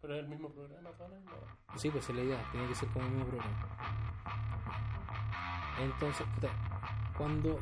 Pero 0.00 0.14
es 0.14 0.20
el 0.20 0.28
mismo 0.28 0.48
programa, 0.48 0.90
¿no? 0.98 1.78
Sí, 1.78 1.90
pues 1.90 2.08
es 2.08 2.16
la 2.16 2.22
idea, 2.22 2.48
tiene 2.50 2.68
que 2.68 2.74
ser 2.74 2.88
como 2.88 3.04
el 3.04 3.12
mismo 3.12 3.26
programa. 3.26 3.68
Entonces, 5.80 6.26
cuando, 7.16 7.58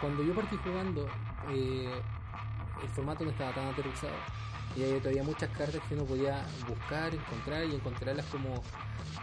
cuando 0.00 0.22
yo 0.22 0.34
partí 0.34 0.56
jugando, 0.56 1.06
eh, 1.50 2.00
el 2.82 2.88
formato 2.90 3.24
no 3.24 3.30
estaba 3.30 3.52
tan 3.52 3.68
aterrizado. 3.68 4.14
Y 4.76 4.84
había 4.84 4.98
todavía 4.98 5.22
muchas 5.22 5.50
cartas 5.50 5.80
que 5.88 5.94
uno 5.94 6.04
podía 6.04 6.44
buscar, 6.66 7.14
encontrar 7.14 7.64
y 7.64 7.74
encontrarlas 7.74 8.26
como, 8.26 8.54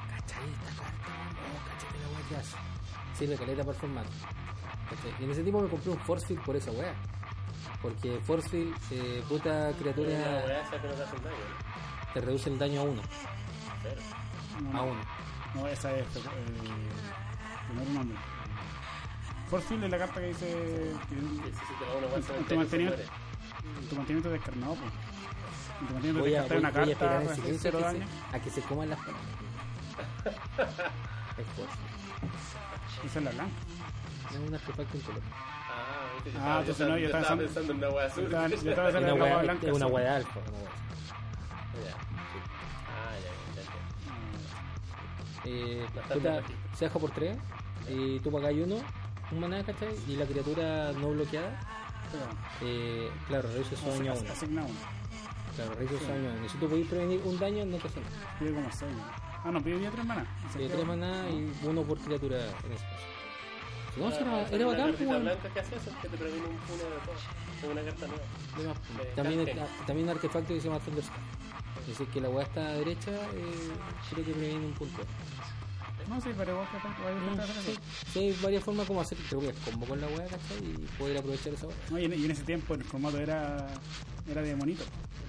¿cachai 0.10 0.50
esta 0.52 0.84
carta? 0.84 1.10
No, 1.34 1.60
cachai 1.68 2.00
la 2.02 2.08
weá 2.10 2.42
que. 2.42 3.18
Sirve 3.18 3.36
caleta 3.36 3.64
para 3.64 3.74
el 3.74 3.82
formato. 3.82 4.10
Y 5.20 5.24
en 5.24 5.32
ese 5.32 5.42
tiempo 5.44 5.62
me 5.62 5.70
compré 5.70 5.92
un 5.92 6.00
Force 6.00 6.26
Field 6.28 6.44
por 6.44 6.56
esa 6.56 6.72
weá. 6.72 6.94
Porque 7.82 8.20
Force 8.26 8.50
Field, 8.50 8.76
eh, 8.92 9.24
puta 9.30 9.70
La 9.72 9.74
criatura, 9.78 10.10
weá 10.10 10.62
esa 10.62 10.82
que 10.82 10.88
no 10.88 10.94
te 10.94 11.04
hace 11.04 11.16
daño, 11.18 11.38
¿no? 11.38 12.14
te 12.14 12.22
reduce 12.22 12.50
el 12.50 12.60
daño 12.60 12.82
a 12.82 12.84
uno. 12.84 13.02
Cero. 13.84 14.02
A 14.74 14.82
uno. 14.82 15.02
No, 15.56 15.68
esa 15.68 15.92
es. 15.96 16.06
Eh, 16.16 16.20
primer 17.68 17.88
nombre. 17.90 18.18
Forfield 19.50 19.84
es 19.86 19.90
la 19.92 19.98
carta 19.98 20.20
que 20.20 20.28
dice. 20.28 20.94
Sí, 21.10 21.16
Que 21.16 21.50
sí, 21.52 21.58
sí, 21.68 21.74
te 21.80 21.86
va 21.86 21.98
una 21.98 22.08
weá 22.08 22.16
Tu 22.20 22.24
se 22.48 22.56
mantenimiento- 22.56 23.04
tu 23.90 23.96
mantenimiento 23.96 24.28
es 24.30 24.34
descarnado, 24.34 24.76
pues. 24.76 24.92
En 25.82 25.88
Tu 25.88 25.94
mantenimiento 25.94 26.20
Voy 26.20 26.36
a, 26.36 26.42
voy, 26.44 26.58
una 26.58 26.70
voy 26.70 26.70
a 26.70 26.74
carta, 26.74 26.92
esperar 26.92 27.22
en 27.22 27.36
silencio 27.36 27.60
cero 27.72 27.80
a 27.88 27.92
que, 27.94 27.98
se, 28.00 28.36
a 28.36 28.40
que 28.42 28.50
se 28.50 28.62
coman 28.64 28.90
las 28.90 29.00
palabras. 29.00 29.26
es 31.38 31.46
Force 31.56 31.76
Field. 31.78 33.06
Esa 33.06 33.20
es 33.20 33.26
la 33.26 33.32
blanca. 33.32 33.54
Es 34.32 34.36
un 34.38 34.54
artefacto 34.54 34.94
viste, 34.94 35.12
yo 35.14 35.20
Ah, 36.40 36.58
entonces 36.60 36.88
no, 36.88 36.98
yo 36.98 37.06
estaba 37.08 37.36
pensando- 37.38 37.72
en 37.74 37.78
una 37.78 37.90
weá 37.90 38.06
azul. 38.08 38.24
Yo 38.24 38.28
estaba- 38.30 38.48
yo 38.50 38.56
estaba 38.56 38.88
Es 38.90 38.94
pensando 38.96 39.00
una 39.00 39.10
en 39.14 39.20
la 39.20 39.24
hueá 39.36 39.44
blanca. 39.44 39.68
es 39.68 39.74
una 39.74 39.86
sí. 39.88 39.92
hueá 39.92 40.04
de 40.04 40.10
alfa. 40.10 40.40
Una. 40.40 40.70
Ah, 42.90 43.16
ya, 43.24 43.62
ya. 43.62 45.52
Eh, 45.52 45.86
puta, 46.14 46.42
se 46.76 46.86
deja 46.86 47.00
por 47.00 47.12
3 47.12 47.38
y 47.90 48.20
tú 48.20 48.32
pagas 48.32 48.54
uno, 48.54 48.76
un 49.32 49.40
maná, 49.40 49.64
¿cachai? 49.64 49.96
Y 50.08 50.16
la 50.16 50.26
criatura 50.26 50.92
no 50.94 51.10
bloqueada, 51.12 51.60
eh, 52.62 53.10
claro, 53.28 53.50
reduce 53.50 53.76
su 53.76 53.88
daño 53.90 54.12
a 54.12 54.16
uno. 54.16 54.32
Asigna 54.32 54.64
uno. 54.64 54.76
Claro, 55.56 55.74
reduce 55.76 56.00
su 56.06 56.12
daño 56.12 56.30
a 56.30 56.34
uno. 56.34 56.50
Si 56.50 56.58
tú 56.58 56.68
podés 56.70 56.88
prevenir 56.88 57.22
un 57.26 57.40
daño, 57.40 57.66
no 57.66 57.78
te 57.78 57.88
hace 57.88 58.00
nada. 58.02 58.36
Pide 58.40 58.54
como 58.54 58.72
6. 58.72 58.92
Ah, 59.44 59.52
no, 59.52 59.62
pide 59.64 59.90
3 59.90 60.06
maná. 60.06 60.26
Tiene 60.56 60.74
3 60.74 60.86
maná 60.86 61.30
y 61.30 61.52
uno 61.66 61.82
por 61.84 61.98
criatura 62.00 62.38
en 62.38 62.72
ese 62.74 62.84
caso. 62.86 63.06
No, 64.00 64.12
si 64.12 64.18
era, 64.24 64.50
era 64.50 64.66
bacán, 64.66 64.94
pues, 64.98 65.22
blanca 65.22 65.50
que 65.54 65.60
hace 65.60 65.76
eso 65.76 65.90
es 65.90 65.96
que 65.98 66.08
te 66.10 66.18
previene 66.18 66.48
un 66.48 66.58
puño 66.58 66.84
de 66.84 67.00
todo. 67.06 67.16
Es 67.60 67.72
una 67.72 67.82
carta 67.84 68.08
nueva. 68.08 68.24
Además, 68.56 68.78
Eh, 69.02 69.12
También, 69.16 69.40
está- 69.48 69.68
también 69.86 70.08
un 70.10 70.16
artefacto 70.16 70.54
que 70.54 70.62
se 70.62 70.68
llama 70.68 70.80
Thunderstorm. 70.80 71.22
Es 71.82 71.88
decir, 71.88 72.08
que 72.08 72.22
la 72.22 72.30
weá 72.30 72.46
está 72.46 72.62
a 72.62 72.64
la 72.72 72.74
derecha, 72.78 73.12
eh, 73.12 73.72
creo 74.12 74.26
que 74.26 74.32
previene 74.34 74.66
un 74.68 74.74
punto. 74.74 75.02
No, 76.08 76.20
sí, 76.22 76.30
pero 76.38 76.52
igual 76.54 76.68
que 76.72 76.78
acá, 76.78 76.96
vaya 77.04 77.10
a 77.18 77.20
intentar 77.22 77.50
hacer 77.50 77.64
Sí, 77.64 77.80
sí, 78.14 78.20
hay 78.20 78.38
varias 78.42 78.64
formas 78.64 78.88
como 78.88 79.02
hacer 79.02 79.18
creo 79.28 79.42
que 79.42 79.50
es 79.50 79.56
combo 79.58 79.86
con 79.86 80.00
la 80.02 80.08
weá, 80.08 80.26
¿cachai? 80.26 80.58
Y 80.64 80.88
poder 80.98 81.18
aprovechar 81.18 81.54
esa 81.54 81.68
weá. 81.68 81.76
No, 81.92 82.00
y, 82.00 82.06
en, 82.06 82.14
y 82.20 82.26
en 82.26 82.32
ese 82.32 82.44
tiempo 82.44 82.74
el 82.74 82.84
formato 82.84 83.18
era, 83.20 83.68
era 84.30 84.42
de 84.42 84.56
monito. 84.56 84.84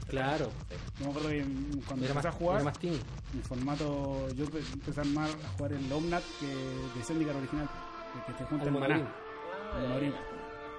Claro, 0.09 0.51
Yo 0.99 1.05
me 1.05 1.11
acuerdo 1.11 1.29
que 1.29 1.45
cuando 1.87 2.05
era 2.05 2.13
empecé 2.13 2.15
más, 2.15 2.27
a 2.27 2.33
jugar, 2.33 2.57
era 2.57 2.65
más 2.65 2.79
tímido. 2.79 3.03
en 3.35 3.43
formato, 3.43 4.29
yo 4.35 4.45
empe- 4.47 4.73
empecé 4.73 5.01
a 5.01 5.03
armar, 5.05 5.31
a 5.31 5.49
jugar 5.57 5.73
el 5.73 5.93
Omnat 5.93 6.23
que, 6.41 6.47
de 6.47 7.05
Zendikar 7.05 7.37
original, 7.37 7.69
el 8.15 8.25
que 8.27 8.33
te 8.33 8.45
junta 8.45 8.65
el 8.67 8.73
maná. 8.73 8.97
El. 8.97 10.15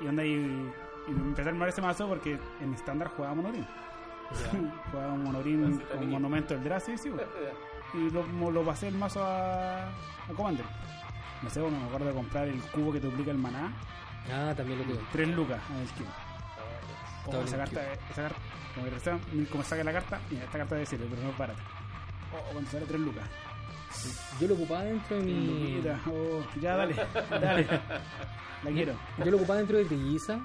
Y 0.02 0.08
onda 0.08 0.26
y, 0.26 0.32
y 1.08 1.12
empecé 1.12 1.50
a 1.50 1.52
armar 1.52 1.70
ese 1.70 1.82
mazo 1.82 2.08
porque 2.08 2.40
en 2.60 2.74
estándar 2.74 3.10
jugaba 3.10 3.36
monorín. 3.36 3.66
jugaba 4.92 5.14
Así 5.14 5.98
con 5.98 6.10
monumento 6.10 6.54
del 6.54 6.64
Drazi, 6.64 6.98
sí, 6.98 7.10
güey. 7.10 7.26
y 7.94 8.10
lo, 8.10 8.52
lo 8.52 8.64
pasé 8.64 8.88
el 8.88 8.96
mazo 8.96 9.24
a, 9.24 9.88
a 9.90 10.34
Commander. 10.36 10.66
No 11.42 11.50
sé, 11.50 11.62
bueno, 11.62 11.80
me 11.80 11.86
acuerdo 11.88 12.08
de 12.08 12.14
comprar 12.14 12.48
el 12.48 12.62
cubo 12.62 12.92
que 12.92 13.00
te 13.00 13.08
duplica 13.08 13.32
el 13.32 13.38
maná, 13.38 13.72
Ah, 14.32 14.54
también 14.56 14.78
lo 14.80 14.86
tengo. 14.86 15.00
3 15.12 15.28
lucas 15.30 15.60
en 15.72 15.78
el 15.78 15.88
kilo. 15.90 16.10
Ah, 16.10 16.22
Oh, 17.28 17.42
esa 17.44 17.58
carta, 17.58 17.82
esa 18.10 18.22
carta, 18.24 18.40
como 18.74 18.88
que 18.88 19.46
como 19.46 19.64
saque 19.64 19.84
la 19.84 19.94
carta, 19.94 20.20
mira, 20.32 20.44
esta 20.46 20.58
carta 20.58 20.76
de 20.76 20.86
sirve, 20.88 21.06
pero 21.10 21.22
no 21.22 21.30
es 21.30 21.38
barata. 21.38 21.62
Oh, 22.34 22.52
cuando 22.52 22.70
sale 22.72 22.86
3 22.86 23.00
lucas. 23.00 23.24
Yo 24.40 24.48
lo 24.48 24.54
ocupaba 24.56 24.84
dentro 24.84 25.18
de 25.18 25.24
mi. 25.24 25.72
luquitas, 25.72 26.00
oh, 26.08 26.44
ya 26.62 26.78
dale, 26.78 26.96
dale. 27.30 27.68
La 28.64 28.72
quiero. 28.72 28.94
Yo 29.18 29.32
lo 29.32 29.38
ocupaba 29.38 29.58
dentro 29.58 29.78
de 29.78 29.86
Trilliza 29.86 30.40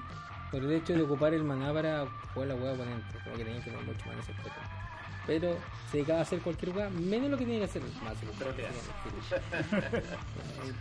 por 0.51 0.63
el 0.63 0.71
hecho 0.71 0.93
de 0.93 1.03
ocupar 1.03 1.33
el 1.33 1.43
maná 1.43 1.71
para 1.73 2.05
jugar 2.33 2.47
la 2.49 2.55
hueá 2.55 2.73
oponente. 2.73 3.17
Como 3.23 3.35
que 3.37 3.43
tenía 3.43 3.61
que 3.61 3.69
tener 3.69 3.85
mucho 3.85 4.05
maná 4.07 4.21
ese 4.21 4.33
juego. 4.33 4.55
Pero 5.27 5.57
se 5.91 5.97
dedicaba 5.97 6.19
a 6.19 6.21
hacer 6.23 6.39
cualquier 6.39 6.75
hueá, 6.75 6.89
menos 6.89 7.29
lo 7.29 7.37
que 7.37 7.43
tenía 7.43 7.59
que 7.59 7.65
hacer 7.65 7.81
el 7.83 7.91
mazo. 8.01 8.25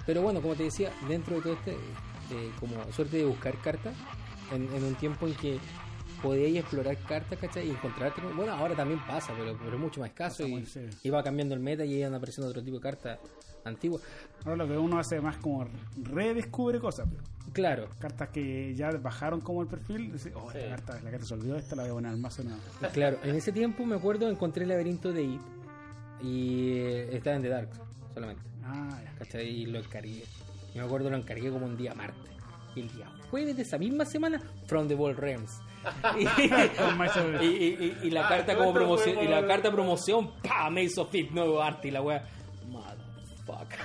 Pero 0.06 0.22
bueno, 0.22 0.40
como 0.40 0.54
te 0.54 0.64
decía, 0.64 0.92
dentro 1.08 1.36
de 1.36 1.42
todo 1.42 1.52
este, 1.52 1.72
eh, 1.72 2.52
como 2.58 2.90
suerte 2.92 3.18
de 3.18 3.24
buscar 3.24 3.56
cartas, 3.58 3.94
en, 4.52 4.72
en 4.74 4.84
un 4.84 4.94
tiempo 4.94 5.26
en 5.26 5.34
que 5.34 5.58
podíais 6.22 6.56
explorar 6.56 6.96
cartas, 7.08 7.38
¿cachai? 7.38 7.68
Y 7.68 7.70
encontrarte. 7.70 8.20
con- 8.22 8.36
Bueno, 8.36 8.52
ahora 8.52 8.74
también 8.74 9.00
pasa, 9.06 9.32
pero, 9.36 9.56
pero 9.58 9.74
es 9.74 9.80
mucho 9.80 10.00
más 10.00 10.10
escaso 10.10 10.46
y 10.46 10.64
sí. 10.66 10.80
iba 11.04 11.22
cambiando 11.22 11.54
el 11.54 11.60
meta 11.60 11.84
y 11.84 11.94
iban 11.94 12.14
apareciendo 12.14 12.48
otro 12.50 12.62
tipo 12.62 12.76
de 12.76 12.82
cartas 12.82 13.18
antiguas. 13.64 14.02
Ahora 14.44 14.56
lo 14.56 14.68
que 14.68 14.78
uno 14.78 14.98
hace 14.98 15.20
más 15.20 15.36
como 15.38 15.66
redescubre 16.02 16.78
cosas. 16.80 17.08
pues. 17.08 17.22
Claro, 17.52 17.88
Cartas 17.98 18.28
que 18.30 18.74
ya 18.74 18.90
bajaron 18.90 19.40
como 19.40 19.62
el 19.62 19.68
perfil. 19.68 20.12
dice, 20.12 20.32
oh, 20.34 20.50
esta 20.50 20.60
Sí. 20.60 20.68
carta, 20.68 21.00
la 21.02 21.10
carta 21.10 21.26
se 21.26 21.34
olvidó, 21.34 21.56
esta 21.56 21.74
la 21.76 21.82
voy 21.82 21.90
a 21.90 21.94
poner 21.94 22.10
al 22.12 22.18
mazo 22.18 22.42
nuevo. 22.44 22.60
claro. 22.92 23.18
En 23.22 23.34
ese 23.34 23.50
tiempo 23.52 23.84
me 23.86 23.96
acuerdo 23.96 24.28
encontré 24.28 24.64
el 24.64 24.68
laberinto 24.68 25.12
de 25.12 25.22
Id 25.22 25.40
y 26.22 26.78
eh, 26.78 27.16
estaba 27.16 27.36
en 27.36 27.42
The 27.42 27.48
Dark 27.48 27.68
solamente. 28.14 28.42
Ah, 28.64 29.00
ya. 29.04 29.14
¿cachai? 29.18 29.48
Y 29.48 29.66
lo 29.66 29.78
encargué. 29.78 30.24
Y 30.74 30.78
me 30.78 30.84
acuerdo 30.84 31.08
lo 31.10 31.16
encargué 31.16 31.50
como 31.50 31.66
un 31.66 31.76
día 31.76 31.94
martes. 31.94 32.30
Y 32.74 32.80
el 32.80 32.92
día 32.92 33.10
jueves 33.30 33.56
de 33.56 33.62
esa 33.62 33.78
misma 33.78 34.04
semana, 34.04 34.40
From 34.66 34.86
the 34.88 34.94
Ball 34.94 35.16
Realms. 35.16 35.60
y, 38.02 38.10
la 38.10 38.26
Ah, 38.26 38.28
carta 38.28 38.56
como 38.56 38.72
promoción, 38.72 39.18
y 39.22 39.28
la 39.28 39.46
carta 39.46 39.70
promoción, 39.70 40.32
pa, 40.42 40.68
Maze 40.70 41.00
of 41.00 41.14
It, 41.14 41.30
nuevo 41.30 41.62
arte 41.62 41.88
y 41.88 41.90
la 41.90 42.02
wea. 42.02 42.24
Motherfucker. 42.68 43.78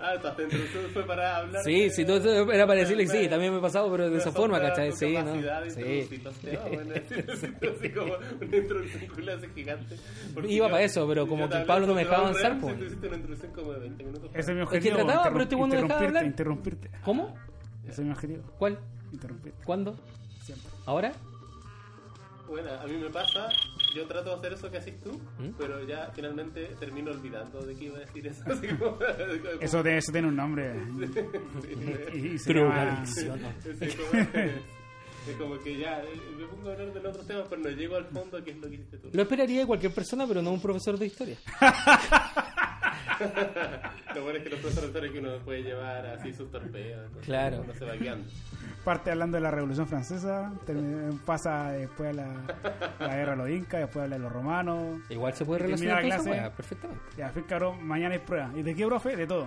Ah, 0.00 0.14
esta 0.14 0.30
introducción 0.42 0.84
fue 0.92 1.04
para 1.06 1.36
hablar. 1.38 1.62
Sí, 1.64 1.82
de- 1.84 1.90
sí, 1.90 2.04
todo 2.04 2.16
eso 2.18 2.52
era 2.52 2.66
para 2.66 2.80
decirle 2.80 3.04
que 3.06 3.10
sí, 3.10 3.28
también 3.28 3.52
me 3.52 3.58
he 3.58 3.62
pasado, 3.62 3.90
pero 3.90 4.10
de 4.10 4.18
esa 4.18 4.30
tu 4.30 4.36
forma, 4.36 4.60
¿cachai? 4.60 4.90
tu 4.90 4.96
Sí, 4.96 5.14
capacidad 5.14 5.60
¿no? 5.60 5.64
de 5.64 5.70
Sí. 5.70 6.20
Iba 10.48 10.68
para 10.68 10.82
eso, 10.82 11.06
pero 11.08 11.26
como 11.26 11.48
que 11.48 11.58
Pablo 11.60 11.86
no 11.86 11.94
me 11.94 12.00
de 12.00 12.04
dejaba 12.08 12.28
avanzar, 12.28 12.58
pues. 12.60 12.78
tú 12.78 12.84
hiciste 12.84 13.06
una 13.08 13.16
introducción 13.16 13.52
como 13.52 13.72
de 13.72 13.80
20 13.80 14.04
minutos. 14.04 14.30
Ese 14.34 14.40
es 14.40 14.48
mi 14.48 14.54
que 14.56 14.62
objetivo. 14.62 14.96
trataba, 14.96 15.30
pero 15.32 15.42
este 15.42 15.56
no 15.56 15.62
dejaba 15.62 15.66
interrumpirte, 15.82 16.04
hablar. 16.06 16.24
interrumpirte. 16.26 16.90
¿Cómo? 17.04 17.34
Ese 17.84 18.00
es 18.02 18.06
mi 18.06 18.10
objetivo. 18.12 18.42
¿Cuál? 18.58 18.78
Interrumpirte. 19.12 19.64
¿Cuándo? 19.64 19.96
Siempre. 20.44 20.68
¿Ahora? 20.86 21.12
Bueno, 22.48 22.70
a 22.70 22.84
mí 22.86 22.94
me 22.98 23.08
pasa, 23.08 23.48
yo 23.94 24.06
trato 24.06 24.30
de 24.30 24.36
hacer 24.36 24.52
eso 24.54 24.70
que 24.70 24.76
haces 24.76 25.00
tú, 25.02 25.12
¿Mm? 25.38 25.52
pero 25.56 25.84
ya 25.86 26.10
finalmente 26.14 26.74
termino 26.78 27.10
olvidando 27.12 27.62
de 27.62 27.74
que 27.76 27.84
iba 27.86 27.96
a 27.96 28.00
decir 28.00 28.26
eso. 28.26 28.42
Así 28.46 28.66
como, 28.68 28.98
Eso, 29.60 29.82
tiene- 29.82 29.98
eso 29.98 30.12
tiene 30.12 30.28
un 30.28 30.36
nombre. 30.36 30.74
¿no? 30.84 31.04
Es 31.04 32.44
como, 33.96 34.22
es 35.28 35.36
como 35.38 35.58
que 35.60 35.78
ya 35.78 36.02
eh, 36.02 36.20
me 36.36 36.44
pongo 36.46 36.68
a 36.68 36.72
hablar 36.72 36.92
de 36.92 37.08
otros 37.08 37.26
temas, 37.26 37.46
pero 37.48 37.62
no 37.62 37.68
llego 37.70 37.96
al 37.96 38.06
fondo, 38.06 38.42
que 38.44 38.50
es 38.50 38.56
lo 38.58 38.68
que 38.68 38.74
hiciste 38.74 38.98
tú. 38.98 39.08
Lo 39.12 39.22
esperaría 39.22 39.60
de 39.60 39.66
cualquier 39.66 39.94
persona, 39.94 40.26
pero 40.26 40.42
no 40.42 40.50
un 40.52 40.60
profesor 40.60 40.98
de 40.98 41.06
historia. 41.06 41.36
Lo 44.14 44.22
bueno 44.22 44.38
es 44.38 44.44
que 44.44 44.50
los 44.50 44.60
profesores 44.60 45.10
que 45.12 45.18
uno 45.18 45.36
puede 45.44 45.62
llevar 45.62 46.06
así 46.06 46.32
sus 46.32 46.50
torpedos. 46.50 47.04
entonces 47.06 47.24
Claro. 47.24 47.60
Uno 47.64 47.74
se 47.74 47.84
va 47.84 47.94
guiando. 47.94 48.28
Parte 48.84 49.10
hablando 49.10 49.36
de 49.36 49.42
la 49.42 49.50
Revolución 49.50 49.86
Francesa, 49.86 50.52
pasa 51.24 51.70
después 51.72 52.10
a 52.10 52.12
la, 52.14 52.26
la 52.98 53.16
guerra 53.16 53.30
de 53.32 53.36
los 53.36 53.48
incas, 53.50 53.80
después 53.80 54.02
habla 54.04 54.16
de 54.16 54.22
los 54.22 54.32
romanos. 54.32 55.00
Igual 55.08 55.32
se 55.34 55.44
puede 55.44 55.60
Y 55.60 55.62
relacionar 55.64 56.04
la 56.04 56.16
clase. 56.16 56.50
perfectamente. 56.56 57.02
Ya, 57.16 57.28
fin 57.30 57.44
cabrón, 57.44 57.86
mañana 57.86 58.14
hay 58.14 58.20
prueba. 58.20 58.50
¿Y 58.56 58.62
de 58.62 58.74
qué, 58.74 58.86
profe? 58.86 59.16
De 59.16 59.26
todo. 59.26 59.46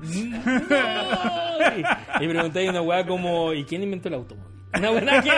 y 2.20 2.28
preguntáis 2.28 2.70
una 2.70 2.80
weá 2.82 3.06
como, 3.06 3.52
¿y 3.52 3.64
quién 3.64 3.82
inventó 3.82 4.08
el 4.08 4.14
automóvil? 4.14 4.50
Una 4.76 4.90
buena 4.90 5.22
que. 5.22 5.30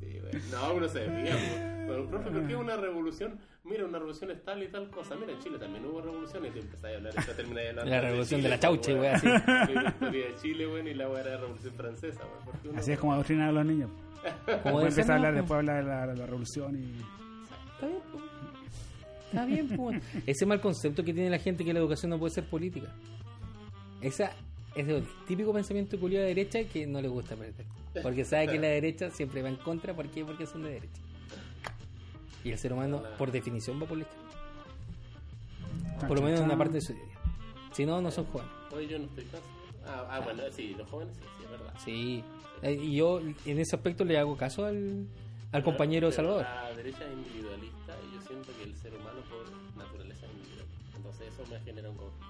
Sí, 0.00 0.18
bueno. 0.20 0.38
No, 0.50 0.74
uno 0.74 0.88
se 0.88 0.98
desvía. 1.00 1.36
Pero, 1.86 2.06
profe, 2.08 2.30
¿por 2.30 2.46
qué 2.46 2.56
una 2.56 2.76
revolución? 2.76 3.38
Mira, 3.70 3.84
una 3.84 3.98
revolución 3.98 4.30
es 4.32 4.42
tal 4.44 4.62
y 4.62 4.68
tal 4.68 4.90
cosa. 4.90 5.14
Mira, 5.16 5.32
en 5.32 5.38
Chile 5.38 5.58
también 5.58 5.84
hubo 5.86 6.00
revoluciones. 6.00 6.50
Y 6.50 6.54
te 6.54 6.60
empezás 6.60 6.84
a 6.92 6.96
hablar, 6.96 7.14
ya 7.14 7.36
termináis 7.36 7.68
hablando 7.70 7.90
La 7.90 8.00
revolución 8.00 8.42
de 8.42 8.48
la 8.48 8.56
Chile, 8.58 8.62
chaucha, 8.62 8.90
pues, 8.92 9.00
wea, 9.00 9.14
así. 9.14 9.74
La 9.74 9.88
historia 9.90 10.26
de 10.26 10.34
Chile, 10.42 10.66
weón, 10.66 10.88
y 10.88 10.94
la 10.94 11.08
weá 11.08 11.20
era 11.20 11.30
la 11.32 11.36
revolución 11.40 11.74
francesa, 11.74 12.20
weón. 12.24 12.44
¿Por 12.44 12.58
qué 12.60 12.68
uno- 12.68 12.78
Así 12.80 12.92
es 12.92 12.98
como 12.98 13.12
adoctrinar 13.12 13.48
a 13.48 13.52
los 13.52 13.64
niños. 13.66 13.90
Como 14.64 14.80
empieza 14.82 15.12
a 15.12 15.16
hablar, 15.16 15.34
después 15.34 15.58
habla 15.58 15.74
de 15.76 15.82
la, 15.82 16.06
de 16.08 16.16
la 16.16 16.26
revolución 16.26 16.76
y. 16.76 17.00
Está 17.72 17.86
bien, 17.86 18.02
po. 18.12 18.20
Está 19.26 19.46
bien, 19.46 19.68
po. 19.76 19.92
Ese 20.26 20.44
mal 20.44 20.60
concepto 20.60 21.02
que 21.02 21.14
tiene 21.14 21.30
la 21.30 21.38
gente 21.38 21.64
que 21.64 21.72
la 21.72 21.78
educación 21.78 22.10
no 22.10 22.18
puede 22.18 22.34
ser 22.34 22.44
política. 22.44 22.88
Esa 24.02 24.32
es 24.74 24.88
el 24.88 25.04
típico 25.26 25.52
pensamiento 25.54 25.98
culiado 25.98 26.26
de 26.26 26.34
derecha 26.34 26.64
que 26.64 26.86
no 26.86 27.00
le 27.00 27.08
gusta 27.08 27.34
perder. 27.36 27.64
Porque 28.02 28.24
sabe 28.24 28.48
que 28.48 28.58
la 28.58 28.68
derecha 28.68 29.10
siempre 29.10 29.40
va 29.42 29.48
en 29.48 29.56
contra. 29.56 29.94
¿Por 29.94 30.08
qué? 30.10 30.24
Porque 30.24 30.44
son 30.46 30.62
de 30.64 30.70
derecha. 30.72 31.00
Y 32.44 32.50
el 32.52 32.58
ser 32.58 32.72
humano, 32.72 33.02
por 33.18 33.30
definición, 33.30 33.80
va 33.82 33.86
por 33.86 33.98
la 33.98 34.04
izquierda. 34.04 34.26
Por 36.08 36.18
lo 36.18 36.24
menos 36.24 36.40
en 36.40 36.46
una 36.46 36.56
parte 36.56 36.74
de 36.74 36.80
su 36.80 36.94
vida. 36.94 37.04
Si 37.72 37.84
no, 37.84 38.00
no 38.00 38.10
son 38.10 38.24
jóvenes. 38.26 38.50
Hoy 38.72 38.86
yo 38.88 38.98
no 38.98 39.04
estoy 39.06 39.24
tan 39.24 39.40
Ah, 39.86 40.06
ah, 40.10 40.20
bueno, 40.20 40.42
sí, 40.52 40.74
los 40.76 40.88
jóvenes 40.88 41.16
sí, 41.16 41.22
sí, 41.38 41.44
es 41.44 41.50
verdad. 41.50 41.74
Sí. 41.84 42.24
Eh, 42.62 42.72
Y 42.74 42.96
yo 42.96 43.18
en 43.20 43.58
ese 43.58 43.74
aspecto 43.76 44.04
le 44.04 44.18
hago 44.18 44.36
caso 44.36 44.64
al, 44.66 45.06
al 45.52 45.62
compañero 45.64 46.08
Pero 46.08 46.16
Salvador. 46.16 46.42
La 46.42 46.72
derecha 46.76 47.04
es 47.06 47.12
individualista 47.12 47.96
y 48.08 48.14
yo 48.14 48.20
siento 48.22 48.52
que 48.56 48.62
el 48.64 48.76
ser 48.76 48.92
humano 48.94 49.20
por 49.30 49.50
naturaleza 49.76 50.26
es 50.26 50.32
individualista. 50.32 50.96
Entonces 50.96 51.28
eso 51.32 51.42
me 51.50 51.60
genera 51.60 51.90
un 51.90 51.96
conflicto. 51.96 52.26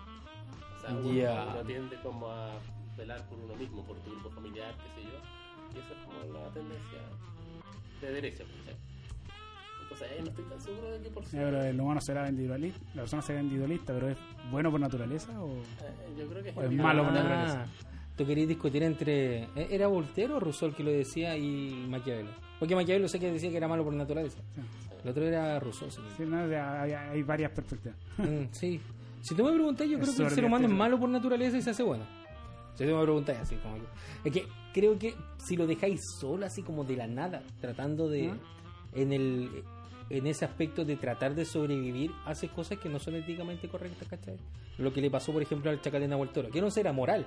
O 0.77 0.81
sea, 0.81 0.91
uno, 0.91 1.51
uno 1.53 1.65
tiende 1.67 1.97
como 2.03 2.29
a 2.31 2.53
velar 2.97 3.29
por 3.29 3.39
uno 3.39 3.55
mismo, 3.57 3.85
por 3.85 3.97
tu 3.99 4.11
grupo 4.13 4.31
familiar, 4.31 4.73
qué 4.77 5.03
sé 5.03 5.09
yo. 5.09 5.19
Y 5.75 5.79
eso 5.81 5.93
es 5.93 6.01
como 6.07 6.39
la 6.39 6.49
tendencia 6.51 6.99
de 8.01 8.13
derecha, 8.13 8.45
¿cachai? 8.45 8.77
Entonces 9.91 10.21
no 10.23 10.29
estoy 10.31 10.45
tan 10.45 10.61
seguro 10.61 10.91
de 10.93 11.01
que 11.01 11.11
por 11.11 11.25
sí. 11.25 11.37
Eh, 11.37 11.41
pero 11.45 11.63
el 11.65 11.81
humano 11.81 12.01
será 12.01 12.29
individualista, 12.29 12.81
la 12.95 13.03
persona 13.03 13.23
será 13.23 13.41
individualista, 13.41 13.93
pero 13.93 14.09
es 14.09 14.19
bueno 14.51 14.71
por 14.71 14.81
naturaleza 14.81 15.41
o 15.43 15.57
Eh, 15.57 15.63
yo 16.19 16.27
creo 16.29 16.43
que 16.43 16.49
es, 16.51 16.57
O 16.57 16.63
es 16.63 16.73
malo 16.73 17.05
por 17.05 17.13
Ah, 17.13 17.23
naturaleza. 17.23 17.67
Tú 18.17 18.27
querías 18.27 18.49
discutir 18.49 18.83
entre. 18.83 19.45
¿eh, 19.45 19.69
¿Era 19.71 19.87
Voltaire 19.87 20.33
o 20.35 20.41
Rousseau 20.41 20.69
el 20.69 20.75
que 20.77 20.83
lo 20.85 20.91
decía 20.91 21.37
y 21.37 21.87
Maquiavelo? 21.89 22.31
Porque 22.59 22.75
Maquiavelo 22.77 23.09
sé 23.09 23.19
que 23.19 23.33
decía 23.33 23.51
que 23.51 23.57
era 23.57 23.67
malo 23.69 23.83
por 23.85 23.95
naturaleza. 23.95 24.39
Sí. 24.55 24.61
El 25.03 25.11
otro 25.11 25.25
era 25.25 25.59
Rousseau. 25.59 25.91
sí. 25.91 26.01
Sí, 26.19 26.25
no, 26.27 26.39
hay, 26.39 26.93
hay 26.93 27.23
varias 27.23 27.51
perspectivas. 27.53 27.97
Mm, 28.19 28.45
sí. 28.53 28.79
Si 29.23 29.35
tú 29.35 29.45
me 29.45 29.53
preguntas, 29.53 29.87
yo 29.89 29.99
Es 29.99 30.03
creo 30.05 30.17
que 30.17 30.23
el 30.25 30.31
ser 30.31 30.45
humano 30.45 30.67
es 30.67 30.73
malo 30.73 30.99
por 31.01 31.09
naturaleza 31.09 31.57
y 31.57 31.63
se 31.63 31.71
hace 31.71 31.83
bueno. 31.83 32.05
Si 32.75 32.85
tú 32.87 32.95
me 32.95 33.03
preguntas 33.03 33.39
así, 33.39 33.57
como 33.57 33.77
que- 33.77 34.29
Es 34.29 34.33
que 34.35 34.47
creo 34.75 34.99
que 34.99 35.15
si 35.39 35.57
lo 35.57 35.67
dejáis 35.67 36.01
solo, 36.21 36.45
así 36.47 36.63
como 36.63 36.85
de 36.85 36.97
la 36.97 37.07
nada, 37.07 37.43
tratando 37.61 38.09
de. 38.09 38.29
¿Ah? 38.31 38.37
En 38.95 39.13
el. 39.13 39.63
En 40.11 40.27
ese 40.27 40.45
aspecto 40.45 40.85
de 40.85 40.97
tratar 40.97 41.35
de 41.35 41.45
sobrevivir, 41.45 42.11
hace 42.27 42.49
cosas 42.49 42.79
que 42.79 42.89
no 42.89 42.99
son 42.99 43.15
éticamente 43.15 43.69
correctas, 43.69 44.09
¿cachai? 44.09 44.37
Lo 44.79 44.93
que 44.93 45.01
le 45.01 45.11
pasó, 45.11 45.33
por 45.33 45.41
ejemplo, 45.41 45.71
al 45.71 45.81
Chacalena 45.81 46.19
Toro, 46.33 46.51
que 46.51 46.61
no 46.61 46.69
era 46.75 46.93
moral, 46.93 47.25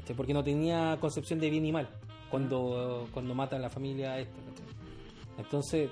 ¿cachai? 0.00 0.16
Porque 0.16 0.32
no 0.32 0.44
tenía 0.44 0.96
concepción 1.00 1.40
de 1.40 1.50
bien 1.50 1.66
y 1.66 1.72
mal 1.72 1.88
cuando, 2.30 3.08
cuando 3.12 3.34
mata 3.34 3.56
a 3.56 3.58
la 3.58 3.68
familia 3.68 4.18
esta, 4.18 4.36
¿cachai? 4.36 4.66
Entonces, 5.36 5.90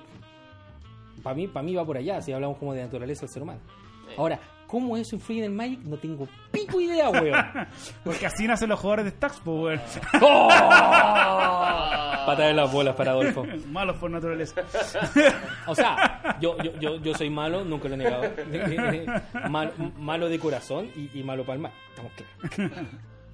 para 1.23 1.35
mí, 1.35 1.49
para 1.49 1.65
mí 1.65 1.75
va 1.75 1.85
por 1.85 1.97
allá, 1.97 2.23
si 2.23 2.33
hablamos 2.33 2.59
como 2.59 2.75
de 2.75 2.83
naturaleza 2.83 3.23
del 3.23 3.31
ser 3.31 3.43
humano. 3.43 3.61
Ahora, 4.17 4.41
¿cómo 4.67 4.97
eso 4.97 5.17
influye 5.17 5.41
en 5.41 5.47
el 5.47 5.53
Magic? 5.53 5.81
No 5.81 5.97
tengo 5.97 6.29
pico 6.51 6.81
idea, 6.81 7.11
weón. 7.11 7.45
Porque 8.05 8.27
así 8.27 8.47
nacen 8.47 8.69
los 8.69 8.79
jugadores 8.79 9.07
de 9.07 9.11
Stacks, 9.13 9.41
pues, 9.45 9.59
weón. 9.59 9.81
Pata 12.31 12.47
de 12.47 12.55
las 12.55 12.73
bolas 12.73 12.95
para 12.97 13.11
Adolfo. 13.13 13.45
Malos 13.71 13.97
por 13.97 14.11
naturaleza. 14.11 14.63
O 15.67 15.75
sea, 15.75 16.37
yo, 16.41 16.57
yo, 16.63 16.73
yo, 16.81 16.97
yo 16.97 17.15
soy 17.15 17.31
malo, 17.31 17.65
nunca 17.65 17.89
lo 17.89 17.95
he 17.95 17.99
negado. 17.99 18.23
Mal- 19.51 19.73
malo 19.99 20.29
de 20.29 20.39
corazón 20.39 20.89
y, 20.97 21.19
y 21.19 21.23
malo 21.23 21.45
para 21.45 21.57
el 21.57 21.63
mal. 21.63 21.73
Estamos 21.91 22.13
claros. 22.13 22.71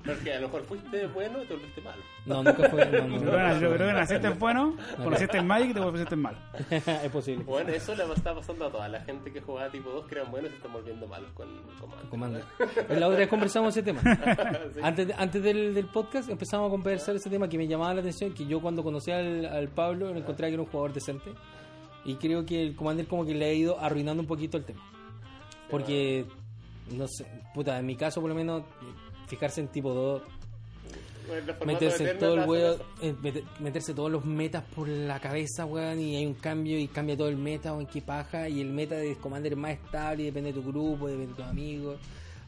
Porque 0.06 0.32
a 0.32 0.41
lo 0.41 0.47
mejor 0.49 0.62
fuiste 0.64 1.06
bueno 1.08 1.43
y 1.43 1.47
te 1.47 1.55
volviste 1.55 1.81
malo. 1.81 2.03
No, 2.26 2.43
nunca 2.43 2.69
fue. 2.70 2.85
No, 2.87 3.08
no, 3.08 3.17
Yo 3.19 3.25
no. 3.25 3.31
creo, 3.32 3.55
que- 3.55 3.61
yo 3.61 3.75
creo 3.75 3.87
que 3.88 3.93
naciste 3.93 4.29
bueno, 4.31 4.76
conociste 5.03 5.38
el 5.38 5.44
Magic 5.44 5.70
y 5.70 5.75
te 5.75 5.81
volviste 5.81 6.17
malo. 6.17 6.38
es 6.70 7.11
posible. 7.11 7.44
Bueno, 7.44 7.70
eso 7.70 7.94
le 7.94 8.05
está 8.12 8.35
pasando 8.35 8.67
a 8.67 8.70
toda 8.70 8.88
la 8.88 9.00
gente 9.00 9.32
que 9.32 9.41
jugaba 9.41 9.69
tipo 9.70 9.91
2 9.91 10.06
que 10.06 10.14
eran 10.17 10.31
buenos 10.31 10.49
y 10.49 10.53
se 10.53 10.56
están 10.58 10.73
volviendo 10.73 11.06
malos 11.06 11.31
con 11.32 11.49
Commander. 11.81 12.08
Comando. 12.11 12.41
La 12.88 13.06
otra 13.08 13.19
vez 13.19 13.29
conversamos 13.29 13.76
ese 13.76 13.82
tema. 13.82 14.00
Sí. 14.75 14.81
Antes, 14.82 15.08
antes 15.17 15.43
del, 15.43 15.75
del 15.75 15.87
podcast 15.87 16.29
empezamos 16.29 16.69
a 16.69 16.70
conversar 16.70 17.14
ese 17.17 17.31
tema 17.31 17.49
que 17.49 17.56
me 17.58 17.67
llamaba 17.67 17.94
la 17.94 18.00
atención, 18.00 18.32
que 18.35 18.47
yo 18.47 18.61
cuando 18.61 18.82
conocí 18.82 19.11
al, 19.11 19.44
al 19.47 19.69
Pablo 19.69 20.12
lo 20.12 20.19
encontré 20.19 20.49
que 20.49 20.55
era 20.55 20.62
un 20.62 20.69
jugador 20.69 20.93
decente. 20.93 21.31
Y 22.05 22.14
creo 22.17 22.44
que 22.44 22.62
el 22.62 22.76
Commander 22.76 23.06
como 23.06 23.25
que 23.25 23.35
le 23.35 23.44
ha 23.47 23.53
ido 23.53 23.79
arruinando 23.81 24.23
un 24.23 24.26
poquito 24.29 24.56
el 24.56 24.64
tema. 24.64 24.81
Porque, 25.70 26.25
no 26.93 27.06
sé, 27.08 27.26
puta, 27.55 27.79
en 27.79 27.87
mi 27.87 27.97
caso 27.97 28.20
por 28.20 28.29
lo 28.31 28.37
menos, 28.37 28.62
fijarse 29.26 29.61
en 29.61 29.69
tipo 29.69 29.93
2, 29.93 30.23
Bueno, 31.26 31.40
el 31.40 31.55
formato 31.55 31.67
meterse 31.67 32.14
todo 32.14 32.34
el 32.34 32.49
weón, 32.49 32.76
eh, 33.02 33.14
mete- 33.23 33.44
meterse 33.61 33.94
todos 33.94 34.11
los 34.11 34.25
metas 34.25 34.62
por 34.75 34.88
la 34.88 35.19
cabeza, 35.20 35.64
weón, 35.67 35.99
y 36.00 36.17
hay 36.17 36.26
un 36.26 36.34
cambio 36.34 36.78
y 36.78 36.87
cambia 36.88 37.17
todo 37.17 37.28
el 37.28 37.37
meta, 37.37 37.73
weón, 37.73 37.87
qué 37.87 38.00
paja, 38.02 38.49
y 38.49 38.61
el 38.61 38.70
meta 38.70 38.94
de 38.96 39.17
Commander 39.17 39.52
es 39.52 39.58
más 39.58 39.73
estable, 39.73 40.23
y 40.23 40.26
depende 40.26 40.52
de 40.52 40.61
tu 40.61 40.69
grupo, 40.69 41.06
depende 41.08 41.26
de 41.28 41.34
tus 41.34 41.44
amigos. 41.44 41.96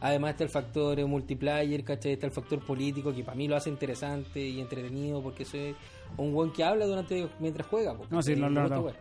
Además 0.01 0.31
está 0.33 0.45
el 0.45 0.51
factor 0.51 1.01
eh, 1.01 1.05
multiplayer, 1.05 1.83
¿cachai? 1.83 2.13
Está 2.13 2.27
el 2.27 2.33
factor 2.33 2.61
político 2.65 3.13
que 3.13 3.25
para 3.25 3.37
mí 3.37 3.49
lo 3.49 3.57
hace 3.57 3.69
interesante 3.69 4.39
y 4.41 4.61
entretenido 4.61 5.21
porque 5.21 5.45
soy 5.45 5.75
un 6.17 6.33
weón 6.33 6.53
que 6.53 6.63
habla 6.63 6.87
durante 6.87 7.29
mientras 7.41 7.67
juega. 7.67 7.97
No, 8.09 8.23
sí, 8.23 8.37
notamos. 8.37 8.79
jugar. 8.79 8.95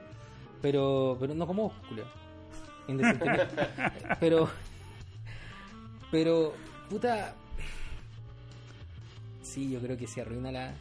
Pero, 0.60 1.16
pero 1.20 1.36
no 1.36 1.46
como 1.46 1.64
vos, 1.66 1.74
Julio. 1.88 2.06
Pero, 4.20 4.50
pero, 6.10 6.54
puta, 6.90 7.36
sí, 9.48 9.70
yo 9.72 9.80
creo 9.80 9.98
que 9.98 10.08
se 10.08 10.22
arruina 10.22 10.52
la, 10.52 10.74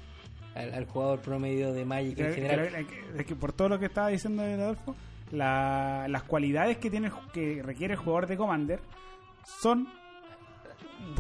al, 0.54 0.74
al 0.74 0.84
jugador 0.86 1.20
promedio 1.20 1.72
de 1.72 1.84
Magic 1.84 2.18
en 2.18 2.26
Que- 2.26 2.32
general. 2.34 2.86
que- 2.86 3.20
es 3.20 3.26
que 3.26 3.34
por 3.36 3.52
todo 3.52 3.68
lo 3.68 3.78
que 3.78 3.86
estaba 3.86 4.08
diciendo 4.08 4.42
Adolfo, 4.42 4.94
la- 5.32 6.06
las 6.08 6.22
cualidades 6.24 6.78
que 6.78 6.90
tiene 6.90 7.10
que 7.32 7.62
requiere 7.62 7.94
el 7.94 8.00
jugador 8.00 8.26
de 8.26 8.36
Commander 8.36 8.80
son 9.60 9.88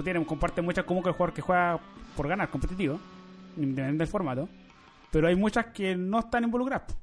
tienen, 0.02 0.24
comparten 0.24 0.64
muchas 0.64 0.84
como 0.84 1.02
que 1.02 1.08
el 1.10 1.14
jugador 1.14 1.34
que 1.34 1.42
juega 1.42 1.78
por 2.16 2.28
ganar 2.28 2.48
competitivo, 2.50 2.98
independientemente 3.56 3.98
del 4.04 4.08
formato, 4.08 4.48
pero 5.10 5.28
hay 5.28 5.36
muchas 5.36 5.66
que 5.66 5.94
no 5.96 6.20
están 6.20 6.44
involucradas. 6.44 6.96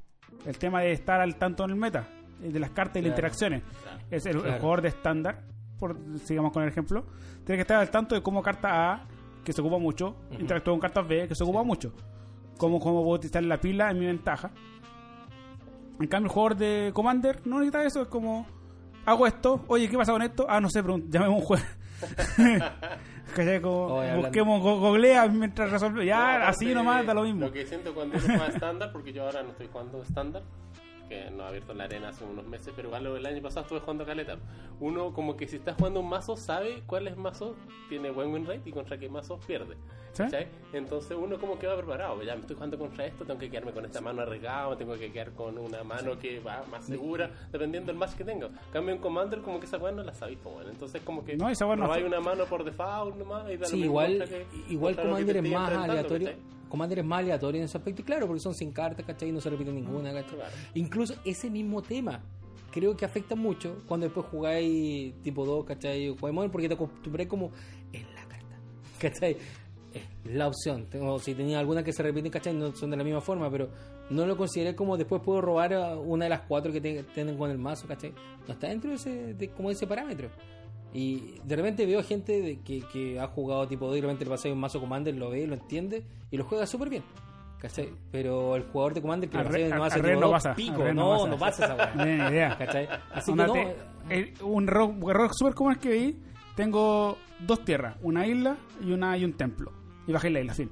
El 0.45 0.57
tema 0.57 0.81
de 0.81 0.91
estar 0.91 1.21
al 1.21 1.35
tanto 1.35 1.63
en 1.63 1.71
el 1.71 1.75
meta, 1.75 2.07
eh, 2.41 2.49
de 2.51 2.59
las 2.59 2.71
cartas 2.71 2.97
y 2.97 3.01
las 3.03 3.09
interacciones. 3.11 3.63
Claro. 3.83 3.99
Es 4.11 4.25
el, 4.25 4.37
jugador 4.39 4.81
de 4.81 4.89
estándar, 4.89 5.41
por 5.79 5.95
sigamos 6.23 6.51
con 6.51 6.63
el 6.63 6.69
ejemplo, 6.69 7.05
tiene 7.45 7.57
que 7.57 7.61
estar 7.61 7.79
al 7.79 7.89
tanto 7.89 8.15
de 8.15 8.21
cómo 8.21 8.41
carta 8.41 8.93
A, 8.93 9.05
que 9.43 9.53
se 9.53 9.61
ocupa 9.61 9.77
mucho, 9.77 10.15
interactúa 10.31 10.73
con 10.73 10.79
cartas 10.81 11.07
B, 11.07 11.27
que 11.27 11.35
se 11.35 11.43
ocupa 11.43 11.63
mucho. 11.63 11.93
Cómo, 12.57 12.79
cómo 12.79 13.03
puedo 13.03 13.15
utilizar 13.15 13.43
la 13.43 13.59
pila 13.59 13.91
en 13.91 13.99
mi 13.99 14.05
ventaja. 14.05 14.51
En 15.99 16.07
cambio, 16.07 16.27
el 16.29 16.33
jugador 16.33 16.57
de 16.57 16.91
Commander 16.93 17.41
no 17.45 17.59
necesita 17.59 17.83
eso, 17.85 18.01
es 18.03 18.07
como 18.07 18.45
hago 19.05 19.27
esto, 19.27 19.63
oye, 19.67 19.89
¿qué 19.89 19.97
pasa 19.97 20.11
con 20.13 20.21
esto? 20.21 20.45
Ah, 20.49 20.59
no 20.61 20.69
sé, 20.69 20.81
pero 20.81 20.97
llamemos 21.09 21.39
un 21.39 21.45
juez. 21.45 21.77
Como, 23.61 23.85
Oye, 23.95 24.15
busquemos, 24.17 24.61
go- 24.61 24.79
googlea 24.79 25.27
mientras 25.27 25.71
resuelve. 25.71 26.05
Ya, 26.05 26.39
No, 26.39 26.45
así 26.45 26.73
nomás 26.73 27.05
da 27.05 27.13
lo 27.13 27.23
mismo. 27.23 27.45
Lo 27.45 27.51
que 27.51 27.65
siento 27.65 27.93
cuando 27.93 28.15
uno 28.17 28.25
juega 28.27 28.47
estándar, 28.47 28.91
porque 28.91 29.11
yo 29.13 29.23
ahora 29.23 29.41
no 29.41 29.49
estoy 29.51 29.67
jugando 29.71 30.01
estándar, 30.03 30.43
que 31.07 31.29
no 31.31 31.43
ha 31.43 31.47
abierto 31.49 31.73
la 31.73 31.85
arena 31.85 32.09
hace 32.09 32.23
unos 32.23 32.45
meses, 32.45 32.73
pero 32.75 32.87
igual 32.89 33.05
el 33.05 33.25
año 33.25 33.41
pasado 33.41 33.61
estuve 33.61 33.79
jugando 33.79 34.05
caleta. 34.05 34.37
Uno, 34.79 35.13
como 35.13 35.35
que 35.37 35.47
si 35.47 35.57
está 35.57 35.73
jugando 35.73 35.99
un 35.99 36.09
mazo, 36.09 36.35
sabe 36.35 36.83
cuáles 36.85 37.17
mazos 37.17 37.55
tiene 37.89 38.09
buen 38.11 38.31
win 38.33 38.45
rate 38.45 38.61
y 38.65 38.71
contra 38.71 38.97
qué 38.97 39.09
mazos 39.09 39.43
pierde. 39.45 39.75
¿Sí? 40.13 40.23
Entonces 40.73 41.17
uno 41.19 41.39
como 41.39 41.57
que 41.57 41.65
va 41.65 41.75
preparado, 41.75 42.21
ya 42.21 42.35
me 42.35 42.41
estoy 42.41 42.55
jugando 42.55 42.77
contra 42.77 43.03
esto, 43.07 43.25
tengo 43.25 43.39
que 43.39 43.49
quedarme 43.49 43.71
con 43.71 43.83
esta 43.83 43.99
mano 43.99 44.21
arriesgada, 44.21 44.69
me 44.69 44.75
tengo 44.75 44.93
que 44.93 45.11
quedar 45.11 45.31
con 45.31 45.57
una 45.57 45.83
mano 45.83 46.19
que 46.19 46.39
va 46.39 46.63
más 46.69 46.85
segura, 46.85 47.31
dependiendo 47.51 47.87
del 47.91 47.97
match 47.97 48.13
que 48.13 48.23
tenga. 48.23 48.45
En 48.45 48.53
Cambio 48.71 48.93
en 48.93 49.01
Commander 49.01 49.39
como 49.41 49.59
que 49.59 49.65
esa 49.65 49.77
weá 49.79 49.91
no 49.91 50.03
la 50.03 50.13
sabéis, 50.13 50.37
pues, 50.43 50.53
bueno. 50.53 50.69
entonces 50.69 51.01
como 51.03 51.25
que 51.25 51.35
No, 51.35 51.49
esa 51.49 51.65
no 51.75 51.87
fue- 51.87 52.03
una 52.03 52.19
mano 52.19 52.45
por 52.45 52.63
default 52.63 53.15
nomás 53.15 53.49
y 53.49 53.57
da 53.57 53.61
lo 53.61 53.67
Sí, 53.67 53.75
mismo 53.77 53.85
igual, 53.85 54.25
que- 54.29 54.45
igual 54.69 54.95
Commander 54.95 55.37
es 55.37 55.51
más 55.51 55.73
aleatorio. 55.73 56.27
¿cachai? 56.27 56.41
Commander 56.73 56.97
es 56.97 57.05
más 57.05 57.19
aleatorio 57.19 57.59
en 57.59 57.65
ese 57.65 57.77
aspecto, 57.77 58.01
y 58.01 58.03
claro, 58.03 58.25
porque 58.25 58.39
son 58.39 58.55
sin 58.55 58.71
cartas, 58.71 59.05
¿cachai? 59.05 59.29
Y 59.29 59.31
no 59.31 59.39
se 59.39 59.47
repite 59.47 59.71
ninguna, 59.71 60.11
¿cachai? 60.11 60.37
Claro. 60.37 60.51
Incluso 60.73 61.13
ese 61.23 61.47
mismo 61.51 61.83
tema 61.83 62.19
creo 62.71 62.97
que 62.97 63.05
afecta 63.05 63.35
mucho 63.35 63.77
cuando 63.87 64.07
después 64.07 64.25
jugáis 64.31 65.13
tipo 65.21 65.45
2, 65.45 65.65
¿cachai? 65.65 66.09
O 66.09 66.17
jugáis 66.17 66.49
porque 66.51 66.67
te 66.67 66.73
acostumbré 66.73 67.27
como 67.27 67.51
en 67.91 68.01
la 68.15 68.23
carta, 68.27 68.57
¿cachai? 68.99 69.37
Es 69.93 70.01
la 70.33 70.47
opción. 70.47 70.87
Tengo, 70.89 71.19
si 71.19 71.35
tenía 71.35 71.59
algunas 71.59 71.83
que 71.83 71.93
se 71.93 72.01
repiten, 72.01 72.31
¿cachai? 72.31 72.55
No 72.55 72.75
son 72.75 72.89
de 72.89 72.97
la 72.97 73.03
misma 73.03 73.21
forma, 73.21 73.51
pero 73.51 73.69
no 74.09 74.25
lo 74.25 74.35
consideré 74.35 74.75
como 74.75 74.97
después 74.97 75.21
puedo 75.21 75.41
robar 75.41 75.75
una 76.03 76.25
de 76.25 76.29
las 76.29 76.41
cuatro 76.41 76.71
que 76.73 76.81
te- 76.81 77.03
tienen 77.13 77.37
con 77.37 77.51
el 77.51 77.59
mazo, 77.59 77.87
¿cachai? 77.87 78.11
No 78.47 78.53
está 78.55 78.69
dentro 78.69 78.89
de 78.89 78.95
ese, 78.95 79.33
de, 79.35 79.49
como 79.49 79.69
de 79.69 79.75
ese 79.75 79.85
parámetro. 79.85 80.29
Y 80.93 81.39
de 81.43 81.55
repente 81.55 81.85
veo 81.85 82.03
gente 82.03 82.39
de 82.41 82.59
que, 82.59 82.81
que 82.91 83.19
ha 83.19 83.27
jugado 83.27 83.67
tipo 83.67 83.87
2 83.87 83.97
y 83.97 84.01
de 84.01 84.07
repente 84.07 84.25
le 84.25 84.31
pasa 84.31 84.49
un 84.49 84.59
mazo 84.59 84.79
Commander, 84.79 85.15
lo 85.15 85.29
ve, 85.31 85.47
lo 85.47 85.55
entiende 85.55 86.03
y 86.29 86.37
lo 86.37 86.43
juega 86.45 86.65
súper 86.67 86.89
bien. 86.89 87.03
¿Cachai? 87.59 87.89
Pero 88.11 88.55
el 88.57 88.63
jugador 88.63 88.93
de 88.93 89.01
Commander 89.01 89.29
que 89.29 89.41
re- 89.41 89.69
no 89.69 89.85
hace 89.85 90.01
tipo 90.01 90.13
no 90.19 90.27
2, 90.27 90.31
pasa, 90.31 90.53
pico, 90.55 90.83
no 90.83 90.93
no, 90.93 91.09
pasa. 91.17 91.27
no 91.29 91.37
pasa 91.37 91.65
esa 91.65 91.75
weá. 91.95 92.29
idea. 92.29 92.57
¿Cachai? 92.57 92.89
Así 93.13 93.31
Onda, 93.31 93.45
que 93.45 93.47
no, 93.47 93.53
te- 94.09 94.19
eh, 94.19 94.33
un 94.43 94.67
error, 94.67 94.93
error 95.09 95.29
súper 95.33 95.53
común 95.55 95.75
que 95.75 95.89
vi, 95.89 96.17
tengo 96.55 97.17
dos 97.39 97.63
tierras, 97.63 97.95
una 98.01 98.27
isla 98.27 98.57
y 98.85 98.91
una 98.91 99.17
y 99.17 99.23
un 99.23 99.33
templo. 99.33 99.71
Y 100.05 100.11
bajé 100.11 100.29
la 100.29 100.41
isla, 100.41 100.53
fin. 100.53 100.69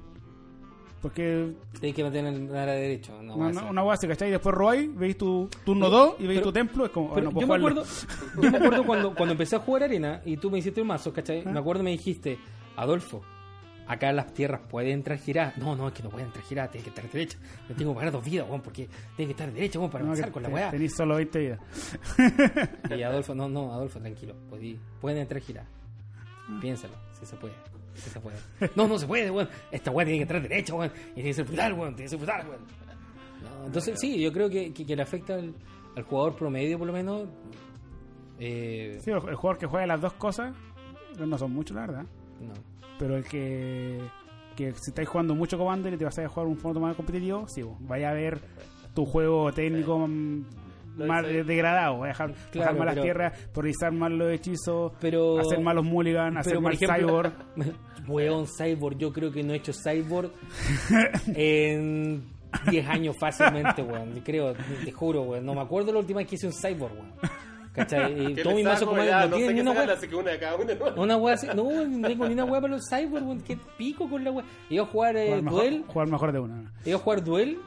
Porque 1.02 1.52
Tienes 1.80 1.96
que 1.96 2.04
meter 2.04 2.24
en 2.24 2.52
la 2.52 2.64
derecho. 2.64 3.20
No, 3.22 3.34
una, 3.34 3.64
una 3.64 3.82
base, 3.82 4.06
¿cachai? 4.06 4.28
Y 4.28 4.30
después 4.30 4.54
robáis, 4.54 4.88
veis 4.96 5.18
tu 5.18 5.50
turno 5.64 5.90
2 5.90 6.14
y 6.20 6.26
veis 6.28 6.38
pero- 6.38 6.50
tu 6.50 6.52
templo, 6.52 6.84
es 6.86 6.92
como, 6.92 7.12
Pero 7.12 7.30
no 7.32 7.40
yo, 7.40 7.46
me 7.48 7.54
acuerdo, 7.56 7.84
yo 8.40 8.50
me 8.50 8.56
acuerdo 8.56 8.84
cuando, 8.86 9.14
cuando 9.14 9.32
empecé 9.32 9.56
a 9.56 9.58
jugar 9.58 9.82
arena 9.82 10.22
y 10.24 10.36
tú 10.36 10.48
me 10.50 10.58
hiciste 10.58 10.80
un 10.80 10.86
mazo, 10.86 11.12
¿cachai? 11.12 11.42
Ah. 11.44 11.50
Me 11.50 11.58
acuerdo 11.58 11.82
me 11.82 11.90
dijiste, 11.90 12.38
Adolfo, 12.76 13.22
Acá 13.84 14.12
las 14.12 14.32
tierras 14.32 14.60
pueden 14.70 14.92
entrar 14.92 15.18
giradas. 15.18 15.58
No, 15.58 15.74
no, 15.74 15.88
es 15.88 15.92
que 15.92 16.04
no 16.04 16.08
pueden 16.08 16.28
entrar 16.28 16.44
giradas, 16.44 16.70
tiene 16.70 16.84
que 16.84 16.90
estar 16.90 17.10
derecha. 17.10 17.36
Me 17.68 17.74
tengo 17.74 17.90
que 17.92 17.96
pagar 17.96 18.12
dos 18.12 18.24
vidas, 18.24 18.48
weón, 18.48 18.62
porque 18.62 18.88
tiene 19.16 19.26
que 19.26 19.32
estar 19.42 19.52
derecha, 19.52 19.80
weón, 19.80 19.90
para 19.90 20.04
No, 20.04 20.10
avanzar 20.12 20.30
con 20.30 20.44
la 20.44 20.48
weá. 20.50 20.70
Tenís 20.70 20.94
solo 20.94 21.16
20 21.16 21.38
vidas. 21.40 21.60
Y 22.96 23.02
Adolfo, 23.02 23.34
no, 23.34 23.48
no, 23.48 23.72
Adolfo, 23.72 23.98
tranquilo. 23.98 24.34
podí- 24.48 24.78
pueden 25.00 25.18
entrar 25.18 25.40
giradas. 25.42 25.68
Ah. 26.48 26.58
Piénsalo, 26.60 26.94
si 27.18 27.26
se 27.26 27.34
puede. 27.36 27.54
No, 28.76 28.88
no 28.88 28.98
se 28.98 29.06
puede, 29.06 29.30
weón. 29.30 29.48
Esta 29.70 29.90
weá 29.90 30.04
tiene 30.06 30.18
que 30.18 30.22
entrar 30.22 30.42
derecha, 30.42 30.74
weón. 30.74 30.92
Y 31.12 31.14
tiene 31.14 31.28
que 31.30 31.34
ser 31.34 31.44
brutal, 31.46 31.72
weón. 31.74 31.94
Tiene 31.94 32.04
que 32.04 32.08
ser 32.08 32.18
brutal, 32.18 32.46
weón. 32.48 32.60
No, 33.42 33.66
entonces, 33.66 33.98
sí, 34.00 34.20
yo 34.20 34.32
creo 34.32 34.48
que, 34.48 34.72
que, 34.72 34.86
que 34.86 34.96
le 34.96 35.02
afecta 35.02 35.34
al, 35.34 35.54
al 35.96 36.02
jugador 36.04 36.36
promedio, 36.36 36.78
por 36.78 36.86
lo 36.86 36.92
menos. 36.92 37.28
Eh, 38.38 38.98
Sí, 39.00 39.10
el, 39.10 39.16
el 39.28 39.34
jugador 39.34 39.58
que 39.58 39.66
juega 39.66 39.86
las 39.86 40.00
dos 40.00 40.12
cosas, 40.14 40.54
no 41.18 41.38
son 41.38 41.52
muchos, 41.52 41.74
la 41.74 41.82
verdad. 41.82 42.04
no. 42.40 42.52
Pero 42.98 43.16
el 43.16 43.24
que, 43.24 44.00
que 44.56 44.72
si 44.74 44.90
estáis 44.90 45.08
jugando 45.08 45.34
mucho 45.34 45.58
Commander 45.58 45.92
y 45.94 45.96
te 45.96 46.04
vas 46.04 46.18
a 46.18 46.28
jugar 46.28 46.46
un 46.46 46.56
formato 46.56 46.80
más 46.80 46.94
competitivo, 46.94 47.48
sí, 47.48 47.62
vaya 47.80 48.10
a 48.10 48.14
ver 48.14 48.38
tu 48.94 49.04
juego 49.06 49.50
técnico 49.52 50.06
mm, 50.06 50.44
más 50.96 51.22
de- 51.26 51.44
degradado. 51.44 52.04
A 52.04 52.08
dejar, 52.08 52.32
Claro, 52.50 52.58
bajar 52.60 52.74
más 52.76 52.84
las 52.86 52.94
pero- 52.94 53.02
tierras, 53.04 53.38
priorizar 53.52 53.92
más 53.92 54.10
los 54.12 54.32
hechizos, 54.32 54.92
Pero- 55.00 55.38
hacer 55.38 55.60
más 55.60 55.74
los 55.74 55.84
mulligan, 55.84 56.36
hacer 56.38 56.60
más 56.60 56.74
ejemplo, 56.74 56.96
cyborg. 56.96 57.32
Weón, 58.08 58.46
Cyborg, 58.48 58.98
yo 58.98 59.12
creo 59.12 59.30
que 59.30 59.44
no 59.44 59.52
he 59.52 59.56
hecho 59.58 59.72
Cyborg 59.72 60.32
en 61.34 62.24
10 62.70 62.88
años 62.88 63.16
fácilmente, 63.18 63.82
weón. 63.82 64.20
Creo, 64.24 64.54
te 64.84 64.90
juro, 64.92 65.22
weón. 65.22 65.44
No 65.46 65.54
me 65.54 65.60
acuerdo 65.60 65.92
la 65.92 66.00
última 66.00 66.18
vez 66.18 66.28
que 66.28 66.34
hice 66.36 66.46
un 66.46 66.52
Cyborg, 66.52 66.92
weón. 66.94 67.12
¿Cachai? 67.72 68.12
Y 68.12 68.34
le 68.34 68.54
mi 68.54 68.62
mazo 68.64 68.84
como 68.84 68.98
no 69.02 69.28
no 69.28 69.36
tiene 69.36 69.54
ni 69.54 69.60
una 69.60 69.96
que 69.96 70.14
una 70.14 70.30
de 70.32 70.38
cada 70.38 70.56
una. 70.56 70.74
¿no? 70.74 71.02
Una 71.02 71.16
weá 71.16 71.34
así, 71.36 71.46
no, 71.54 71.64
no 71.86 72.06
tengo 72.08 72.26
ni 72.26 72.34
una 72.34 72.44
weá 72.44 72.60
para 72.60 72.74
los 72.74 72.82
Cyborg, 72.86 73.24
weón. 73.24 73.40
Qué 73.40 73.56
pico 73.78 74.10
con 74.10 74.22
la 74.22 74.30
weá. 74.30 74.44
Iba 74.68 74.82
a 74.82 74.86
jugar 74.86 75.16
eh, 75.16 75.26
Jugar 75.28 75.42
mejor, 75.42 75.60
Duel, 75.60 75.84
jugar 75.86 76.08
mejor 76.08 76.32
de 76.32 76.38
una. 76.40 76.72
iba 76.84 76.96
a 76.96 77.00
jugar 77.00 77.24
Duel 77.24 77.58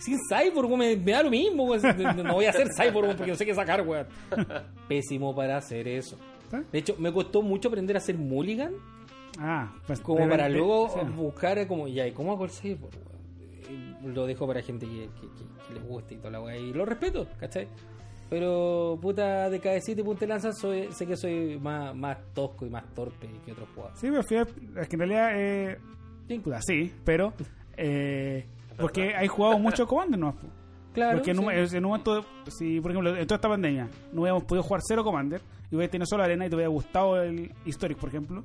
sin 0.00 0.18
Cyborg. 0.28 0.68
Me, 0.76 0.96
me 0.96 1.12
da 1.12 1.22
lo 1.22 1.30
mismo. 1.30 1.66
No 1.76 2.34
voy 2.34 2.46
a 2.46 2.50
hacer 2.50 2.68
Cyborg, 2.76 3.16
porque 3.16 3.30
no 3.30 3.36
sé 3.36 3.46
qué 3.46 3.54
sacar, 3.54 3.86
weón. 3.86 4.06
Pésimo 4.88 5.34
para 5.34 5.56
hacer 5.56 5.86
eso. 5.88 6.16
¿Eh? 6.52 6.62
De 6.72 6.78
hecho, 6.78 6.96
me 6.98 7.12
costó 7.12 7.42
mucho 7.42 7.68
aprender 7.68 7.96
a 7.96 7.98
hacer 7.98 8.16
Mulligan. 8.18 8.72
Ah, 9.38 9.72
pues 9.86 10.00
Como 10.00 10.28
para 10.28 10.48
luego 10.48 10.88
sí. 10.92 11.00
buscar 11.14 11.66
como, 11.68 11.86
ya, 11.86 12.06
¿y 12.06 12.12
cómo 12.12 12.32
hago 12.32 12.44
el 12.44 12.50
cyborg? 12.50 12.92
Eh, 13.70 13.94
Lo 14.04 14.26
dejo 14.26 14.46
para 14.46 14.60
gente 14.60 14.86
que, 14.86 15.08
que, 15.20 15.28
que- 15.28 15.50
que 15.68 15.74
le 15.74 15.80
guste 15.80 16.14
y 16.14 16.16
toda 16.18 16.30
la 16.32 16.40
weá. 16.40 16.56
Y 16.56 16.72
lo 16.72 16.84
respeto, 16.84 17.28
¿cachai? 17.38 17.68
Pero, 18.28 18.98
puta, 19.00 19.48
de 19.50 19.60
cabecita 19.60 20.00
y 20.00 20.04
punta 20.04 20.20
de 20.20 20.26
lanza, 20.28 20.52
soy, 20.52 20.88
sé 20.92 21.06
que 21.06 21.16
soy 21.16 21.58
más, 21.60 21.94
más 21.94 22.18
tosco 22.34 22.66
y 22.66 22.70
más 22.70 22.84
torpe 22.94 23.28
que 23.44 23.52
otros 23.52 23.68
jugadores. 23.74 23.98
Sí, 24.00 24.08
pero 24.08 24.80
es 24.82 24.88
que 24.88 24.96
en 24.96 25.00
realidad, 25.00 25.30
eh, 25.34 25.78
puta, 26.42 26.60
sí, 26.62 26.92
pero 27.04 27.32
eh, 27.76 28.46
porque 28.80 29.14
hay 29.14 29.28
jugado 29.28 29.58
mucho 29.58 29.86
Commander, 29.86 30.18
¿no? 30.18 30.34
Claro. 30.92 31.18
Porque 31.18 31.30
en 31.30 31.38
un, 31.38 31.68
sí. 31.68 31.76
en 31.76 31.84
un 31.84 31.90
momento, 31.90 32.24
si 32.48 32.80
por 32.80 32.90
ejemplo, 32.90 33.16
en 33.16 33.26
toda 33.26 33.36
esta 33.36 33.48
pandemia 33.48 33.88
no 34.12 34.22
hubiéramos 34.22 34.44
podido 34.44 34.62
jugar 34.62 34.80
cero 34.86 35.04
Commander 35.04 35.40
y 35.70 35.76
hubiera 35.76 35.90
tenido 35.90 36.06
solo 36.06 36.24
arena 36.24 36.46
y 36.46 36.48
te 36.48 36.56
hubiera 36.56 36.68
gustado 36.68 37.22
el 37.22 37.54
Historic, 37.64 37.96
por 37.98 38.08
ejemplo, 38.08 38.44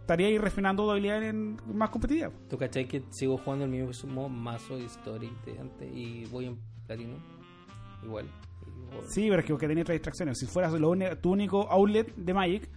estaría 0.00 0.26
ahí 0.26 0.36
refinando 0.36 0.84
tu 0.84 0.90
habilidad 0.90 1.22
en 1.22 1.56
más 1.72 1.88
competitiva. 1.90 2.30
¿Tú 2.50 2.58
cachai 2.58 2.86
que 2.86 3.02
sigo 3.10 3.38
jugando 3.38 3.64
el 3.64 3.70
mismo 3.70 4.28
mazo 4.28 4.78
Historic 4.78 5.32
de 5.44 5.58
antes 5.58 5.90
y 5.94 6.26
voy 6.26 6.46
en 6.46 6.58
platino? 6.86 7.14
Igual. 8.04 8.26
Igual. 8.90 9.06
Sí, 9.08 9.28
pero 9.28 9.40
es 9.40 9.46
que 9.46 9.52
porque 9.54 9.68
tenía 9.68 9.82
otras 9.82 9.94
distracciones. 9.94 10.38
Si 10.38 10.46
fueras 10.46 10.72
lo 10.74 10.94
tu 11.16 11.30
único 11.30 11.66
outlet 11.70 12.14
de 12.14 12.34
Magic, 12.34 12.68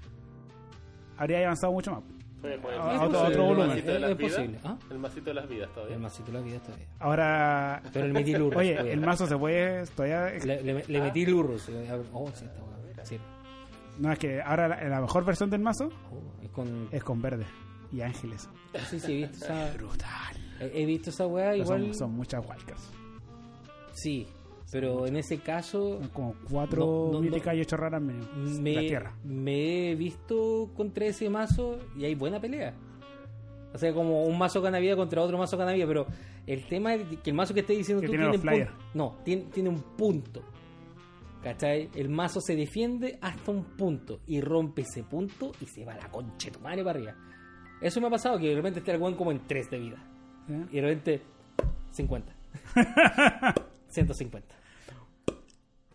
habría 1.18 1.40
avanzado 1.40 1.74
mucho 1.74 1.92
más. 1.92 2.15
Oye, 2.46 2.58
juega 2.62 2.76
el 2.76 2.82
A- 2.82 2.86
masito 2.86 3.06
otro- 3.24 3.28
el 3.28 3.38
volumen. 3.42 3.70
de 3.70 3.80
Es- 3.96 4.02
las 4.02 4.18
vidas. 4.18 4.34
posible, 4.36 4.60
¿ah? 4.64 4.78
El 4.92 5.00
masito 5.00 5.26
de 5.26 5.34
las 5.34 5.50
vidas 5.50 5.70
todavía. 5.74 5.96
El 5.96 6.02
masito 6.02 6.32
de 6.32 6.38
la 6.38 6.42
vida 6.46 6.60
todavía. 6.60 6.88
Ahora, 7.00 7.82
Pero 7.94 8.08
le 8.08 8.14
metí 8.14 8.34
lurros. 8.36 8.60
oye, 8.60 8.72
todavía. 8.74 8.94
el 8.94 9.02
mazo 9.02 9.28
se 9.28 9.38
puede 9.38 9.86
todavía. 9.88 10.26
Le, 10.46 10.62
le- 10.64 10.84
le 10.88 11.02
metí 11.02 11.26
lurros. 11.26 11.70
Oh, 12.14 12.28
sí, 12.34 12.46
está 12.46 12.62
bueno. 12.62 12.76
Sí. 13.04 13.20
No, 14.00 14.12
es 14.12 14.20
que 14.20 14.42
ahora 14.42 14.68
la, 14.68 14.84
la 14.90 15.02
mejor 15.02 15.24
versión 15.26 15.50
del 15.50 15.62
mazo 15.62 15.86
Oh, 16.12 16.44
es 16.44 16.50
con. 16.52 16.90
es 16.92 17.04
con 17.04 17.22
verde 17.22 17.46
y 17.92 18.02
ángeles. 18.02 18.50
Sí, 18.90 19.00
sí, 19.00 19.12
he 19.14 19.16
visto 19.28 19.46
esa. 19.46 19.72
Brutal. 19.74 20.36
He, 20.60 20.82
he 20.82 20.86
visto 20.86 21.10
esa 21.12 21.28
weá, 21.28 21.56
igual. 21.56 21.84
Son, 21.86 21.94
son 21.94 22.12
muchas 22.12 22.44
wildcards. 22.46 22.92
Sí, 23.94 24.28
pero 24.72 25.06
en 25.08 25.16
ese 25.18 25.38
caso. 25.40 26.00
Son 26.00 26.10
como 26.10 26.36
cuatro 26.50 26.86
No, 27.08 27.12
no, 27.14 27.22
míticas 27.22 27.54
no. 27.54 27.60
y 27.60 27.62
ocho 27.62 27.78
raras. 27.78 28.02
La 28.02 28.14
Me, 28.62 28.78
tierra. 28.80 29.14
me 29.24 29.92
he 29.92 29.96
visto 29.96 30.70
contra 30.76 31.06
ese 31.06 31.30
mazo 31.30 31.80
y 31.98 32.06
hay 32.06 32.16
buena 32.16 32.40
pelea. 32.40 32.74
O 33.74 33.78
sea, 33.78 33.94
como 33.94 34.24
un 34.24 34.38
mazo 34.38 34.62
canavía 34.62 34.96
contra 34.96 35.22
otro 35.22 35.38
mazo 35.38 35.58
canavía, 35.58 35.86
pero 35.86 36.06
el 36.48 36.66
tema 36.68 36.94
es 36.96 37.04
que 37.24 37.30
el 37.32 37.36
mazo 37.36 37.54
que 37.54 37.60
estés 37.60 37.78
diciendo 37.78 38.02
Que 38.02 38.08
tú 38.08 38.12
tiene 38.14 38.30
tiene, 38.32 38.38
los 38.38 38.44
un 38.44 38.66
punto. 38.74 38.88
No, 38.94 39.18
tiene, 39.24 39.42
tiene 39.54 39.70
un 39.70 39.82
punto. 39.98 40.42
¿Cachai? 41.44 41.90
El 41.94 42.10
mazo 42.10 42.40
se 42.42 42.56
defiende 42.56 43.20
hasta 43.22 43.52
un 43.52 43.64
punto 43.66 44.20
y 44.26 44.42
rompe 44.42 44.82
ese 44.82 45.04
punto 45.04 45.52
y 45.62 45.66
se 45.68 45.86
va 45.86 45.94
a 45.94 45.98
la 45.98 46.10
concha 46.10 46.48
de 46.48 46.52
tu 46.58 46.60
madre 46.60 46.84
para 46.84 46.98
arriba. 46.98 47.16
Eso 47.82 48.02
me 48.02 48.08
ha 48.08 48.10
pasado, 48.10 48.40
que 48.40 48.48
de 48.50 48.56
repente 48.56 48.80
está 48.80 48.94
el 48.94 49.02
weón 49.02 49.16
como 49.16 49.32
en 49.32 49.46
3 49.46 49.70
de 49.70 49.78
vida. 49.80 49.98
¿eh? 50.50 50.66
Y 50.72 50.76
de 50.78 50.82
repente 50.82 51.22
50. 51.92 52.34
150. 53.96 54.56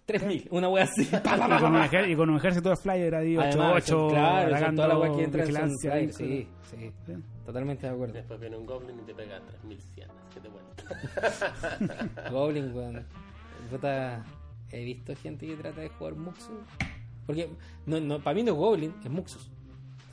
3000. 0.07 0.49
Una 0.50 0.69
wea 0.69 0.85
así. 0.85 1.04
Pa, 1.04 1.21
pa, 1.23 1.37
pa, 1.49 1.57
Y 1.57 1.61
con, 1.61 1.73
un 1.75 1.78
pa. 1.80 1.87
ejer- 1.88 2.11
y 2.11 2.16
con 2.16 2.30
un 2.30 2.37
ejército 2.38 2.71
de 2.71 2.76
flyer 2.76 3.14
ahí 3.14 3.37
8 3.37 3.47
Además, 3.47 3.73
8 3.76 3.87
son- 3.87 4.11
claro, 4.11 4.59
son 4.59 4.76
todas 4.76 4.88
las 4.90 4.99
weas 4.99 5.16
que 5.16 5.26
vigilancia. 5.38 5.90
flyers, 5.92 6.21
ahí, 6.21 6.26
sí, 6.28 6.49
sí. 6.71 6.92
Sí. 7.07 7.12
Totalmente 7.47 7.87
de 7.87 7.92
acuerdo. 7.92 8.14
Después 8.14 8.40
viene 8.40 8.57
un 8.57 8.66
goblin 8.66 8.99
y 8.99 9.02
te 9.02 9.14
pega 9.14 9.40
3100. 9.47 10.09
¿Qué 10.35 10.40
te 10.40 10.49
cuento? 10.49 12.30
Goblin, 12.33 12.75
weón. 12.75 13.04
Puta, 13.71 14.25
he 14.71 14.85
visto 14.85 15.14
gente 15.16 15.47
que 15.47 15.57
trata 15.57 15.80
de 15.80 15.88
jugar 15.90 16.14
Muxus. 16.16 16.49
Porque 17.26 17.49
no, 17.87 18.00
no, 18.00 18.19
para 18.21 18.35
mí 18.35 18.42
no 18.42 18.52
es 18.52 18.59
Goblin, 18.59 18.95
es 19.04 19.11
Muxus. 19.11 19.50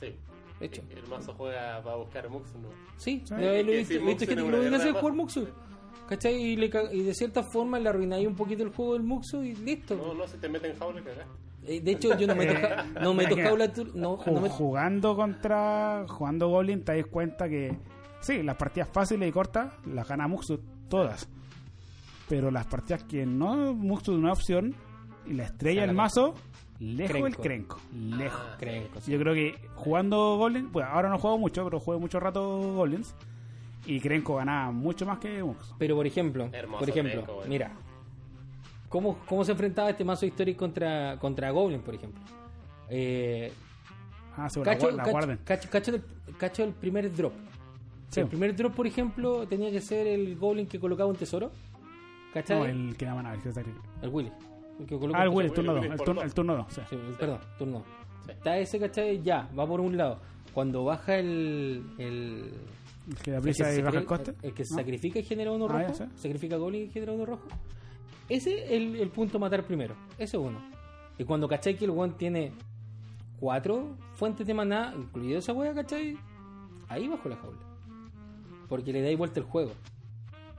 Sí. 0.00 0.14
De 0.60 0.66
hecho. 0.66 0.82
El 0.90 1.06
mazo 1.08 1.32
juega 1.36 1.82
para 1.82 1.96
buscar 1.96 2.28
Mux, 2.28 2.54
¿no? 2.56 2.68
Sí, 2.96 3.22
Sí. 3.24 3.34
lo, 3.34 3.40
he 3.40 3.64
que 3.64 3.76
visto, 3.78 4.00
Muxus 4.00 4.28
que 4.28 4.34
lo 4.36 4.46
hacer 4.76 4.88
guerra 4.88 5.00
jugar 5.00 5.14
Muxus. 5.16 5.48
¿Cachai? 6.08 6.34
Y, 6.34 6.56
le 6.56 6.70
y 6.92 7.02
de 7.02 7.14
cierta 7.14 7.42
forma 7.42 7.78
le 7.78 7.88
arruináis 7.88 8.26
un 8.26 8.34
poquito 8.34 8.62
el 8.62 8.70
juego 8.70 8.94
del 8.94 9.02
Muxus 9.02 9.44
y 9.44 9.54
listo. 9.54 9.94
No, 9.96 10.14
no, 10.14 10.26
si 10.26 10.38
te 10.38 10.48
meten 10.48 10.76
jaula, 10.78 11.02
cagaste. 11.02 11.24
Eh, 11.66 11.80
De 11.82 11.90
hecho, 11.92 12.16
yo 12.16 12.26
no 12.26 12.34
meto, 12.34 12.54
ja- 12.54 12.84
no 13.02 13.12
meto 13.12 13.36
jaula 13.42 13.72
tur- 13.72 13.92
no, 13.94 14.18
no 14.26 14.40
meto- 14.40 14.54
Jugando 14.54 15.14
contra. 15.14 16.06
Jugando 16.08 16.48
Goblin, 16.48 16.82
te 16.82 16.96
das 16.96 17.06
cuenta 17.10 17.48
que. 17.48 17.76
Sí, 18.20 18.42
las 18.42 18.56
partidas 18.56 18.88
fáciles 18.92 19.28
y 19.28 19.32
cortas 19.32 19.72
las 19.86 20.08
gana 20.08 20.26
Muxu 20.26 20.58
todas. 20.88 21.28
Pero 22.28 22.50
las 22.50 22.66
partidas 22.66 23.04
que 23.04 23.24
no 23.26 23.74
Muxu 23.74 24.12
es 24.12 24.18
una 24.18 24.32
opción 24.32 24.74
y 25.26 25.34
la 25.34 25.44
estrella 25.44 25.82
del 25.82 25.90
Sácalo. 25.90 26.02
mazo, 26.02 26.34
lejos 26.78 27.10
Crenco. 27.12 27.26
el 27.26 27.36
crenco. 27.36 27.80
Lejos. 27.94 28.40
Sí. 29.04 29.12
Yo 29.12 29.18
creo 29.18 29.34
que 29.34 29.54
jugando 29.74 30.36
Goblin, 30.38 30.70
pues 30.70 30.86
ahora 30.86 31.08
no 31.10 31.18
juego 31.18 31.38
mucho, 31.38 31.64
pero 31.64 31.80
juego 31.80 32.00
mucho 32.00 32.18
rato 32.18 32.58
Goblins. 32.74 33.14
Y 33.88 34.00
Crenco 34.00 34.36
ganaba 34.36 34.70
mucho 34.70 35.06
más 35.06 35.18
que 35.18 35.42
Muxu. 35.42 35.74
Pero 35.78 35.96
por 35.96 36.06
ejemplo, 36.06 36.48
Hermoso 36.52 36.80
por 36.80 36.88
ejemplo, 36.90 37.24
Crenco, 37.24 37.42
mira, 37.48 37.72
¿cómo, 38.88 39.18
¿cómo 39.26 39.44
se 39.44 39.52
enfrentaba 39.52 39.90
este 39.90 40.04
mazo 40.04 40.26
histórico 40.26 40.58
contra, 40.60 41.16
contra 41.18 41.50
Goblin, 41.50 41.80
por 41.80 41.94
ejemplo? 41.94 42.20
Eh, 42.88 43.52
Ah, 44.36 44.48
seguro, 44.48 44.70
la, 44.70 44.76
cacho, 44.78 44.90
la 44.92 44.96
cacho, 44.98 45.10
guarden. 45.10 45.38
cacho, 45.44 45.68
cacho 45.68 45.92
del, 45.92 46.02
cacho 46.38 46.62
del 46.62 46.72
primer 46.72 47.12
drop. 47.12 47.32
Sí. 48.10 48.20
El 48.20 48.28
primer 48.28 48.54
drop, 48.54 48.72
por 48.72 48.86
ejemplo, 48.86 49.48
tenía 49.48 49.70
que 49.72 49.80
ser 49.80 50.06
el 50.06 50.36
Goblin 50.36 50.66
que 50.68 50.78
colocaba 50.78 51.10
un 51.10 51.16
tesoro. 51.16 51.50
¿Cachai? 52.32 52.56
No, 52.58 52.64
el... 52.66 52.88
el 52.90 52.96
que 52.96 53.04
daba 53.04 53.20
nada, 53.22 53.34
el 53.34 53.42
que 53.42 53.52
sacrifica. 53.52 53.84
Willy. 54.06 54.30
El 54.78 54.86
que 54.86 54.94
Ah, 55.12 55.22
el 55.24 55.28
un 55.30 55.34
Will, 55.36 55.50
tesoro. 55.50 55.50
el 55.50 55.54
turno 55.54 55.72
2. 55.74 55.80
Willy 55.82 55.92
El, 55.92 55.98
turno- 55.98 56.14
dos. 56.14 56.24
el 56.24 56.34
turno 56.34 56.56
2, 56.56 56.66
sí. 56.70 56.80
Sí, 56.88 56.94
el- 56.94 57.14
perdón, 57.14 57.38
turno. 57.58 57.84
Sí. 58.26 58.30
Está 58.30 58.58
ese, 58.58 58.78
¿cachai? 58.78 59.22
Ya, 59.22 59.48
va 59.58 59.66
por 59.66 59.80
un 59.80 59.96
lado. 59.96 60.20
Cuando 60.54 60.84
baja 60.84 61.16
el. 61.16 61.82
el 61.98 62.52
El 63.08 63.16
que 63.16 63.30
da 63.30 63.40
prisa 63.40 63.74
y 63.74 63.82
baja 63.82 63.98
el 63.98 64.04
coste. 64.04 64.34
el 64.42 64.52
que 64.52 64.64
se 64.64 64.74
¿no? 64.74 64.80
sacrifica 64.80 65.18
y 65.18 65.22
genera 65.22 65.50
uno 65.52 65.66
Ah, 65.70 65.82
rojo. 65.86 66.06
Sacrifica 66.16 66.56
Goblin 66.56 66.82
y 66.84 66.88
genera 66.90 67.12
uno 67.12 67.24
rojo. 67.26 67.48
Ese 68.28 68.64
es 68.64 68.70
el, 68.72 68.96
el 68.96 69.08
punto 69.10 69.38
matar 69.38 69.64
primero. 69.64 69.94
Ese 70.18 70.36
es 70.36 70.42
uno. 70.42 70.60
Y 71.18 71.24
cuando 71.24 71.48
cachai 71.48 71.76
que 71.76 71.84
el 71.86 71.90
one 71.92 72.12
tiene 72.18 72.52
cuatro 73.40 73.96
fuentes 74.14 74.46
de 74.46 74.54
maná, 74.54 74.92
incluido 74.96 75.38
esa 75.38 75.52
wea, 75.52 75.72
¿cachai? 75.74 76.16
Ahí 76.88 77.08
bajo 77.08 77.28
la 77.28 77.36
jaula. 77.36 77.58
Porque 78.68 78.92
le 78.92 79.00
dais 79.02 79.16
vuelta 79.16 79.40
el 79.40 79.46
juego. 79.46 79.72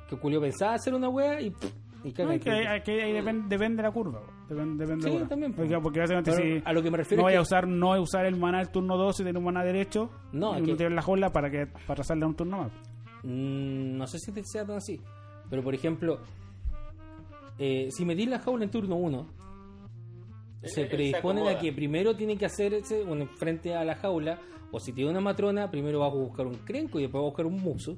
Que 0.10 0.16
Julio 0.16 0.42
pensaba 0.42 0.74
hacer 0.74 0.94
una 0.96 1.10
wea 1.10 1.40
y. 1.40 1.52
pff, 1.52 1.72
y 2.04 2.10
No, 2.24 2.30
que, 2.30 2.40
que 2.84 3.02
ahí 3.04 3.14
depende, 3.14 3.48
depende 3.48 3.78
de 3.78 3.84
la 3.84 3.92
curva. 3.92 4.22
Depende, 4.50 4.84
depende 4.86 5.10
Sí, 5.12 5.18
de 5.18 5.26
también, 5.26 5.52
po. 5.54 5.58
Porque, 5.62 5.78
porque 5.80 6.00
básicamente 6.00 6.32
Pero 6.36 6.44
si 6.58 6.62
a 6.66 6.74
lo 6.74 6.82
que 6.82 6.92
me 6.92 6.98
refiero 6.98 7.22
no 7.22 7.26
vaya 7.26 7.38
a 7.40 7.42
usar, 7.42 7.68
no 7.68 7.88
voy 7.88 7.98
a 8.00 8.02
usar 8.02 8.26
el 8.26 8.36
maná 8.36 8.58
del 8.60 8.70
turno 8.70 8.98
2 8.98 9.16
si 9.18 9.24
tiene 9.24 9.38
un 9.38 9.46
maná 9.46 9.64
derecho. 9.64 10.10
No, 10.34 10.54
y 10.54 10.56
es 10.56 10.62
uno 10.64 10.66
que- 10.74 10.76
tiene 10.78 10.96
la 10.96 11.02
jaula 11.04 11.32
para 11.32 11.50
que 11.52 11.68
para 11.68 11.96
trazarle 11.96 12.24
a 12.24 12.28
un 12.28 12.36
turno 12.36 12.58
más. 12.58 12.72
Mm, 13.24 13.98
no 13.98 14.08
sé 14.08 14.18
si 14.20 14.32
te 14.32 14.42
sea 14.44 14.66
tan 14.66 14.78
así. 14.78 15.00
Pero 15.50 15.62
por 15.64 15.74
ejemplo, 15.76 16.20
eh, 17.58 17.90
si 17.92 18.06
metís 18.06 18.28
la 18.30 18.40
jaula 18.40 18.64
en 18.66 18.72
turno 18.72 18.96
1 18.96 19.28
se 20.64 20.82
Eh, 20.82 20.86
predisponen 20.88 21.44
acomoda. 21.44 21.58
a 21.58 21.62
que 21.62 21.72
primero 21.72 22.16
tiene 22.16 22.38
que 22.38 22.46
hacerse 22.46 23.04
bueno, 23.04 23.28
frente 23.38 23.74
a 23.76 23.84
la 23.86 23.96
jaula, 23.96 24.40
o 24.72 24.80
si 24.80 24.92
tiene 24.94 25.10
una 25.12 25.22
matrona, 25.22 25.72
primero 25.72 26.00
va 26.00 26.08
a 26.08 26.10
buscar 26.10 26.46
un 26.48 26.56
crenco 26.56 27.00
y 27.00 27.04
después 27.04 27.20
va 27.22 27.26
a 27.26 27.30
buscar 27.30 27.46
un 27.46 27.62
muso. 27.62 27.98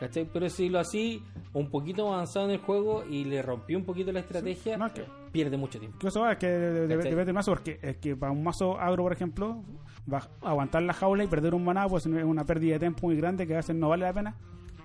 ¿Cachai? 0.00 0.26
Pero 0.32 0.48
si 0.48 0.70
lo 0.70 0.78
así 0.78 1.22
un 1.52 1.68
poquito 1.68 2.06
avanzado 2.10 2.46
en 2.46 2.52
el 2.52 2.58
juego 2.60 3.04
y 3.04 3.24
le 3.24 3.42
rompió 3.42 3.76
un 3.76 3.84
poquito 3.84 4.10
la 4.10 4.20
estrategia, 4.20 4.78
que- 4.94 5.04
pierde 5.36 5.56
mucho 5.56 5.78
tiempo. 5.78 6.06
Eso 6.06 6.20
va, 6.20 6.32
es 6.32 6.38
que 6.38 6.46
depende 6.48 7.24
del 7.24 7.34
mazo, 7.34 7.52
porque 7.52 7.78
es 7.82 7.96
que 7.98 8.16
para 8.16 8.32
un 8.32 8.42
mazo 8.42 8.78
agro, 8.78 9.02
por 9.02 9.12
ejemplo, 9.12 9.62
va 10.12 10.28
a 10.42 10.50
aguantar 10.50 10.82
la 10.82 10.92
jaula 10.92 11.24
y 11.24 11.26
perder 11.26 11.54
un 11.54 11.64
maná, 11.64 11.86
pues 11.88 12.06
es 12.06 12.24
una 12.24 12.44
pérdida 12.44 12.74
de 12.74 12.80
tiempo 12.80 13.06
muy 13.06 13.16
grande 13.16 13.46
que 13.46 13.54
a 13.54 13.58
veces 13.58 13.76
no 13.76 13.88
vale 13.88 14.04
la 14.04 14.12
pena 14.12 14.34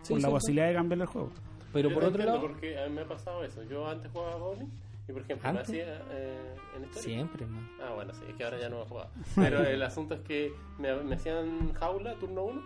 Sí, 0.01 0.13
por 0.13 0.21
la 0.21 0.29
posibilidad 0.29 0.67
de 0.67 0.73
cambiar 0.73 1.01
el 1.01 1.07
juego. 1.07 1.31
Pero 1.73 1.89
Yo 1.89 1.95
por 1.95 2.03
otro 2.05 2.23
lado, 2.23 2.41
Porque 2.41 2.77
a 2.79 2.87
mí 2.87 2.95
me 2.95 3.01
ha 3.01 3.07
pasado 3.07 3.43
eso. 3.43 3.63
Yo 3.63 3.87
antes 3.87 4.11
jugaba 4.11 4.35
bowling 4.35 4.67
y, 5.07 5.13
por 5.13 5.21
ejemplo, 5.21 5.49
¿Antes? 5.49 5.69
me 5.69 5.81
hacía 5.81 6.01
eh, 6.11 6.55
en 6.75 6.83
historia. 6.83 7.01
siempre, 7.03 7.45
man. 7.45 7.69
Ah, 7.81 7.93
bueno, 7.95 8.13
sí, 8.13 8.23
es 8.27 8.35
que 8.35 8.43
ahora 8.43 8.59
ya 8.59 8.69
no 8.69 8.79
lo 8.79 8.85
jugaba. 8.85 9.09
Pero 9.35 9.61
el 9.63 9.81
asunto 9.83 10.15
es 10.15 10.21
que 10.21 10.51
me, 10.79 10.93
me 11.03 11.15
hacían 11.15 11.73
jaula, 11.73 12.15
turno 12.15 12.43
1, 12.43 12.61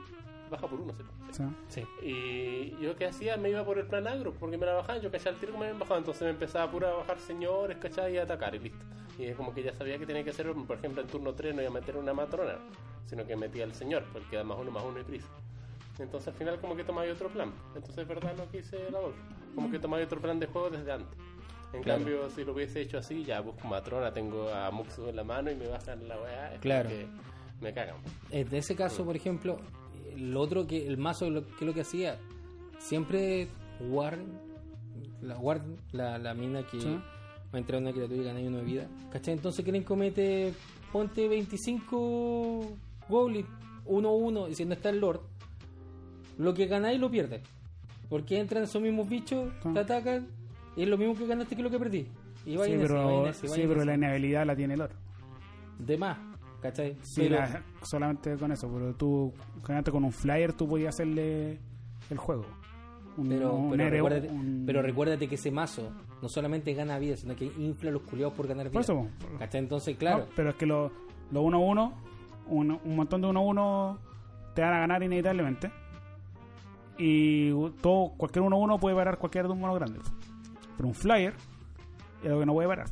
baja 0.50 0.68
por 0.68 0.80
uno, 0.82 0.94
¿sí? 1.32 1.44
Sí. 1.68 1.86
Y 2.02 2.78
yo 2.84 2.96
qué 2.96 3.08
hacía, 3.08 3.38
me 3.38 3.50
iba 3.50 3.64
por 3.64 3.78
el 3.80 3.88
plan 3.88 4.08
agro, 4.08 4.34
porque 4.34 4.58
me 4.58 4.66
la 4.66 4.74
bajaban, 4.74 5.02
yo 5.02 5.12
cachaba 5.12 5.32
el 5.36 5.40
tiro 5.40 5.54
que 5.54 5.58
me 5.60 5.66
habían 5.66 5.80
bajado, 5.80 6.00
entonces 6.00 6.24
me 6.24 6.30
empezaba 6.30 6.70
pura 6.72 6.90
a 6.90 6.94
bajar 6.94 7.20
señores, 7.20 7.78
¿cachai? 7.78 8.16
Y 8.16 8.18
a 8.18 8.24
atacar 8.24 8.54
y 8.56 8.60
listo. 8.60 8.86
Y 9.18 9.26
es 9.26 9.36
como 9.36 9.54
que 9.54 9.64
ya 9.64 9.74
sabía 9.74 9.98
que 9.98 10.06
tenía 10.06 10.24
que 10.24 10.30
hacer, 10.32 10.52
por 10.54 10.78
ejemplo, 10.78 11.02
en 11.02 11.08
turno 11.08 11.34
3 11.34 11.56
no 11.56 11.62
iba 11.62 11.72
a 11.72 11.74
meter 11.74 11.96
una 11.98 12.14
matrona, 12.14 12.56
sino 13.06 13.26
que 13.26 13.36
metía 13.36 13.64
al 13.64 13.74
señor, 13.74 14.04
porque 14.12 14.36
da 14.36 14.44
más 14.44 14.58
uno, 14.60 14.72
más 14.72 14.84
uno 14.84 15.00
y 15.00 15.04
prisa. 15.04 15.28
Entonces 16.00 16.28
al 16.28 16.34
final 16.34 16.60
como 16.60 16.76
que 16.76 16.84
tomáis 16.84 17.14
otro 17.14 17.30
plan. 17.30 17.54
Entonces 17.76 17.98
es 18.00 18.08
verdad 18.08 18.34
lo 18.38 18.50
que 18.52 18.58
hice 18.60 18.78
la 18.92 19.00
Wolf. 19.00 19.16
Como 19.56 19.72
que 19.72 19.80
tomáis 19.80 20.06
otro 20.06 20.20
plan 20.20 20.38
de 20.40 20.48
juego 20.48 20.70
desde 20.70 20.92
antes. 20.92 21.18
En 21.72 21.82
Claro. 21.84 22.00
cambio, 22.04 22.30
si 22.30 22.44
lo 22.44 22.52
hubiese 22.54 22.82
hecho 22.82 22.98
así, 22.98 23.24
ya 23.24 23.40
busco 23.42 23.68
matrona, 23.68 24.14
tengo 24.14 24.50
a 24.50 24.70
Muxu 24.72 25.08
en 25.10 25.16
la 25.16 25.24
mano 25.24 25.52
y 25.52 25.56
me 25.56 25.68
bajan 25.68 26.06
la 26.08 26.18
weá. 26.20 26.58
Claro. 26.60 26.90
que 26.90 27.08
me 27.62 27.74
cagan. 27.74 27.96
En 28.32 28.54
ese 28.54 28.76
caso, 28.76 29.06
por 29.06 29.16
ejemplo, 29.16 29.58
el 30.16 30.36
otro 30.38 30.66
que 30.68 30.86
el 30.88 30.98
mazo 30.98 31.30
lo, 31.30 31.46
que 31.58 31.66
lo 31.66 31.74
que 31.74 31.82
hacía 31.82 32.18
siempre 32.80 33.48
Warden, 33.90 34.28
la 35.22 35.38
Warden, 35.38 35.78
la, 35.92 36.18
la 36.18 36.34
mina 36.34 36.64
que 36.68 36.80
Sí. 36.82 36.88
va 36.90 37.02
a 37.54 37.58
entrar 37.58 37.82
una 37.82 37.92
criatura 37.92 38.22
y 38.22 38.26
gana 38.26 38.40
uno 38.42 38.58
de 38.58 38.64
vida. 38.64 38.88
¿Cachai? 39.12 39.34
Entonces 39.34 39.64
quieren 39.64 39.84
comete 39.84 40.54
ponte 40.92 41.28
25 41.28 42.78
goblins 43.10 43.48
1-1 43.86 44.50
y 44.50 44.56
si 44.56 44.66
no 44.66 44.74
está 44.74 44.90
el 44.90 45.00
Lord, 45.00 45.22
lo 46.38 46.54
que 46.54 46.66
ganáis 46.68 47.00
lo 47.00 47.10
pierdes. 47.10 47.42
Porque 48.10 48.40
entran 48.40 48.64
esos 48.64 48.82
mismos 48.82 49.10
bichos, 49.10 49.52
Ah. 49.64 49.72
te 49.74 49.80
atacan 49.80 50.28
y 50.76 50.84
es 50.84 50.88
lo 50.90 50.98
mismo 50.98 51.16
que 51.16 51.26
ganaste 51.26 51.56
que 51.56 51.64
lo 51.64 51.70
que 51.70 51.80
perdí. 51.80 52.08
Y 52.46 52.52
sí, 52.52 52.54
ese, 52.62 52.78
pero, 52.78 53.24
en 53.24 53.30
ese, 53.30 53.48
va 53.48 53.56
sí, 53.56 53.62
en 53.62 53.68
pero 53.68 53.80
ese. 53.82 53.86
la 53.88 53.96
inhabilidad 53.96 54.46
la 54.46 54.56
tiene 54.56 54.76
el 54.76 54.82
oro. 54.82 54.94
De 55.80 55.98
más, 55.98 56.18
¿cachai? 56.68 56.98
Sí, 57.02 57.22
Pero- 57.22 57.36
la- 57.38 57.64
solamente 57.84 58.36
con 58.38 58.52
eso, 58.52 58.70
pero 58.72 58.94
tú, 58.96 59.34
generalmente 59.62 59.92
con 59.92 60.04
un 60.04 60.12
flyer, 60.12 60.54
tú 60.54 60.68
podías 60.68 60.96
hacerle 60.96 61.60
el 62.10 62.18
juego. 62.18 62.46
Un, 63.18 63.30
Pero, 63.30 63.54
un 63.56 63.72
pero, 63.72 63.90
recuérdate, 63.90 64.28
un- 64.28 64.64
pero 64.66 64.82
recuérdate 64.82 65.28
que 65.30 65.36
ese 65.36 65.50
mazo 65.52 65.90
no 66.22 66.28
solamente 66.28 66.74
gana 66.74 67.00
vida, 67.00 67.16
sino 67.16 67.36
que 67.36 67.46
infla 67.46 67.90
a 67.90 67.94
los 67.94 68.02
culiados 68.02 68.34
por 68.34 68.48
ganar 68.48 68.66
vida. 68.66 68.74
Por 68.74 68.82
eso, 68.82 68.96
po. 68.96 69.08
¿Cachai? 69.40 69.62
Entonces, 69.62 69.96
claro. 69.98 70.20
No, 70.20 70.26
pero 70.36 70.50
es 70.50 70.56
que 70.56 70.66
los 70.66 70.92
1-1, 71.32 71.94
un, 72.48 72.72
un 72.84 72.96
montón 72.96 73.22
de 73.22 73.28
1-1 73.28 73.98
te 74.54 74.62
van 74.62 74.74
a 74.74 74.80
ganar 74.80 75.02
inevitablemente. 75.04 75.72
Y 76.98 77.52
todo, 77.82 78.14
cualquier 78.18 78.44
1-1 78.44 78.80
puede 78.80 78.96
parar 78.96 79.18
cualquier 79.18 79.46
de 79.48 79.52
un 79.54 79.60
mono 79.60 79.74
grande. 79.76 80.00
Pero 80.78 80.88
un 80.88 80.96
flyer 80.96 81.34
es 82.24 82.30
lo 82.30 82.40
que 82.40 82.46
no 82.46 82.54
puede 82.54 82.68
parar. 82.68 82.88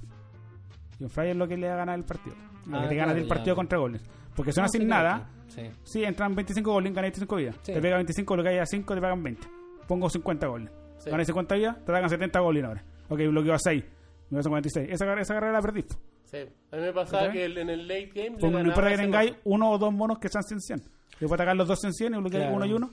Y 0.99 1.03
un 1.03 1.09
flyer 1.09 1.31
es 1.31 1.37
lo 1.37 1.47
que 1.47 1.57
le 1.57 1.67
va 1.67 1.73
a 1.73 1.77
ganar 1.77 1.97
el 1.97 2.05
partido. 2.05 2.35
Lo 2.67 2.77
Ah, 2.77 2.81
que 2.83 2.87
te 2.89 2.95
gana 2.95 3.07
claro, 3.07 3.19
del 3.19 3.27
partido 3.27 3.55
contra 3.55 3.77
goles. 3.77 4.01
Porque 4.35 4.51
si 4.51 4.59
no 4.59 4.63
No, 4.63 4.65
haces 4.65 4.81
sí, 4.81 4.87
nada. 4.87 5.29
Sí. 5.47 5.61
si 5.83 6.03
entran 6.03 6.33
25 6.35 6.71
goles, 6.71 6.91
ganas 6.93 7.05
25 7.11 7.35
vidas. 7.35 7.55
Sí. 7.61 7.73
Te 7.73 7.81
pega 7.81 7.95
25, 7.97 8.35
lo 8.35 8.43
que 8.43 8.49
haya 8.49 8.65
5, 8.65 8.95
te 8.95 9.01
pagan 9.01 9.21
20. 9.23 9.47
Pongo 9.87 10.09
50 10.09 10.47
goles. 10.47 10.71
Sí. 10.97 11.09
Ganas 11.09 11.27
50 11.27 11.55
vidas, 11.55 11.77
te 11.85 11.91
pagan 11.91 12.09
70 12.09 12.39
goles 12.39 12.63
ahora. 12.63 12.83
Ok, 13.09 13.19
bloqueo 13.29 13.53
a 13.53 13.59
6. 13.59 13.83
Me 14.29 14.37
vas 14.37 14.45
a 14.45 14.49
46. 14.49 14.89
Esa, 14.91 15.13
esa 15.19 15.33
carrera 15.35 15.53
la 15.53 15.61
perdiste. 15.61 15.95
Sí. 16.23 16.37
A 16.71 16.75
mí 16.77 16.81
me 16.81 16.93
pasaba 16.93 17.31
que 17.31 17.45
el- 17.45 17.57
en 17.59 17.69
el 17.69 17.87
late 17.87 18.11
game... 18.15 18.37
Pues 18.39 18.51
no 18.51 18.59
importa 18.59 18.89
que 18.89 18.97
tengáis 18.97 19.33
uno 19.43 19.69
o 19.71 19.77
dos 19.77 19.93
monos 19.93 20.17
que 20.17 20.29
sean 20.29 20.43
100 20.43 20.59
100. 20.61 20.79
Yo 21.19 21.27
puedo 21.27 21.35
atacar 21.35 21.55
los 21.55 21.67
dos 21.67 21.83
en 21.83 21.93
100 21.93 22.13
y 22.15 22.17
bloquear 22.17 22.43
Claro. 22.43 22.55
uno 22.55 22.65
y 22.65 22.73
uno. 22.73 22.89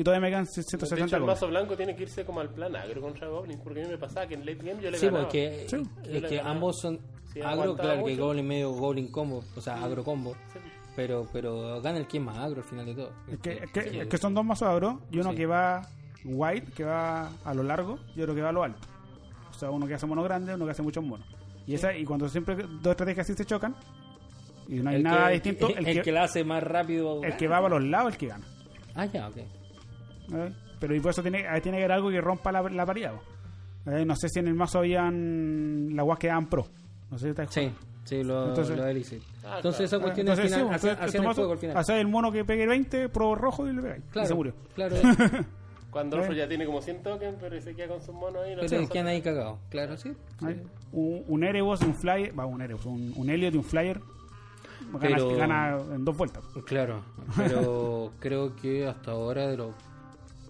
Y 0.00 0.02
todavía 0.02 0.22
me 0.22 0.30
quedan 0.30 0.44
De 0.46 0.50
hecho, 0.50 0.62
160 0.62 1.16
el 1.18 1.24
mazo 1.24 1.46
blanco 1.48 1.76
tiene 1.76 1.94
que 1.94 2.04
irse 2.04 2.24
como 2.24 2.40
al 2.40 2.48
plan 2.48 2.74
agro 2.74 3.02
contra 3.02 3.28
Goblins, 3.28 3.60
porque 3.62 3.80
a 3.80 3.84
mí 3.84 3.90
me 3.90 3.98
pasaba 3.98 4.26
que 4.26 4.32
en 4.32 4.46
late 4.46 4.54
game 4.64 4.80
yo 4.82 4.90
le 4.90 4.96
Sí, 4.96 5.04
ganaba. 5.04 5.24
porque 5.24 5.66
Sí. 5.68 5.76
es 5.76 5.82
Yo 6.08 6.12
le 6.14 6.22
que 6.22 6.36
ganaba. 6.36 6.50
ambos 6.54 6.80
son 6.80 6.98
Sí, 7.34 7.42
agro, 7.42 7.76
claro, 7.76 8.02
que 8.06 8.10
mucho. 8.12 8.24
Goblin 8.24 8.48
medio 8.48 8.70
Goblin 8.70 9.08
combo, 9.12 9.44
o 9.54 9.60
sea, 9.60 9.84
agro 9.84 10.02
combo. 10.02 10.32
Sí. 10.54 10.58
Pero, 10.96 11.26
pero 11.34 11.82
gana 11.82 11.98
el 11.98 12.06
que 12.06 12.16
es 12.16 12.24
más 12.24 12.38
agro 12.38 12.62
al 12.62 12.66
final 12.66 12.86
de 12.86 12.94
todo. 12.94 13.10
Es 13.30 13.38
que, 13.40 13.52
es 13.62 13.70
que, 13.72 13.82
Sí. 13.90 13.98
es 14.00 14.06
que 14.08 14.16
son 14.16 14.32
dos 14.34 14.42
mazos 14.42 14.68
agro 14.68 15.02
y 15.10 15.18
uno 15.18 15.32
Sí. 15.32 15.36
que 15.36 15.44
va 15.44 15.82
wide, 16.24 16.64
que 16.74 16.84
va 16.84 17.28
a 17.44 17.52
lo 17.52 17.62
largo, 17.62 17.98
y 18.16 18.22
otro 18.22 18.34
que 18.34 18.40
va 18.40 18.48
a 18.48 18.52
lo 18.52 18.62
alto. 18.62 18.88
O 19.50 19.52
sea, 19.52 19.70
uno 19.70 19.86
que 19.86 19.92
hace 19.92 20.06
mono 20.06 20.22
grande, 20.22 20.54
uno 20.54 20.64
que 20.64 20.70
hace 20.70 20.82
muchos 20.82 21.04
monos. 21.04 21.26
Y, 21.66 21.74
esa, 21.74 21.94
y 21.94 22.06
cuando 22.06 22.26
siempre 22.26 22.54
dos 22.56 22.92
estrategias 22.92 23.26
así 23.28 23.34
se 23.36 23.44
chocan, 23.44 23.76
y 24.66 24.76
no 24.76 24.88
hay 24.88 24.96
El 24.96 25.02
nada 25.02 25.26
que- 25.28 25.34
distinto, 25.34 25.68
el, 25.76 25.86
el, 25.86 26.02
que, 26.02 26.10
la 26.10 26.22
hace 26.22 26.42
más 26.42 26.62
rápido. 26.62 27.22
el 27.22 27.36
que 27.36 27.48
va 27.48 27.60
para 27.60 27.78
los 27.78 27.84
lados, 27.86 28.12
el 28.14 28.18
que 28.18 28.28
gana. 28.28 28.46
Ah, 28.94 29.04
ya, 29.04 29.28
ok. 29.28 29.36
¿Eh? 30.32 30.52
Pero 30.78 30.94
y 30.94 31.00
por 31.00 31.10
eso 31.10 31.22
tiene, 31.22 31.46
ahí 31.46 31.60
tiene 31.60 31.78
que 31.78 31.84
haber 31.84 31.92
algo 31.96 32.10
que 32.10 32.20
rompa 32.20 32.50
la, 32.52 32.62
la 32.62 32.86
paridad. 32.86 33.12
po. 33.14 33.90
Eh, 33.90 34.04
no 34.04 34.14
sé 34.16 34.28
si 34.28 34.38
en 34.40 34.48
el 34.48 34.54
mazo 34.54 34.78
habían 34.78 35.94
las 35.94 36.04
guas 36.04 36.18
que 36.18 36.28
daban 36.28 36.48
pro. 36.48 36.66
No 37.10 37.18
sé 37.18 37.24
si 37.26 37.30
estáis 37.30 37.50
Sí, 37.50 37.72
sí, 38.04 38.22
lo, 38.22 38.48
Entonces- 38.48 38.76
lo. 38.76 38.84
Ah, 38.84 38.90
Entonces, 39.56 39.62
claro. 39.62 39.84
esa 39.84 39.98
cuestión 40.00 40.28
Entonces, 40.28 40.52
al 40.52 40.60
final, 40.60 40.60
sí, 40.80 40.86
entonces, 40.88 40.98
hacían 41.08 41.22
el 41.22 41.28
mazo, 41.28 41.40
juego 41.40 41.52
al 41.52 41.58
final. 41.58 41.76
haces 41.76 41.96
el 41.96 42.06
mono 42.08 42.30
que 42.32 42.44
pegue 42.44 42.66
20, 42.66 43.08
pro 43.08 43.34
rojo 43.34 43.66
y 43.68 43.72
le 43.74 43.82
pegáis. 43.82 44.02
Y 44.06 44.10
Claro, 44.12 44.28
se 44.28 44.34
murió. 44.34 44.54
claro. 44.74 44.96
Cuando 45.90 46.18
¿Eh? 46.18 46.20
otro 46.20 46.32
ya 46.34 46.46
tiene 46.46 46.66
como 46.66 46.80
100 46.80 47.02
tokens, 47.02 47.36
pero 47.40 47.60
se 47.60 47.74
queda 47.74 47.88
con 47.88 48.00
sus 48.00 48.14
monos 48.14 48.42
ahí. 48.44 48.54
no 48.54 48.60
pero 48.68 48.88
quedan 48.88 49.06
ahí 49.08 49.20
cagados. 49.22 49.58
Claro, 49.70 49.96
sí. 49.96 50.12
sí. 50.38 50.46
Un, 50.92 51.24
un 51.26 51.42
Erebos 51.44 51.82
y 51.82 51.86
un 51.86 51.94
Flyer, 51.94 52.38
va, 52.38 52.46
un 52.46 52.62
Erebos, 52.62 52.86
un, 52.86 53.12
un 53.16 53.28
Elliot 53.28 53.54
y 53.54 53.56
un 53.56 53.64
Flyer. 53.64 54.00
Gana, 54.92 55.00
Pero- 55.16 55.36
gana 55.36 55.78
en 55.94 56.04
dos 56.04 56.16
vueltas. 56.16 56.44
Claro, 56.64 57.02
pero 57.36 58.12
creo 58.20 58.54
que 58.56 58.86
hasta 58.86 59.10
ahora 59.12 59.48
de 59.48 59.56
los 59.56 59.70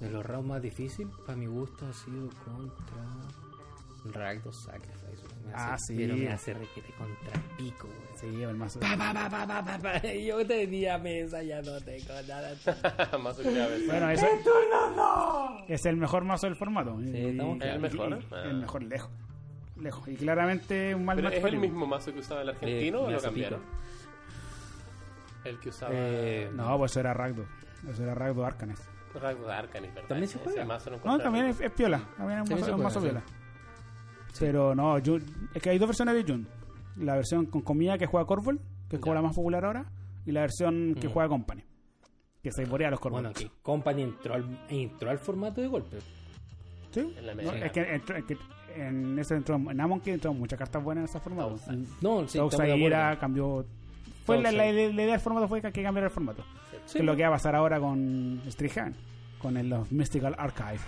de 0.01 0.11
los 0.11 0.25
rounds 0.25 0.49
más 0.49 0.63
difíciles, 0.63 1.13
para 1.27 1.37
mi 1.37 1.47
gusto, 1.47 1.87
ha 1.87 1.93
sido 1.93 2.29
contra 2.45 4.19
Ragdoll 4.19 4.55
Sacrifice. 4.55 5.01
Me 5.47 5.53
Ah, 5.55 5.75
hace- 5.75 5.93
sí. 5.95 5.97
Pero 5.99 6.17
me 6.17 6.29
hace 6.29 6.55
requete 6.55 6.93
contra 6.95 7.33
pico, 7.59 7.87
weón. 7.89 8.01
Sí, 8.35 8.43
el 8.43 8.55
mazo. 8.57 8.81
Pa, 8.81 8.97
pa, 8.97 9.13
pa, 9.13 9.29
pa, 9.29 9.47
pa, 9.47 9.63
pa, 9.65 9.79
pa. 9.79 10.03
Yo 10.13 10.47
tenía 10.47 10.97
mesa, 10.99 11.43
ya 11.43 11.61
no 11.61 11.79
tengo 11.81 12.15
nada. 12.27 12.55
Mazo 13.19 13.43
que 13.43 13.61
a 13.61 13.69
Bueno, 13.87 14.11
ese 14.11 14.27
es 15.69 15.87
el 15.87 15.97
mejor 15.97 16.25
mazo 16.25 16.47
del 16.47 16.57
formato. 16.57 16.99
Y- 17.01 17.15
estamos 17.31 17.57
y- 17.57 17.59
claros. 17.61 17.75
¿El 17.75 17.81
mejor? 17.81 18.11
y- 18.13 18.27
Ah. 18.35 18.43
El 18.45 18.57
mejor, 18.57 18.83
lejos. 18.85 19.11
Lejos. 19.77 20.09
Y 20.09 20.17
claramente 20.17 20.95
un 20.95 21.05
mal 21.05 21.17
Pero 21.17 21.29
es 21.31 21.45
el 21.45 21.59
mismo 21.59 21.87
mazo 21.87 22.13
que 22.13 22.21
usaba 22.21 22.43
el 22.43 22.51
argentino 22.51 22.99
Eh, 23.01 23.05
o 23.07 23.11
lo 23.11 23.21
cambiaron? 23.21 23.61
El 25.45 25.59
que 25.59 25.69
usaba 25.71 25.91
Eh, 25.95 26.51
No, 26.55 26.77
pues 26.79 26.91
eso 26.93 27.01
era 27.01 27.15
Ragdo. 27.15 27.45
Eso 27.91 28.03
era 28.03 28.15
Ragdo 28.15 28.45
Arcanes. 28.45 28.79
Arcanis, 29.15 29.95
¿verdad? 29.95 30.09
¿También 30.09 30.29
se 30.29 30.39
juega? 30.39 30.65
No, 31.05 31.19
también 31.19 31.47
es, 31.47 31.61
es 31.61 31.71
piola. 31.73 32.01
También 32.17 32.41
es 32.41 32.69
un 32.69 32.83
mazo, 32.83 33.01
sí. 33.01 33.07
piola. 33.07 33.23
Pero 34.39 34.75
no, 34.75 34.97
Jun- 34.99 35.25
es 35.55 35.63
que 35.63 35.71
hay 35.71 35.79
dos 35.79 35.89
versiones 35.89 36.15
de 36.15 36.25
Jun. 36.33 36.47
La 36.97 37.15
versión 37.17 37.47
con 37.47 37.63
comida 37.63 37.99
que 37.99 38.07
juega 38.07 38.27
Corvol, 38.27 38.61
que 38.89 38.97
es 38.97 39.03
como 39.03 39.15
la 39.15 39.23
más 39.23 39.35
popular 39.35 39.65
ahora, 39.65 39.87
y 40.27 40.33
la 40.33 40.41
versión 40.43 40.95
que 40.95 41.09
Mm. 41.09 41.13
juega 41.13 41.29
Company, 41.29 41.65
que 42.43 42.53
se 42.53 42.65
borea 42.65 42.91
los 42.91 43.01
Corvol. 43.01 43.23
Bueno, 43.23 43.35
que 43.35 43.51
Company 43.63 44.03
entró 44.03 44.35
al, 44.35 44.67
entró 44.69 45.11
al 45.11 45.19
formato 45.19 45.61
de 45.61 45.67
golpe. 45.67 45.99
¿Sí? 46.93 47.15
En 47.17 47.27
la 47.27 47.35
No, 47.35 47.53
es 47.53 47.73
que, 47.73 47.81
entró- 47.95 48.17
es 48.17 48.25
que 48.25 48.37
en 48.77 49.19
ese 49.19 49.35
entró, 49.35 49.57
en 49.57 49.81
Amon 49.81 50.01
que 50.01 50.13
entró 50.13 50.33
muchas 50.33 50.59
cartas 50.59 50.83
buenas 50.83 51.13
en 51.15 51.21
formato. 51.21 51.51
Outside. 51.51 51.87
No, 52.01 52.27
sí, 52.29 52.39
Sousa 52.39 52.63
acuerdo. 52.63 53.21
cambió. 53.21 53.67
Fue 54.25 54.41
la, 54.41 54.53
la, 54.53 54.65
la 54.65 54.71
idea 54.73 55.07
del 55.13 55.21
formato 55.21 55.49
fue 55.49 55.61
que, 55.61 55.73
que 55.73 55.83
cambiara 55.83 56.07
el 56.07 56.13
formato. 56.13 56.45
Sí, 56.91 56.99
que 56.99 56.99
es 57.01 57.05
lo 57.05 57.17
que 57.17 57.23
va 57.23 57.29
a 57.29 57.33
pasar 57.33 57.55
ahora 57.55 57.79
con 57.81 58.43
Strihan, 58.49 58.95
con 59.41 59.57
el, 59.57 59.69
los 59.69 59.91
Mystical 59.93 60.35
Archive. 60.39 60.81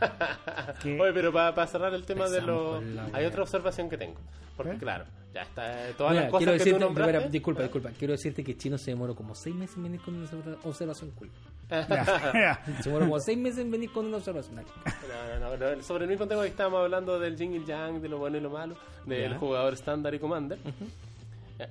Oye, 1.00 1.12
pero 1.12 1.32
para 1.32 1.66
cerrar 1.66 1.94
el 1.94 2.04
tema 2.04 2.28
de 2.28 2.42
los... 2.42 2.82
Hay 3.12 3.24
otra 3.24 3.42
observación 3.42 3.88
que 3.88 3.96
tengo. 3.96 4.16
Porque 4.56 4.72
¿Eh? 4.72 4.78
claro, 4.78 5.04
ya 5.32 5.42
está... 5.42 5.88
eh, 5.88 5.94
Todas 5.96 6.12
Mira, 6.12 6.22
las 6.24 6.30
cosas 6.32 6.38
quiero 6.44 6.52
que 6.52 6.58
tú 6.58 6.64
decirte, 6.64 6.84
nombraste... 6.84 7.12
espera, 7.16 7.30
disculpa, 7.30 7.62
disculpa. 7.62 7.90
Quiero 7.98 8.12
decirte 8.12 8.44
que 8.44 8.56
Chino 8.56 8.78
se 8.78 8.90
demoró 8.90 9.14
como 9.14 9.34
seis 9.34 9.54
meses 9.54 9.76
en 9.76 9.84
venir 9.84 10.00
con 10.00 10.14
una 10.14 10.26
observa- 10.26 10.58
observación 10.64 11.10
cool. 11.12 11.30
Ya, 11.70 11.86
ya. 12.66 12.82
Se 12.82 12.88
demoró 12.90 13.06
como 13.06 13.20
seis 13.20 13.38
meses 13.38 13.60
en 13.60 13.70
venir 13.70 13.90
con 13.92 14.06
una 14.06 14.16
observación. 14.18 14.56
No, 14.56 14.62
no, 15.40 15.56
no, 15.56 15.76
no, 15.76 15.82
Sobre 15.82 16.04
el 16.04 16.10
mismo 16.10 16.26
tema 16.26 16.42
que 16.42 16.48
estábamos 16.48 16.80
hablando 16.80 17.18
del 17.18 17.36
yin 17.36 17.52
y 17.54 17.56
el 17.56 17.64
yang, 17.64 18.00
de 18.02 18.08
lo 18.08 18.18
bueno 18.18 18.36
y 18.36 18.40
lo 18.40 18.50
malo, 18.50 18.74
del 19.06 19.32
Ya. 19.32 19.38
jugador 19.38 19.72
estándar 19.72 20.14
y 20.14 20.18
commander. 20.18 20.58
Eh, 20.64 20.72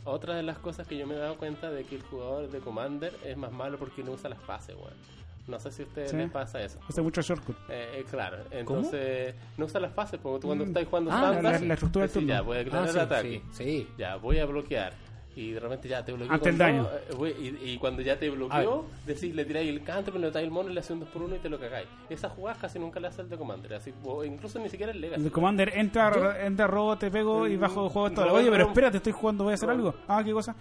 Otra 0.06 0.36
de 0.36 0.44
las 0.44 0.58
cosas 0.60 0.88
que 0.88 0.98
yo 0.98 1.08
me 1.08 1.16
he 1.16 1.18
dado 1.18 1.38
cuenta 1.38 1.70
de 1.72 1.84
que 1.84 1.96
el 1.96 2.02
jugador 2.04 2.50
de 2.50 2.60
commander 2.60 3.14
es 3.26 3.38
más 3.38 3.52
malo 3.52 3.78
porque 3.78 4.04
no 4.04 4.12
usa 4.12 4.30
las 4.30 4.40
fases, 4.40 4.76
weón. 4.76 4.94
No 5.48 5.60
sé 5.60 5.72
si 5.72 5.82
a 5.82 5.86
ustedes 5.86 6.12
Sí. 6.12 6.18
les 6.18 6.30
pasa 6.30 6.62
eso. 6.62 6.80
Hace 6.88 7.02
mucho 7.02 7.22
shortcut. 7.22 7.56
Eh, 7.70 7.90
eh, 8.00 8.06
claro, 8.10 8.38
entonces 8.52 9.34
no 9.58 9.66
usa 9.66 9.80
las 9.82 9.92
fases, 9.94 10.20
porque 10.22 10.42
tú 10.42 10.48
cuando 10.48 10.66
Mm. 10.66 10.68
estás 10.70 10.86
jugando 10.88 11.12
Ah, 11.12 11.16
estándar, 11.32 11.62
la- 11.62 11.68
la 11.68 11.74
estructura 11.74 12.06
del 12.06 12.14
turno. 12.14 12.28
ya 12.30 12.42
voy 12.42 12.58
a 12.60 12.64
quitar 12.64 12.80
Ah, 12.84 12.86
el 12.86 12.92
sí, 12.92 13.00
ataque, 13.00 13.42
sí, 13.52 13.64
sí. 13.64 13.88
ya 13.98 14.16
voy 14.18 14.38
a 14.40 14.46
bloquear. 14.46 14.94
Y 15.34 15.52
de 15.52 15.62
repente 15.62 15.88
ya 15.88 16.04
te 16.04 16.12
bloqueó. 16.12 16.34
Ante 16.34 16.50
el 16.50 16.58
daño. 16.58 16.90
eh, 17.26 17.56
y, 17.64 17.72
y 17.72 17.78
cuando 17.78 18.02
ya 18.02 18.20
te 18.20 18.30
bloqueó, 18.30 18.86
decís, 19.06 19.34
le 19.34 19.46
tiráis 19.46 19.70
el 19.70 19.82
canto, 19.82 20.12
pero 20.12 20.20
le 20.20 20.28
tiráis 20.28 20.46
el 20.48 20.52
mono 20.52 20.70
y 20.70 20.74
le 20.74 20.82
haces 20.82 20.92
un 20.92 21.00
2 21.00 21.10
por 21.10 21.22
1 21.22 21.38
y 21.38 21.40
te 21.40 21.48
lo 21.48 21.58
cagáis. 21.58 21.88
Esas 22.10 22.34
jugadas 22.34 22.58
casi 22.60 22.80
nunca 22.80 23.00
le 23.00 23.08
hace 23.08 23.22
el 23.22 23.30
de 23.30 23.38
Commander, 23.38 23.76
así, 23.76 23.94
o 24.04 24.26
incluso 24.26 24.60
ni 24.60 24.68
siquiera 24.68 24.92
el 24.92 25.00
Legacy. 25.00 25.24
El 25.24 25.32
Commander 25.32 25.72
entra, 25.74 26.14
Yo- 26.14 26.34
entra, 26.46 26.68
robo, 26.68 26.98
te 26.98 27.10
pego 27.10 27.48
y 27.48 27.56
bajo 27.56 27.86
el 27.86 27.90
juego 27.92 28.12
todo. 28.12 28.34
Oye, 28.34 28.52
pero 28.52 28.68
espérate, 28.68 28.98
estoy 28.98 29.14
jugando, 29.14 29.46
voy 29.46 29.52
a 29.52 29.56
hacer 29.56 29.70
algo. 29.70 29.96
Ah, 30.08 30.22
qué 30.24 30.34
cosa. 30.34 30.54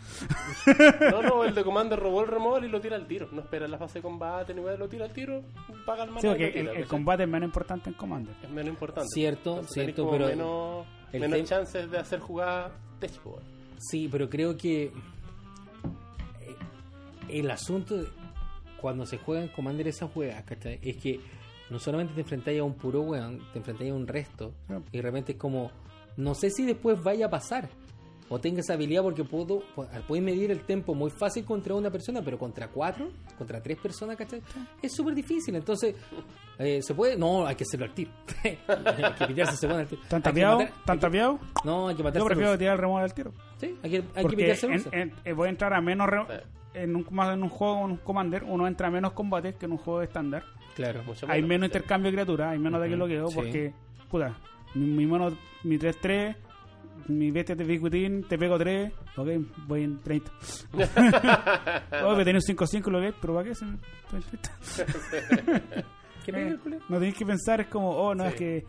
No, 1.11 1.23
no, 1.23 1.45
el 1.45 1.55
de 1.55 1.65
Commander 1.65 1.99
robó 1.99 2.21
el 2.23 2.29
removal 2.29 2.65
y 2.65 2.69
lo 2.69 2.81
tira 2.81 2.95
al 2.97 3.07
tiro. 3.07 3.29
No 3.33 3.41
espera 3.41 3.67
la 3.67 3.77
fase 3.79 3.99
de 3.99 4.03
combate 4.03 4.55
ni 4.55 4.63
nada, 4.63 4.77
lo 4.77 4.89
tira 4.89 5.05
al 5.07 5.13
tiro, 5.13 5.43
paga 5.85 6.05
el 6.05 6.11
mana 6.11 6.21
Sí, 6.21 6.29
porque 6.29 6.49
tira, 6.49 6.73
el, 6.73 6.87
combate 6.87 7.25
es 7.25 7.29
menos 7.29 7.47
importante 7.49 7.91
en 7.91 7.95
Commander. 7.97 8.35
es 8.43 8.51
menos 8.51 8.69
importante. 8.71 9.09
Cierto, 9.13 9.51
Entonces 9.51 9.73
cierto, 9.75 10.11
pero 10.11 10.27
menos, 10.29 10.87
el 11.13 11.21
menos 11.23 11.43
chances 11.49 11.91
de 11.91 11.99
hacer 11.99 12.21
jugadas 12.21 12.71
techboard. 13.01 13.43
Sí, 13.81 14.09
pero 14.11 14.29
creo 14.29 14.57
que 14.57 14.85
eh, 14.85 14.93
el 17.29 17.51
asunto 17.51 17.97
de 17.97 18.09
cuando 18.79 19.07
se 19.07 19.19
juega 19.19 19.43
en 19.43 19.49
Commander 19.49 19.89
esas 19.89 20.11
juegas, 20.11 20.45
¿cachai? 20.45 20.79
Es 20.83 20.97
que 20.99 21.21
no 21.71 21.79
solamente 21.79 22.15
te 22.15 22.21
enfrentáis 22.21 22.61
a 22.61 22.65
un 22.65 22.75
puro 22.75 23.03
weón, 23.03 23.41
te 23.53 23.59
enfrentáis 23.59 23.91
a 23.91 23.95
un 23.95 24.07
resto. 24.07 24.55
Sí. 24.69 24.75
Y 24.93 24.97
de 24.99 25.03
repente 25.03 25.33
es 25.33 25.39
como, 25.39 25.71
no 26.17 26.35
sé 26.35 26.51
si 26.51 26.67
después 26.67 27.03
vaya 27.03 27.27
a 27.27 27.31
pasar. 27.31 27.69
O 28.33 28.39
tenga 28.39 28.61
esa 28.61 28.75
habilidad 28.75 29.03
porque 29.03 29.25
puedo, 29.25 29.61
pu- 29.75 29.89
puedes 30.07 30.25
medir 30.25 30.53
el 30.53 30.61
tiempo 30.61 30.95
muy 30.95 31.11
fácil 31.11 31.45
contra 31.45 31.75
una 31.75 31.91
persona, 31.91 32.23
pero 32.23 32.39
contra 32.39 32.69
cuatro, 32.69 33.11
contra 33.37 33.61
tres 33.61 33.77
personas, 33.79 34.17
¿cachai? 34.17 34.41
Es 34.81 34.95
súper 34.95 35.15
difícil. 35.17 35.57
Entonces, 35.57 35.97
eh, 36.59 36.81
¿se 36.81 36.95
puede? 36.95 37.17
No, 37.17 37.45
hay 37.45 37.57
que 37.57 37.65
hacerlo 37.65 37.87
al 37.87 37.93
tiro. 37.93 38.13
hay 38.45 38.55
que 39.35 39.67
weón 39.67 39.81
al 39.81 39.87
tiro. 39.89 40.03
¿Están 40.03 40.23
Hay 40.25 40.33
que 40.33 40.41
matar- 40.43 40.61
¿Están 40.63 40.95
hay 40.95 40.99
que- 40.99 41.01
tapeados? 41.01 41.41
No, 41.65 41.89
hay 41.89 41.97
que 41.97 42.03
matarse 42.05 42.19
Yo 42.21 42.27
prefiero 42.27 42.57
tirar 42.57 42.75
el 42.75 42.81
removal 42.81 43.03
al 43.05 43.15
tiro. 43.15 43.33
Sí, 43.59 43.77
hay 43.83 43.91
que, 43.91 43.97
hay 43.97 44.03
que 44.03 44.23
Porque 44.23 44.53
a 44.53 44.55
en- 44.67 44.85
en- 44.93 45.13
eh, 45.25 45.33
voy 45.33 45.49
a 45.49 45.51
entrar 45.51 45.75
a 45.75 45.81
menos. 45.81 46.09
re- 46.09 46.25
en 46.73 46.95
un, 46.95 47.05
más 47.11 47.35
en 47.35 47.43
un 47.43 47.49
juego, 47.49 47.85
en 47.85 47.91
un 47.91 47.97
Commander, 47.97 48.45
uno 48.45 48.69
entra 48.69 48.87
a 48.87 48.91
menos 48.93 49.13
combates 49.13 49.57
que 49.57 49.67
en 49.67 49.73
un 49.73 49.79
juego 49.79 50.03
estándar. 50.03 50.45
Claro. 50.77 51.03
Mucho 51.03 51.27
Hay 51.29 51.43
menos 51.43 51.67
intercambio 51.67 52.13
de 52.13 52.17
criaturas, 52.19 52.53
hay 52.53 52.61
menos 52.61 52.79
ataque 52.79 52.95
Ujú, 52.95 52.97
bloqueo, 53.05 53.27
sí. 53.27 53.35
porque, 53.35 53.75
puta, 54.09 54.39
mi, 54.75 54.87
mi 54.87 55.05
mono, 55.05 55.37
mi 55.65 55.79
3-3, 55.79 56.37
mi 57.19 57.31
bestia 57.31 57.55
de 57.55 57.65
Bicutín, 57.65 58.25
te 58.29 58.37
pego 58.39 58.59
3, 58.59 58.93
ok, 59.17 59.29
voy 59.67 59.85
en 59.85 60.01
30. 60.01 60.31
oh, 62.05 62.17
que 62.17 62.25
tenés 62.25 62.45
5-5 62.49 62.87
lo 62.91 63.01
que 63.01 63.13
pero 63.21 63.35
¿para 63.35 63.49
qué? 63.49 63.55
Se 63.55 63.65
me- 63.65 63.79
estoy 64.05 64.21
en 64.21 64.23
30. 64.23 64.51
¿Qué 66.25 66.33
pega 66.33 66.49
el 66.49 66.59
culo? 66.59 66.77
no 66.89 66.99
tenéis 66.99 67.17
que 67.17 67.27
pensar, 67.27 67.61
es 67.61 67.67
como, 67.69 67.91
oh, 67.91 68.15
no, 68.15 68.25
Sí. 68.25 68.29
es 68.31 68.35
que 68.37 68.57
eh, 68.59 68.65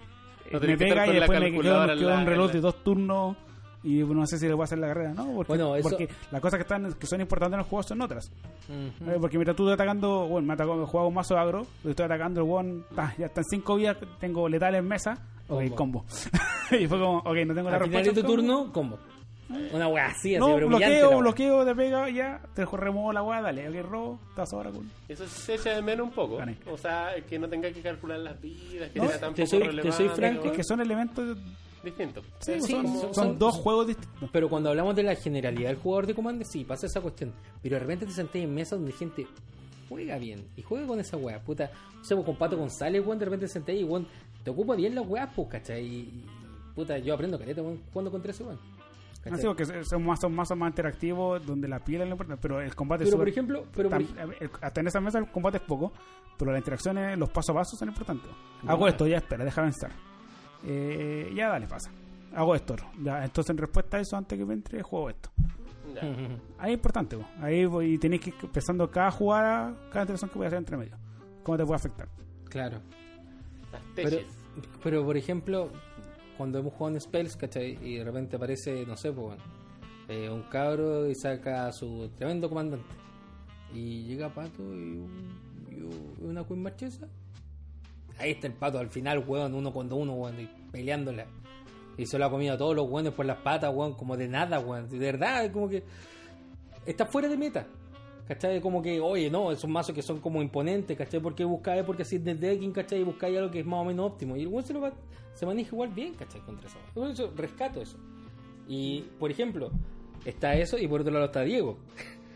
No 0.52 0.60
me 0.60 0.68
tenés 0.68 0.78
pega 0.78 1.08
y 1.08 1.14
la 1.14 1.20
después 1.20 1.40
me 1.40 1.52
quedo, 1.52 1.62
me 1.88 1.94
en 1.94 2.00
quedo 2.00 2.10
la- 2.10 2.18
un 2.20 2.26
reloj 2.26 2.46
en 2.50 2.52
de 2.52 2.56
la- 2.56 2.62
dos 2.62 2.84
turnos 2.84 3.38
y 3.84 3.96
no 4.04 4.26
sé 4.28 4.38
si 4.38 4.48
le 4.48 4.54
voy 4.54 4.62
a 4.62 4.66
hacer 4.66 4.78
la 4.78 4.88
carrera, 4.90 5.14
¿no? 5.14 5.26
Porque, 5.34 5.48
Bueno, 5.50 5.76
eso- 5.76 5.90
porque 5.90 6.08
las 6.32 6.40
cosas 6.42 6.58
que 6.58 6.62
están 6.62 6.94
que 6.94 7.08
son 7.08 7.20
importantes 7.20 7.54
en 7.54 7.60
los 7.60 7.68
juegos 7.68 7.88
son 7.88 8.02
otras. 8.02 8.32
Ujú. 8.70 9.10
Eh, 9.12 9.18
Porque 9.20 9.38
mientras 9.38 9.56
tú 9.58 9.64
estás 9.64 9.74
atacando, 9.80 10.28
bueno, 10.28 10.48
me 10.48 10.54
atacó, 10.54 10.86
juego 10.86 11.08
un 11.08 11.14
mazo 11.16 11.38
agro, 11.38 11.66
estoy 11.84 12.06
atacando, 12.06 12.42
el 12.42 12.50
one, 12.52 12.82
ah, 12.98 13.12
ya 13.18 13.26
están 13.26 13.44
5 13.44 13.76
vidas, 13.78 13.98
tengo 14.20 14.48
letales 14.48 14.80
en 14.80 14.88
mesa, 14.88 15.18
ok, 15.56 15.76
combo. 15.76 16.06
y 16.72 16.88
fue 16.88 17.00
como, 17.00 17.18
ok, 17.20 17.36
no 17.46 17.54
tengo 17.54 17.70
la 17.70 17.78
Al 17.78 17.84
final 17.84 18.04
respuesta. 18.06 18.12
de 18.12 18.14
tu 18.14 18.22
combo. 18.22 18.36
turno, 18.36 18.72
combo. 18.74 19.00
Una 19.74 19.90
wea 19.90 20.06
así, 20.06 20.34
así, 20.36 20.40
No, 20.40 20.56
pero 20.56 20.68
bloqueo, 20.70 21.18
bloqueo, 21.20 21.66
te 21.66 21.76
pega, 21.76 22.10
ya, 22.10 22.40
te 22.56 22.66
remuevo 22.66 23.12
la 23.12 23.22
weá, 23.22 23.42
dale, 23.42 23.68
ok, 23.68 23.86
robo, 23.90 24.20
estás 24.30 24.54
ahora 24.54 24.72
cool. 24.72 24.86
Eso 25.10 25.28
se 25.28 25.56
echa 25.56 25.72
de 25.76 25.82
menos 25.82 26.08
un 26.08 26.14
poco. 26.14 26.38
Gané. 26.38 26.56
O 26.72 26.78
sea, 26.78 27.10
que 27.30 27.38
no 27.38 27.50
tenga 27.50 27.70
que 27.70 27.82
calcular 27.82 28.18
las 28.20 28.40
vidas, 28.40 28.90
que 28.92 29.00
No, 29.00 29.10
sea 29.10 29.20
tan 29.20 29.34
te 29.34 29.44
poco 29.44 29.66
soy- 29.66 29.82
te 29.82 29.92
soy 29.92 30.08
franco, 30.08 30.46
Es 30.46 30.52
que 30.54 30.64
son 30.64 30.80
elementos 30.80 31.38
Distinto. 31.84 32.22
sí, 32.40 32.62
Sí, 32.62 32.72
son, 32.72 32.86
son- 32.88 33.00
son 33.02 33.14
son- 33.14 33.40
dos 33.40 33.56
juegos 33.56 33.88
distintos. 33.88 34.30
Pero 34.32 34.48
cuando 34.48 34.70
hablamos 34.70 34.96
de 34.96 35.04
la 35.04 35.16
generalidad 35.16 35.68
del 35.70 35.80
jugador 35.80 36.08
de 36.08 36.14
Commander, 36.14 36.48
sí, 36.48 36.64
pasa 36.64 36.86
esa 36.86 37.02
cuestión. 37.02 37.34
Pero 37.62 37.74
de 37.76 37.80
repente 37.80 38.06
te 38.06 38.12
senté 38.14 38.42
en 38.44 38.54
mesas 38.54 38.80
donde 38.80 38.94
gente 38.94 39.28
juega 39.92 40.18
bien 40.18 40.48
y 40.56 40.62
juega 40.62 40.88
con 40.88 41.00
esa 41.02 41.18
wea, 41.18 41.40
puta. 41.44 41.70
O 42.00 42.04
sea, 42.04 42.16
pues, 42.16 42.26
con 42.26 42.38
Pato 42.38 42.58
González, 42.58 43.06
weón, 43.06 43.20
de 43.20 43.26
repente 43.26 43.46
te 43.48 43.52
senté 43.52 43.76
y 43.76 43.84
weón, 43.84 44.08
te 44.44 44.50
ocupa 44.50 44.74
bien 44.76 44.96
las 44.96 45.06
weas, 45.06 45.30
pues, 45.36 45.50
¿cachai? 45.50 45.86
Y, 45.86 45.98
y, 46.00 46.26
puta, 46.74 46.98
yo 46.98 47.14
aprendo 47.14 47.38
caleta, 47.38 47.62
weón, 47.62 47.82
jugando 47.92 48.10
contra 48.10 48.32
ese 48.32 48.44
weón. 48.44 48.58
¿cachai? 49.22 49.34
Así 49.40 49.46
porque 49.48 49.66
son 49.84 50.06
más, 50.06 50.20
son 50.22 50.34
más, 50.34 50.48
son 50.48 50.60
más 50.60 50.70
interactivos, 50.70 51.46
donde 51.46 51.68
la 51.68 51.80
piel 51.84 52.02
es 52.04 52.08
lo 52.08 52.14
importante, 52.14 52.42
pero 52.42 52.62
el 52.62 52.74
combate 52.74 53.04
es 53.04 53.10
Pero 53.10 53.18
por 53.18 53.28
súper- 53.28 53.34
ejemplo, 53.34 53.66
pero 53.76 53.90
por 53.90 54.00
Tam- 54.02 54.36
ej- 54.40 54.52
hasta 54.62 54.82
en 54.82 54.88
esa 54.88 55.02
mesa 55.02 55.20
el 55.20 55.28
combate 55.30 55.58
es 55.58 55.64
poco, 55.64 55.92
pero 56.38 56.52
las 56.52 56.60
interacciones, 56.60 57.18
los 57.20 57.30
paso 57.30 57.52
a 57.52 57.56
paso 57.56 57.76
son 57.78 57.90
importantes. 57.90 58.32
Hago 58.66 58.88
esto, 58.88 59.06
ya 59.06 59.18
espera, 59.18 59.44
deja 59.44 59.60
avanzar. 59.62 59.92
Eh, 60.66 61.32
ya 61.36 61.50
dale, 61.50 61.68
pasa. 61.68 61.92
Hago 62.36 62.56
esto, 62.56 62.76
ya, 63.04 63.24
entonces 63.26 63.50
en 63.52 63.58
respuesta 63.58 63.98
a 63.98 64.00
eso, 64.00 64.16
antes 64.16 64.38
que 64.40 64.46
me 64.46 64.54
entre, 64.54 64.82
juego 64.82 65.10
esto. 65.10 65.30
Ahí 66.58 66.72
es 66.72 66.78
importante, 66.78 67.18
po. 67.18 67.26
ahí 67.42 67.66
voy, 67.66 67.94
y 67.94 67.98
tenéis 67.98 68.22
que 68.22 68.30
ir 68.30 68.36
pensando 68.52 68.90
cada 68.90 69.12
jugada, 69.12 69.76
cada 69.92 70.04
interacción 70.04 70.30
que 70.30 70.38
voy 70.38 70.46
a 70.46 70.48
hacer 70.48 70.60
entre 70.60 70.78
medio. 70.78 70.98
¿Cómo 71.44 71.58
te 71.58 71.66
puede 71.66 71.76
afectar? 71.78 72.08
claro. 72.50 72.80
Las 73.72 73.82
Pero, 73.96 74.18
pero 74.84 75.06
por 75.06 75.16
ejemplo, 75.16 75.70
cuando 76.38 76.60
hemos 76.60 76.74
jugado 76.74 76.96
en 76.96 77.02
Spells, 77.02 77.38
¿cachai? 77.38 77.78
Y 77.82 77.96
de 77.98 78.04
repente 78.04 78.36
aparece, 78.36 78.86
no 78.86 78.98
sé, 78.98 79.12
pues, 79.14 79.28
bueno, 79.28 79.44
eh, 80.10 80.30
un 80.30 80.44
cabro 80.44 81.10
y 81.10 81.16
saca 81.16 81.68
a 81.68 81.72
su 81.72 82.10
tremendo 82.18 82.50
comandante. 82.50 82.86
Y 83.74 84.04
llega 84.04 84.28
Pato 84.34 84.62
y, 84.62 84.98
un- 85.00 85.66
y 85.70 85.76
un- 85.82 86.16
y 86.20 86.24
una 86.26 86.44
Queen 86.46 86.62
Marchesa. 86.62 87.08
Ahí 88.20 88.32
está 88.32 88.48
el 88.48 88.54
Pato 88.54 88.78
al 88.78 88.90
final, 88.90 89.24
weón, 89.26 89.54
uno 89.56 89.72
contra 89.72 89.96
uno, 89.96 90.14
weón, 90.16 90.38
y 90.42 90.50
peleándola. 90.72 91.26
Y 91.98 92.06
se 92.06 92.18
lo 92.18 92.26
ha 92.26 92.30
comido 92.30 92.54
a 92.56 92.58
todos 92.58 92.76
los 92.76 92.90
weones 92.90 93.14
por 93.14 93.26
las 93.26 93.38
patas, 93.38 93.72
weón, 93.74 93.94
como 93.94 94.16
de 94.18 94.28
nada, 94.28 94.60
weón. 94.60 94.90
De 94.90 94.98
verdad, 94.98 95.46
es 95.46 95.52
como 95.52 95.70
que 95.70 95.84
está 96.86 97.06
fuera 97.06 97.28
de 97.28 97.38
meta. 97.38 97.66
¿Cachai? 98.28 98.62
Como 98.62 98.82
que, 98.82 99.02
oye, 99.02 99.30
no, 99.30 99.52
esos 99.52 99.70
mazos 99.70 99.94
que 99.94 100.02
son 100.02 100.20
como 100.22 100.42
imponentes, 100.42 100.98
¿cachai? 100.98 101.20
Porque 101.20 101.44
buscáis, 101.44 101.84
porque 101.84 102.04
así 102.04 102.18
de 102.18 102.34
decking, 102.36 102.72
¿cachai? 102.72 103.02
Y 103.02 103.04
buscáis 103.04 103.38
algo 103.38 103.52
que 103.52 103.60
es 103.60 103.66
más 103.66 103.82
o 103.82 103.86
menos 103.86 104.06
óptimo. 104.12 104.38
Y 104.38 104.42
el 104.44 104.48
weón 104.48 104.64
se, 104.64 104.74
lo 104.74 104.80
va- 104.82 104.94
se 105.34 105.46
maneja 105.46 105.70
igual 105.76 105.90
bien, 105.90 106.14
¿cachai? 106.14 106.40
Contra 106.42 106.68
eso. 106.68 106.78
Eso 107.12 107.34
rescato 107.36 107.82
eso. 107.82 107.98
Y, 108.70 109.02
por 109.20 109.32
ejemplo, 109.32 109.70
está 110.24 110.54
eso 110.56 110.78
y 110.78 110.88
por 110.88 111.02
otro 111.02 111.12
lado 111.14 111.26
está 111.26 111.42
Diego. 111.42 111.78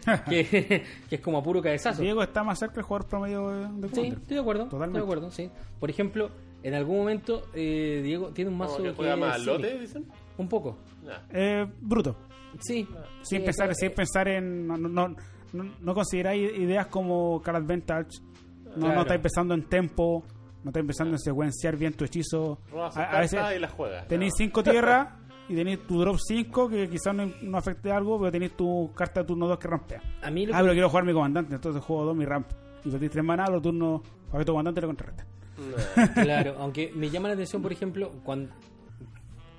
que, 0.30 0.84
que 1.10 1.16
es 1.16 1.22
como 1.22 1.38
a 1.38 1.44
puro 1.44 1.62
cabezazo. 1.62 2.02
Diego 2.02 2.22
está 2.22 2.44
más 2.44 2.60
cerca 2.60 2.76
del 2.76 2.84
jugador 2.84 3.08
promedio 3.08 3.50
de, 3.50 3.88
de 3.88 3.96
Sí, 3.96 4.02
estoy 4.08 4.36
de 4.36 4.40
acuerdo. 4.42 4.66
Totalmente. 4.66 5.00
Estoy 5.00 5.00
de 5.00 5.00
acuerdo, 5.02 5.32
sí. 5.32 5.50
Por 5.80 5.90
ejemplo, 5.90 6.30
en 6.68 6.74
algún 6.74 6.98
momento 6.98 7.44
eh, 7.54 8.02
Diego 8.04 8.30
tiene 8.30 8.50
un 8.52 8.58
mazo 8.58 8.78
¿Cómo 8.78 8.90
que 8.90 8.96
juega 8.96 9.16
más 9.16 9.36
al 9.36 9.46
lote, 9.46 9.80
dicen? 9.80 10.06
Un 10.38 10.48
poco. 10.50 10.78
Eh, 11.32 11.66
bruto. 11.82 12.16
Sí. 12.60 12.88
Sin, 13.22 13.40
Sí, 13.40 13.40
pensar, 13.40 13.74
sin 13.76 13.92
pensar 13.92 14.28
en. 14.28 14.68
No, 14.68 14.78
no, 14.78 14.90
no, 15.54 15.64
no- 15.80 15.94
consideráis 15.94 16.58
ideas 16.58 16.88
como 16.88 17.42
Card 17.42 17.58
Advantage. 17.58 18.20
No, 18.64 18.74
Claro. 18.82 18.96
no 18.96 19.02
estáis 19.02 19.22
pensando 19.22 19.54
en 19.54 19.64
tempo. 19.64 20.24
No 20.64 20.70
estáis 20.70 20.86
pensando 20.86 21.14
en 21.14 21.20
secuenciar 21.20 21.78
bien 21.78 21.94
tu 21.94 22.06
hechizo. 22.06 22.60
A, 22.76 22.88
a 23.18 23.20
veces 23.20 23.40
y 23.40 23.66
juegas. 23.68 24.08
tenéis 24.08 24.34
No. 24.34 24.38
5 24.46 24.64
tierras 24.64 25.08
y 25.50 25.56
tenéis 25.56 25.86
tu 25.86 26.00
drop 26.00 26.18
5 26.18 26.68
que 26.70 26.90
quizás 26.90 27.14
no, 27.14 27.32
no 27.44 27.58
afecte 27.58 27.92
algo, 27.92 28.18
pero 28.20 28.32
tenéis 28.32 28.58
tu 28.58 28.92
carta 28.96 29.22
de 29.22 29.28
turno 29.28 29.48
2 29.48 29.60
que 29.60 29.68
rampea. 29.68 30.02
A 30.24 30.32
mí 30.32 30.46
lo 30.48 30.54
Ah, 30.56 30.58
que- 30.58 30.64
pero 30.64 30.74
quiero 30.74 30.90
jugar 30.90 31.06
mi 31.06 31.14
comandante, 31.14 31.54
entonces 31.56 31.84
juego 31.84 32.06
2 32.06 32.16
mi 32.16 32.26
ramp. 32.26 32.48
Y 32.84 32.90
perdís 32.90 33.12
3 33.12 33.24
maná, 33.24 33.46
los 33.52 33.62
turnos 33.62 34.02
para 34.32 34.40
que 34.40 34.46
tu 34.46 34.52
comandante 34.54 34.82
lo 34.82 34.88
contrarresta. 34.88 35.26
Claro, 36.14 36.56
aunque 36.60 36.92
me 36.96 37.10
llama 37.10 37.28
la 37.30 37.34
atención, 37.36 37.62
por 37.62 37.72
ejemplo, 37.72 38.12
cuando 38.24 38.54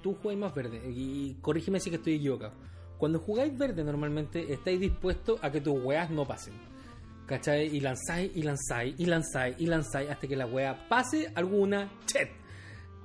tú 0.03 0.15
jugáis 0.23 0.39
más 0.39 0.55
verde, 0.55 0.81
y 0.91 1.35
corrígeme 1.41 1.81
si 1.81 1.91
que 1.91 1.97
estoy 1.97 2.15
equivocado. 2.15 2.53
Cuando 2.99 3.19
jugáis 3.19 3.57
verde, 3.57 3.85
normalmente 3.85 4.53
estáis 4.53 4.81
dispuestos 4.81 5.39
a 5.43 5.51
que 5.51 5.61
tus 5.61 5.75
weas 5.83 6.11
no 6.11 6.25
pasen. 6.27 6.55
¿Cachai? 7.27 7.75
Y 7.77 7.81
lanzáis, 7.81 8.31
y 8.37 8.43
lanzáis, 8.43 8.95
y 8.99 9.07
lanzáis, 9.07 9.57
y 9.59 9.67
lanzáis 9.67 10.11
hasta 10.11 10.29
que 10.29 10.37
la 10.37 10.47
wea 10.47 10.89
pase 10.89 11.31
alguna 11.35 11.91
chet. 12.07 12.31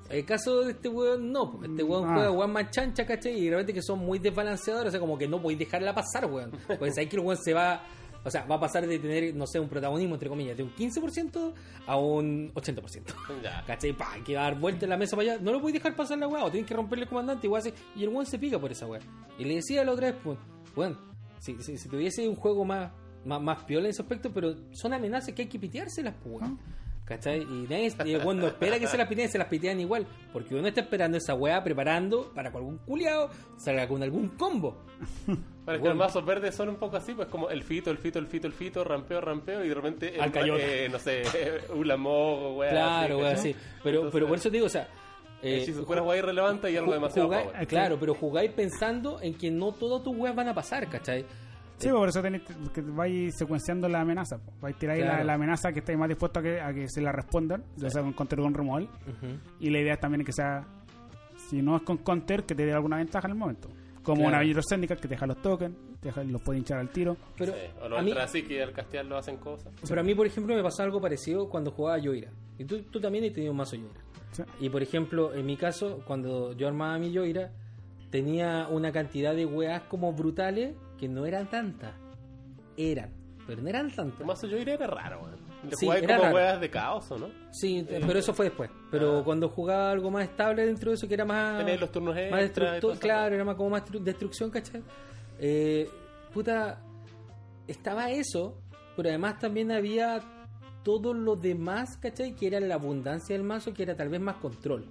El 0.09 0.25
caso 0.25 0.61
de 0.61 0.71
este 0.73 0.89
weón, 0.89 1.31
no. 1.31 1.53
pues, 1.57 1.69
Este 1.71 1.83
weón 1.83 2.09
Ah. 2.09 2.13
juega 2.13 2.31
weón 2.31 2.51
más 2.51 2.69
chancha, 2.69 3.05
¿cachai? 3.05 3.33
Y 3.39 3.45
de 3.45 3.51
repente 3.51 3.73
que 3.73 3.81
son 3.81 3.99
muy 3.99 4.19
desbalanceadores, 4.19 4.89
o 4.89 4.91
sea, 4.91 4.99
como 4.99 5.17
que 5.17 5.27
no 5.27 5.41
podéis 5.41 5.59
dejarla 5.59 5.95
pasar, 5.95 6.25
weón. 6.25 6.51
Pues 6.77 6.97
ahí 6.97 7.07
que 7.07 7.15
el 7.15 7.23
weón 7.23 7.37
se 7.41 7.53
va. 7.53 7.83
O 8.23 8.29
sea, 8.29 8.45
va 8.45 8.55
a 8.55 8.59
pasar 8.59 8.85
de 8.85 8.99
tener, 8.99 9.33
no 9.35 9.47
sé, 9.47 9.59
un 9.59 9.67
protagonismo, 9.67 10.15
entre 10.15 10.29
comillas, 10.29 10.55
de 10.55 10.63
un 10.63 10.73
15% 10.75 11.53
a 11.87 11.97
un 11.97 12.53
80%. 12.53 13.41
Ya. 13.41 13.63
¿Cachai? 13.65 13.93
Pa, 13.93 14.15
que 14.23 14.33
dar 14.33 14.59
vuelta 14.59 14.85
en 14.85 14.91
la 14.91 14.97
mesa 14.97 15.15
para 15.15 15.33
allá. 15.33 15.41
No 15.41 15.51
lo 15.51 15.59
podéis 15.59 15.75
dejar 15.81 15.95
pasar 15.95 16.19
la 16.19 16.27
weá, 16.27 16.43
o 16.43 16.51
tienes 16.51 16.67
que 16.67 16.75
romperle 16.75 17.03
el 17.03 17.09
comandante 17.09 17.47
igual 17.47 17.61
así. 17.61 17.73
Y 17.95 18.03
el 18.03 18.09
weón 18.09 18.25
se 18.25 18.37
pica 18.37 18.59
por 18.59 18.71
esa 18.71 18.85
weá. 18.85 19.01
Y 19.39 19.45
le 19.45 19.55
decía 19.55 19.83
la 19.83 19.91
otra 19.91 20.11
vez, 20.11 20.19
pues, 20.23 20.37
weón, 20.75 20.97
si, 21.39 21.61
si, 21.61 21.77
si 21.77 21.89
tuviese 21.89 22.27
un 22.27 22.35
juego 22.35 22.63
más, 22.63 22.91
más, 23.25 23.41
más 23.41 23.63
piola 23.63 23.85
en 23.85 23.91
ese 23.91 24.03
aspecto, 24.03 24.31
pero 24.31 24.55
son 24.71 24.93
amenazas 24.93 25.33
que 25.33 25.43
hay 25.43 25.47
que 25.47 25.59
piteárselas, 25.59 26.13
pues, 26.23 26.41
weón. 26.41 26.59
¿Cachai? 27.05 27.41
Y 27.41 27.67
nadie, 27.67 27.91
y 28.05 28.13
no 28.13 28.47
espera 28.47 28.79
que 28.79 28.87
se 28.87 28.97
las 28.97 29.07
piteen, 29.07 29.29
se 29.29 29.37
las 29.37 29.47
pitean 29.47 29.79
igual. 29.81 30.07
Porque 30.31 30.55
uno 30.55 30.67
está 30.67 30.79
esperando 30.81 31.17
esa 31.17 31.33
weá 31.33 31.61
preparando 31.61 32.31
para 32.33 32.51
que 32.51 32.57
algún 32.57 32.77
culiado 32.77 33.29
salga 33.57 33.85
con 33.87 34.01
algún 34.01 34.29
combo. 34.29 34.77
Para 35.65 35.79
que 35.79 35.87
los 35.87 35.95
mazos 35.97 36.25
verdes 36.25 36.55
son 36.55 36.69
un 36.69 36.75
poco 36.77 36.97
así, 36.97 37.13
pues 37.13 37.27
como 37.27 37.49
el 37.49 37.61
fito, 37.63 37.91
el 37.91 37.97
fito, 37.99 38.17
el 38.17 38.25
fito, 38.27 38.47
el 38.47 38.53
fito, 38.53 38.83
rampeo, 38.83 39.21
rampeo, 39.21 39.63
y 39.63 39.69
de 39.69 39.75
repente, 39.75 40.15
el- 40.15 40.21
Al 40.21 40.31
eh, 40.59 40.89
no 40.91 40.97
sé, 40.97 41.21
Ulamog, 41.75 42.57
wea. 42.57 42.69
claro, 42.71 43.19
weá, 43.19 43.35
sí. 43.37 43.55
Pero, 43.83 43.97
Entonces, 43.97 44.13
pero 44.13 44.27
por 44.27 44.37
eso 44.37 44.49
te 44.49 44.55
digo, 44.55 44.65
o 44.65 44.69
sea. 44.69 44.87
eh, 45.43 45.57
hechizo 45.61 45.85
fuera 45.85 46.01
wea 46.03 46.17
irrelevante 46.19 46.71
y 46.71 46.77
algo 46.77 46.93
demasiado 46.93 47.27
jugáis- 47.27 47.47
power. 47.51 47.67
Claro, 47.67 47.97
pero 47.99 48.13
jugáis 48.15 48.51
pensando 48.51 49.19
en 49.21 49.35
que 49.35 49.51
no 49.51 49.71
todas 49.71 50.03
tus 50.03 50.15
weas 50.17 50.35
van 50.35 50.47
a 50.47 50.53
pasar, 50.55 50.87
¿cachai? 50.89 51.25
Sí, 51.77 51.89
por 51.89 52.09
eso 52.09 52.21
tenéis 52.21 52.43
que 52.73 52.81
vais 52.81 53.35
secuenciando 53.35 53.87
la 53.89 54.01
amenaza. 54.01 54.37
po. 54.37 54.51
Vais 54.61 54.75
a 54.75 54.79
tirar 54.79 54.95
ahí 54.95 55.01
la, 55.01 55.07
Claro. 55.09 55.23
la 55.25 55.33
amenaza 55.33 55.71
que 55.73 55.79
estáis 55.79 55.97
más 55.97 56.09
dispuestos 56.09 56.39
a 56.41 56.43
que, 56.43 56.61
a 56.61 56.73
que 56.73 56.87
se 56.87 57.01
la 57.01 57.11
respondan, 57.11 57.63
ya 57.75 57.89
sea 57.89 58.03
con 58.03 58.13
counter 58.13 58.39
o 58.39 58.43
con 58.43 58.53
removal. 58.53 58.87
Y 59.59 59.69
la 59.71 59.79
idea 59.79 59.93
es 59.95 59.99
también 59.99 60.23
que 60.23 60.31
sea, 60.31 60.63
si 61.49 61.61
no 61.63 61.75
es 61.75 61.81
con 61.81 61.97
counter, 61.97 62.43
que 62.43 62.53
te 62.53 62.65
dé 62.67 62.73
alguna 62.73 62.97
ventaja 62.97 63.27
en 63.27 63.31
el 63.31 63.37
momento. 63.37 63.69
Como 64.03 64.17
Claro. 64.21 64.29
una 64.29 64.39
Vigilor 64.41 64.63
Syndicate 64.63 65.01
que 65.01 65.07
te 65.07 65.13
deja 65.13 65.27
los 65.27 65.41
tokens, 65.41 65.75
te 65.99 66.07
deja- 66.07 66.23
los 66.23 66.41
puede 66.41 66.59
hinchar 66.59 66.79
al 66.79 66.89
tiro. 66.89 67.15
Pero 67.37 67.53
Sí, 67.53 67.59
o 67.81 67.89
los 67.89 67.99
a 67.99 68.01
mí, 68.01 68.11
así 68.13 68.41
que 68.43 68.63
al 68.63 68.71
castear 68.73 69.05
lo 69.05 69.17
hacen 69.17 69.37
cosas. 69.37 69.71
pero 69.87 70.01
a 70.01 70.03
mí, 70.03 70.15
por 70.15 70.25
ejemplo, 70.25 70.55
me 70.55 70.63
pasó 70.63 70.81
algo 70.83 70.99
parecido 70.99 71.47
cuando 71.49 71.69
jugaba 71.71 71.99
Yoira. 71.99 72.31
Y 72.57 72.65
tú, 72.65 72.81
tú 72.83 72.99
también 72.99 73.25
has 73.25 73.33
tenido 73.33 73.51
un 73.51 73.57
mazo 73.57 73.75
Yoira. 73.75 73.99
Sí. 74.31 74.43
Y 74.59 74.69
por 74.69 74.81
ejemplo, 74.81 75.33
en 75.35 75.45
mi 75.45 75.55
caso, 75.57 76.01
cuando 76.07 76.53
yo 76.53 76.67
armaba 76.67 76.97
mi 76.97 77.11
Yoira, 77.11 77.51
tenía 78.09 78.67
una 78.69 78.91
cantidad 78.91 79.35
de 79.35 79.45
weas 79.45 79.83
como 79.83 80.11
brutales 80.13 80.75
que 80.97 81.07
no 81.07 81.25
eran 81.25 81.49
tantas. 81.49 81.93
Eran, 82.77 83.11
pero 83.45 83.61
no 83.61 83.69
eran 83.69 83.87
El 83.87 83.95
tantas. 83.95 84.25
mazo 84.25 84.47
yo 84.47 84.57
diría 84.57 84.75
era 84.75 84.87
raro, 84.87 85.21
weón. 85.23 85.35
Le 85.63 85.75
Sí, 85.75 85.87
era 85.87 86.15
como 86.15 86.23
raro. 86.23 86.35
weas 86.35 86.59
de 86.59 86.69
caos, 86.69 87.11
¿o 87.11 87.17
no? 87.19 87.29
Sí, 87.51 87.85
pero 87.87 88.17
eso 88.19 88.33
fue 88.33 88.45
después. 88.45 88.69
Pero 88.89 89.23
cuando 89.23 89.47
jugaba 89.49 89.91
algo 89.91 90.09
más 90.09 90.23
estable 90.23 90.65
dentro 90.65 90.89
de 90.91 90.95
eso, 90.95 91.07
que 91.07 91.13
era 91.13 91.25
más. 91.25 91.59
Tenéis 91.59 91.79
los 91.79 91.91
turnos 91.91 92.15
más 92.31 92.41
extra 92.43 92.77
y 92.77 92.97
claro, 92.97 93.35
era 93.35 93.43
más 93.45 93.55
como 93.55 93.69
más 93.69 93.83
destru- 93.85 93.99
destrucción, 94.01 94.49
¿cachai? 94.49 94.81
Eh, 95.39 95.87
puta, 96.33 96.81
estaba 97.67 98.09
eso, 98.11 98.57
pero 98.95 99.09
además 99.09 99.39
también 99.39 99.71
había 99.71 100.19
todo 100.83 101.13
lo 101.13 101.35
demás, 101.35 101.97
¿cachai? 101.97 102.33
Que 102.35 102.47
era 102.47 102.59
la 102.59 102.75
abundancia 102.75 103.35
del 103.35 103.43
mazo, 103.45 103.73
que 103.73 103.83
era 103.83 103.95
tal 103.95 104.09
vez 104.09 104.19
más 104.21 104.37
control. 104.37 104.85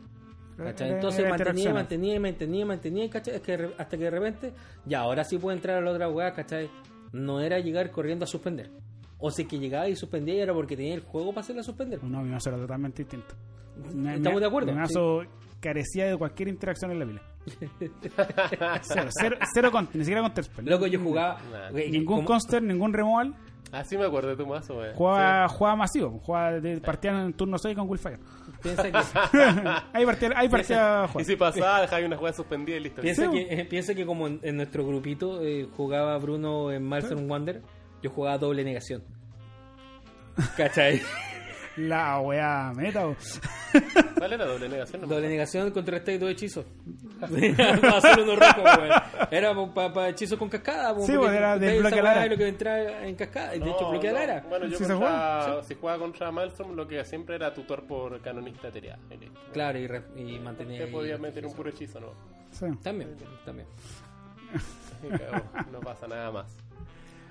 ¿cachai? 0.57 0.89
Era- 0.89 0.97
Entonces 0.97 1.29
mantenía, 1.29 1.73
mantenía, 1.73 2.21
mantenía, 2.21 2.67
mantenía, 2.67 3.11
¿cachai? 3.11 3.35
Es 3.37 3.41
que 3.41 3.55
hasta 3.77 3.97
que 3.97 4.05
de 4.05 4.11
repente, 4.11 4.53
ya, 4.85 5.01
ahora 5.01 5.25
sí 5.25 5.39
puedo 5.39 5.57
entrar 5.57 5.79
a 5.79 5.81
la 5.81 5.91
otra 5.91 6.09
weá, 6.09 6.33
¿cachai? 6.33 6.69
No 7.13 7.41
era 7.41 7.59
llegar 7.59 7.91
corriendo 7.91 8.25
a 8.25 8.29
suspender. 8.29 8.71
O 9.21 9.31
si 9.31 9.45
que 9.45 9.59
llegaba 9.59 9.89
y 9.89 9.97
suspendía 9.97 10.35
y 10.35 10.41
era 10.41 10.55
porque 10.55 10.77
tenía 10.77 10.95
el 10.95 11.01
juego 11.03 11.31
para 11.33 11.43
hacerla 11.43 11.63
suspender. 11.63 12.03
No, 12.03 12.23
mi 12.23 12.31
mazo 12.31 12.49
era 12.51 12.59
totalmente 12.59 13.03
distinto. 13.03 13.35
Mi- 13.95 14.15
Estamos 14.15 14.35
mi- 14.37 14.41
de 14.41 14.47
acuerdo, 14.47 14.73
Mi 14.73 14.79
mazo 14.79 15.23
carecía 15.61 16.07
de 16.07 16.17
cualquier 16.17 16.49
interacción 16.49 16.91
en 16.93 16.99
la 16.99 17.07
pila. 17.07 17.23
cero, 18.83 19.09
cero, 19.11 19.37
cero 19.55 19.71
counter, 19.71 19.97
ni 19.97 20.05
siquiera 20.05 20.21
counter 20.23 20.45
spell. 20.45 20.65
Loco, 20.67 20.87
yo 20.87 21.01
jugaba. 21.01 21.39
Nah. 21.53 21.71
güey, 21.71 21.91
Ningún 21.91 22.25
counter, 22.25 22.63
ningún 22.63 22.93
removal. 22.93 23.35
Ah, 23.73 23.85
sí 23.85 23.97
me 23.97 24.05
acuerdo 24.07 24.31
de 24.31 24.37
tu 24.37 24.47
mazo, 24.47 24.79
weón. 24.79 24.95
Jugaba, 24.97 25.49
jugaba 25.49 25.77
masivo, 25.77 26.19
jugaba 26.25 26.53
de, 26.61 26.81
partía 26.81 27.23
en 27.23 27.33
turno 27.35 27.57
6 27.57 27.77
con 27.77 27.89
Willfire. 27.89 28.19
Piensa 28.63 28.83
que, 28.83 28.99
ahí 29.93 30.05
partía, 30.05 30.31
ahí 30.35 30.49
partía 30.49 31.09
Sí. 31.13 31.19
Y 31.21 31.25
si 31.25 31.37
pasaba, 31.37 31.83
dejáis 31.83 32.05
una 32.07 32.17
jugada 32.17 32.35
suspendida 32.35 32.77
y 32.79 32.81
listo. 32.81 33.01
piensa, 33.01 33.27
Sí, 33.27 33.31
que, 33.31 33.61
eh, 33.61 33.65
piensa 33.67 33.95
que 33.95 34.05
como 34.05 34.27
en, 34.27 34.41
en 34.43 34.57
nuestro 34.57 34.85
grupito 34.85 35.41
eh, 35.43 35.69
jugaba 35.77 36.19
Bruno 36.19 36.73
en 36.73 36.83
Milestone 36.89 37.27
Wonder, 37.27 37.63
yo 38.03 38.11
jugaba 38.11 38.39
doble 38.39 38.65
negación. 38.65 39.03
¿Cachai? 40.57 41.01
La 41.77 42.21
wea 42.21 42.73
meta. 42.75 43.05
¿Cuál 44.19 44.33
era 44.33 44.45
doble 44.45 44.69
negación? 44.69 45.03
No 45.03 45.07
doble 45.07 45.29
negación 45.29 45.71
contra 45.71 45.99
este 45.99 46.15
y 46.15 46.19
dos 46.19 46.31
hechizos. 46.31 46.67
para 47.21 47.97
hacer 47.99 48.21
uno 48.21 48.35
rojo, 48.37 48.61
weón. 48.63 48.91
Era 49.31 49.55
para 49.73 50.09
hechizos 50.09 50.39
con 50.39 50.49
cascada. 50.49 50.95
po, 50.95 51.03
Sí, 51.07 51.13
porque 51.13 51.27
pues, 51.29 51.33
era 51.39 51.55
ustedes 51.55 51.73
del 51.73 51.81
bloque 51.81 51.99
esa 52.01 52.11
a 52.13 52.15
la 52.17 52.27
lo 52.27 52.37
que 52.37 52.49
entraba 52.49 53.07
en 53.07 53.15
cascada. 53.15 53.55
y 53.55 53.61
De 53.61 53.71
hecho, 53.71 53.81
No, 53.83 53.91
bloquea 53.93 54.13
la 54.13 54.19
no. 54.19 54.25
era. 54.25 54.41
Bueno, 54.49 54.67
yo 54.67 54.77
Sí 54.79 54.85
contra, 54.85 54.97
juega, 54.99 55.63
si 55.63 55.75
jugaba 55.77 55.99
contra 56.01 56.31
Maelstrom, 56.33 56.73
lo 56.75 56.89
que 56.89 57.05
siempre 57.05 57.37
era 57.37 57.55
tutor 57.55 57.87
por 57.87 58.21
canonista 58.21 58.71
terial. 58.71 58.99
Claro, 59.53 59.79
y, 59.79 59.87
re- 59.87 60.03
y 60.17 60.39
mantenía. 60.41 60.85
Te 60.85 60.87
podía 60.89 61.17
meter 61.19 61.47
un 61.47 61.55
puro 61.55 61.71
hechizo, 61.71 62.01
¿no? 62.01 62.09
Sí. 62.51 62.67
También, 62.83 63.17
también. 63.45 63.69
No 65.73 65.81
pasa 65.81 66.07
nada 66.09 66.31
más. 66.31 66.57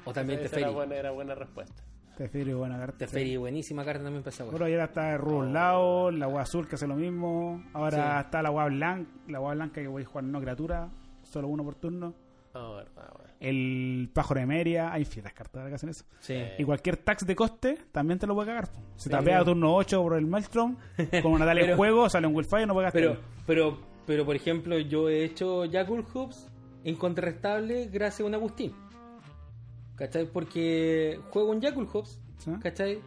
O 0.10 0.14
también 0.14 0.40
Esa 0.40 0.48
era 0.48 0.56
Teferi. 0.58 0.74
buena, 0.76 0.96
era 0.96 1.12
buena 1.12 1.36
respuesta. 1.36 1.84
Teferi, 2.18 2.54
buena 2.54 2.78
carta. 2.78 2.98
Teferi, 2.98 3.38
buenísima 3.38 3.86
carta 3.86 4.04
también 4.04 4.24
para 4.24 4.34
esa. 4.34 4.44
Bueno, 4.44 4.66
ayer 4.66 4.80
está 4.82 5.14
el 5.14 5.20
Rubus 5.20 5.48
Lao, 5.52 6.12
la 6.12 6.26
agua 6.26 6.42
azul 6.42 6.68
que 6.68 6.76
hace 6.76 6.86
lo 6.88 6.96
mismo. 6.96 7.64
Ahora 7.74 8.20
Sí. 8.20 8.26
está 8.26 8.42
la 8.42 8.50
agua 8.50 8.66
blanca, 8.66 9.10
la 9.28 9.38
agua 9.38 9.54
blanca 9.54 9.82
que 9.82 9.88
voy 9.88 10.04
a 10.04 10.06
jugar 10.06 10.24
no 10.26 10.42
criatura, 10.42 10.90
solo 11.24 11.48
uno 11.48 11.64
por 11.64 11.76
turno. 11.76 12.14
Ah, 12.54 12.74
verdad, 12.76 13.10
weón. 13.18 13.30
El 13.40 14.10
pájaro 14.14 14.42
de 14.42 14.46
Meria, 14.48 14.92
hay 14.92 15.06
fieras 15.06 15.32
cartas 15.34 15.66
que 15.70 15.76
hacen 15.76 15.90
eso. 15.90 16.04
Sí. 16.20 16.36
Y 16.58 16.64
cualquier 16.66 16.98
tax 16.98 17.26
de 17.26 17.36
coste 17.36 17.78
también 17.94 18.20
te 18.20 18.28
lo 18.28 18.36
puede 18.36 18.48
cagar. 18.48 18.66
Si 18.98 19.04
Sí, 19.04 19.10
te 19.10 19.16
pega 19.18 19.24
claro. 19.24 19.42
a 19.42 19.46
turno 19.46 19.76
8 19.76 20.02
por 20.02 20.18
el 20.18 20.26
Maelstrom, 20.26 20.76
con 21.24 21.32
una 21.32 21.46
Pero- 21.54 21.78
juego, 21.78 22.10
sale 22.10 22.28
un 22.28 22.36
Willfire, 22.36 22.66
no 22.66 22.74
puede 22.74 22.86
gastar. 22.88 23.02
Pero, 23.02 23.18
pero, 23.48 23.78
pero 24.06 24.26
por 24.26 24.36
ejemplo, 24.36 24.78
yo 24.80 25.08
he 25.08 25.24
hecho 25.24 25.64
Jackal 25.66 26.04
Hoops 26.14 26.50
incontrastable 26.84 27.88
gracias 27.88 28.22
a 28.22 28.26
un 28.26 28.34
Agustín. 28.36 28.74
¿Cachai? 30.00 30.26
Porque 30.32 31.20
juego 31.30 31.52
un 31.52 31.60
Jackal 31.60 31.86
Hoops, 31.92 32.18
¿Sí? 32.38 32.52
¿cachai? 32.64 33.02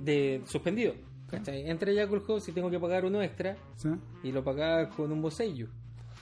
De 0.00 0.42
suspendido. 0.46 0.94
¿Cachai? 1.30 1.70
Entra 1.70 1.92
Jackal 1.92 2.20
Hoops 2.26 2.48
y 2.48 2.52
tengo 2.52 2.68
que 2.70 2.80
pagar 2.80 3.04
uno 3.04 3.22
extra 3.22 3.56
¿Sí? 3.76 3.88
y 4.24 4.32
lo 4.32 4.42
pagaba 4.42 4.88
con 4.88 5.12
un 5.12 5.22
bosello. 5.22 5.68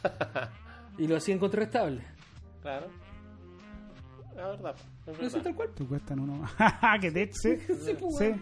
y 0.98 1.06
lo 1.06 1.16
hacía 1.16 1.34
incontrastable. 1.34 2.04
Claro. 2.60 2.88
La 4.36 4.48
verdad, 4.48 4.74
es 5.06 5.18
verdad. 5.18 5.42
tal 5.42 5.54
cual. 5.54 5.68
Te 5.74 5.84
cuestan 5.84 6.20
uno 6.20 6.34
más. 6.36 6.52
que 7.00 7.10
te 7.10 7.30
sí. 7.32 7.56
Sí, 7.66 7.96
pues, 7.98 8.16
Sí. 8.18 8.34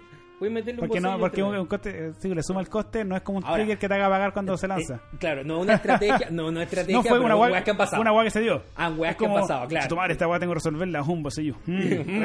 A 0.49 0.53
meterle 0.53 0.81
un 0.81 0.89
Porque 0.89 1.01
no, 1.01 1.19
porque 1.19 1.43
un, 1.43 1.57
un 1.57 1.67
coste, 1.67 1.91
eh, 2.09 2.13
si 2.19 2.29
le 2.35 2.43
suma 2.43 2.61
el 2.61 2.69
coste, 2.69 3.05
no 3.05 3.15
es 3.17 3.23
como 3.23 3.39
un 3.39 3.45
Ahora, 3.45 3.57
trigger 3.57 3.79
que 3.79 3.89
te 3.89 3.95
haga 3.95 4.09
pagar 4.09 4.33
cuando 4.33 4.57
se 4.57 4.67
lanza. 4.67 4.95
Eh, 4.95 5.17
claro, 5.19 5.45
no 5.45 5.59
una 5.61 5.75
estrategia, 5.75 6.29
no 6.31 6.47
una 6.49 6.63
estrategia, 6.63 6.97
no 6.97 7.03
fue 7.03 7.11
pero 7.13 7.25
una 7.25 7.35
guay 7.35 7.63
que 7.63 7.71
han 7.71 7.77
pasado. 7.77 8.01
Una 8.03 8.11
guay 8.11 8.25
que 8.27 8.31
se 8.31 8.41
dio. 8.41 8.63
Ah, 8.77 8.89
Es 8.91 8.97
que 8.99 9.07
han 9.07 9.15
como, 9.15 9.35
pasado, 9.37 9.69
claro. 9.69 9.83
"Si 9.83 9.89
tu 9.89 9.97
madre, 9.97 10.13
esta 10.13 10.27
guay 10.27 10.41
tengo 10.41 10.53
que 10.53 10.59
resolverla, 10.59 11.03
un 11.03 11.23
bolsillo. 11.23 11.57
Mm. 11.67 12.23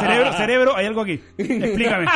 cerebro, 0.00 0.32
cerebro, 0.34 0.76
hay 0.76 0.86
algo 0.86 1.00
aquí. 1.02 1.20
Explícame. 1.38 2.06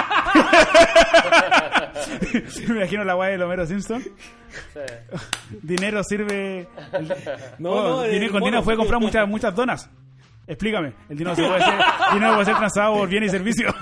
Me 2.68 2.76
imagino 2.76 3.04
la 3.04 3.14
guay 3.14 3.36
de 3.36 3.44
Homero 3.44 3.66
Simpson. 3.66 4.02
Sí. 4.02 4.80
Dinero 5.62 6.02
sirve. 6.04 6.66
No, 7.58 7.70
Oh, 7.70 7.82
no, 7.88 8.02
dinero, 8.04 8.32
con 8.32 8.42
dinero 8.42 8.62
puede 8.62 8.76
comprar 8.78 9.00
muchas, 9.00 9.28
muchas 9.28 9.54
donas. 9.54 9.90
Explícame. 10.46 10.94
El 11.10 11.18
dinero, 11.18 11.36
se 11.36 11.42
puede 11.46 11.60
ser, 11.62 11.74
dinero 12.14 12.32
puede 12.32 12.44
ser 12.46 12.56
transado 12.56 12.94
por 12.94 13.08
bienes 13.08 13.28
y 13.28 13.32
servicios. 13.32 13.74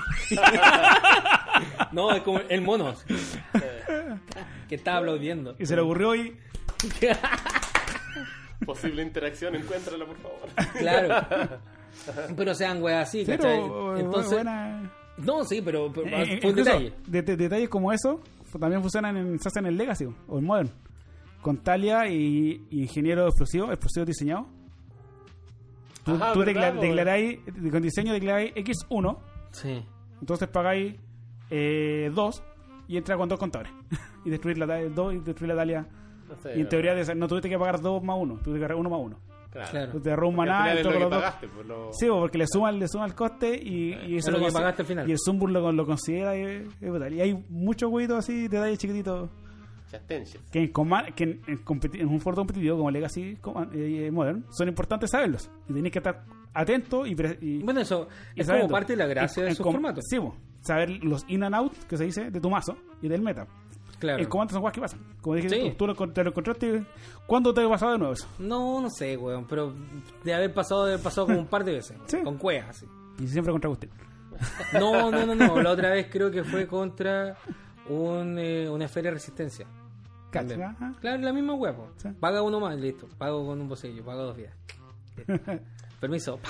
No, 1.97 2.11
es 2.15 2.21
como 2.21 2.39
el 2.39 2.61
mono. 2.61 2.93
que 4.69 4.75
estaba 4.75 4.99
aplaudiendo. 4.99 5.55
Y 5.59 5.65
se 5.65 5.75
le 5.75 5.81
ocurrió 5.81 6.15
y. 6.15 6.37
Posible 8.65 9.03
interacción, 9.03 9.55
encuéntrala, 9.55 10.05
por 10.05 10.17
favor. 10.17 10.49
Claro. 10.77 11.27
Pero 12.35 12.53
sean 12.53 12.81
weas 12.81 13.07
así, 13.07 13.23
Pero, 13.25 13.37
¿cachai? 13.43 13.59
eh, 13.59 13.99
Entonces. 14.01 14.33
buena. 14.33 14.91
No, 15.17 15.43
sí, 15.45 15.61
pero, 15.63 15.91
pero 15.91 16.07
Eh, 16.07 16.21
eh, 16.33 16.39
fue 16.41 16.51
un 16.51 16.59
incluso 16.59 16.69
detalle. 16.79 16.93
de- 17.07 17.21
de- 17.23 17.37
detalles 17.37 17.69
como 17.69 17.91
eso 17.91 18.21
también 18.59 18.81
funcionan 18.81 19.17
en, 19.17 19.39
se 19.39 19.47
hacen 19.49 19.65
en 19.65 19.77
Legacy 19.77 20.05
o 20.27 20.37
en 20.39 20.45
Modern. 20.45 20.69
Con 21.41 21.57
Talia 21.57 22.07
y, 22.07 22.65
y 22.69 22.81
ingeniero 22.81 23.25
explosivo, 23.27 23.71
explosivo 23.71 24.05
diseñado. 24.05 24.47
Tú, 26.05 26.41
declaráis, 26.43 27.39
con 27.71 27.81
diseño 27.81 28.13
declaráis 28.13 28.53
X1, 28.55 29.17
Sí. 29.51 29.83
entonces 30.21 30.47
pagáis 30.47 30.95
2 31.49 32.43
y 32.87 32.97
entra 32.97 33.17
con 33.17 33.29
dos 33.29 33.39
contadores. 33.39 33.73
y 34.25 34.29
destruir 34.29 34.57
la 34.57 34.65
2 34.65 35.13
y 35.13 35.19
destruir 35.19 35.53
la. 35.53 35.65
No 35.65 36.35
sé. 36.35 36.57
y 36.57 36.61
en 36.61 36.67
teoría 36.67 36.93
de 36.93 37.15
no 37.15 37.27
tuviste 37.27 37.49
que 37.49 37.57
pagar 37.57 37.81
2 37.81 38.03
más 38.03 38.17
1, 38.19 38.33
tuviste 38.43 38.53
que 38.53 38.59
pagar 38.59 38.75
1 38.75 38.89
más 38.89 38.99
1. 38.99 39.17
Claro. 39.49 40.01
Te 40.01 40.09
agarró 40.09 40.29
un 40.29 40.35
maná 40.35 40.73
y 40.73 40.83
todo 40.83 40.91
lo 40.91 40.97
que 40.99 41.03
dos. 41.05 41.13
pagaste, 41.13 41.47
pues, 41.47 41.65
lo... 41.65 41.89
Sí, 41.93 42.07
po, 42.07 42.19
porque 42.19 42.37
le 42.37 42.45
suman, 42.47 42.77
le 42.79 42.87
suman 42.87 43.09
el 43.09 43.15
coste 43.15 43.55
y, 43.55 43.93
y 43.93 44.17
eso 44.17 44.29
Es 44.29 44.37
lo 44.37 44.45
que 44.45 44.51
pagaste 44.51 44.81
al 44.83 44.87
final. 44.87 45.09
Y 45.09 45.11
el 45.13 45.17
Zumbur 45.17 45.49
lo, 45.49 45.71
lo 45.71 45.85
considera 45.85 46.37
y, 46.37 46.41
es 46.41 46.79
brutal. 46.79 47.13
Y 47.13 47.21
hay 47.21 47.45
muchos 47.49 47.89
jueguitos 47.89 48.19
así, 48.19 48.47
detalles 48.47 48.77
chiquititos, 48.77 49.29
Que 50.51 50.59
en, 50.63 50.73
que 51.15 51.23
en, 51.23 51.41
en 51.47 51.63
competi- 51.65 51.99
en 52.01 52.07
un 52.07 52.19
foro 52.19 52.35
competitivo 52.35 52.77
como 52.77 52.91
Legacy 52.91 53.37
como, 53.41 53.63
eh, 53.73 54.09
Modern 54.11 54.45
son 54.49 54.67
importantes 54.67 55.09
saberlos. 55.11 55.49
Y 55.69 55.73
tenéis 55.73 55.91
que 55.93 55.99
estar 55.99 56.23
atento 56.53 57.05
y, 57.05 57.15
Bueno, 57.63 57.79
eso 57.81 58.07
y 58.35 58.41
es 58.41 58.47
sabiendo. 58.47 58.67
como 58.67 58.77
parte 58.79 58.93
de 58.93 58.97
la 58.97 59.07
gracia 59.07 59.41
En- 59.41 59.45
de 59.47 59.51
esos 59.53 59.63
formatos. 59.65 60.03
Sí, 60.09 60.17
saber 60.61 60.89
los 61.03 61.23
in 61.29 61.43
and 61.43 61.55
out, 61.55 61.73
que 61.87 61.97
se 61.97 62.03
dice, 62.05 62.29
de 62.31 62.41
tu 62.41 62.49
mazo 62.49 62.75
y 63.01 63.07
del 63.07 63.21
meta. 63.21 63.47
Claro. 63.99 64.19
El 64.19 64.27
comando 64.29 64.53
son 64.53 64.61
cosas 64.61 64.73
que 64.75 64.81
pasan. 64.81 64.99
Como 65.21 65.35
dijiste 65.37 65.55
Sí. 65.55 65.75
tú, 65.77 65.87
tú 65.93 66.07
te 66.11 66.23
lo 66.23 66.29
encontraste. 66.29 66.83
¿Cuándo 67.25 67.51
te 67.53 67.61
ha 67.63 67.69
pasado 67.69 67.93
de 67.93 67.97
nuevo 67.97 68.13
eso? 68.13 68.27
No, 68.37 68.79
no 68.79 68.89
sé, 68.91 69.17
weón, 69.17 69.47
pero 69.47 69.73
de 70.23 70.33
haber 70.35 70.53
pasado, 70.53 70.85
de 70.85 70.93
haber 70.93 71.03
pasado 71.03 71.25
como 71.27 71.39
un 71.39 71.47
par 71.47 71.63
de 71.63 71.73
veces. 71.73 71.97
Sí. 72.05 72.17
Con 72.23 72.37
cuevas, 72.37 72.69
así. 72.69 72.85
Y 73.19 73.27
siempre 73.27 73.51
contra 73.51 73.69
Agustín. 73.69 73.89
No, 74.73 75.09
no, 75.09 75.25
no, 75.25 75.33
no. 75.33 75.61
La 75.63 75.71
otra 75.71 75.89
vez 75.89 76.07
creo 76.11 76.29
que 76.29 76.43
fue 76.43 76.67
contra 76.67 77.35
un, 77.89 78.37
eh, 78.39 78.69
una 78.69 78.87
feria 78.87 79.11
de 79.11 79.15
resistencia. 79.15 79.67
Ajá. 80.33 80.93
Claro, 80.99 81.21
la 81.23 81.33
misma 81.33 81.53
huevo. 81.55 81.89
Sí. 81.97 82.09
Paga 82.19 82.41
uno 82.41 82.59
más, 82.59 82.77
listo. 82.77 83.07
Pago 83.17 83.45
con 83.45 83.59
un 83.59 83.69
bocello, 83.69 84.03
pago 84.03 84.23
dos. 84.23 84.37
Listo. 84.37 84.53
Permiso. 85.99 86.37
Pa. 86.37 86.49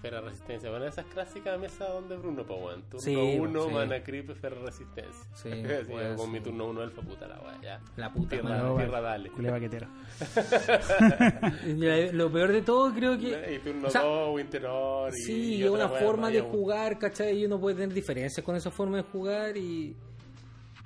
Ferra 0.00 0.20
Resistencia. 0.20 0.70
Bueno, 0.70 0.86
esas 0.86 1.06
clásicas 1.06 1.58
mesas 1.58 1.88
donde 1.88 2.16
Bruno, 2.16 2.44
pues, 2.44 2.60
weón. 2.60 2.82
Turno 2.82 3.00
Sí, 3.00 3.16
1, 3.16 3.64
sí. 3.64 3.70
mana 3.72 4.00
creep, 4.04 4.30
Ferra 4.36 4.60
Resistencia. 4.64 5.24
Sí, 5.34 5.50
Sí, 5.52 5.62
pues, 5.90 6.16
con 6.16 6.30
mi 6.30 6.40
turno 6.40 6.66
1 6.68 6.82
alfa, 6.82 7.02
puta 7.02 7.26
la 7.26 7.40
weá, 7.40 7.60
ya. 7.60 7.80
La 7.96 8.12
puta 8.12 8.30
Tierra, 8.30 8.48
madre. 8.48 8.62
No, 8.62 8.76
tierra, 8.76 9.00
dale. 9.00 9.30
Culé 9.30 9.50
baquetero. 9.50 9.88
Y 11.66 11.72
Lo 12.12 12.30
peor 12.30 12.52
de 12.52 12.62
todo 12.62 12.94
creo 12.94 13.18
que... 13.18 13.54
Y 13.54 13.58
turno 13.58 13.88
o 13.88 13.90
sea, 13.90 14.02
2, 14.02 14.34
Winter 14.36 14.66
Or, 14.66 15.12
y, 15.12 15.20
Sí, 15.20 15.54
y 15.56 15.62
es 15.64 15.70
otra 15.70 15.86
una 15.86 15.98
forma 15.98 16.30
de 16.30 16.42
jugar, 16.42 16.96
¿cachai? 17.00 17.36
Y 17.40 17.46
uno 17.46 17.58
puede 17.58 17.74
tener 17.74 17.92
diferencias 17.92 18.44
con 18.46 18.54
esa 18.54 18.70
forma 18.70 18.98
de 18.98 19.02
jugar 19.02 19.56
y 19.56 19.96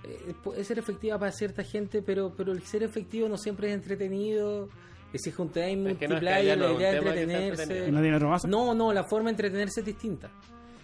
eh, 0.04 0.34
puede 0.42 0.64
ser 0.64 0.78
efectiva 0.78 1.18
para 1.18 1.32
cierta 1.32 1.62
gente, 1.62 2.02
pero 2.02 2.32
pero 2.36 2.52
el 2.52 2.62
ser 2.62 2.82
efectivo 2.82 3.28
no 3.28 3.36
siempre 3.36 3.68
es 3.68 3.74
entretenido. 3.74 4.68
Que 5.12 5.18
no, 5.18 5.44
es 5.44 5.52
que 5.52 5.60
allá 5.62 5.76
multiplayer, 5.76 6.58
no 6.58 6.68
la 6.68 6.72
idea 6.72 6.90
de 6.90 6.96
entretenerse. 6.96 7.50
entretenido. 7.62 7.88
¿Y 7.88 7.92
no 7.92 8.00
tiene 8.00 8.16
otro 8.16 8.28
mazo? 8.30 8.48
No, 8.48 8.72
no, 8.74 8.92
la 8.94 9.04
forma 9.04 9.26
de 9.26 9.32
entretenerse 9.32 9.80
es 9.80 9.86
distinta. 9.86 10.30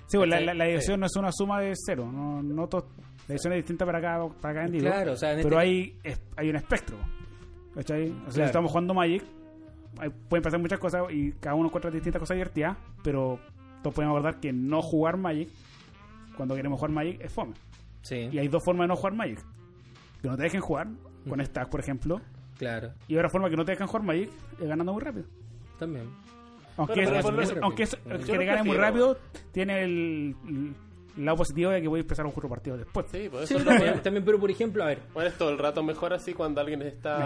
Sí, 0.07 0.18
pues 0.18 0.28
la, 0.28 0.38
la, 0.40 0.52
la 0.54 0.68
edición 0.68 1.00
no 1.00 1.07
es 1.07 1.16
una 1.16 1.33
suma 1.33 1.61
de 1.62 1.72
cero. 1.74 2.11
No, 2.12 2.42
no 2.42 2.66
to- 2.68 2.87
la 3.26 3.35
edición 3.35 3.54
es 3.54 3.61
distinta 3.61 3.87
para 3.87 4.00
cada, 4.02 4.28
para 4.28 4.54
cada 4.54 4.66
individuo. 4.66 4.92
Claro, 4.92 5.12
o 5.12 5.16
sea, 5.16 5.33
en 5.33 5.42
pero 5.42 5.61
este- 5.61 5.70
hay, 5.70 5.96
es- 6.04 6.20
hay 6.37 6.50
un 6.50 6.57
espectro. 6.57 6.98
¿Cachai? 7.74 8.02
O 8.11 8.14
sea, 8.24 8.33
Claro. 8.33 8.46
estamos 8.46 8.70
jugando 8.70 8.92
Magic. 8.94 9.22
hay- 9.98 10.11
pueden 10.28 10.42
pasar 10.42 10.61
muchas 10.61 10.78
cosas 10.78 11.02
y 11.11 11.33
cada 11.33 11.54
uno 11.57 11.68
encuentra 11.68 11.90
distintas 11.90 12.20
cosas 12.20 12.35
divertidas. 12.37 12.76
Pero 13.02 13.38
todos 13.83 13.94
podemos 13.94 14.14
acordar 14.18 14.40
que 14.40 14.52
no 14.52 14.83
jugar 14.83 15.16
Magic, 15.16 15.48
cuando 16.37 16.54
queremos 16.54 16.78
jugar 16.78 16.92
Magic, 16.92 17.20
es 17.22 17.33
fome. 17.33 17.54
Sí, 18.09 18.29
Y 18.33 18.38
hay 18.38 18.49
dos 18.49 18.64
formas 18.64 18.85
de 18.85 18.88
no 18.88 18.97
jugar 18.97 19.12
Magic: 19.14 19.38
que 20.23 20.29
no 20.29 20.37
te 20.37 20.44
dejen 20.44 20.61
jugar, 20.62 20.88
con 21.29 21.44
stacks, 21.44 21.68
por 21.68 21.81
ejemplo. 21.81 22.21
claro, 22.57 22.92
Y 23.07 23.16
otra 23.16 23.29
forma 23.29 23.51
que 23.51 23.57
no 23.57 23.64
te 23.66 23.73
dejan 23.73 23.87
jugar 23.87 24.03
Magic 24.03 24.31
es 24.61 24.66
ganando 24.66 24.92
muy 24.94 25.03
rápido. 25.03 25.27
también. 25.79 26.07
Aunque, 26.79 26.94
Pero, 26.94 27.07
es- 27.07 27.11
pero 27.11 27.23
por 27.23 27.35
lo- 27.35 27.42
es- 27.42 27.55
aunque 27.61 27.83
es- 27.83 27.97
que 27.97 28.38
te 28.38 28.44
gane 28.44 28.62
muy 28.62 28.77
rápido, 28.77 29.18
tiene 29.53 29.83
el, 29.83 30.37
el 30.49 30.75
lado 31.24 31.38
positivo 31.38 31.70
de 31.70 31.81
que 31.83 31.88
voy 31.88 32.00
a 32.00 32.02
empezar 32.02 32.24
un 32.26 32.33
juego 32.33 32.48
partido 32.48 32.76
después. 32.76 33.07
Sí, 33.11 33.28
pues 33.31 33.48
Sí, 33.48 33.54
eso 33.57 33.70
es 33.70 33.94
lo 33.94 34.00
también, 34.02 34.24
pero 34.24 34.38
por 34.38 34.50
ejemplo, 34.50 34.83
a 34.83 34.87
ver, 34.87 35.00
Bueno, 35.14 35.28
es 35.31 35.37
todo 35.38 35.50
el 35.50 35.59
rato 35.59 35.83
mejor 35.83 36.12
así 36.12 36.33
cuando 36.35 36.61
alguien 36.61 36.83
está 36.83 37.18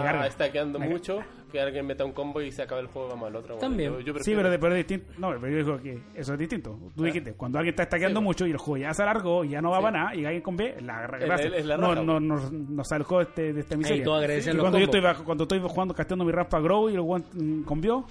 Me 0.79 0.89
mucho, 0.89 1.19
que 1.51 1.59
alguien 1.61 1.85
meta 1.85 2.03
un 2.05 2.11
combo 2.13 2.41
y 2.41 2.51
se 2.51 2.63
acaba 2.63 2.81
el 2.81 2.87
juego, 2.87 3.09
vamos 3.09 3.27
al 3.29 3.35
otro. 3.35 3.55
También. 3.57 3.91
yo- 3.93 3.99
yo 3.99 4.13
Sí, 4.19 4.33
pero, 4.35 4.49
de- 4.49 4.59
pero 4.59 4.75
es 4.75 4.87
distinto. 4.87 5.13
No, 5.19 5.29
pero 5.39 5.49
yo 5.49 5.57
digo 5.57 5.77
que 5.81 5.99
eso 6.15 6.33
es 6.33 6.39
distinto. 6.39 6.77
Tú 6.95 7.03
Ah. 7.03 7.05
dijiste, 7.07 7.33
cuando 7.33 7.59
alguien 7.59 7.73
está 7.73 7.83
stackeando 7.85 8.19
Sí, 8.19 8.23
mucho 8.23 8.47
y 8.47 8.51
el 8.51 8.57
juego 8.57 8.77
ya 8.77 8.93
se 8.93 9.03
alargó 9.03 9.43
y 9.43 9.49
ya 9.49 9.61
no 9.61 9.71
va 9.71 9.77
Sí. 9.77 9.83
para 9.83 9.97
nada 10.03 10.15
y 10.15 10.25
alguien 10.25 10.41
con 10.41 10.57
B, 10.57 10.75
la 10.81 11.05
Es- 11.05 11.11
gracia. 11.25 11.47
es 11.57 11.65
la 11.65 11.77
no, 11.77 11.89
raja, 11.89 12.03
no, 12.03 12.19
no, 12.19 12.39
nos 12.51 12.91
alejó 12.91 13.17
de, 13.19 13.23
este, 13.23 13.53
de 13.53 13.59
esta 13.61 13.77
miseria. 13.77 14.03
Y 14.03 14.57
cuando 14.57 14.77
yo 14.79 14.85
estoy, 14.85 15.01
cuando 15.23 15.43
estoy 15.43 15.59
jugando, 15.59 15.93
casteando 15.93 16.25
mi 16.25 16.31
raspa 16.31 16.59
Grow 16.59 16.89
y 16.89 16.93
el 16.93 16.99
one 16.99 17.23
mm, 17.33 17.63
con 17.63 17.81
bio, 17.81 18.05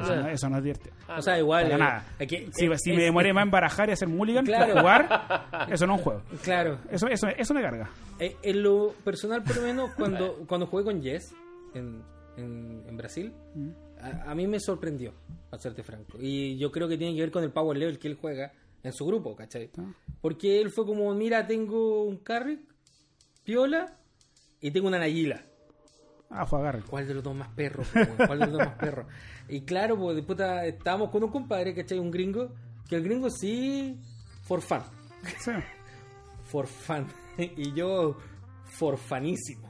eso, 0.00 0.12
Ah. 0.12 0.16
no, 0.16 0.28
eso 0.28 0.48
no 0.48 0.56
es 0.58 0.62
divierte. 0.62 0.90
o 1.16 1.20
sea, 1.22 1.38
igual. 1.38 1.70
Eh, 1.72 1.76
nada. 1.78 2.06
aquí- 2.20 2.46
Si, 2.52 2.66
si 2.78 2.90
es- 2.90 2.96
me 2.96 3.02
demoré 3.02 3.32
más 3.32 3.44
en 3.44 3.50
barajar 3.50 3.88
y 3.88 3.92
hacer 3.92 4.08
mulligan 4.08 4.44
Claro. 4.46 4.74
para 4.74 4.80
jugar, 4.80 5.68
eso 5.72 5.86
no 5.86 5.94
es 5.94 5.98
un 5.98 6.04
juego. 6.04 6.22
Claro, 6.42 6.78
Eso, 6.90 7.06
eso, 7.08 7.28
eso 7.28 7.54
me 7.54 7.62
carga. 7.62 7.90
Eh, 8.18 8.36
en 8.42 8.62
lo 8.62 8.94
personal, 9.04 9.42
por 9.42 9.56
lo 9.56 9.62
menos, 9.62 9.90
cuando, 9.94 10.44
cuando 10.46 10.66
jugué 10.66 10.84
con 10.84 11.02
Jess 11.02 11.34
en, 11.74 12.02
en, 12.36 12.82
en 12.88 12.96
Brasil, 12.96 13.32
a, 14.00 14.30
a 14.30 14.34
mí 14.34 14.46
me 14.46 14.60
sorprendió, 14.60 15.12
para 15.50 15.60
serte 15.62 15.82
franco. 15.82 16.18
Y 16.20 16.56
yo 16.58 16.70
creo 16.70 16.88
que 16.88 16.96
tiene 16.98 17.14
que 17.14 17.20
ver 17.22 17.30
con 17.30 17.42
el 17.44 17.50
power 17.50 17.76
level 17.76 17.98
que 17.98 18.08
él 18.08 18.16
juega 18.20 18.52
en 18.82 18.92
su 18.92 19.04
grupo, 19.06 19.34
¿cachai? 19.34 19.70
Ah. 19.78 19.92
Porque 20.20 20.60
él 20.60 20.70
fue 20.70 20.86
como, 20.86 21.12
mira, 21.14 21.46
tengo 21.46 22.04
un 22.04 22.18
Carrick, 22.18 22.60
Piola 23.44 23.96
y 24.60 24.70
tengo 24.70 24.88
una 24.88 24.98
Nagila. 24.98 25.42
Ah, 26.30 26.44
fue 26.46 26.58
agarre. 26.60 26.82
¿Cuál 26.82 27.06
de 27.08 27.14
los 27.14 27.24
dos 27.24 27.34
más 27.34 27.48
perros? 27.48 27.88
¿Cuál 28.16 28.38
de 28.40 28.46
los 28.46 28.52
dos 28.52 28.66
más 28.66 28.76
perros? 28.76 29.06
Y 29.48 29.62
claro, 29.62 29.96
pues 29.98 30.16
después 30.16 30.36
ta- 30.38 30.66
estábamos 30.66 31.10
con 31.10 31.24
un 31.24 31.30
compadre, 31.30 31.74
¿cachai? 31.74 31.98
Un 31.98 32.10
gringo, 32.10 32.50
que 32.88 32.96
el 32.96 33.02
gringo 33.04 33.30
sí, 33.30 33.98
for 34.42 34.60
fun 34.60 34.82
Sí. 35.38 35.52
for 36.44 36.66
fun. 36.66 37.06
y 37.38 37.72
yo, 37.72 38.16
for 38.64 38.98
fanísimo. 38.98 39.68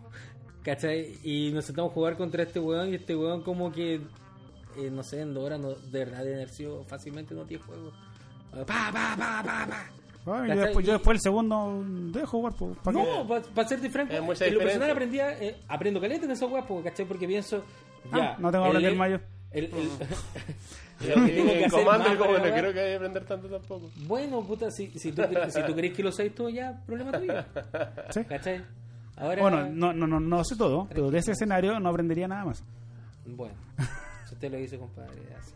¿Cachai? 0.65 1.19
Y 1.23 1.53
nos 1.53 1.65
sentamos 1.65 1.93
a 1.93 1.95
jugar 1.95 2.17
contra 2.17 2.43
este 2.43 2.59
weón 2.61 2.91
y 2.91 2.97
este 2.97 3.15
weón 3.17 3.43
como 3.43 3.71
que, 3.73 3.95
eh, 4.77 4.91
no 4.91 5.03
sé, 5.05 5.21
en 5.23 5.33
dos 5.35 5.45
horas 5.45 5.61
no, 5.61 5.71
de 5.75 5.99
verdad 6.05 6.25
de 6.25 6.35
haber 6.35 6.49
sido 6.51 6.85
fácilmente 6.85 7.35
no 7.35 7.45
tiene 7.47 7.63
juego. 7.63 7.93
Pa, 8.51 8.65
pa, 8.67 9.15
pa, 9.17 9.43
pa, 9.45 9.67
pa. 9.69 9.87
Ah, 10.33 10.45
y 10.45 10.49
¿Cachai? 10.49 10.65
después, 10.65 10.87
yo 10.87 10.93
después 10.95 11.15
el 11.17 11.21
segundo 11.21 11.83
dejo 12.13 12.27
jugar. 12.39 12.53
pues, 12.59 12.77
¿para? 12.79 12.99
No, 13.03 13.27
para 13.27 13.69
serte 13.69 13.89
franco, 13.91 14.13
Hay 14.15 14.21
mucha 14.21 14.47
en 14.47 14.55
lo 14.55 14.61
personal 14.61 14.91
aprendía, 14.91 15.33
eh, 15.43 15.57
aprendo 15.69 16.01
caleta 16.01 16.25
en 16.25 16.31
esa 16.33 16.47
weá, 16.47 16.67
porque, 16.67 16.91
¿cachai? 16.91 17.07
Porque 17.07 17.27
pienso, 17.27 17.63
Ah, 18.13 18.17
ya. 18.19 18.37
no 18.39 18.51
tengo 18.51 18.65
que 18.65 18.69
aprender 18.71 18.93
el- 18.93 18.99
mayo. 18.99 19.21
el- 19.51 19.65
el- 19.65 19.71
que 20.99 21.15
que 21.15 21.41
en 21.41 21.49
hacer 21.67 21.71
comando, 21.71 22.19
como 22.19 22.33
no 22.39 22.43
weá. 22.43 22.55
que 22.55 22.63
vaya 22.73 22.93
a 22.93 22.97
aprender 22.97 23.25
tanto 23.25 23.49
tampoco. 23.49 23.91
Bueno, 24.07 24.43
puta, 24.43 24.71
si, 24.71 24.89
si, 24.99 25.13
tú, 25.13 25.23
si 25.51 25.63
tú 25.63 25.75
crees 25.75 25.95
que 25.97 26.03
lo 26.03 26.13
sabes 26.13 26.35
todo 26.35 26.49
ya, 26.49 26.83
problema 26.87 27.13
tuyo. 27.13 27.33
Sí. 28.11 28.25
¿Cachai? 28.25 28.65
Ahora, 29.17 29.43
Bueno, 29.43 29.69
no, 29.71 29.93
no, 29.93 30.07
no, 30.07 30.21
no 30.21 30.45
sé 30.45 30.57
todo, 30.57 30.87
pero 30.91 31.11
de 31.11 31.19
ese 31.19 31.33
escenario 31.33 31.79
no 31.81 31.89
aprendería 31.89 32.29
nada 32.29 32.45
más. 32.45 32.63
Bueno, 33.27 33.55
si 34.27 34.35
usted 34.35 34.51
lo 34.51 34.59
dice, 34.59 34.79
compadre, 34.79 35.13
así. 35.39 35.53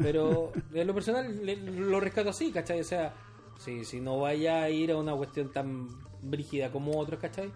Pero 0.00 0.52
en 0.72 0.86
lo 0.86 0.94
personal 0.94 1.44
le- 1.44 1.56
lo 1.56 1.98
rescato 2.00 2.30
así, 2.30 2.50
¿cachai? 2.52 2.80
O 2.80 2.84
sea, 2.84 3.12
si, 3.60 3.84
si 3.84 4.00
no 4.00 4.18
vaya 4.20 4.62
a 4.62 4.70
ir 4.70 4.90
a 4.90 4.96
una 4.96 5.14
cuestión 5.14 5.50
tan 5.52 5.88
brígida 6.22 6.70
como 6.70 6.98
otros, 6.98 7.20
¿cachai? 7.20 7.50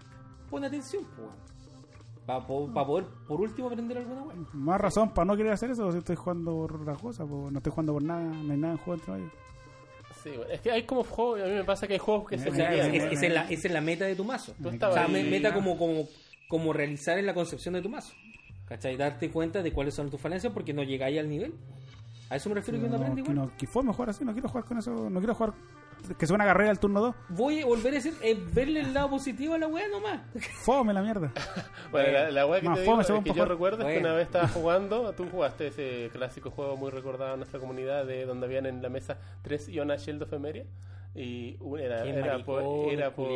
Pon 0.49 0.63
atención, 0.63 1.03
pues. 1.15 1.29
Para 2.25 2.45
poder, 2.47 3.05
por 3.27 3.39
último, 3.41 3.67
aprender 3.67 3.99
alguna 3.99 4.23
wea. 4.23 4.35
Más 4.53 4.81
razón 4.81 5.13
para 5.13 5.25
no 5.25 5.37
querer 5.37 5.51
hacer 5.53 5.69
eso 5.69 5.91
si 5.91 5.99
estoy 5.99 6.15
jugando 6.15 6.53
por 6.53 6.73
otra 6.81 6.95
cosa, 6.95 7.23
pues 7.25 7.51
no 7.51 7.57
estoy 7.59 7.71
jugando 7.71 7.93
por 7.93 8.03
nada, 8.03 8.23
no 8.23 8.51
hay 8.53 8.57
nada 8.59 8.73
en 8.73 8.79
juego 8.79 8.99
entre 8.99 9.15
ellos. 9.17 9.31
Sí, 10.23 10.31
es 10.51 10.59
que 10.61 10.71
hay 10.71 10.83
como 10.83 11.03
juegos, 11.03 11.41
a 11.41 11.45
mí 11.45 11.51
me 11.53 11.63
pasa 11.63 11.85
que 11.85 11.93
hay 11.93 11.99
juegos 11.99 12.27
que 12.29 12.39
se 12.39 12.49
O 12.49 12.51
me 12.51 12.57
sea, 12.57 12.73
es, 12.73 12.93
es- 13.03 13.11
esa 13.13 13.25
es 13.27 13.33
la, 13.33 13.41
esa 13.43 13.67
es 13.67 13.73
la 13.73 13.81
meta 13.81 14.05
de 14.05 14.15
tu 14.15 14.23
mazo. 14.23 14.55
O 14.63 14.91
sea, 14.93 15.07
me- 15.07 15.23
meta 15.23 15.53
como, 15.53 15.77
como, 15.77 16.07
como 16.47 16.73
realizar 16.73 17.19
en 17.19 17.27
la 17.27 17.35
concepción 17.35 17.75
de 17.75 17.81
tu 17.83 17.89
mazo. 17.89 18.13
¿Cachai? 18.67 18.97
Darte 18.97 19.29
cuenta 19.29 19.61
de 19.61 19.71
cuáles 19.71 19.93
son 19.93 20.09
tus 20.09 20.19
falencias 20.19 20.51
porque 20.51 20.73
no 20.73 20.81
llegáis 20.81 21.19
al 21.19 21.29
nivel. 21.29 21.53
A 22.31 22.37
eso 22.37 22.49
me 22.49 22.55
refiero 22.55 22.79
que 22.79 22.87
uno 22.87 22.97
No, 22.97 23.03
aprende 23.03 23.21
igual. 23.21 23.35
no, 23.35 23.51
que 23.55 23.67
fue 23.67 23.83
mejor 23.83 24.09
así, 24.09 24.25
no 24.25 24.33
quiero 24.33 24.49
jugar 24.49 24.65
con 24.65 24.79
eso, 24.79 25.11
no 25.11 25.19
quiero 25.19 25.35
jugar 25.35 25.53
que 26.17 26.27
sea 26.27 26.35
una 26.35 26.45
carrera 26.45 26.71
al 26.71 26.79
turno 26.79 27.01
2. 27.01 27.15
Voy 27.29 27.61
a 27.61 27.65
volver 27.65 27.93
a 27.93 27.95
decir, 27.95 28.13
es 28.21 28.53
verle 28.53 28.81
el 28.81 28.93
lado 28.93 29.09
positivo 29.09 29.53
a 29.53 29.57
la 29.57 29.67
wea 29.67 29.87
nomás. 29.87 30.19
Fome 30.63 30.93
la 30.93 31.01
mierda. 31.01 31.31
Bueno, 31.91 32.11
la, 32.11 32.31
la 32.31 32.45
weá 32.45 32.59
que 32.59 32.67
Más 32.67 32.79
te 32.79 32.85
fome, 32.85 33.03
digo, 33.03 33.03
se 33.07 33.13
va 33.13 33.19
es 33.19 33.23
que 33.23 33.29
un 33.29 33.35
yo 33.35 33.43
poco- 33.43 33.53
recuerdo 33.53 33.87
es 33.87 33.93
que 33.93 33.99
una 33.99 34.13
vez 34.13 34.25
estaba 34.25 34.47
jugando, 34.53 35.13
tú 35.13 35.27
jugaste 35.31 35.67
ese 35.67 36.09
clásico 36.11 36.51
juego 36.51 36.75
muy 36.75 36.91
recordado 36.91 37.33
en 37.33 37.39
nuestra 37.39 37.59
comunidad 37.59 38.05
de 38.05 38.25
donde 38.25 38.45
habían 38.47 38.65
en 38.65 38.81
la 38.81 38.89
mesa 38.89 39.17
tres 39.43 39.69
Iona 39.69 39.95
Shield 39.95 40.23
of 40.23 40.33
Emeria 40.33 40.65
y 41.15 41.57
era, 41.79 42.03
Qué 42.03 42.09
era 42.09 42.43
por, 42.43 42.61
maricón, 42.61 42.89
era 42.89 43.15
por 43.15 43.27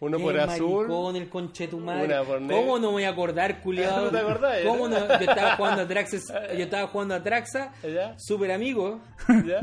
uno 0.00 0.16
Qué 0.18 0.22
por 0.24 0.40
azul 0.40 0.88
maricón 0.88 1.16
el 1.16 1.28
conche 1.28 1.68
tu 1.68 1.78
madre. 1.78 2.04
una 2.06 2.24
por 2.24 2.40
negro. 2.40 2.56
¿Cómo 2.56 2.78
no 2.80 2.88
me 2.88 2.92
voy 2.94 3.04
a 3.04 3.10
acordar, 3.10 3.62
culiado? 3.62 4.10
¿No? 4.12 4.18
¿Cómo 4.66 4.88
no? 4.88 4.98
Yo 5.06 5.14
estaba 5.30 5.56
jugando 5.56 5.82
a 5.82 5.88
Traxas, 5.88 6.26
yo 6.56 6.64
estaba 6.64 6.86
jugando 6.88 7.14
a 7.14 7.22
Traxa, 7.22 7.72
¿Ya? 7.84 8.18
super 8.18 8.50
amigo. 8.50 9.00
¿Ya? 9.46 9.60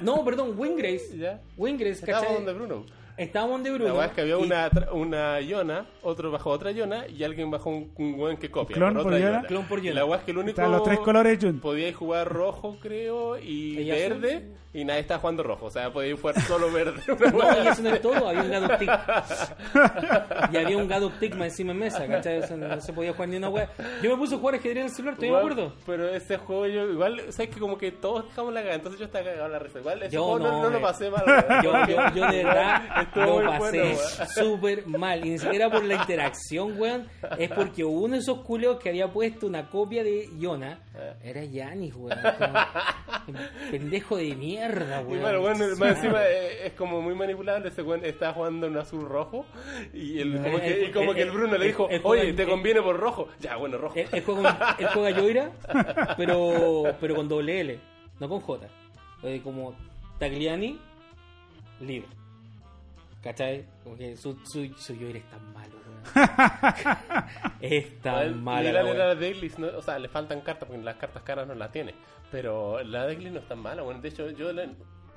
No, 0.00 0.24
perdón, 0.24 0.54
Wingrace. 0.56 1.18
¿Ya? 1.18 1.40
Wingrace, 1.56 2.06
¿cachai? 2.06 2.34
donde 2.34 2.52
Bruno. 2.52 2.86
Estábamos 3.22 3.62
de 3.62 3.70
La 3.70 3.76
Bruno. 3.76 3.94
weá 3.94 4.06
es 4.06 4.12
que 4.12 4.20
había 4.22 4.38
y- 4.38 4.42
una, 4.42 4.70
tra- 4.70 4.92
una 4.92 5.40
Iona, 5.40 5.86
otro 6.02 6.30
bajo 6.30 6.50
otra 6.50 6.70
Iona 6.72 7.06
y 7.08 7.22
alguien 7.24 7.50
bajo 7.50 7.70
un, 7.70 7.92
un 7.96 8.14
weón 8.20 8.36
que 8.36 8.50
copia. 8.50 8.74
Clon 8.76 8.94
por. 8.94 9.02
Clon 9.46 9.64
por 9.66 9.78
Iona. 9.82 10.00
La 10.00 10.04
weá 10.06 10.18
es 10.18 10.24
que 10.24 10.30
el 10.32 10.38
único. 10.38 10.50
Están 10.60 10.72
los 10.72 10.82
tres 10.82 10.98
colores 11.00 11.38
juntos. 11.38 11.60
Podíais 11.62 11.94
jugar 11.96 12.28
rojo, 12.28 12.76
creo, 12.80 13.38
y, 13.38 13.88
verde, 13.88 14.48
y 14.74 14.84
nadie 14.84 15.00
estaba 15.00 15.20
jugando 15.20 15.42
rojo. 15.42 15.66
O 15.66 15.70
sea, 15.70 15.92
podíais 15.92 16.20
jugar 16.20 16.40
solo 16.42 16.70
verde. 16.72 17.00
No, 17.32 17.64
y 17.64 17.68
eso 17.68 17.82
no 17.82 17.90
es 17.90 18.00
todo, 18.02 18.28
había 18.28 18.42
un 18.42 18.50
Gadok 18.50 18.78
Tick. 18.78 18.90
y 20.52 20.56
había 20.56 20.76
un 20.76 20.88
Gadok 20.88 21.18
Tick 21.18 21.34
más 21.34 21.48
encima 21.48 21.72
en 21.72 21.78
mesa, 21.78 22.06
¿cachai? 22.06 22.38
O 22.38 22.46
sea, 22.46 22.56
no 22.56 22.80
se 22.80 22.92
podía 22.92 23.12
jugar 23.12 23.28
ni 23.28 23.36
una 23.36 23.48
wea. 23.48 23.68
Yo 24.02 24.10
me 24.10 24.16
puse 24.16 24.34
a 24.34 24.38
jugar 24.38 24.56
ajedrez 24.56 24.76
en 24.78 24.84
el 24.84 24.90
celular, 24.90 25.16
todavía 25.16 25.36
me 25.36 25.38
acuerdo. 25.52 25.72
Pero 25.86 26.08
ese 26.08 26.36
juego, 26.38 26.66
yo, 26.66 26.90
igual, 26.90 27.20
sabes 27.32 27.50
que 27.54 27.60
como 27.60 27.78
que 27.78 27.92
todos 27.92 28.26
dejamos 28.28 28.52
la 28.52 28.60
cagada, 28.60 28.76
entonces 28.76 28.98
yo 28.98 29.06
estaba 29.06 29.24
cagado 29.24 29.46
en 29.46 29.52
la 29.52 29.58
risa. 29.58 29.78
Igual, 29.78 30.02
ese 30.02 30.10
Yo 30.14 30.24
juego 30.24 30.38
no, 30.38 30.50
no, 30.52 30.62
no 30.64 30.70
lo 30.70 30.78
eh. 30.78 30.80
pasé 30.82 31.10
mal. 31.10 31.24
Yo, 31.62 31.72
yo, 31.86 32.14
yo 32.14 32.26
de 32.30 32.44
verdad 32.44 32.82
lo 33.14 33.42
pasé 33.44 33.80
bueno, 33.80 33.98
súper 34.34 34.86
mal. 34.86 35.26
Y 35.26 35.30
ni 35.30 35.38
siquiera 35.38 35.70
por 35.70 35.84
la 35.84 35.94
interacción, 35.96 36.78
weón. 36.80 37.08
Es 37.38 37.50
porque 37.50 37.84
uno 37.84 38.14
de 38.14 38.20
esos 38.20 38.38
culeos 38.40 38.78
que 38.78 38.88
había 38.88 39.12
puesto 39.12 39.46
una 39.46 39.68
copia 39.68 40.02
de 40.02 40.28
Yona 40.38 40.78
Eh. 40.94 41.14
era 41.24 41.44
Yanis, 41.44 41.94
weón. 41.94 42.18
Como- 43.26 43.38
Pendejo 43.70 44.16
de 44.16 44.34
mierda, 44.34 45.02
Y 45.02 45.04
weón. 45.04 45.20
bueno, 45.22 45.40
bueno, 45.40 45.76
más 45.76 45.96
encima 45.96 46.22
eh, 46.26 46.66
es 46.66 46.72
como 46.72 47.00
muy 47.02 47.14
manipulable. 47.14 47.68
Ese 47.68 47.82
weón 47.82 48.04
estaba 48.04 48.32
jugando 48.34 48.66
en 48.66 48.76
azul 48.76 49.08
rojo. 49.08 49.46
Y, 49.92 50.20
el, 50.20 50.32
como, 50.42 50.58
El- 50.58 50.60
que, 50.60 50.84
y 50.86 50.90
como 50.92 51.10
el- 51.10 51.16
que 51.16 51.22
el 51.22 51.30
Bruno 51.30 51.52
le 51.58 51.64
el- 51.66 51.70
dijo: 51.72 51.88
el- 51.88 52.00
Oye, 52.04 52.28
el- 52.30 52.36
te 52.36 52.42
el- 52.42 52.48
conviene 52.48 52.82
por 52.82 52.98
rojo. 52.98 53.28
Ya, 53.40 53.56
bueno, 53.56 53.78
rojo. 53.78 53.94
Él, 53.96 54.08
él 54.12 54.22
juega, 54.24 54.76
él 54.78 54.86
juega 54.92 55.10
Yoira, 55.10 55.50
pero, 56.16 56.82
pero 57.00 57.14
con 57.14 57.28
doble 57.28 57.60
L, 57.60 57.78
no 58.20 58.28
con 58.28 58.40
J. 58.40 58.66
Eh, 59.24 59.40
como 59.44 59.74
Tagliani, 60.18 60.78
libre. 61.80 62.08
¿Cachai? 63.22 63.64
Como 63.84 63.96
que 63.96 64.16
su, 64.16 64.36
su, 64.44 64.66
su 64.76 64.94
Yoir 64.94 65.16
es 65.18 65.30
tan 65.30 65.52
malo, 65.52 65.74
weón. 65.76 66.02
es 67.60 68.00
tan 68.00 68.14
Weón, 68.16 68.44
malo. 68.44 68.68
mira, 68.68 68.82
la 68.82 68.94
la 68.94 69.14
dailies, 69.14 69.58
no- 69.58 69.68
o 69.78 69.82
sea, 69.82 69.98
le 69.98 70.08
faltan 70.08 70.40
cartas 70.40 70.68
porque 70.68 70.82
las 70.82 70.96
cartas 70.96 71.22
caras 71.22 71.46
no 71.46 71.54
las 71.54 71.70
tiene. 71.70 71.94
Pero 72.30 72.82
la 72.82 73.04
daily 73.06 73.30
no 73.30 73.38
es 73.40 73.46
tan 73.48 73.58
mala, 73.60 73.82
bueno, 73.82 74.00
de 74.00 74.08
hecho 74.08 74.30
yo 74.30 74.52
la, 74.52 74.66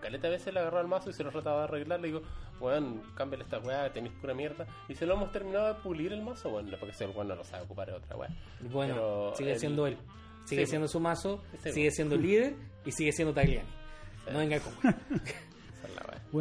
caleta 0.02 0.28
a 0.28 0.32
veces 0.32 0.54
le 0.54 0.60
agarró 0.60 0.80
al 0.80 0.88
mazo 0.88 1.10
y 1.10 1.14
se 1.14 1.24
lo 1.24 1.32
trataba 1.32 1.60
de 1.60 1.64
arreglar, 1.64 2.00
le 2.00 2.08
digo, 2.10 2.22
weón, 2.60 3.02
cámbiale 3.16 3.44
esta 3.46 3.58
weá, 3.60 3.92
tenéis 3.92 4.14
pura 4.22 4.34
mierda. 4.36 4.68
Y 4.88 4.94
se 4.96 5.06
lo 5.08 5.16
hemos 5.16 5.32
terminado 5.32 5.68
de 5.74 5.80
pulir 5.82 6.14
el 6.14 6.22
mazo, 6.22 6.50
bueno, 6.52 6.70
porque 6.80 6.94
ese 6.94 7.08
weón 7.08 7.28
no 7.30 7.36
lo 7.36 7.44
sabe 7.44 7.64
ocupar 7.64 7.90
es 7.90 7.96
otra 7.96 8.16
weá. 8.18 8.30
Bueno, 8.62 8.94
Pero 8.94 9.34
sigue 9.36 9.54
el- 9.54 9.60
siendo 9.60 9.88
él. 9.88 9.98
Sigue 10.46 10.66
Sí, 10.66 10.70
siendo 10.72 10.88
su 10.88 11.00
mazo, 11.00 11.42
Sí, 11.64 11.72
sigue 11.72 11.90
siendo 11.90 12.16
líder 12.18 12.54
y 12.86 12.92
sigue 12.92 13.12
siendo 13.12 13.34
Tagliani. 13.34 13.68
No 14.32 14.38
venga 14.38 14.60
con 14.60 14.74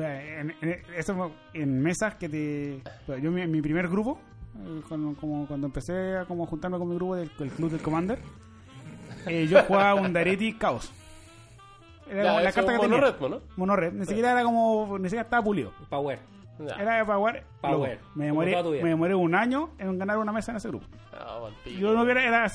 en, 0.03 0.55
en, 0.61 0.83
eso 0.97 1.33
en 1.53 1.81
mesas 1.83 2.15
que 2.15 2.29
te. 2.29 2.81
pues, 3.07 3.23
Yo, 3.23 3.31
mi, 3.31 3.47
mi 3.47 3.61
primer 3.63 3.89
grupo, 3.89 4.19
eh, 4.65 4.81
cuando, 4.89 5.15
como, 5.21 5.47
cuando 5.47 5.67
empecé 5.67 6.17
a 6.19 6.25
como 6.25 6.47
juntarme 6.47 6.79
con 6.79 6.89
mi 6.89 6.95
grupo 6.97 7.17
del, 7.17 7.31
club 7.31 7.71
del 7.71 7.81
Commander, 7.81 8.19
eh, 9.27 9.47
yo 9.49 9.63
jugaba 9.65 9.95
un 9.95 10.13
Dareti 10.13 10.55
Caos. 10.55 10.91
Era 12.11 12.23
Ya, 12.23 12.29
como 12.31 12.41
la 12.45 12.53
carta 12.53 12.73
que 12.73 12.77
mono 12.79 12.97
tenía. 12.97 13.11
red, 13.11 13.21
¿no? 13.21 13.91
Ni 13.93 14.07
siquiera 14.07 14.33
era 14.33 14.43
como. 14.45 14.99
Ni 14.99 15.05
siquiera 15.09 15.23
estaba 15.23 15.43
pulido. 15.43 15.73
Power. 15.89 16.19
Ya. 16.59 16.75
Era 16.77 16.99
de 16.99 17.05
Power. 17.05 17.43
Power, 17.61 17.99
Me 18.15 18.27
demoré, 18.27 18.63
me 18.81 18.89
demoré 18.91 19.15
un 19.17 19.35
año 19.35 19.71
en 19.79 19.99
ganar 19.99 20.19
una 20.19 20.31
mesa 20.31 20.53
en 20.53 20.59
ese 20.59 20.69
grupo. 20.69 20.87
Ah. 21.13 21.41
Yo 21.67 21.93
no 21.95 22.09
era, 22.09 22.25
era, 22.25 22.49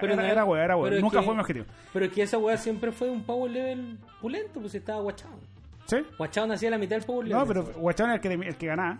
Pero 0.00 0.12
era, 0.12 0.16
no 0.16 0.28
era 0.28 0.42
es- 0.42 0.48
wea, 0.48 0.64
era 0.64 0.76
wea. 0.76 1.00
Nunca 1.00 1.20
que- 1.20 1.24
fue 1.24 1.34
mi 1.34 1.40
objetivo. 1.40 1.64
Pero 1.92 2.04
es 2.04 2.12
que 2.12 2.22
esa 2.22 2.36
weá 2.36 2.58
siempre 2.58 2.92
fue 2.92 3.08
un 3.08 3.22
power 3.22 3.50
level 3.50 3.98
pulento, 4.20 4.60
pues 4.60 4.74
estaba 4.74 5.00
guachado. 5.00 5.38
¿Sí? 5.86 5.96
Guachado 6.18 6.46
nacía 6.46 6.68
a 6.68 6.72
la 6.72 6.78
mitad 6.78 6.96
del 6.96 7.06
level. 7.24 7.30
No, 7.30 7.46
pero 7.46 7.64
Guachón 7.64 8.06
era 8.10 8.14
el 8.16 8.20
que, 8.20 8.32
el 8.48 8.56
que 8.56 8.66
ganaba. 8.66 8.98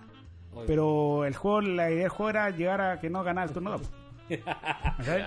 Pero 0.66 1.24
el 1.24 1.34
juego, 1.34 1.60
la 1.62 1.90
idea 1.90 2.02
del 2.02 2.08
juego 2.10 2.30
era 2.30 2.50
llegar 2.50 2.80
a 2.80 3.00
que 3.00 3.10
no 3.10 3.24
ganara 3.24 3.48
el 3.48 3.52
turno 3.54 3.70
2. 3.72 3.90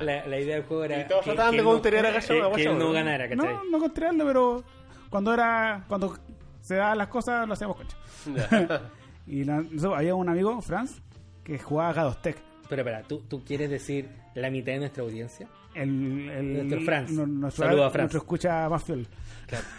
la, 0.01 0.25
la 0.25 0.39
idea 0.39 0.55
del 0.55 0.63
juego 0.65 0.83
era. 0.85 1.01
Y 1.01 1.07
todos 1.07 1.23
que- 1.23 1.31
trataban 1.31 1.57
de 1.57 1.63
counterear 1.63 2.05
a 2.05 2.11
Guachao, 2.11 2.37
a 2.37 2.39
Que 2.41 2.47
Guachao, 2.47 2.73
él 2.73 2.79
no 2.79 2.91
ganara, 2.91 3.29
¿cachai? 3.29 3.53
No, 3.53 3.63
no 3.71 3.79
contrariarlo, 3.79 4.25
pero 4.25 4.63
cuando 5.09 5.33
era 5.33 5.83
cuando 5.87 6.17
se 6.61 6.75
daban 6.75 6.97
las 6.97 7.07
cosas 7.07 7.47
lo 7.47 7.53
hacíamos 7.53 7.77
concha. 7.77 7.97
Y 9.27 9.43
la- 9.43 9.61
había 9.95 10.15
un 10.15 10.29
amigo, 10.29 10.61
Franz, 10.61 11.01
que 11.43 11.59
jugaba 11.59 11.91
Gadostec. 11.91 12.37
Pero 12.69 12.81
espera, 12.81 13.03
¿tú, 13.03 13.19
¿tú 13.27 13.43
quieres 13.43 13.69
decir 13.69 14.09
la 14.35 14.49
mitad 14.49 14.71
de 14.71 14.79
nuestra 14.79 15.03
audiencia? 15.03 15.47
El, 15.83 16.29
el, 16.29 16.53
Nuestro 16.67 16.81
Franz. 16.81 17.11
nuestro, 17.11 17.65
Saludo 17.65 17.85
a 17.85 17.89
Franz. 17.91 18.03
nuestro 18.03 18.19
escucha 18.19 18.67
más 18.69 18.83
fiel. 18.83 19.07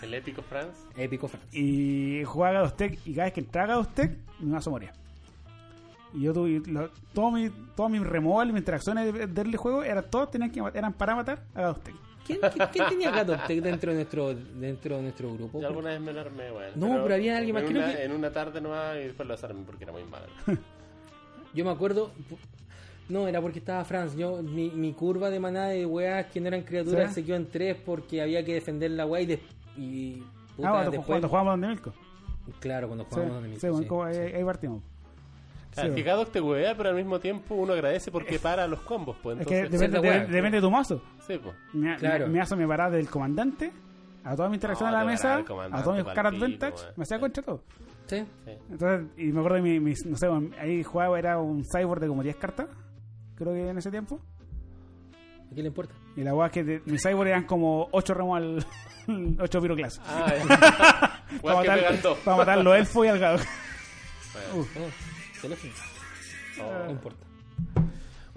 El 0.02 0.14
épico 0.14 0.42
France. 0.42 0.80
Épico 0.96 1.28
Franz. 1.28 1.44
Y 1.54 2.22
jugaba 2.24 2.54
Gadostec 2.54 2.98
y 3.06 3.12
cada 3.14 3.24
vez 3.24 3.34
que 3.34 3.40
entraba 3.40 3.68
Gadostec, 3.68 4.16
mi 4.40 4.50
mazo 4.50 4.70
moría. 4.70 4.92
Y 6.14 6.22
yo 6.22 6.32
tuve 6.32 6.62
lo- 6.66 6.90
todo 7.12 7.30
mi, 7.30 7.50
todo 7.76 7.88
mi 7.88 7.98
removal 7.98 8.48
y 8.48 8.52
mis 8.52 8.60
interacciones 8.60 9.12
de- 9.12 9.26
del 9.26 9.56
juego 9.56 9.82
era, 9.82 10.00
todos 10.02 10.30
tenían 10.30 10.50
que, 10.50 10.62
eran 10.74 10.92
para 10.94 11.14
matar 11.16 11.42
a 11.54 11.60
Gadostec. 11.62 11.94
¿Quién, 12.26 12.40
quién, 12.52 12.68
quién 12.72 12.88
tenía 12.88 13.10
Gato 13.10 13.36
Tech 13.46 13.60
dentro 13.62 13.90
de 13.90 13.96
nuestro, 13.96 14.34
dentro 14.34 14.96
de 14.96 15.02
nuestro 15.02 15.32
grupo? 15.34 15.60
Yo 15.60 15.66
alguna 15.68 15.90
vez 15.90 16.00
me 16.00 16.12
lo 16.12 16.20
armé, 16.20 16.50
weón. 16.52 16.72
No, 16.76 17.02
pero 17.02 17.14
había 17.14 17.36
alguien 17.38 17.54
más, 17.54 17.62
En 17.64 17.68
creo 17.70 17.82
una, 17.84 17.92
que- 17.94 18.04
en 18.04 18.12
una 18.12 18.30
tarde 18.32 18.60
nomás 18.60 18.96
y 18.96 19.00
después 19.04 19.26
lo 19.26 19.34
desarmé 19.34 19.62
porque 19.66 19.84
era 19.84 19.92
muy 19.92 20.04
malo. 20.04 20.26
Yo 21.54 21.64
me 21.64 21.70
acuerdo. 21.70 22.10
No, 23.08 23.26
era 23.26 23.40
porque 23.40 23.58
estaba 23.60 23.84
Franz. 23.84 24.14
Yo, 24.16 24.42
mi, 24.42 24.70
mi 24.70 24.92
curva 24.92 25.30
de 25.30 25.40
manada 25.40 25.68
de 25.68 25.86
weas 25.86 26.26
que 26.26 26.40
no 26.40 26.48
eran 26.48 26.62
criaturas 26.62 27.08
¿Sí? 27.08 27.14
se 27.20 27.24
quedó 27.26 27.36
en 27.36 27.48
tres 27.50 27.76
porque 27.84 28.20
había 28.20 28.44
que 28.44 28.54
defender 28.54 28.90
la 28.90 29.06
wea 29.06 29.22
y, 29.22 29.26
de- 29.26 29.40
y 29.76 30.22
puta, 30.56 30.68
ah, 30.68 30.72
cuando, 30.72 30.90
después. 30.90 31.06
cuando 31.06 31.28
jugábamos 31.28 31.52
donde 31.54 31.68
Milko. 31.68 31.92
Claro, 32.60 32.86
cuando 32.88 33.04
jugábamos 33.06 33.42
donde 33.42 33.56
sí, 33.58 33.66
bueno, 33.68 33.82
sí, 33.82 33.88
como 33.88 34.12
sí. 34.12 34.18
ahí 34.18 34.44
partimos. 34.44 34.82
Claro, 35.74 35.94
Sí, 35.94 36.02
te 36.32 36.40
huevea, 36.40 36.74
pero 36.76 36.88
al 36.88 36.96
mismo 36.96 37.20
tiempo 37.20 37.54
uno 37.54 37.72
agradece 37.72 38.10
porque 38.10 38.38
para 38.40 38.66
los 38.66 38.80
combos, 38.80 39.16
pues 39.22 39.38
Es 39.40 39.46
que 39.46 39.68
depende, 39.68 40.00
de- 40.00 40.08
wea. 40.08 40.26
depende 40.26 40.56
de 40.56 40.60
tu 40.60 40.70
mazo. 40.70 41.00
Sí, 41.26 41.38
pues. 41.42 41.54
Mi, 41.72 41.94
Claro. 41.96 42.26
mi, 42.26 42.32
mi 42.32 42.38
mazo 42.40 42.56
me 42.56 42.66
paraba 42.66 42.90
del 42.90 43.08
comandante 43.08 43.70
a 44.24 44.34
todas 44.34 44.50
mis 44.50 44.56
interacciones 44.56 44.92
No, 44.92 45.00
en 45.00 45.06
la 45.06 45.10
mesa, 45.12 45.34
a 45.36 45.82
todas 45.82 46.04
mis 46.04 46.12
caras 46.14 46.32
vintage, 46.32 46.74
weón. 46.76 46.92
me 46.96 47.02
hacía 47.04 47.20
contra 47.20 47.42
todo. 47.42 47.62
Sí. 48.06 48.24
Sí. 48.44 48.50
Entonces, 48.70 49.06
y 49.18 49.24
me 49.32 49.38
acuerdo 49.40 49.56
de 49.56 49.62
mi, 49.62 49.78
mis- 49.80 50.04
no 50.06 50.16
sé, 50.16 50.26
ahí 50.58 50.82
jugaba, 50.82 51.18
era 51.18 51.38
un 51.38 51.62
cyborg 51.64 52.00
de 52.00 52.08
como 52.08 52.22
10 52.22 52.36
cartas, 52.36 52.66
creo 53.38 53.52
que 53.52 53.68
en 53.68 53.78
ese 53.78 53.90
tiempo. 53.90 54.20
¿A 55.50 55.54
quién 55.54 55.62
le 55.62 55.68
importa? 55.68 55.94
Y 56.16 56.22
la 56.22 56.34
weá 56.34 56.48
es 56.48 56.52
que 56.52 56.64
de, 56.64 56.82
mis 56.84 57.02
cyborg 57.02 57.28
eran 57.28 57.44
como 57.44 57.88
8 57.92 58.14
remos 58.14 58.36
al. 58.36 58.66
8 59.40 59.62
piroclas. 59.62 60.00
Ah, 60.04 60.34
ya. 60.36 61.40
para, 61.42 61.56
matar, 61.56 62.00
para 62.24 62.36
matar 62.36 62.58
los 62.58 62.76
elfos 62.76 63.06
y 63.06 63.08
al 63.08 63.18
gado. 63.18 63.38
Bueno. 64.52 64.66
Oh, 64.86 65.40
teléfono. 65.40 65.72
Oh. 66.60 66.84
No 66.84 66.90
importa. 66.90 67.27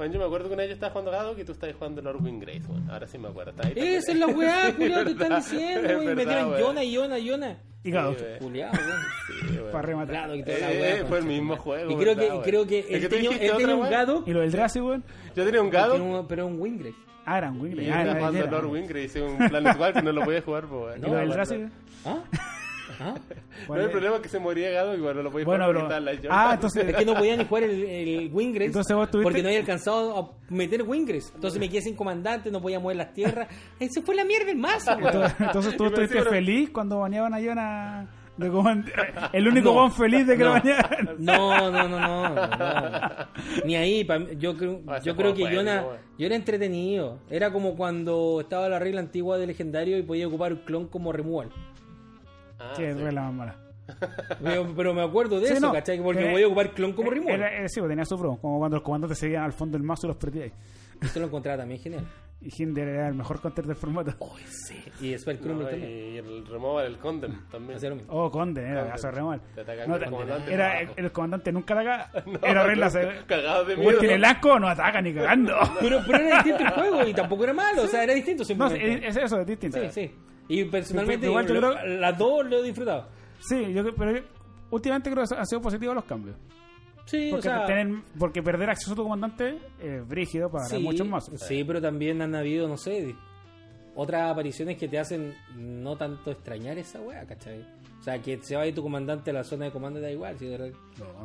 Bueno, 0.02 0.16
yo 0.16 0.20
me 0.20 0.26
acuerdo 0.26 0.48
que 0.48 0.54
una 0.56 0.64
vez 0.64 0.70
yo 0.70 0.74
estaba 0.74 0.92
jugando 0.94 1.12
Gadok 1.12 1.38
y 1.38 1.44
tú 1.44 1.52
estabas 1.52 1.76
jugando 1.76 2.02
Lord 2.02 2.24
Winggrace, 2.24 2.64
weón. 2.68 2.90
Ahora 2.90 3.06
sí 3.06 3.20
me 3.20 3.28
acuerdo. 3.28 3.54
Ahí. 3.64 3.74
Esa 3.76 4.12
es 4.14 4.18
la 4.18 4.26
weá, 4.26 4.74
culiao, 4.76 5.04
te 5.04 5.12
están 5.12 5.36
diciendo, 5.36 5.88
es 5.90 5.96
güey. 5.96 6.08
Me 6.08 6.16
verdad, 6.16 6.32
dieron 6.34 6.50
weón. 6.50 6.62
Yona, 6.64 6.84
Yona, 6.84 7.20
Yona. 7.20 7.58
Y 7.84 7.92
gado. 7.92 8.16
Sí, 8.16 8.26
weón. 8.42 9.72
Para 9.72 9.82
rematar. 9.84 10.16
Claro, 10.16 10.36
y 10.36 10.44
toda 10.44 10.58
la 10.58 10.72
Eh, 10.74 10.82
weá, 10.82 10.96
eh, 10.96 11.06
fue 11.06 11.20
el 11.20 11.26
mismo 11.26 11.56
juego. 11.56 11.92
Y 11.92 11.96
creo 11.98 12.16
¿verdad, 12.16 12.36
que, 12.38 12.50
creo 12.50 12.66
que 12.66 12.80
él 12.80 13.08
tenía, 13.10 13.30
él 13.30 13.36
otra 13.46 13.58
tenía 13.60 13.76
un 13.76 13.82
weá. 13.82 13.90
gado, 13.92 14.24
Y 14.26 14.32
lo 14.32 14.40
del 14.40 14.52
Drazi, 14.52 14.80
weón. 14.80 15.04
Yo 15.36 15.46
tenía 15.46 15.62
un 15.62 15.70
Gadok 15.70 16.02
un- 16.02 16.28
pero 16.28 16.48
un 16.48 16.60
Wingrace. 16.60 16.96
Ah, 17.24 17.38
era 17.38 17.52
un 17.52 17.60
yo 17.70 17.78
Ah, 17.78 17.84
estaba 17.84 18.02
era, 18.02 18.16
jugando 18.16 18.40
era. 18.40 18.52
Lord 18.52 18.66
Winggrace, 18.72 19.22
un 19.22 19.38
Planet 19.50 19.80
War 19.80 19.94
que 19.94 20.02
no 20.02 20.12
lo 20.14 20.24
podía 20.24 20.42
jugar, 20.42 20.66
weón. 20.66 20.98
Y 20.98 21.02
lo 21.02 21.14
del 21.14 21.30
no. 21.30 21.70
¿Ah? 22.06 22.24
¿Ah? 23.00 23.16
No, 23.68 23.76
el 23.76 23.90
problema 23.92 24.16
es 24.18 24.22
que 24.22 24.30
se 24.30 24.40
moría 24.40 24.70
y 24.96 25.00
bueno, 25.00 25.16
no 25.16 25.24
lo 25.24 25.32
podía 25.32 25.46
Bueno, 25.46 25.66
jugar 25.66 25.84
estaban 25.84 26.06
las 26.06 26.16
Ah, 26.30 26.52
entonces. 26.56 26.88
Es 26.88 26.96
que 26.96 27.06
no 27.06 27.14
podía 27.16 27.36
ni 27.38 27.46
jugar 27.46 27.64
el, 27.64 27.84
el 27.86 28.30
Wingrace 28.34 28.68
Entonces 28.68 28.96
vos 28.96 29.10
tuviste- 29.10 29.24
porque 29.24 29.42
no 29.42 29.50
había 29.50 29.60
alcanzado 29.60 30.18
a 30.18 30.32
meter 30.54 30.84
Wingrace. 30.84 31.32
Entonces 31.36 31.60
me 31.60 31.70
quedé 31.70 31.82
sin 31.82 31.96
comandante, 31.96 32.50
no 32.52 32.62
podía 32.62 32.80
mover 32.80 32.98
las 32.98 33.14
tierras. 33.14 33.48
Ese 33.80 34.02
fue 34.02 34.16
la 34.16 34.24
mierda 34.26 34.52
el 34.52 34.58
mazo. 34.58 34.92
Entonces, 34.94 35.34
entonces 35.40 35.78
tú 35.78 35.86
estuviste 35.86 36.16
decía, 36.18 36.30
feliz 36.32 36.70
cuando 36.72 37.00
baneaban 37.00 37.34
a 37.34 37.40
Yona 37.40 38.08
de 38.38 38.50
comand- 38.50 38.90
El 39.34 39.48
único 39.48 39.74
No, 39.74 39.90
feliz 39.92 40.26
de 40.26 40.38
que 40.38 40.44
lo 40.44 40.50
no. 40.50 40.54
baneaban. 40.60 41.16
No, 41.20 41.72
no, 41.72 41.88
no, 41.88 42.00
no, 42.00 42.30
no. 42.36 42.48
Ni 43.66 43.76
ahí, 43.76 44.04
pa- 44.04 44.20
yo 44.38 44.56
creo, 44.58 44.82
Ah, 44.88 45.00
yo 45.04 45.16
creo 45.16 45.34
que 45.34 45.44
weón. 45.44 45.68
yo 46.18 46.26
era 46.26 46.36
entretenido. 46.36 47.20
Era 47.30 47.52
como 47.52 47.76
cuando 47.76 48.40
estaba 48.42 48.68
la 48.70 48.80
regla 48.80 49.02
antigua 49.02 49.38
de 49.38 49.48
legendario 49.48 49.98
y 49.98 50.02
podía 50.04 50.28
ocupar 50.28 50.54
un 50.54 50.60
clon 50.60 50.88
como 50.88 51.12
removal. 51.12 51.50
Ah, 52.62 52.74
Sí, 52.76 52.84
sí. 52.84 52.88
es 52.90 53.14
la 53.14 53.22
más 53.24 53.34
mala. 53.34 53.56
Pero, 54.42 54.74
pero 54.76 54.94
me 54.94 55.02
acuerdo 55.04 55.40
de 55.40 55.48
Sí, 55.48 55.54
eso, 55.54 55.68
no. 55.68 55.74
¿cachai? 55.74 56.00
Porque 56.02 56.22
Era- 56.22 56.32
podía 56.32 56.48
ocupar 56.48 56.72
clon 56.72 56.94
como 56.94 57.10
removal. 57.10 57.36
Era, 57.36 57.52
era- 57.54 57.68
sí, 57.68 57.80
pues, 57.80 57.90
tenía 57.90 58.06
su 58.06 58.18
pro, 58.18 58.38
como 58.38 58.60
cuando 58.60 58.78
los 58.78 58.84
comandantes 58.84 59.18
seguían 59.20 59.44
al 59.44 59.54
fondo 59.54 59.78
del 59.78 59.86
mazo 59.86 60.08
y 60.08 60.10
los 60.10 60.18
perdíais. 60.18 60.54
Esto 61.02 61.20
lo 61.20 61.26
encontraba 61.28 61.58
también 61.58 61.80
genial. 61.82 62.06
Y 62.44 62.50
Hinder 62.64 62.88
era 62.88 63.08
el 63.08 63.14
mejor 63.14 63.40
counter 63.40 63.66
del 63.66 63.76
formato. 63.76 64.16
Oh, 64.20 64.36
sí. 64.48 64.76
Y 65.00 65.16
Spell 65.18 65.40
No, 65.46 65.64
también. 65.66 65.84
y 66.14 66.18
el 66.18 66.48
removal, 66.48 66.86
el 66.88 66.98
condem 66.98 67.40
también. 67.52 67.78
Oh, 68.08 68.32
Conde, 68.32 68.62
era 68.64 68.80
Conde. 68.82 68.92
caso 68.92 69.08
atacan 69.10 69.90
No, 69.90 69.96
el 69.98 70.06
comandante 70.10 70.54
era, 70.54 70.80
el, 70.82 70.90
el 70.96 71.12
comandante 71.12 71.52
nunca 71.52 71.74
ataca. 71.80 72.12
era 72.44 72.64
regla. 72.64 72.90
se- 72.90 73.10
Cagados 73.28 73.68
de 73.68 73.76
miedo. 73.78 74.00
tiene 74.00 74.18
blanco, 74.18 74.60
no 74.60 74.68
ataca 74.70 75.02
ni 75.02 75.14
cagando. 75.14 75.54
Pero, 75.82 76.00
pero 76.08 76.18
era 76.18 76.36
distinto 76.38 76.64
el 76.64 76.70
juego 76.72 77.08
y 77.08 77.14
tampoco 77.14 77.44
era 77.44 77.54
malo, 77.54 77.84
o 77.84 77.88
sea, 77.88 78.04
era 78.04 78.14
distinto 78.14 78.42
No, 78.42 78.46
simplemente. 78.48 79.08
es 79.08 79.18
eso, 79.18 79.40
es 79.42 79.46
distinto. 79.48 79.78
Sí, 79.80 79.88
sí. 79.92 80.16
Y 80.54 80.66
personalmente, 80.66 81.28
Igual 81.28 81.48
yo 81.48 81.54
lo- 81.62 81.74
creo- 81.76 82.00
las 82.00 82.18
dos 82.18 82.46
lo 82.46 82.58
he 82.60 82.64
disfrutado. 82.64 83.08
Sí, 83.40 83.74
yo, 83.74 83.84
creo- 83.84 83.96
pero 83.96 84.12
yo- 84.18 84.24
últimamente 84.72 85.10
creo 85.12 85.24
que 85.26 85.36
han 85.36 85.46
sido 85.48 85.62
positivos 85.62 85.96
los 85.96 86.06
cambios. 86.06 86.36
Sí, 87.06 87.30
Porque, 87.32 87.48
o 87.50 87.52
sea. 87.52 87.66
tener- 87.66 88.02
porque 88.20 88.44
perder 88.44 88.70
acceso 88.70 88.94
a 88.94 88.96
tu 88.96 89.04
comandante 89.04 89.58
es 89.82 90.08
brígido 90.08 90.50
para 90.52 90.66
sí, 90.66 90.78
muchos 90.80 91.08
más. 91.08 91.30
Sí, 91.36 91.64
pero 91.64 91.82
también 91.82 92.22
han 92.22 92.36
habido, 92.36 92.68
no 92.68 92.78
sé, 92.78 93.02
di- 93.06 93.16
otras 93.96 94.32
apariciones 94.32 94.78
que 94.78 94.88
te 94.88 95.00
hacen 95.00 95.34
no 95.56 95.98
tanto 95.98 96.32
extrañar 96.32 96.78
esa 96.78 97.02
wea, 97.02 97.26
¿cachai? 97.26 97.66
O 98.00 98.04
sea, 98.04 98.22
que 98.22 98.38
se 98.42 98.56
vaya 98.56 98.74
tu 98.74 98.82
comandante 98.82 99.32
a 99.32 99.34
la 99.34 99.44
zona 99.44 99.66
de 99.66 99.72
comando 99.72 100.00
da 100.00 100.10
igual. 100.12 100.38
Si 100.40 100.46
de 100.46 100.58
verdad- 100.58 100.78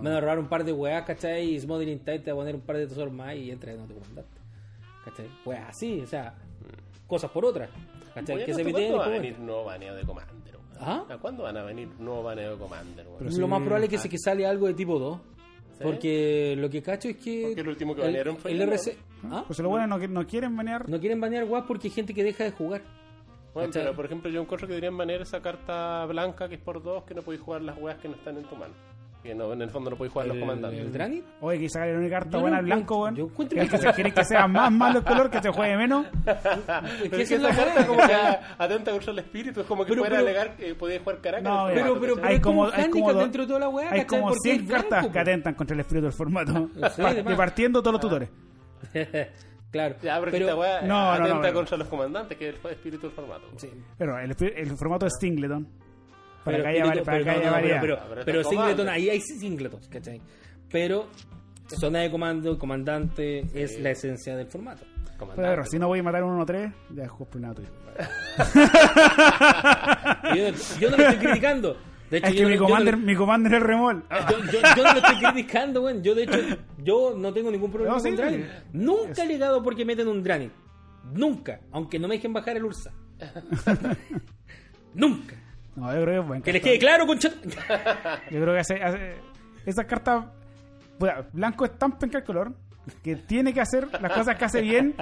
van 0.03 0.13
a 0.13 0.21
robar 0.21 0.39
un 0.39 0.49
par 0.49 0.65
de 0.65 0.73
weas, 0.73 1.05
¿cachai? 1.05 1.55
Y 1.55 1.61
Smothering 1.61 2.01
Tide 2.01 2.19
te 2.21 2.33
va 2.33 2.39
a 2.39 2.41
poner 2.41 2.55
un 2.55 2.61
par 2.63 2.77
de 2.77 2.87
tesoros 2.87 3.13
más 3.13 3.35
y 3.37 3.51
entra 3.51 3.73
en 3.73 3.87
tu 3.87 3.95
comandante. 3.95 4.41
¿Cachai? 5.05 5.29
Weas 5.45 5.69
así, 5.69 6.01
o 6.01 6.07
sea, 6.07 6.35
cosas 7.07 7.31
por 7.31 7.45
otras. 7.45 7.71
¿Cachai? 8.21 8.37
Oye, 8.37 8.45
que 8.47 8.55
se 8.55 8.61
¿hasta 8.63 8.73
meten 8.73 8.89
¿Cuándo 8.93 8.99
va 8.99 9.07
a 9.07 9.09
venir 9.11 9.39
nuevo 9.39 9.65
baneo 9.65 9.95
de 9.95 10.03
Commander? 10.05 10.57
¿Ah? 10.81 11.05
¿A 11.09 11.19
cuándo 11.19 11.43
van 11.45 11.57
a 11.57 11.63
venir 11.63 11.89
nuevo 11.99 12.23
baneo 12.23 12.53
de 12.53 12.59
Commander? 12.59 13.07
Pero 13.19 13.31
Lo 13.31 13.49
más 13.49 13.61
probable 13.63 13.87
es 13.87 13.91
que 13.91 13.99
se 13.99 14.09
que 14.09 14.19
sale 14.19 14.47
algo 14.47 14.67
de 14.67 14.75
tipo 14.75 14.99
2. 14.99 15.19
¿Sí? 15.19 15.83
Porque 15.83 16.55
lo 16.57 16.71
que 16.71 16.83
cacho 16.83 17.09
es 17.09 17.17
que. 17.19 17.43
Porque 17.49 17.61
el 17.61 17.69
último 17.69 17.95
que 17.95 18.01
banearon 18.03 18.39
fue 18.39 18.51
el 18.53 18.63
el 18.63 18.69
RC. 18.73 18.97
¿Ah? 19.31 19.45
Pues 19.47 19.59
lo 19.59 19.69
bueno 19.69 19.87
no, 19.87 19.99
que- 19.99 20.09
no 20.09 20.27
quieren 20.27 20.57
banear. 20.57 20.89
No 20.89 20.99
quieren 20.99 21.21
banear 21.21 21.45
WAP 21.45 21.67
porque 21.67 21.89
hay 21.89 21.93
gente 21.95 22.15
que 22.15 22.25
deja 22.25 22.45
de 22.45 22.51
jugar. 22.53 22.81
Bueno, 23.53 23.69
¿Cachai? 23.69 23.83
pero 23.85 23.97
por 23.97 24.05
ejemplo, 24.07 24.31
yo 24.31 24.41
encuentro 24.41 24.67
que 24.67 24.73
deberían 24.75 24.97
banear 24.97 25.21
esa 25.23 25.41
carta 25.43 26.05
blanca 26.07 26.49
que 26.49 26.55
es 26.57 26.61
por 26.61 26.83
dos, 26.83 27.05
que 27.05 27.15
no 27.15 27.23
podéis 27.23 27.43
jugar 27.43 27.63
las 27.63 27.77
weas 27.79 27.99
que 27.99 28.09
no 28.09 28.15
están 28.15 28.37
en 28.39 28.45
tu 28.45 28.57
mano. 28.57 28.75
Que 29.27 29.35
no, 29.35 29.53
en 29.53 29.61
el 29.63 29.71
fondo 29.71 29.91
no 29.91 29.97
podéis 29.97 30.13
jugar 30.13 30.29
los 30.29 30.39
comandantes. 30.39 30.81
el 30.81 30.93
Dranit. 30.93 31.25
Oye, 31.41 31.59
que 31.59 31.69
sacarle 31.69 31.99
una 31.99 32.09
carta 32.09 32.39
buena 32.39 32.59
al 32.59 32.65
blanco, 32.65 33.03
weón. 33.03 33.17
yo 33.17 33.25
encuentro 33.25 33.57
¿Querés 33.57 33.71
que- 33.71 33.79
se- 33.79 33.93
querés 33.93 34.15
que 34.15 34.25
sea 34.25 34.47
más 34.47 34.71
malo 34.71 34.99
el 35.01 35.05
color, 35.05 35.29
que 35.31 35.43
se 35.43 35.51
juegue 35.51 35.77
menos? 35.77 36.07
Que 37.11 37.23
es 37.23 37.31
la 37.41 37.51
carta 37.55 37.87
como 37.87 38.07
que 38.07 38.15
atenta 38.59 38.91
contra 38.93 39.11
el 39.13 39.19
espíritu, 39.19 39.61
es 39.63 39.67
como 39.67 39.85
que 39.85 39.91
Pero- 39.91 40.03
fuera 40.03 40.17
pero- 40.19 40.29
alegar 40.29 40.57
que 40.57 40.75
podías 40.77 41.03
jugar 41.03 41.21
Caracas. 41.21 41.43
No, 41.43 41.67
Pero, 41.75 42.01
pero, 42.01 42.15
Hay 42.23 42.41
como- 42.41 42.57
como, 42.63 42.65
hay 42.67 42.85
handicap 42.85 42.91
como 42.93 43.13
do- 43.13 43.21
dentro 43.21 43.43
de 43.43 43.49
toda 43.49 43.61
la 43.61 43.69
weá, 43.69 43.91
Hay 43.91 44.05
como 44.05 44.23
Porque 44.29 44.39
100 44.43 44.61
es 44.63 44.71
cartas 44.71 44.89
blanco, 44.91 45.13
que 45.13 45.19
atentan 45.19 45.55
contra 45.55 45.75
el 45.75 45.81
espíritu 45.81 46.05
del 46.05 46.13
formato. 46.13 46.71
Sí, 46.75 47.03
Pa- 47.03 47.09
además. 47.11 47.35
Partiendo 47.37 47.81
todos 47.83 47.93
los 47.95 48.01
tutores. 48.01 48.29
claro. 49.73 49.97
Ya, 50.03 50.19
pero, 50.21 50.31
pero 50.31 50.45
esta 50.47 50.57
weá 50.57 50.83
No, 50.83 51.11
atenta 51.13 51.49
no, 51.49 51.53
contra 51.55 51.77
los 51.77 51.89
comandantes, 51.89 52.39
que 52.39 52.49
es 52.51 52.55
el 52.65 52.71
espíritu 52.71 53.03
del 53.09 53.13
formato. 53.17 53.47
sí. 53.57 53.71
Pero 53.99 54.19
el, 54.19 54.35
el 54.57 54.77
formato 54.77 55.07
es 55.07 55.13
Singleton. 55.21 55.67
Para 56.47 56.59
Pero 56.59 56.63
que 56.63 56.69
haya, 56.71 56.85
para 56.85 57.03
pero 57.05 57.19
que 57.19 57.25
no, 57.25 57.31
haya 57.37 57.47
no, 57.47 57.51
variedad. 57.53 57.81
Pero, 57.81 57.95
Ah, 57.97 58.05
pero 58.09 58.25
pero, 58.25 58.41
está 58.41 58.51
pero 58.51 58.63
Singleton, 58.63 58.89
ahí 58.89 59.11
hay 59.11 59.21
Singletons, 59.21 59.89
¿cachai? 59.89 60.21
Pero 60.71 61.09
zona 61.69 61.99
de 62.01 62.11
comando 62.11 62.53
y 62.53 62.57
comandante 62.59 63.45
es 63.53 63.79
la 63.81 63.91
esencia 63.91 64.37
del 64.37 64.47
formato. 64.47 64.85
Pero, 64.85 65.19
Comandante. 65.19 65.51
pero 65.51 65.65
si 65.65 65.79
no 65.79 65.89
voy 65.89 65.99
a 65.99 66.03
matar 66.03 66.23
un 66.25 66.39
1-3, 66.39 66.73
ya 66.95 67.03
es 67.05 67.11
juego. 67.11 67.31
Y 67.35 67.39
Yo, 70.39 70.51
no- 70.53 70.57
yo 70.81 70.91
no 70.91 70.97
lo 70.97 71.03
estoy 71.03 71.27
criticando. 71.27 71.77
De 72.11 72.19
hecho, 72.19 72.27
Es 72.29 72.35
yo 72.35 72.39
que 72.41 72.47
mi 72.47 72.55
yo 72.55 72.61
no- 72.61 72.67
commander, 72.67 72.97
mi 72.97 73.17
commander 73.17 73.55
es 73.55 73.63
remol. 73.63 74.05
Yo, 74.31 74.39
yo- 74.53 74.61
yo 74.77 74.83
no 74.85 74.93
lo 74.93 74.99
estoy 75.01 75.17
criticando, 75.17 75.83
weón. 75.83 76.03
Yo, 76.05 76.15
de 76.15 76.23
hecho, 76.25 76.39
yo 76.85 77.15
no 77.17 77.33
tengo 77.33 77.51
ningún 77.51 77.71
problema 77.73 77.95
No, 77.95 78.01
sí, 78.01 78.15
con 78.15 78.29
sí. 78.29 78.45
Nunca 78.73 79.25
he 79.25 79.27
legado 79.27 79.63
porque 79.63 79.85
meten 79.85 80.07
un 80.07 80.23
Dranit. 80.23 80.53
Nunca. 81.13 81.61
Aunque 81.73 81.99
no 81.99 82.07
me 82.07 82.15
dejen 82.17 82.33
bajar 82.33 82.57
el 82.57 82.65
Ursa. 82.65 82.93
Nunca. 84.95 85.35
No, 85.77 85.95
yo 85.95 86.03
creo 86.03 86.07
que 86.15 86.21
es 86.21 86.27
buen 86.29 86.43
Que 86.43 86.53
les 86.55 86.63
quede 86.63 86.79
claro, 86.79 87.07
concha. 87.07 87.29
Yo 88.31 88.41
creo 88.41 88.53
que 88.55 88.59
hace, 88.61 88.83
hace- 88.83 89.15
esa 89.67 89.85
carta. 89.85 90.33
puta, 90.99 91.27
blanco 91.33 91.65
es 91.67 91.77
tan 91.79 91.99
penca 91.99 92.19
el 92.19 92.25
color 92.25 92.55
que 93.03 93.17
tiene 93.17 93.53
que 93.53 93.61
hacer 93.61 93.87
las 94.01 94.13
cosas 94.13 94.37
que 94.37 94.45
hace 94.47 94.63
bien. 94.63 94.95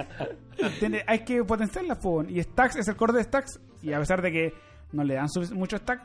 Tiene- 0.79 1.03
hay 1.07 1.19
que 1.19 1.43
potenciarlas, 1.43 1.97
po, 1.99 2.23
Y 2.23 2.41
Stacks 2.43 2.75
es 2.77 2.87
el 2.87 2.95
core 2.95 3.13
de 3.13 3.23
Stacks. 3.23 3.59
Y 3.81 3.93
a 3.93 3.99
pesar 3.99 4.21
de 4.21 4.31
que 4.31 4.53
no 4.91 5.03
le 5.03 5.13
dan 5.15 5.27
sufic- 5.27 5.53
mucho 5.53 5.77
stack, 5.77 6.01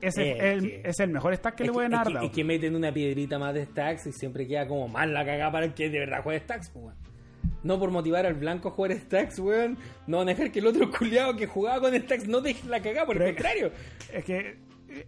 es 0.00 0.16
el, 0.18 0.24
Eh, 0.26 0.52
el- 0.54 0.60
que- 0.62 0.82
es 0.88 0.98
el 1.00 1.10
mejor 1.10 1.34
stack 1.36 1.54
que 1.54 1.62
Es 1.64 1.66
le 1.68 1.72
que, 1.72 1.74
pueden 1.74 1.92
es 1.92 1.98
dar. 1.98 2.06
que- 2.08 2.14
dado. 2.14 2.26
es 2.26 2.32
que 2.32 2.44
meten 2.44 2.74
una 2.74 2.92
piedrita 2.92 3.38
más 3.38 3.54
de 3.54 3.64
stacks 3.66 4.06
y 4.06 4.12
siempre 4.12 4.46
queda 4.46 4.66
como 4.66 4.88
más 4.88 5.06
la 5.08 5.24
cagada 5.24 5.52
para 5.52 5.66
el 5.66 5.74
que 5.74 5.88
de 5.90 5.98
verdad 6.00 6.22
juegue 6.22 6.40
stacks, 6.40 6.70
pues, 6.70 6.84
weón. 6.86 6.96
No 7.62 7.78
por 7.78 7.90
motivar 7.90 8.26
al 8.26 8.34
blanco 8.34 8.68
a 8.68 8.70
jugar 8.72 8.92
stacks, 8.92 9.38
weón. 9.38 9.78
No 10.06 10.18
van 10.18 10.28
a 10.28 10.32
dejar 10.32 10.52
que 10.52 10.58
el 10.58 10.66
otro 10.66 10.90
culiado 10.90 11.34
que 11.36 11.46
jugaba 11.46 11.80
con 11.80 11.94
stacks 11.94 12.28
no 12.28 12.40
deje 12.40 12.68
la 12.68 12.80
cagada, 12.82 13.06
por 13.06 13.16
el 13.16 13.22
Pero- 13.22 13.34
contrario. 13.34 13.72
Es 14.12 14.24
que 14.24 14.58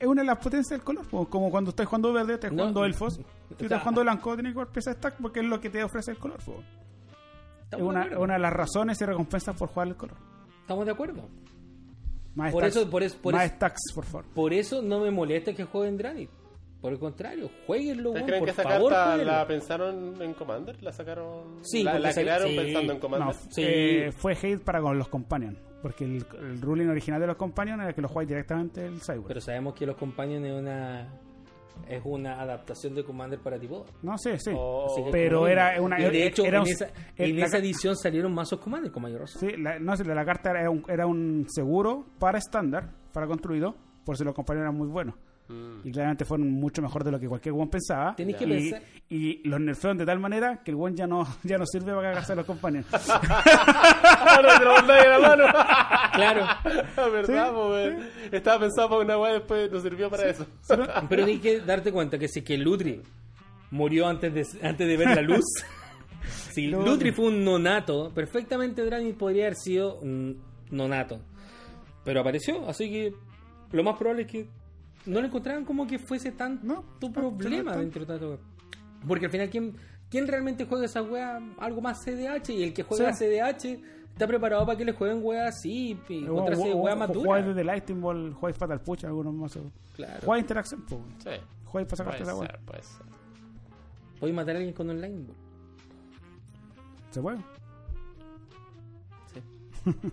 es 0.01 0.07
una 0.07 0.23
de 0.23 0.27
las 0.27 0.39
potencias 0.39 0.71
del 0.71 0.83
color. 0.83 1.07
Como 1.29 1.51
cuando 1.51 1.71
estás 1.71 1.87
jugando 1.87 2.13
verde, 2.13 2.35
estás 2.35 2.51
No. 2.53 2.63
jugando 2.63 2.85
elfos. 2.85 3.15
Si 3.15 3.21
O 3.21 3.25
sea, 3.59 3.67
estás 3.67 3.81
jugando 3.83 4.01
blanco, 4.03 4.35
tienes 4.35 4.51
que 4.51 4.55
jugar 4.55 4.69
pieza 4.73 4.93
stack 4.93 5.17
porque 5.21 5.41
es 5.41 5.47
lo 5.47 5.61
que 5.61 5.71
te 5.71 5.85
ofrece 5.85 6.11
el 6.13 6.19
color. 6.19 6.39
Es 6.41 7.79
de 7.79 7.83
una, 7.83 8.05
de 8.35 8.39
las 8.39 8.53
razones 8.53 9.01
y 9.01 9.05
recompensas 9.05 9.57
por 9.57 9.69
jugar 9.69 9.89
el 9.89 9.97
color. 9.97 10.17
Estamos 10.63 10.87
de 10.87 10.93
acuerdo. 10.93 11.29
Más 12.35 12.53
Por 12.53 12.63
stacks, 12.65 12.77
eso- 12.77 12.91
por 12.91 13.03
eso- 13.03 13.19
por 13.23 13.35
más 13.35 13.45
eso- 13.47 13.55
stacks, 13.55 13.81
por 13.95 14.05
favor. 14.05 14.25
Por 14.35 14.53
eso 14.53 14.83
no 14.83 15.01
me 15.01 15.11
molesta 15.11 15.55
que 15.55 15.65
jueguen 15.65 15.97
Dranit. 15.97 16.31
Por 16.81 16.93
el 16.93 16.99
contrario, 16.99 17.51
jueguenlo, 17.67 18.11
¿Ustedes 18.11 18.15
weón, 18.15 18.27
creen 18.27 18.41
por 18.41 18.47
que 18.47 18.53
esa 18.53 18.63
favor, 18.63 18.93
carta 18.93 19.07
jueguenlo. 19.13 19.33
la 19.33 19.47
pensaron 19.47 20.23
en 20.23 20.35
Commander? 20.35 20.83
¿La 20.83 20.93
sacaron? 20.93 21.59
Sí, 21.63 21.83
la, 21.83 21.99
la 21.99 22.13
crearon 22.13 22.49
sí. 22.49 22.57
pensando 22.57 22.93
en 22.93 22.99
No, 22.99 23.01
Commander. 23.01 23.35
Sí. 23.51 23.63
eh, 23.65 24.13
fue 24.13 24.33
hate 24.35 24.61
para 24.63 24.81
con 24.81 24.99
los 24.99 25.09
companions. 25.09 25.59
Porque 25.83 26.05
el, 26.05 26.25
el 26.41 26.61
ruling 26.61 26.89
original 26.89 27.21
de 27.21 27.27
los 27.29 27.37
companions 27.37 27.83
era 27.83 27.93
que 27.93 28.01
los 28.03 28.11
jugáis 28.11 28.29
directamente 28.29 28.85
el 28.85 29.01
Cyber. 29.01 29.23
Pero 29.27 29.41
sabemos 29.41 29.75
que 29.75 29.87
los 29.87 29.97
Companions 29.97 30.45
es 30.47 30.53
una 30.53 31.09
es 31.89 32.01
una 32.05 32.41
adaptación 32.41 32.95
de 32.95 33.05
Commander 33.05 33.39
para 33.39 33.59
tipo. 33.59 33.85
no, 34.03 34.17
sí, 34.17 34.31
sí. 34.39 34.51
O- 34.57 34.87
Así 34.87 35.05
que 35.05 35.11
Pero 35.11 35.47
era 35.47 35.81
una- 35.81 36.01
y 36.01 36.11
de 36.11 36.27
hecho, 36.27 36.43
era 36.45 36.59
en 36.61 36.67
esa, 36.69 36.87
el- 37.17 37.31
en 37.33 37.39
la 37.41 37.45
esa 37.47 37.59
ca- 37.59 37.63
edición 37.63 37.97
salieron 37.97 38.33
mazos 38.35 38.59
Commander 38.61 38.91
con 38.91 39.03
mayor 39.03 39.21
razón. 39.21 39.41
Sí, 39.41 39.57
la, 39.59 39.79
no, 39.79 39.95
la 39.95 40.25
carta 40.25 40.51
era 40.59 40.71
un, 40.71 40.83
era 40.89 41.07
un 41.07 41.47
seguro 41.49 42.07
para 42.19 42.39
estándar, 42.39 42.91
para 43.13 43.27
construido, 43.27 43.77
por 44.05 44.17
si 44.17 44.25
los 44.25 44.35
compañeros 44.35 44.65
eran 44.69 44.77
muy 44.79 44.89
buenos. 44.89 45.17
Mm. 45.49 45.87
Y 45.87 45.93
claramente 45.93 46.25
fueron 46.25 46.51
mucho 46.51 46.83
mejor 46.83 47.05
de 47.05 47.13
lo 47.13 47.21
que 47.21 47.29
cualquier 47.29 47.55
one 47.55 47.69
pensaba. 47.69 48.17
Tenéis 48.17 48.37
que 48.37 48.45
y, 48.45 48.49
pensar- 48.49 48.83
y 49.09 49.49
los 49.49 49.61
nerfearon 49.61 49.99
de 49.99 50.05
tal 50.07 50.19
manera 50.19 50.61
que 50.65 50.73
el 50.73 50.77
one 50.77 50.97
ya 50.97 51.07
no, 51.07 51.27
ya 51.45 51.57
no 51.59 51.67
sirve 51.67 51.93
para 51.95 52.09
cagarse 52.11 52.33
a 52.33 52.37
los 52.37 52.47
compañeros. 52.47 52.87
Ahora 52.91 54.59
te 54.59 54.65
lo 54.65 54.73
mandáis 54.75 55.05
en 55.05 55.11
la 55.11 55.19
mano. 55.21 55.45
Claro, 56.15 56.47
¿Verdad, 57.13 57.53
po, 57.53 57.71
weón? 57.71 57.99
Estaba 58.33 58.61
pensado 58.61 58.89
para 58.89 59.01
una 59.03 59.19
weá, 59.19 59.33
después 59.35 59.71
no 59.71 59.81
sirvió 59.81 60.11
para 60.11 60.29
eso. 60.31 60.47
pero 61.09 61.25
tienes 61.25 61.41
que 61.43 61.61
darte 61.61 61.93
cuenta 61.93 62.19
que 62.19 62.29
si 62.29 62.43
que 62.43 62.57
Lutri 62.59 63.03
murió 63.71 64.07
antes 64.09 64.33
de, 64.35 64.67
antes 64.67 64.87
de 64.89 64.97
ver 64.97 65.15
la 65.15 65.23
luz, 65.23 65.45
si 66.53 66.67
No. 66.69 66.83
Lutri 66.83 67.13
fue 67.13 67.27
un 67.27 67.45
nonato, 67.45 68.13
perfectamente 68.15 68.83
Drani 68.85 69.13
podría 69.13 69.45
haber 69.45 69.57
sido 69.57 69.99
un 70.01 70.41
nonato. 70.71 71.21
Pero 72.05 72.21
apareció, 72.21 72.69
así 72.69 72.89
que 72.91 73.13
lo 73.73 73.83
más 73.85 73.97
probable 73.99 74.23
es 74.23 74.29
que 74.29 74.49
no 75.07 75.21
le 75.21 75.27
encontraran 75.29 75.65
como 75.65 75.87
que 75.87 75.99
fuese 75.99 76.33
tanto 76.33 76.67
No, 76.67 76.85
problema 77.13 77.73
no, 77.73 77.79
dentro 77.81 78.01
de 78.05 78.07
tanto. 78.07 78.41
Porque 79.07 79.27
al 79.27 79.31
final, 79.31 79.49
¿quién, 79.51 79.77
quién 80.11 80.27
realmente 80.27 80.65
juega 80.67 80.85
esa 80.85 81.03
wea 81.03 81.41
algo 81.59 81.81
más 81.81 82.03
CDH? 82.05 82.51
Y 82.51 82.63
el 82.65 82.73
que 82.75 82.83
juega 82.83 83.13
Sí. 83.13 83.25
CDH 83.25 83.81
está 84.13 84.27
preparado 84.27 84.65
para 84.67 84.77
que 84.79 84.85
le 84.85 84.93
jueguen 84.93 85.21
weas 85.23 85.55
así 85.57 85.99
y 86.09 86.25
encontrarse 86.25 86.73
wea 86.75 86.97
más 86.97 87.09
dura. 87.13 87.21
Jugáis 87.27 87.47
desde 87.47 87.65
Lightning 87.65 88.01
Ball, 88.01 88.33
jugáis 88.35 88.57
Fatal 88.57 88.81
Push, 88.81 89.05
algunos 89.05 89.35
más. 89.35 89.59
Claro. 89.95 90.21
Jugáis 90.25 90.43
interacción, 90.43 90.85
pues. 90.89 91.01
Sí. 91.19 91.31
Jugáis 91.67 91.87
para 91.89 91.97
sacarte 91.97 92.25
Puede 92.25 92.33
la 92.37 92.41
ser, 92.41 92.51
weá. 92.57 92.67
puede 92.67 92.83
ser. 92.83 93.07
Podéis 94.21 94.37
matar 94.37 94.55
a 94.57 94.59
alguien 94.59 94.75
con 94.75 94.91
online. 94.91 95.25
bro. 95.25 95.35
Se 97.11 97.21
puede. 97.21 97.39
Sí. 99.33 99.43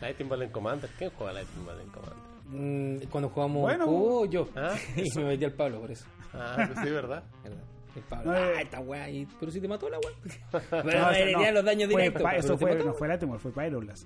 Lightning 0.00 0.28
Ball 0.28 0.42
en 0.42 0.50
Commander. 0.50 0.88
¿Quién 0.96 1.10
juega 1.16 1.32
Lightning 1.32 1.66
Ball 1.66 1.80
en 1.80 1.88
Commander? 1.88 2.27
Mm, 2.48 2.96
cuando 3.10 3.28
jugamos 3.28 3.62
Bueno. 3.62 3.84
juego, 3.86 4.24
yo. 4.26 4.48
Ah, 4.56 4.74
y 4.96 5.18
me 5.18 5.24
metí 5.24 5.44
al 5.44 5.52
Pablo 5.52 5.80
por 5.80 5.90
eso. 5.90 6.06
Ah, 6.32 6.54
pues 6.72 6.78
sí, 6.86 6.90
¿verdad? 6.92 7.22
¿verdad? 7.44 7.62
El 7.96 8.02
Pablo, 8.02 8.32
No, 8.32 8.38
eh. 8.38 8.52
ah, 8.56 8.60
esta 8.62 8.80
weá. 8.80 9.10
y- 9.10 9.26
Pero 9.40 9.50
si 9.52 9.60
te 9.60 9.66
mató 9.68 9.88
la 9.90 9.98
weá. 9.98 10.12
No, 10.52 10.82
pero 10.82 10.90
eso 10.90 11.10
heredía 11.10 11.48
no. 11.48 11.52
los 11.52 11.64
daños 11.64 11.90
Fue 11.90 12.02
directos. 12.02 12.22
pero 12.30 12.38
eso 12.40 12.58
fue, 12.58 12.72
mató. 12.74 12.84
no 12.84 12.94
fue 12.94 13.08
Ball, 13.26 13.40
fue 13.40 13.52
Pyroblast. 13.52 14.04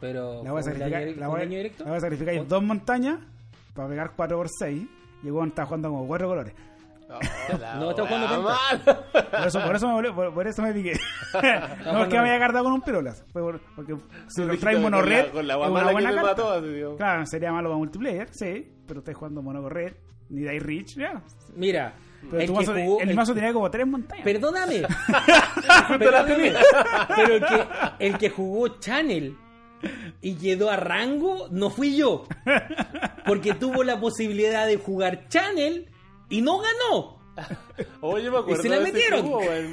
Pero. 0.00 0.42
La 0.44 0.50
voy 0.52 0.60
a 0.60 0.62
¿fue 0.62 0.72
sacrificar, 0.72 1.02
la 1.02 1.14
fue 1.14 1.26
voy, 1.26 1.38
daño 1.40 1.56
directo? 1.56 1.84
la 1.84 1.90
voy 1.90 1.96
a 1.98 2.00
sacrificar 2.00 2.34
en 2.34 2.48
dos 2.48 2.62
montañas 2.62 3.18
para 3.74 3.88
pegar 3.88 4.12
4x6. 4.16 4.88
Y 5.22 5.26
el 5.26 5.32
weón 5.32 5.48
está 5.48 5.64
jugando 5.64 5.88
como 5.90 6.06
cuatro 6.06 6.28
colores. 6.28 6.54
No, 7.78 7.90
está 7.90 8.06
jugando 8.06 8.42
mal. 8.42 8.82
Por 9.12 9.46
eso, 9.46 9.62
por 9.62 9.76
eso 9.76 9.88
me, 9.88 10.12
por, 10.12 10.34
por 10.34 10.46
eso 10.46 10.62
me 10.62 10.72
piqué. 10.72 10.92
no 11.84 12.02
es 12.04 12.08
que 12.08 12.20
me 12.20 12.30
haya 12.30 12.38
cargado 12.38 12.64
con 12.64 12.72
un. 12.74 12.82
Fue 13.32 13.42
por- 13.42 13.60
porque 13.76 13.96
si 14.28 14.44
lo 14.44 14.56
traes 14.58 14.80
mono 14.80 14.98
Con 15.32 15.46
la- 15.46 15.56
Con 15.56 15.70
una 15.72 15.86
que 15.86 15.92
buena 15.92 16.10
me 16.10 16.14
carta. 16.16 16.30
mató, 16.30 16.52
así 16.52 16.68
digo. 16.68 16.96
Claro, 16.96 17.26
sería 17.26 17.52
malo 17.52 17.68
para 17.70 17.78
multiplayer, 17.78 18.28
sí. 18.32 18.72
Pero 18.86 19.00
estáis 19.00 19.16
jugando 19.16 19.42
mono 19.42 19.68
red, 19.68 19.92
ni 20.28 20.44
dais 20.44 20.62
reach, 20.62 20.96
ya. 20.96 21.22
Mira, 21.56 21.94
Pero 22.30 22.40
el 22.42 22.46
que 22.48 22.52
mazo, 22.54 22.74
jugó. 22.74 23.00
el, 23.00 23.08
el- 23.10 23.16
mazo 23.16 23.34
tenía 23.34 23.52
como 23.52 23.70
tres 23.70 23.86
montañas. 23.86 24.24
Perdóname. 24.24 24.82
Perdóname. 25.98 26.52
Pero 27.16 27.34
el 27.34 27.44
que, 27.44 27.66
el 27.98 28.18
que 28.18 28.30
jugó 28.30 28.68
Channel 28.80 29.36
y 30.22 30.34
quedó 30.36 30.70
a 30.70 30.76
rango 30.76 31.48
no 31.50 31.70
fui 31.70 31.96
yo. 31.96 32.24
Porque 33.26 33.54
tuvo 33.54 33.84
la 33.84 33.98
posibilidad 34.00 34.66
de 34.66 34.76
jugar 34.76 35.28
Channel 35.28 35.88
y 36.28 36.42
no 36.42 36.58
ganó. 36.58 37.24
Oye, 38.00 38.30
me 38.30 38.38
acuerdo. 38.38 38.62
se 38.62 38.68
la 38.68 38.78
metieron. 38.80 39.26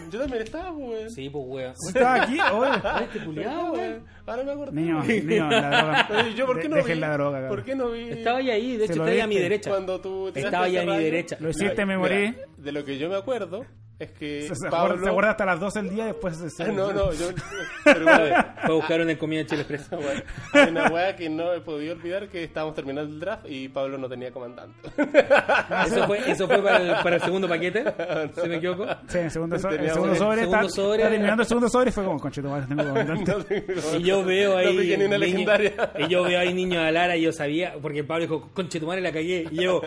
Yo 0.10 0.20
también 0.20 0.41
estaba, 0.41 0.72
weón. 0.72 1.12
Sí, 1.12 1.30
pues 1.30 1.43
weón. 1.47 1.74
Estaba 1.88 2.24
aquí, 2.24 2.38
oye. 2.54 2.72
Este 3.04 3.20
Ya, 3.20 3.26
culiao, 3.26 3.72
weón. 3.74 4.06
Ahora 4.26 4.43
me 4.43 4.52
acuerdo. 4.52 4.72
Niño, 4.74 5.04
niño, 5.04 5.49
la 5.49 6.08
droga. 6.08 6.30
¿Yo 6.30 6.45
por 6.47 6.60
qué 6.60 6.70
no 6.70 6.76
Dejen 6.78 6.95
vi? 6.95 6.99
la 7.02 7.14
droga, 7.14 7.38
cabrón. 7.41 7.49
¿Por 7.56 7.64
qué 7.66 7.76
no 7.76 7.91
vi? 7.91 8.10
Estaba 8.10 8.38
ahí, 8.39 8.49
ahí, 8.49 8.78
de 8.78 8.86
hecho 8.86 8.95
lo 8.95 9.04
estaba 9.04 9.12
ahí 9.12 9.20
a 9.20 9.28
mi 9.28 9.38
derecha. 9.38 9.70
Cuando 9.70 10.02
tú 10.02 10.32
Estaba 10.34 10.66
ahí 10.66 10.78
a 10.78 10.86
mi 10.86 10.97
derecha. 10.97 11.38
Lo 11.39 11.49
hiciste, 11.49 11.86
me 11.86 11.97
morí. 11.97 12.36
De 12.58 12.72
lo 12.72 12.84
que 12.84 12.97
yo 12.97 13.10
me 13.10 13.16
acuerdo 13.16 13.66
es 14.04 14.12
que 14.12 14.41
Se, 14.47 14.56
se 14.56 14.70
Pablo... 14.70 14.97
se 15.04 15.10
acuerda 15.10 15.32
hasta 15.32 15.45
las 15.45 15.60
12 15.60 15.82
del 15.82 15.89
día 15.91 16.04
y 16.04 16.08
después 16.08 16.38
se, 16.38 16.49
se- 16.49 16.64
Ah, 16.64 16.68
no, 16.68 16.91
no, 16.91 17.12
yo... 17.14 17.28
Pero 17.84 18.10
a 18.10 18.68
buscar 18.72 19.02
una 19.02 19.18
comida 19.18 19.41
en 19.41 19.47
Chile 19.47 19.62
Express. 19.62 19.89
bueno, 19.91 20.22
hay 20.54 20.70
una 20.70 20.88
weá 20.89 21.16
que 21.16 21.30
no 21.30 21.54
he 21.54 21.62
podido 21.62 21.93
olvidar 21.93 22.28
que 22.30 22.43
estábamos 22.43 22.76
terminando 22.76 23.12
el 23.14 23.20
draft 23.20 23.45
y 23.49 23.68
Pablo 23.70 23.97
no 23.97 24.08
tenía 24.10 24.32
comandante. 24.32 24.76
Eso 25.88 26.06
fue, 26.08 26.20
eso 26.32 26.47
fue 26.47 26.62
para, 26.62 26.78
el, 26.78 27.04
para 27.04 27.16
el 27.18 27.22
segundo 27.22 27.47
paquete, 27.47 27.84
si 28.41 28.47
me 28.49 28.56
equivoco. 28.58 28.86
Sí, 29.08 29.18
el 29.20 29.32
segundo, 29.32 29.58
so- 29.60 29.70
el 29.70 29.89
segundo 29.89 30.12
el 30.14 30.18
sobre, 30.18 30.39
segundo 30.41 30.58
está, 30.68 30.70
sobre- 30.82 30.97
está 31.02 31.10
terminando 31.10 31.41
el 31.43 31.47
segundo 31.47 31.70
sobre 31.70 31.89
y 31.89 31.91
fue 31.93 32.04
como, 32.04 32.20
conchito, 32.20 32.49
madre, 32.49 32.66
tengo 32.68 32.84
comandante. 32.84 33.32
No 33.32 33.43
tengo- 33.43 33.97
Y 33.97 34.04
yo 34.04 34.24
veo 34.24 34.58
ahí. 34.58 34.76
No 34.76 34.82
ni 34.82 34.93
una 34.93 35.04
niño- 35.06 35.18
legendaria. 35.18 35.91
y 35.99 36.08
yo 36.08 36.24
veo 36.24 36.39
ahí 36.39 36.54
niños 36.54 36.84
de 36.86 36.91
Lara 36.91 37.16
y 37.18 37.22
yo 37.24 37.32
sabía, 37.32 37.74
porque 37.82 38.04
Pablo 38.04 38.24
dijo, 38.24 38.49
concha 38.54 38.80
tu 38.80 38.88
madre 38.88 39.02
la 39.02 39.12
cagué. 39.12 39.45
Y 39.52 39.64
yo, 39.64 39.82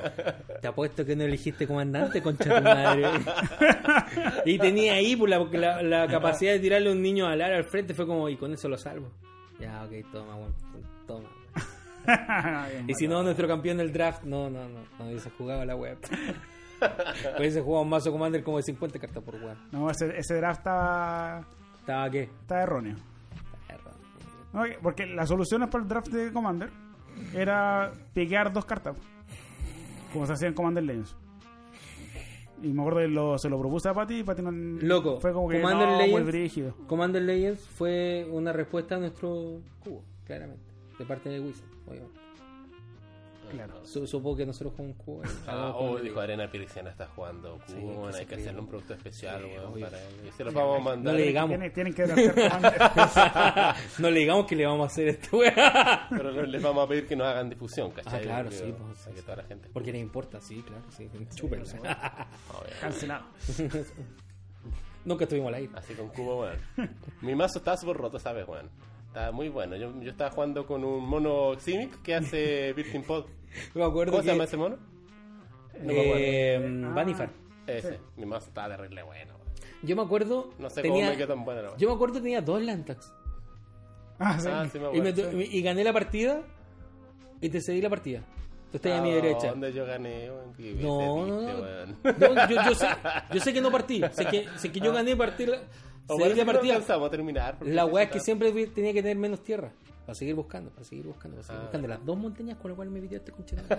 te 0.60 0.68
apuesto 0.68 1.04
que 1.04 1.14
no 1.16 1.24
elegiste 1.24 1.66
comandante, 1.66 2.22
concha 2.22 2.56
tu 2.56 2.62
madre. 2.62 3.04
y 4.44 4.58
tenía 4.58 4.94
ahí 4.94 5.16
pues, 5.16 5.30
la, 5.30 5.38
la, 5.44 5.82
la 5.82 6.06
capacidad 6.08 6.52
de 6.52 6.60
tirarle 6.60 6.90
a 6.90 6.92
un 6.92 7.02
niño 7.02 7.26
a 7.26 7.36
Lara 7.36 7.56
al 7.56 7.64
frente, 7.64 7.94
fue 7.94 8.06
como, 8.06 8.28
y 8.28 8.36
con 8.36 8.52
eso 8.52 8.68
lo 8.68 8.76
salvo. 8.76 9.10
Ya, 9.58 9.84
ok, 9.84 10.10
toma, 10.12 10.34
bueno, 10.34 10.54
toma. 11.06 11.28
Bien, 12.68 12.84
Y 12.88 12.94
si 12.94 13.08
no, 13.08 13.22
nuestro 13.22 13.48
campeón 13.48 13.78
del 13.78 13.92
draft, 13.92 14.24
no, 14.24 14.50
no, 14.50 14.68
no, 14.68 14.80
no 14.98 15.06
hubiese 15.06 15.30
jugado 15.30 15.64
la 15.64 15.76
web. 15.76 15.98
Pues 17.36 17.48
ese 17.48 17.62
jugaba 17.62 17.82
un 17.82 17.88
mazo 17.88 18.12
Commander 18.12 18.42
como 18.42 18.58
de 18.58 18.64
50 18.64 18.98
cartas 18.98 19.22
por 19.22 19.36
weón. 19.36 19.56
No, 19.72 19.88
ese, 19.88 20.18
ese 20.18 20.34
draft 20.34 20.58
estaba, 20.58 21.46
¿Estaba 21.78 22.10
qué? 22.10 22.22
estaba 22.24 22.62
erróneo. 22.62 22.96
No, 24.52 24.64
porque 24.82 25.06
la 25.06 25.26
solución 25.26 25.66
para 25.70 25.82
el 25.82 25.88
draft 25.88 26.08
de 26.08 26.32
Commander 26.32 26.68
era 27.32 27.90
piquear 28.12 28.52
dos 28.52 28.66
cartas. 28.66 28.96
Como 30.12 30.26
se 30.26 30.34
hacía 30.34 30.48
en 30.48 30.54
Commander 30.54 30.84
Legends. 30.84 31.16
Y 32.62 32.68
me 32.72 32.80
acuerdo 32.82 33.00
que 33.00 33.08
lo- 33.08 33.38
se 33.38 33.48
lo 33.48 33.58
propuse 33.58 33.88
a 33.88 33.94
Pati 33.94 34.18
y 34.20 34.22
Pati 34.24 34.42
no. 34.42 34.50
Loco, 34.52 35.20
Fue 35.20 35.32
como 35.32 35.48
que 35.48 35.60
Commander 35.60 35.88
no, 35.88 35.94
muy 35.96 36.06
Legends- 36.08 36.26
brígido. 36.26 36.74
Commander 36.86 37.22
Legends 37.22 37.60
fue 37.68 38.26
una 38.30 38.52
respuesta 38.52 38.94
a 38.96 38.98
nuestro 38.98 39.60
cubo, 39.80 40.02
claramente. 40.24 40.62
De 40.98 41.04
parte 41.04 41.28
de 41.28 41.40
Wizard, 41.40 41.66
obviamente. 41.86 42.20
Claro. 43.54 43.84
Su- 43.84 44.06
supongo 44.06 44.36
que 44.36 44.46
nosotros 44.46 44.72
jugamos 44.76 44.96
cubo. 44.98 45.22
Ah, 45.46 45.72
oh, 45.76 45.98
dijo. 45.98 46.20
Arena 46.20 46.50
Piriciana 46.50 46.90
está 46.90 47.06
jugando 47.06 47.58
Sí, 47.66 47.74
cubo, 47.74 47.92
bueno, 47.94 48.12
que 48.12 48.18
hay 48.18 48.26
que 48.26 48.34
hacerle 48.34 48.60
un 48.60 48.66
producto 48.68 48.94
especial, 48.94 49.42
Sí, 49.42 49.48
weón, 49.56 49.80
para 49.80 49.98
él. 50.02 50.14
Y 50.28 50.32
se 50.32 50.44
los 50.44 50.54
vamos 50.54 50.80
a 50.80 50.82
mandar. 50.82 51.12
No 51.12 51.18
le 51.18 51.26
digamos. 51.26 51.48
Tienen, 51.50 51.72
tienen 51.72 51.94
que 51.94 52.06
no 53.98 54.10
le 54.10 54.20
digamos 54.20 54.46
que 54.46 54.56
le 54.56 54.66
vamos 54.66 54.84
a 54.84 54.86
hacer 54.92 55.08
esto, 55.08 55.38
weá. 55.38 56.06
Pero 56.10 56.32
no 56.32 56.42
les 56.42 56.62
vamos 56.62 56.84
a 56.84 56.88
pedir 56.88 57.06
que 57.06 57.16
nos 57.16 57.26
hagan 57.26 57.48
difusión, 57.50 57.90
¿cachai? 57.90 58.20
Ah, 58.20 58.22
claro, 58.22 58.50
Porque, 58.50 58.58
sí, 58.64 58.74
pues, 58.78 58.98
sí, 58.98 59.10
que 59.14 59.22
toda 59.22 59.36
la 59.36 59.42
gente. 59.44 59.68
Porque 59.72 59.92
le 59.92 59.98
importa, 59.98 60.40
sí, 60.40 60.62
claro, 60.62 60.84
sí. 60.90 61.08
Chúpenlo. 61.34 61.64
Cancelado. 62.80 63.24
Nunca 65.04 65.24
estuvimos 65.24 65.48
al 65.48 65.54
aire. 65.54 65.72
Así 65.74 65.94
con 65.94 66.08
cubo, 66.08 66.42
weón. 66.42 66.58
Mi 67.20 67.34
mazo 67.34 67.58
estaba 67.58 67.76
súper 67.76 67.96
roto, 67.96 68.18
¿sabes, 68.18 68.46
weón? 68.48 68.70
Estaba 69.08 69.30
muy 69.32 69.48
bueno. 69.48 69.76
Yo, 69.76 69.92
yo 70.00 70.10
estaba 70.10 70.30
jugando 70.30 70.66
con 70.66 70.82
un 70.82 71.06
mono 71.08 71.54
Simic 71.58 72.02
que 72.02 72.14
hace 72.14 72.72
Virgin 72.72 73.02
Pod. 73.04 73.26
Me 73.74 73.84
acuerdo 73.84 74.12
¿Cómo 74.12 74.22
que... 74.22 74.28
se 74.28 74.32
llama 74.34 74.44
ese 74.44 74.56
mono? 74.56 74.76
No 75.80 75.92
me 75.92 76.00
acuerdo. 76.00 76.18
eh, 76.18 76.84
Ah. 77.26 77.30
Ese. 77.66 77.98
Mi 78.16 78.26
mazo 78.26 78.48
estaba 78.48 78.76
terrible 78.76 79.02
bueno. 79.02 79.34
Yo 79.82 79.96
me 79.96 80.02
acuerdo... 80.02 80.50
No 80.58 80.68
sé 80.70 80.82
tenía... 80.82 81.00
cómo 81.00 81.10
me 81.12 81.16
quedó 81.16 81.28
tan 81.34 81.44
bueno. 81.44 81.76
Yo 81.76 81.88
me 81.88 81.94
acuerdo 81.94 82.14
que 82.14 82.20
tenía 82.20 82.40
dos 82.40 82.62
Lantax. 82.62 83.12
Ah, 84.18 84.38
sí. 84.38 84.48
Ah, 84.50 84.66
sí 84.70 84.78
me 84.78 84.96
Y, 84.96 85.00
me 85.00 85.08
acuerdo. 85.10 85.30
to- 85.30 85.40
y 85.40 85.62
gané 85.62 85.82
la 85.84 85.92
partida 85.92 86.42
y 87.40 87.48
te 87.48 87.60
cedí 87.60 87.80
la 87.80 87.90
partida. 87.90 88.20
Tú 88.70 88.76
estás 88.78 88.98
a 88.98 89.02
mi 89.02 89.10
Ah, 89.12 89.14
derecha. 89.14 89.48
¿Dónde 89.50 89.72
yo 89.72 89.84
gané, 89.86 90.28
No, 90.82 91.26
no, 91.26 91.40
no. 91.40 91.52
No, 92.02 92.48
yo, 92.48 92.56
yo 92.66 92.74
sé, 92.74 92.86
yo 93.32 93.40
sé 93.40 93.52
que 93.52 93.60
no 93.60 93.70
partí. 93.70 94.02
Sé 94.12 94.24
que, 94.26 94.46
sé 94.56 94.72
que 94.72 94.80
yo 94.80 94.92
gané 94.92 95.16
partí 95.16 95.46
la, 95.46 95.58
O 96.08 96.16
cedí 96.18 96.34
la 96.34 96.44
no 96.44 96.52
partida. 96.52 96.74
alcanzamos 96.74 97.06
a 97.08 97.10
terminar. 97.10 97.56
La 97.62 97.84
sí 97.84 97.90
weá 97.90 98.04
es 98.04 98.10
que 98.10 98.20
siempre 98.20 98.52
tenía 98.68 98.92
que 98.92 99.02
tener 99.02 99.16
menos 99.16 99.42
tierra. 99.42 99.72
Para 100.04 100.14
seguir 100.14 100.34
buscando, 100.34 100.70
para 100.70 100.84
seguir 100.84 101.06
buscando, 101.06 101.36
para 101.36 101.46
seguir 101.46 101.60
Ah. 101.60 101.64
buscando. 101.64 101.88
Las 101.88 102.04
dos 102.04 102.16
montañas 102.18 102.56
con 102.58 102.70
las 102.70 102.76
cuales 102.76 102.92
me 102.92 103.00
pidió 103.00 103.18
este 103.18 103.32
conchero. 103.32 103.62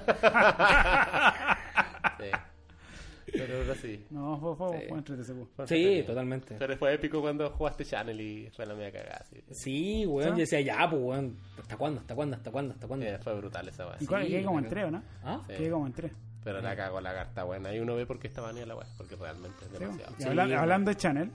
Sí. 2.20 3.32
Pero 3.34 3.58
ahora 3.58 3.76
sí. 3.76 4.06
No, 4.12 4.38
fue, 4.40 4.56
fue, 4.56 4.80
Sí. 5.24 5.34
fue 5.56 5.68
Sí, 5.68 6.04
totalmente. 6.06 6.56
Pero 6.58 6.78
fue 6.78 6.94
épico 6.94 7.20
cuando 7.22 7.50
jugaste 7.50 7.84
Channel 7.84 8.20
y 8.22 8.50
fue 8.56 8.66
la 8.66 8.76
media 8.76 8.92
cagada. 8.92 9.26
Sí. 9.30 9.44
Sí, 9.52 10.06
weón. 10.06 10.30
Yo 10.30 10.36
decía, 10.38 10.62
ya, 10.62 10.90
pues, 10.90 11.02
weón. 11.02 11.36
¿Hasta 11.60 11.76
cuándo? 11.76 12.00
¿Hasta 12.02 12.16
cuándo? 12.16 12.36
¿Hasta 12.38 12.52
cuándo? 12.52 12.74
¿Hasta 12.74 12.88
cuándo? 12.88 13.06
Sí, 13.06 13.12
fue 13.22 13.36
brutal 13.36 13.68
esa 13.68 13.88
weá. 13.88 13.98
¿Y 14.00 14.08
quedé 14.08 14.44
como 14.44 14.60
en 14.60 14.68
tres, 14.70 14.86
¿o 14.86 14.92
no? 14.92 15.04
¿Ah? 15.24 15.42
Sí. 15.48 15.54
Quedé 15.58 15.70
como 15.72 15.88
en 15.88 15.94
tres. 15.94 16.12
Pero 16.44 16.62
la 16.62 16.76
cagó 16.76 17.02
la 17.02 17.14
carta 17.14 17.44
buena. 17.44 17.74
Y 17.74 17.80
uno 17.80 17.96
ve 17.96 18.06
por 18.06 18.20
qué 18.20 18.28
está 18.28 18.42
baneada 18.42 18.68
la 18.68 18.76
weá. 18.76 18.88
Porque 18.98 19.16
realmente 19.16 19.66
es 19.66 19.72
demasiado. 19.80 20.48
y 20.50 20.54
hablando 20.54 20.92
de 20.92 20.96
Channel, 20.98 21.32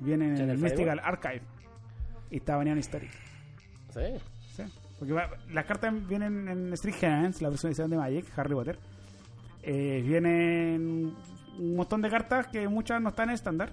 viene 0.00 0.28
en 0.30 0.36
¿Channel 0.36 0.56
el? 0.56 0.62
Mystical 0.62 0.98
Archive. 1.04 1.42
Y 2.30 2.36
está 2.38 2.56
baneado 2.56 2.74
en 2.74 2.80
Historic. 2.80 3.10
Sí. 3.92 4.00
Sí. 4.56 4.62
Porque 4.98 5.12
va- 5.14 5.30
las 5.52 5.64
cartas 5.66 5.94
vienen 6.08 6.48
en 6.48 6.72
Street 6.74 6.96
Giants, 6.98 7.40
la 7.42 7.48
versión 7.50 7.70
edición 7.70 7.90
de 7.90 7.96
Magic, 7.96 8.26
Harry 8.36 8.54
Potter. 8.54 8.78
Eh, 9.62 10.02
vienen 10.04 11.14
un 11.58 11.76
montón 11.76 12.00
de 12.02 12.08
cartas 12.10 12.46
que 12.48 12.66
muchas 12.68 13.00
no 13.00 13.10
están 13.10 13.28
en 13.28 13.34
estándar. 13.34 13.72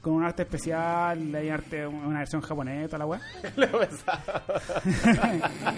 Con 0.00 0.14
un 0.14 0.24
arte 0.24 0.42
especial, 0.44 1.34
hay 1.34 1.50
arte, 1.50 1.86
una 1.86 2.20
versión 2.20 2.40
japonesa, 2.40 2.86
toda 2.86 2.98
la 3.00 3.06
weá. 3.06 3.20
Le 3.56 3.66
pensaba. 3.66 4.22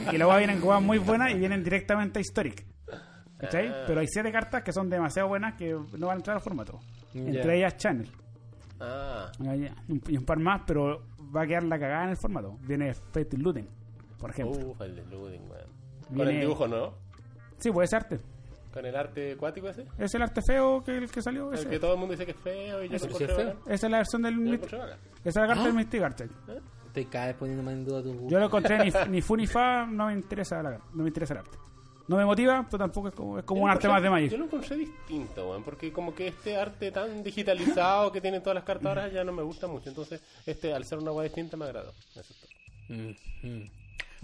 y 0.12 0.16
luego 0.16 0.36
vienen 0.36 0.60
cosas 0.60 0.82
muy 0.82 0.98
buenas 0.98 1.32
y 1.32 1.34
vienen 1.34 1.64
directamente 1.64 2.18
a 2.18 2.22
Historic. 2.22 2.64
¿Cachai? 3.38 3.66
Ah. 3.68 3.84
Pero 3.86 4.00
hay 4.00 4.06
siete 4.06 4.30
cartas 4.30 4.62
que 4.62 4.72
son 4.72 4.88
demasiado 4.88 5.26
buenas 5.28 5.54
que 5.54 5.72
no 5.72 6.06
van 6.06 6.10
a 6.10 6.20
entrar 6.20 6.36
al 6.36 6.42
formato. 6.42 6.78
Entre 7.14 7.42
Ya. 7.44 7.52
ellas 7.54 7.76
Channel. 7.78 8.08
Ah. 8.84 9.30
Y 10.08 10.16
un 10.16 10.24
par 10.24 10.38
más, 10.38 10.62
pero 10.66 11.02
va 11.34 11.42
a 11.42 11.46
quedar 11.46 11.62
la 11.64 11.78
cagada 11.78 12.04
en 12.04 12.10
el 12.10 12.16
formato. 12.16 12.58
Viene 12.66 12.92
Fate 12.94 13.36
Looting, 13.38 13.68
por 14.18 14.30
ejemplo. 14.30 14.70
Uf, 14.70 14.80
el 14.80 14.96
de 14.96 15.02
Looting, 15.06 15.42
weón. 15.50 15.66
Con 16.06 16.16
Viene- 16.16 16.34
el 16.34 16.40
dibujo, 16.40 16.66
¿no? 16.68 16.94
Sí, 17.58 17.70
puede 17.70 17.86
ser 17.86 17.98
arte. 17.98 18.20
Con 18.74 18.86
el 18.86 18.96
arte 18.96 19.32
acuático 19.32 19.68
ese. 19.68 19.86
Es 19.98 20.14
el 20.14 20.22
arte 20.22 20.40
feo 20.46 20.82
que 20.82 20.96
el 20.96 21.10
que 21.10 21.20
salió. 21.22 21.48
El 21.52 21.58
ese. 21.58 21.68
que 21.68 21.78
todo 21.78 21.92
el 21.92 21.98
mundo 21.98 22.12
dice 22.12 22.24
que 22.24 22.32
es 22.32 22.38
feo 22.38 22.82
y 22.82 22.86
yo 22.88 22.92
lo 22.94 22.98
sí 22.98 23.04
es 23.06 23.12
encontré 23.14 23.34
feo. 23.34 23.56
Esa 23.66 23.86
es 23.86 23.90
la 23.90 23.96
versión 23.98 24.22
del 24.22 24.34
Yo 24.34 24.40
lo 24.40 24.46
Myst- 24.50 24.54
encontré 24.54 24.78
bacán. 24.78 24.98
Esa 25.24 25.28
es 25.28 25.36
la 25.36 25.46
carta 25.46 25.62
¿Ah? 25.62 25.66
del 25.66 25.74
Mystic 25.74 26.02
Archive. 26.02 26.30
Estoy 26.86 27.04
cada 27.06 27.26
vez 27.26 27.36
poniendo 27.36 27.62
más 27.62 27.74
en 27.74 27.84
duda 27.84 28.02
tu 28.02 28.28
Yo 28.28 28.38
lo 28.38 28.46
encontré 28.46 28.78
ni, 28.84 28.90
ni 29.10 29.22
fu 29.22 29.36
ni 29.36 29.46
fa, 29.46 29.86
no 29.86 30.06
me 30.06 30.14
interesa 30.14 30.62
la, 30.62 30.70
no 30.72 31.02
me 31.02 31.08
interesa 31.08 31.34
el 31.34 31.38
arte. 31.40 31.58
No 32.08 32.16
me 32.16 32.24
motiva, 32.24 32.66
pero 32.70 32.78
tampoco 32.78 33.08
es 33.08 33.14
como, 33.14 33.38
es 33.38 33.44
como 33.44 33.60
Yo 33.60 33.64
un 33.64 33.70
arte 33.70 33.88
más 33.88 34.02
de 34.02 34.06
Yo 34.06 34.12
Magic. 34.12 34.32
lo 34.32 34.44
encontré 34.44 34.76
distinto, 34.76 35.50
weón, 35.50 35.62
porque 35.62 35.92
como 35.92 36.14
que 36.14 36.28
este 36.28 36.56
arte 36.56 36.90
tan 36.90 37.22
digitalizado 37.22 38.10
que 38.10 38.20
tienen 38.20 38.42
todas 38.42 38.56
las 38.56 38.64
cartas 38.64 38.86
ahora 38.86 39.08
ya 39.08 39.24
no 39.24 39.32
me 39.32 39.42
gusta 39.42 39.66
mucho. 39.68 39.88
Entonces, 39.88 40.20
este 40.44 40.72
al 40.74 40.84
ser 40.84 40.98
una 40.98 41.12
weá 41.12 41.24
distinta 41.24 41.56
me 41.56 41.66
agradó. 41.66 41.92
Eso. 42.14 42.34
Mm, 42.88 43.10
mm. 43.46 43.70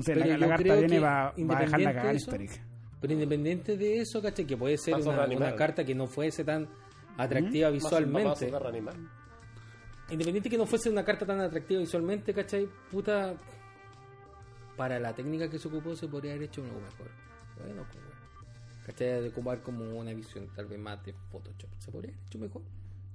Sé, 0.01 0.14
Pero 0.14 0.20
la, 0.20 0.26
la 0.26 0.39
yo 0.39 0.49
carta 0.49 0.74
viene 0.74 1.01
va, 1.01 1.35
va 1.37 1.59
a 1.59 1.61
dejar 1.61 1.81
la 1.81 1.93
cagada 1.93 2.11
de 2.11 2.16
Historic. 2.16 2.61
Pero 3.01 3.12
independiente 3.12 3.76
de 3.76 3.99
eso, 3.99 4.20
¿cachai? 4.20 4.45
Que 4.45 4.57
puede 4.57 4.76
ser 4.76 4.95
una, 4.95 5.55
carta 5.55 5.85
que 5.85 5.95
no 5.95 6.07
fuese 6.07 6.45
tan 6.45 6.68
atractiva 7.16 7.68
Más 7.68 7.74
visualmente. 7.74 8.51
de 8.51 8.59
reanimar. 8.59 8.95
Independiente 10.11 10.51
que 10.51 10.59
no 10.59 10.66
fuese 10.66 10.91
una 10.91 11.05
carta 11.05 11.26
tan 11.26 11.41
atractiva 11.41 11.81
visualmente, 11.81 12.33
¿cachai? 12.33 12.68
Puta. 12.91 13.35
Para 14.76 14.99
la 15.01 15.12
técnica 15.12 15.51
que 15.51 15.59
se 15.59 15.66
ocupó, 15.66 15.97
se 15.97 16.07
podría 16.07 16.33
haber 16.33 16.45
hecho 16.45 16.62
algo 16.62 16.81
mejor. 16.81 17.09
Bueno, 17.59 17.84
pues, 17.90 18.04
bueno. 18.04 18.18
¿cachai? 18.86 19.22
De 19.22 19.28
ocupar 19.28 19.62
como 19.62 19.84
una 19.98 20.12
visión 20.12 20.48
tal 20.54 20.66
vez 20.66 20.78
más 20.78 21.04
de 21.04 21.12
Photoshop. 21.30 21.70
Se 21.78 21.90
podría 21.90 22.12
haber 22.12 22.26
hecho 22.26 22.38
mejor. 22.38 22.62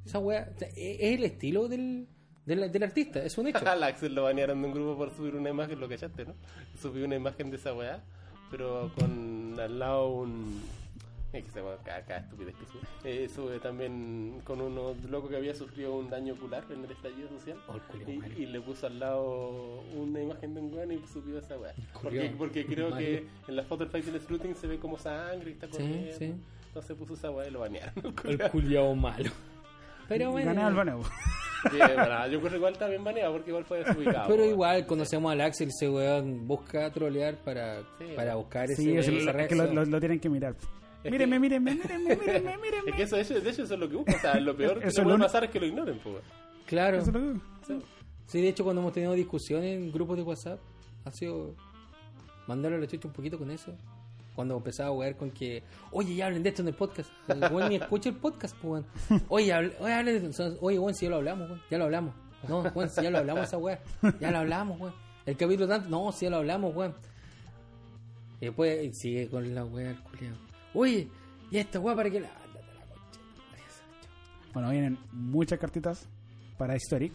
Esa 0.05 0.19
wea. 0.19 0.49
o 0.53 0.59
sea, 0.59 0.67
es 0.69 0.75
es 0.77 1.17
el 1.17 1.23
estilo 1.23 1.67
del, 1.67 2.07
del, 2.45 2.71
del 2.71 2.83
artista, 2.83 3.23
es 3.23 3.37
un 3.37 3.47
hecho. 3.47 3.59
Al 3.69 3.83
Axel 3.83 4.13
lo 4.13 4.23
banearon 4.23 4.61
de 4.61 4.67
un 4.67 4.73
grupo 4.73 4.97
por 4.97 5.15
subir 5.15 5.35
una 5.35 5.49
imagen, 5.49 5.79
lo 5.79 5.87
cachaste, 5.87 6.25
¿no? 6.25 6.35
Subió 6.79 7.05
una 7.05 7.15
imagen 7.15 7.49
de 7.49 7.57
esa 7.57 7.73
weá, 7.73 8.03
pero 8.51 8.91
con 8.95 9.59
al 9.59 9.79
lado 9.79 10.09
un. 10.09 10.61
Es 11.39 11.43
que 11.45 11.49
se 11.51 11.61
weá, 11.63 11.77
cada, 11.83 12.01
cada 12.05 12.19
estupidez 12.19 12.55
que 12.55 12.65
sube. 12.67 12.81
Eh, 13.03 13.27
sube 13.27 13.59
también 13.59 14.39
con 14.43 14.61
uno 14.61 14.95
loco 15.09 15.27
que 15.29 15.35
había 15.37 15.53
sufrido 15.55 15.95
un 15.95 16.09
daño 16.09 16.33
ocular 16.35 16.63
en 16.69 16.83
el 16.85 16.91
estallido 16.91 17.27
social. 17.29 17.57
Oh, 17.67 17.75
y, 18.07 18.43
y 18.43 18.45
le 18.45 18.61
puso 18.61 18.85
al 18.87 18.99
lado 18.99 19.81
una 19.95 20.21
imagen 20.21 20.53
de 20.53 20.61
un 20.61 20.73
weón 20.73 20.91
y 20.91 21.01
subió 21.07 21.39
esa 21.39 21.57
weá. 21.57 21.73
Porque, 22.01 22.33
porque 22.37 22.65
creo 22.65 22.89
malo. 22.91 22.97
que 23.03 23.25
en 23.47 23.55
la 23.55 23.63
foto 23.63 23.83
del 23.83 23.91
Fight 23.91 24.05
del 24.05 24.21
Sleuthing 24.21 24.55
se 24.55 24.67
ve 24.67 24.77
como 24.77 24.97
sangre 24.97 25.49
y 25.49 25.53
está 25.53 25.65
Sí, 25.67 25.71
corriendo. 25.73 26.11
sí. 26.17 26.33
Entonces 26.67 26.97
puso 26.97 27.13
esa 27.15 27.31
weá 27.31 27.47
y 27.47 27.51
lo 27.51 27.59
banearon. 27.61 27.93
El 28.25 28.39
culiao 28.51 28.93
malo. 28.95 29.31
Pero 30.07 30.31
bueno. 30.31 30.47
Gané 30.53 30.61
al 30.63 30.75
baneo. 30.75 31.01
Bien, 31.71 31.91
bueno, 31.95 32.27
yo 32.27 32.39
creo 32.39 32.49
que 32.51 32.57
igual 32.57 32.75
bien 32.89 33.03
baneado 33.03 33.31
porque 33.33 33.49
igual 33.51 33.63
fue 33.65 33.83
desubicado. 33.83 34.27
Pero 34.27 34.45
igual 34.45 34.85
conocemos 34.85 35.31
al 35.31 35.41
Axel, 35.41 35.69
ese 35.69 35.89
weón 35.89 36.45
busca 36.47 36.91
trolear 36.91 37.35
para, 37.37 37.79
Sí, 37.97 38.05
para 38.15 38.35
buscar 38.35 38.65
ese, 38.65 38.81
Sí, 38.81 38.95
eso, 38.97 39.11
esa 39.11 39.31
es 39.41 39.47
que 39.47 39.55
lo, 39.55 39.73
lo- 39.73 39.85
lo 39.85 39.99
tienen 39.99 40.19
que 40.19 40.29
mirar. 40.29 40.55
Mírenme, 41.03 41.39
mírenme, 41.39 41.71
mírenme, 41.75 42.15
mírenme. 42.15 42.57
Es 42.87 42.95
que 42.95 43.03
eso, 43.03 43.15
de 43.15 43.21
hecho, 43.21 43.63
eso 43.63 43.73
es 43.73 43.79
lo 43.79 43.89
que 43.89 43.95
busca. 43.97 44.15
O 44.15 44.19
sea, 44.19 44.39
lo 44.39 44.55
peor 44.57 44.79
que 44.79 44.87
Eso 44.87 45.03
puede 45.03 45.17
pasar 45.19 45.43
es 45.45 45.49
que 45.49 45.59
lo 45.59 45.65
ignoren, 45.65 45.99
pues. 46.03 46.15
Claro. 46.65 46.97
Eso 46.97 47.09
es 47.09 47.13
lo 47.13 47.33
que- 47.33 47.85
Sí, 48.25 48.41
de 48.41 48.47
hecho, 48.49 48.63
cuando 48.63 48.81
hemos 48.81 48.93
tenido 48.93 49.13
discusiones 49.13 49.75
en 49.77 49.91
grupos 49.91 50.15
de 50.17 50.23
WhatsApp, 50.23 50.59
ha 51.05 51.11
sido 51.11 51.55
mandarle 52.47 52.77
a 52.77 52.81
la 52.81 52.87
chucha 52.87 53.07
un 53.07 53.13
poquito 53.13 53.37
con 53.37 53.51
eso. 53.51 53.73
Cuando 54.33 54.55
empezaba 54.57 54.89
a 54.89 54.91
jugar 54.93 55.15
con 55.17 55.29
que, 55.29 55.61
oye, 55.91 56.15
ya 56.15 56.25
hablen 56.27 56.41
de 56.41 56.49
esto 56.49 56.61
en 56.63 56.69
el 56.69 56.73
podcast. 56.73 57.11
Weón 57.51 57.69
ni 57.69 57.75
escucha 57.75 58.09
el 58.09 58.15
podcast, 58.15 58.55
pues, 58.61 58.83
weón. 59.09 59.21
Oye, 59.27 59.53
hable- 59.53 59.75
oye, 59.79 59.93
hablen 59.93 60.21
de 60.23 60.29
esto. 60.29 60.57
Oye, 60.61 60.79
weón, 60.79 60.95
si 60.95 61.05
ya 61.05 61.09
lo 61.11 61.17
hablamos, 61.17 61.49
weón. 61.49 61.61
Ya 61.69 61.77
lo 61.77 61.83
hablamos. 61.83 62.15
No, 62.47 62.61
weón, 62.61 62.89
si 62.89 63.03
ya 63.03 63.11
lo 63.11 63.17
hablamos 63.19 63.43
esa 63.43 63.57
weá. 63.57 63.79
Ya 64.19 64.31
lo 64.31 64.37
hablamos, 64.39 64.79
weón. 64.79 64.93
El 65.25 65.37
capítulo 65.37 65.67
tanto, 65.67 65.89
no, 65.89 66.11
si 66.11 66.25
ya 66.25 66.31
lo 66.31 66.37
hablamos, 66.37 66.75
weón. 66.75 66.95
Y 68.41 68.45
después 68.45 68.97
sigue 68.97 69.29
con 69.29 69.53
la 69.53 69.63
weá, 69.65 69.91
el 69.91 69.99
culiao. 70.01 70.35
Oye, 70.73 71.07
y 71.51 71.57
esta 71.57 71.79
weá 71.79 71.95
para 71.95 72.09
que 72.09 72.19
la. 72.19 72.29
Bueno, 74.53 74.69
vienen 74.69 74.97
muchas 75.11 75.57
cartitas 75.59 76.07
para 76.57 76.75
Historic. 76.75 77.13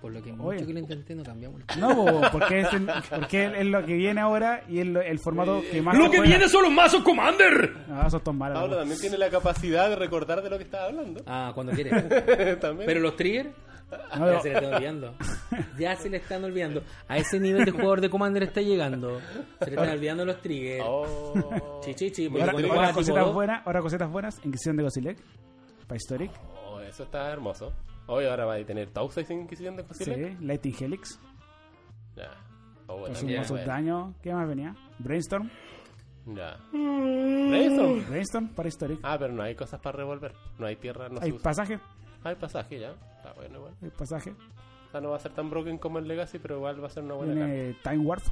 Por 0.00 0.12
lo 0.14 0.22
que 0.22 0.32
Oye. 0.32 0.38
mucho 0.54 0.66
que 0.66 0.72
lo 0.72 0.78
intenté, 0.78 1.14
no 1.14 1.22
cambiamos. 1.22 1.60
el- 1.74 1.80
No, 1.80 1.94
po, 1.94 2.22
porque, 2.32 2.60
es, 2.60 2.72
el- 2.72 2.88
porque 3.10 3.44
es 3.60 3.66
lo 3.66 3.84
que 3.84 3.94
viene 3.94 4.18
ahora 4.20 4.64
y 4.66 4.80
es 4.80 4.86
lo- 4.86 5.02
el 5.02 5.18
formato 5.18 5.62
que 5.70 5.82
más. 5.82 5.94
¡Lo 5.96 6.04
que 6.10 6.16
juega. 6.16 6.24
viene 6.36 6.48
son 6.48 6.62
los 6.64 6.72
mazos 6.72 7.02
Commander! 7.02 7.76
No, 7.86 8.06
eso 8.06 8.16
es 8.16 8.24
tan 8.24 8.38
malo. 8.38 8.54
Pablo 8.54 8.78
también 8.78 8.98
tiene 8.98 9.18
la 9.18 9.28
capacidad 9.28 9.90
de 9.90 9.96
recordar 9.96 10.42
de 10.42 10.48
lo 10.48 10.56
que 10.56 10.64
estaba 10.64 10.86
hablando. 10.86 11.22
Ah, 11.26 11.52
cuando 11.54 11.72
quiere. 11.74 11.90
también. 12.60 12.86
Pero 12.86 13.00
los 13.00 13.14
triggers, 13.14 13.50
No, 14.18 14.30
Ya 14.30 14.40
se 14.40 14.48
le 14.50 14.54
están 14.56 14.74
olvidando. 14.74 15.14
Ya 15.78 15.96
se 15.96 16.08
le 16.10 16.16
están 16.18 16.44
olvidando. 16.44 16.82
A 17.08 17.16
ese 17.18 17.40
nivel 17.40 17.64
de 17.64 17.70
jugador 17.72 18.00
de 18.00 18.10
Commander 18.10 18.42
está 18.44 18.60
llegando. 18.60 19.20
Se 19.60 19.70
le 19.70 19.76
están 19.76 19.90
olvidando 19.90 20.24
los 20.24 20.40
triggers. 20.40 20.84
Oh. 20.86 21.80
Sí, 21.84 21.94
sí, 21.96 22.10
sí, 22.10 22.28
porque 22.28 22.44
ahora, 22.44 22.68
ahora 22.74 22.92
cositas 22.92 23.32
buenas, 23.32 23.66
ahora 23.66 23.80
cositas 23.80 24.10
buenas, 24.10 24.38
Inquisición 24.44 24.76
de 24.76 24.82
Gosilek, 24.84 25.18
para 25.86 25.96
Historic. 25.96 26.30
Oh, 26.66 26.80
eso 26.80 27.02
está 27.04 27.30
hermoso. 27.32 27.72
Hoy 28.06 28.26
ahora 28.26 28.44
va 28.44 28.54
a 28.54 28.64
tener 28.64 28.90
Tausa 28.90 29.22
sin 29.24 29.40
Inquisición 29.42 29.76
de 29.76 29.82
Sí, 29.82 29.88
Cosile. 29.88 30.36
Lighting 30.40 30.74
Helix, 30.80 31.18
Ya. 32.16 32.30
Oh, 32.86 32.98
bueno, 32.98 33.14
mazos 33.36 33.50
bueno. 33.50 33.66
daño. 33.66 34.14
¿Qué 34.22 34.32
más 34.34 34.48
venía? 34.48 34.74
Brainstorm, 34.98 35.48
Ya. 36.26 36.56
Brainstorm. 36.72 38.04
Brainstorm 38.08 38.48
para 38.48 38.68
Historic. 38.68 38.98
Ah, 39.02 39.16
pero 39.18 39.32
no 39.32 39.42
hay 39.42 39.54
cosas 39.54 39.80
para 39.80 39.96
revolver. 39.98 40.32
No 40.58 40.66
hay 40.66 40.76
tierra, 40.76 41.08
no 41.08 41.20
Hay 41.20 41.30
se 41.30 41.36
usa. 41.36 41.42
pasaje, 41.44 41.78
Hay 42.24 42.34
pasaje 42.34 42.80
ya. 42.80 42.94
Está 43.20 43.32
bueno, 43.34 43.58
igual. 43.58 43.74
hay 43.82 43.90
pasaje. 43.90 44.30
O 44.30 44.90
sea, 44.90 45.00
no 45.00 45.10
va 45.10 45.16
a 45.16 45.20
ser 45.20 45.32
tan 45.32 45.50
broken 45.50 45.78
como 45.78 45.98
el 45.98 46.08
Legacy, 46.08 46.38
pero 46.38 46.56
igual 46.56 46.82
va 46.82 46.86
a 46.86 46.90
ser 46.90 47.02
una 47.04 47.14
buena 47.14 47.34
carta. 47.34 47.46
Viene 47.52 47.76
Time 47.82 47.98
Warp. 47.98 48.22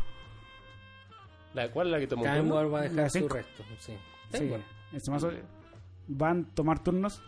¿La 1.55 1.71
cuál 1.71 1.87
es 1.89 1.93
la 1.93 1.99
que 1.99 2.07
tomó 2.07 2.23
Time 2.25 2.37
turno? 2.39 2.55
War 2.55 2.75
va 2.75 2.79
a 2.81 2.83
dejar 2.83 3.11
su 3.11 3.29
resto. 3.29 3.65
Sí. 3.79 3.95
Sí, 4.33 4.51
ese 4.93 5.11
mazo 5.11 5.31
van 6.09 6.47
a 6.51 6.55
tomar 6.55 6.83
turnos. 6.83 7.23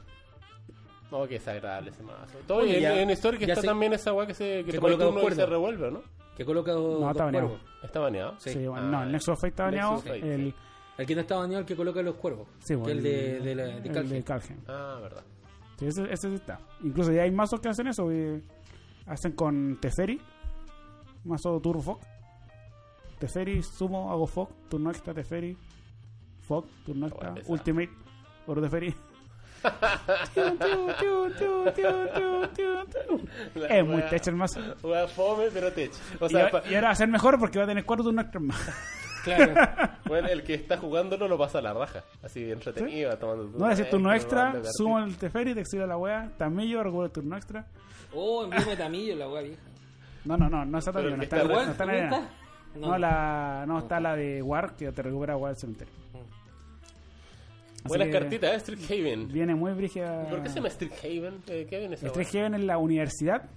No, 1.10 1.26
que 1.26 1.36
es 1.36 1.48
agradable 1.48 1.90
ese 1.90 2.02
mazo. 2.02 2.38
Todo 2.46 2.58
Oye, 2.58 2.76
en, 2.76 2.82
ya- 2.82 3.00
en 3.02 3.10
Historic 3.10 3.40
ya 3.40 3.46
está 3.54 3.62
sé- 3.62 3.66
también 3.66 3.92
esa 3.94 4.12
weá 4.12 4.26
que 4.26 4.34
se 4.34 4.64
que 4.64 4.72
que 4.72 4.78
toma 4.78 4.88
el 4.92 4.98
turno 4.98 5.28
y 5.28 5.32
se 5.32 5.46
revuelve, 5.46 5.86
¿o 5.88 5.90
¿no? 5.90 6.02
Que 6.36 6.44
coloca 6.44 6.72
dos, 6.72 6.94
No, 6.94 7.06
dos 7.06 7.10
está 7.10 7.24
baneado. 7.24 7.48
cuervos. 7.48 7.68
Está 7.82 8.00
baneado. 8.00 8.34
Sí. 8.38 8.50
Sí, 8.50 8.66
bueno, 8.66 8.86
Ah, 8.86 8.90
no, 8.90 9.02
el 9.02 9.12
Nexus 9.12 9.28
of 9.30 9.40
Fate 9.40 9.48
está 9.48 9.64
baneado. 9.64 9.90
Nexus 9.96 10.08
Fate, 10.10 10.34
el, 10.34 10.44
sí. 10.50 10.54
El 10.98 11.06
que 11.06 11.14
no 11.14 11.20
está 11.22 11.36
baneado, 11.36 11.60
el 11.60 11.66
que 11.66 11.76
coloca 11.76 12.02
los 12.02 12.14
cuervos. 12.14 12.48
sí, 12.60 12.68
que 12.68 12.76
bueno, 12.76 12.92
el 12.92 13.02
de, 13.02 13.40
de, 13.40 13.54
la, 13.54 13.62
de 13.64 13.88
el 14.00 14.08
de 14.08 14.22
Calgen. 14.22 14.60
Ah, 14.68 14.98
verdad. 15.02 15.22
Sí, 15.80 15.86
ese, 15.86 16.04
ese 16.12 16.28
sí 16.28 16.34
está. 16.36 16.60
Incluso 16.84 17.10
ya 17.10 17.22
hay 17.22 17.32
mazos 17.32 17.58
que 17.60 17.68
hacen 17.68 17.88
eso. 17.88 18.06
que 18.08 18.40
hacen 19.06 19.32
con 19.32 19.78
Teferi. 19.80 20.20
Mazo 21.24 21.58
Turbo 21.60 21.82
Fog. 21.82 22.00
Teferi, 23.18 23.62
sumo, 23.62 24.10
hago 24.12 24.26
Fog. 24.26 24.48
Turno 24.68 24.90
extra, 24.90 25.12
Teferi. 25.12 25.56
Fog, 26.42 26.66
turno 26.86 27.08
extra. 27.08 27.34
Ultimate, 27.46 27.90
oro 28.46 28.62
Teferi. 28.62 28.94
Es 33.68 33.86
muy 33.86 34.02
techo 34.08 34.30
el 34.30 34.36
mazo. 34.36 34.60
Fome, 35.14 35.48
pero. 35.52 35.68
O 36.20 36.26
Y, 36.26 36.30
sea, 36.30 36.50
y 36.70 36.74
ahora 36.74 36.88
va 36.88 36.92
a 36.92 36.96
ser 36.96 37.08
mejor 37.08 37.38
porque 37.38 37.58
va 37.58 37.64
a 37.64 37.68
tener 37.68 37.84
cuatro 37.84 38.04
turnos 38.04 38.24
extra 38.24 38.40
más. 38.40 38.58
Claro. 39.24 39.54
bueno, 40.06 40.28
el 40.28 40.42
que 40.42 40.54
está 40.54 40.76
jugándolo 40.76 41.28
lo 41.28 41.38
pasa 41.38 41.58
a 41.58 41.62
la 41.62 41.72
raja. 41.72 42.04
Así 42.22 42.50
entretenido, 42.50 43.16
tomando 43.18 43.58
No, 43.58 43.70
es 43.70 43.78
decir, 43.78 43.90
turno 43.90 44.12
extra, 44.12 44.46
robando 44.50 44.68
sumo 44.72 44.98
el 44.98 45.16
Teferi, 45.16 45.54
te 45.54 45.60
exilio 45.60 45.86
la 45.86 45.96
wea. 45.96 46.30
Tamillo, 46.36 46.82
recupero 46.82 47.06
el 47.06 47.12
turno 47.12 47.36
extra. 47.36 47.66
oh, 48.14 48.44
envíame 48.44 48.76
tamillo, 48.76 49.16
la 49.16 49.28
wea 49.28 49.42
vieja. 49.42 49.62
No, 50.24 50.36
no, 50.36 50.48
no, 50.48 50.64
no 50.64 50.78
está 50.78 50.92
también. 50.92 51.16
No 51.16 51.22
está, 51.22 51.36
está 51.38 51.48
no 51.48 51.60
está 51.70 51.84
en 51.84 52.10
la. 52.10 52.28
No, 52.74 52.98
la, 52.98 53.64
no 53.66 53.78
está 53.80 53.98
la 54.00 54.14
de 54.14 54.42
War, 54.42 54.76
que 54.76 54.92
te 54.92 55.02
recupera 55.02 55.36
War 55.36 55.52
del 55.52 55.60
cementerio. 55.60 55.94
Así 57.82 57.88
Buenas 57.88 58.08
cartitas, 58.08 58.52
¿eh? 58.52 58.56
Street 58.56 58.84
Haven. 58.90 59.28
Viene 59.28 59.54
muy 59.54 59.72
brígida. 59.72 60.28
¿Por 60.28 60.42
qué 60.42 60.50
se 60.50 60.56
llama 60.56 60.68
Street 60.68 60.92
Haven? 61.02 61.42
Eh, 61.46 61.66
¿Qué 61.68 61.78
viene 61.78 61.94
esa 61.94 62.06
Street? 62.08 62.28
Haven 62.34 62.54
es 62.54 62.60
la 62.60 62.76
universidad 62.76 63.48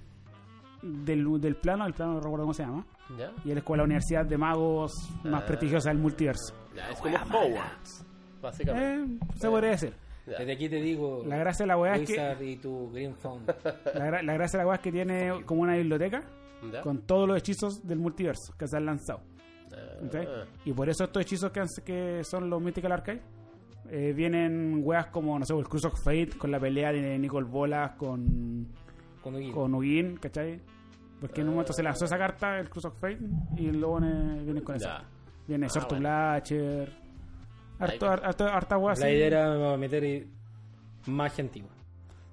del, 0.81 1.41
del 1.41 1.55
plano, 1.55 1.85
el 1.85 1.93
plano 1.93 2.13
no 2.13 2.19
recuerdo 2.21 2.43
cómo 2.45 2.53
se 2.53 2.63
llama. 2.63 2.85
¿Ya? 3.17 3.31
Y 3.45 3.51
es 3.51 3.63
la 3.69 3.83
universidad 3.83 4.25
de 4.25 4.37
magos 4.37 4.91
más 5.23 5.43
Ah. 5.43 5.45
prestigiosa 5.45 5.89
del 5.89 5.99
multiverso. 5.99 6.53
Ya, 6.75 6.89
es 6.89 6.99
como 6.99 7.15
Hogwarts. 7.17 8.05
Básicamente. 8.41 9.13
Eh, 9.15 9.27
se 9.35 9.49
podría 9.49 9.69
decir. 9.71 9.93
Ya. 10.25 10.37
Desde 10.39 10.53
aquí 10.53 10.69
te 10.69 10.77
digo, 10.77 11.23
La 11.27 11.37
gracia 11.37 11.63
de 11.63 11.67
la 11.67 11.77
weá 11.77 11.95
es 11.95 12.07
que. 12.07 12.13
Wizard 12.13 12.41
y 12.41 12.55
tu 12.57 12.91
Green 12.91 13.13
Phone. 13.15 13.43
La, 13.93 14.07
gra- 14.09 14.21
la 14.23 14.33
gracia 14.33 14.57
de 14.57 14.63
la 14.63 14.67
weá 14.67 14.75
es 14.77 14.81
que 14.81 14.91
tiene 14.91 15.43
como 15.45 15.61
una 15.63 15.75
biblioteca 15.75 16.23
¿Ya? 16.71 16.81
con 16.81 17.01
todos 17.01 17.27
los 17.27 17.37
hechizos 17.37 17.85
del 17.85 17.99
multiverso 17.99 18.53
que 18.57 18.67
se 18.67 18.77
han 18.77 18.85
lanzado. 18.85 19.19
Ah. 19.73 20.45
Y 20.65 20.71
por 20.71 20.87
eso 20.89 21.03
estos 21.03 21.21
hechizos 21.23 21.51
que, 21.51 21.59
han- 21.59 21.67
que 21.83 22.23
son 22.23 22.49
los 22.49 22.61
Mythical 22.61 22.91
Archive 22.93 23.21
eh, 23.89 24.13
vienen 24.15 24.79
weas 24.83 25.07
como, 25.07 25.37
no 25.37 25.45
sé, 25.45 25.53
el 25.55 25.67
Cruise 25.67 25.85
of 25.85 25.93
Fate 26.03 26.37
con 26.37 26.51
la 26.51 26.59
pelea 26.59 26.91
de 26.93 27.17
Nicole 27.19 27.47
Bolas 27.47 27.91
con, 27.97 28.67
Con 29.21 29.35
Ugin. 29.35 29.51
con 29.51 29.73
Ugin, 29.75 30.17
¿cachai? 30.17 30.61
Porque 31.23 31.39
en 31.39 31.47
un 31.47 31.53
momento 31.53 31.71
se 31.71 31.81
lanzó 31.83 32.03
esa 32.03 32.17
carta, 32.17 32.59
el 32.59 32.69
Cruise 32.69 32.83
of 32.85 32.99
Fate, 32.99 33.17
y 33.55 33.71
luego 33.71 34.01
viene, 34.01 34.43
viene 34.43 34.61
con 34.61 34.75
eso. 34.75 34.87
Ya. 34.89 35.05
Viene 35.47 35.67
Ah, 35.67 35.69
Sword 35.69 35.85
bueno. 35.87 35.99
Blatcher, 36.01 36.93
harto, 37.79 38.09
harto, 38.09 38.45
harta 38.45 38.77
wea 38.77 38.93
La 38.99 39.09
idea 39.09 39.27
era 39.27 39.77
meter 39.77 40.27
magia 41.07 41.43
antigua. 41.45 41.69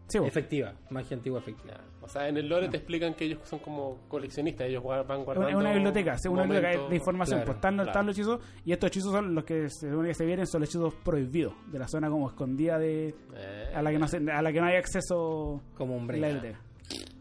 Sí. 0.08 0.18
Efectiva. 0.18 0.72
Magia 0.90 1.16
antigua 1.16 1.38
efectiva. 1.38 1.74
Ya. 1.74 1.80
O 2.02 2.08
sea, 2.08 2.28
en 2.28 2.36
el 2.38 2.48
lore 2.48 2.68
te 2.68 2.78
explican 2.78 3.14
que 3.14 3.26
ellos 3.26 3.38
son 3.44 3.60
como 3.60 3.98
coleccionistas, 4.08 4.66
ellos 4.66 4.82
van 4.82 5.20
Es 5.20 5.24
guardando. 5.24 5.48
es 5.50 5.54
una 5.54 5.72
biblioteca, 5.72 6.18
sí, 6.18 6.26
una 6.28 6.42
biblioteca 6.42 6.88
de 6.88 6.96
información. 6.96 7.38
claro, 7.38 7.46
pues 7.46 7.56
están, 7.56 7.76
los- 7.76 7.84
claro. 7.84 7.90
están 8.00 8.06
los 8.06 8.16
hechizos 8.18 8.40
y 8.64 8.72
estos 8.72 8.88
hechizos 8.88 9.12
son 9.12 9.34
los 9.36 9.44
que 9.44 9.68
se 9.68 9.88
supone 9.90 10.08
que 10.08 10.14
se 10.14 10.24
vienen, 10.24 10.46
son 10.48 10.62
los 10.62 10.68
hechizos 10.70 10.94
prohibidos 11.04 11.52
de 11.70 11.78
la 11.78 11.86
zona 11.86 12.10
como 12.10 12.28
escondida 12.28 12.76
de 12.78 13.14
Eh, 13.36 13.72
a 13.72 13.82
la 13.82 13.90
que 13.92 13.98
no, 14.00 14.08
se- 14.08 14.16
a 14.32 14.42
la 14.42 14.52
que 14.52 14.60
no 14.60 14.66
hay 14.66 14.76
acceso 14.76 15.60
Como 15.76 15.94
un 15.96 16.06
break. 16.08 16.42
la. 16.42 16.60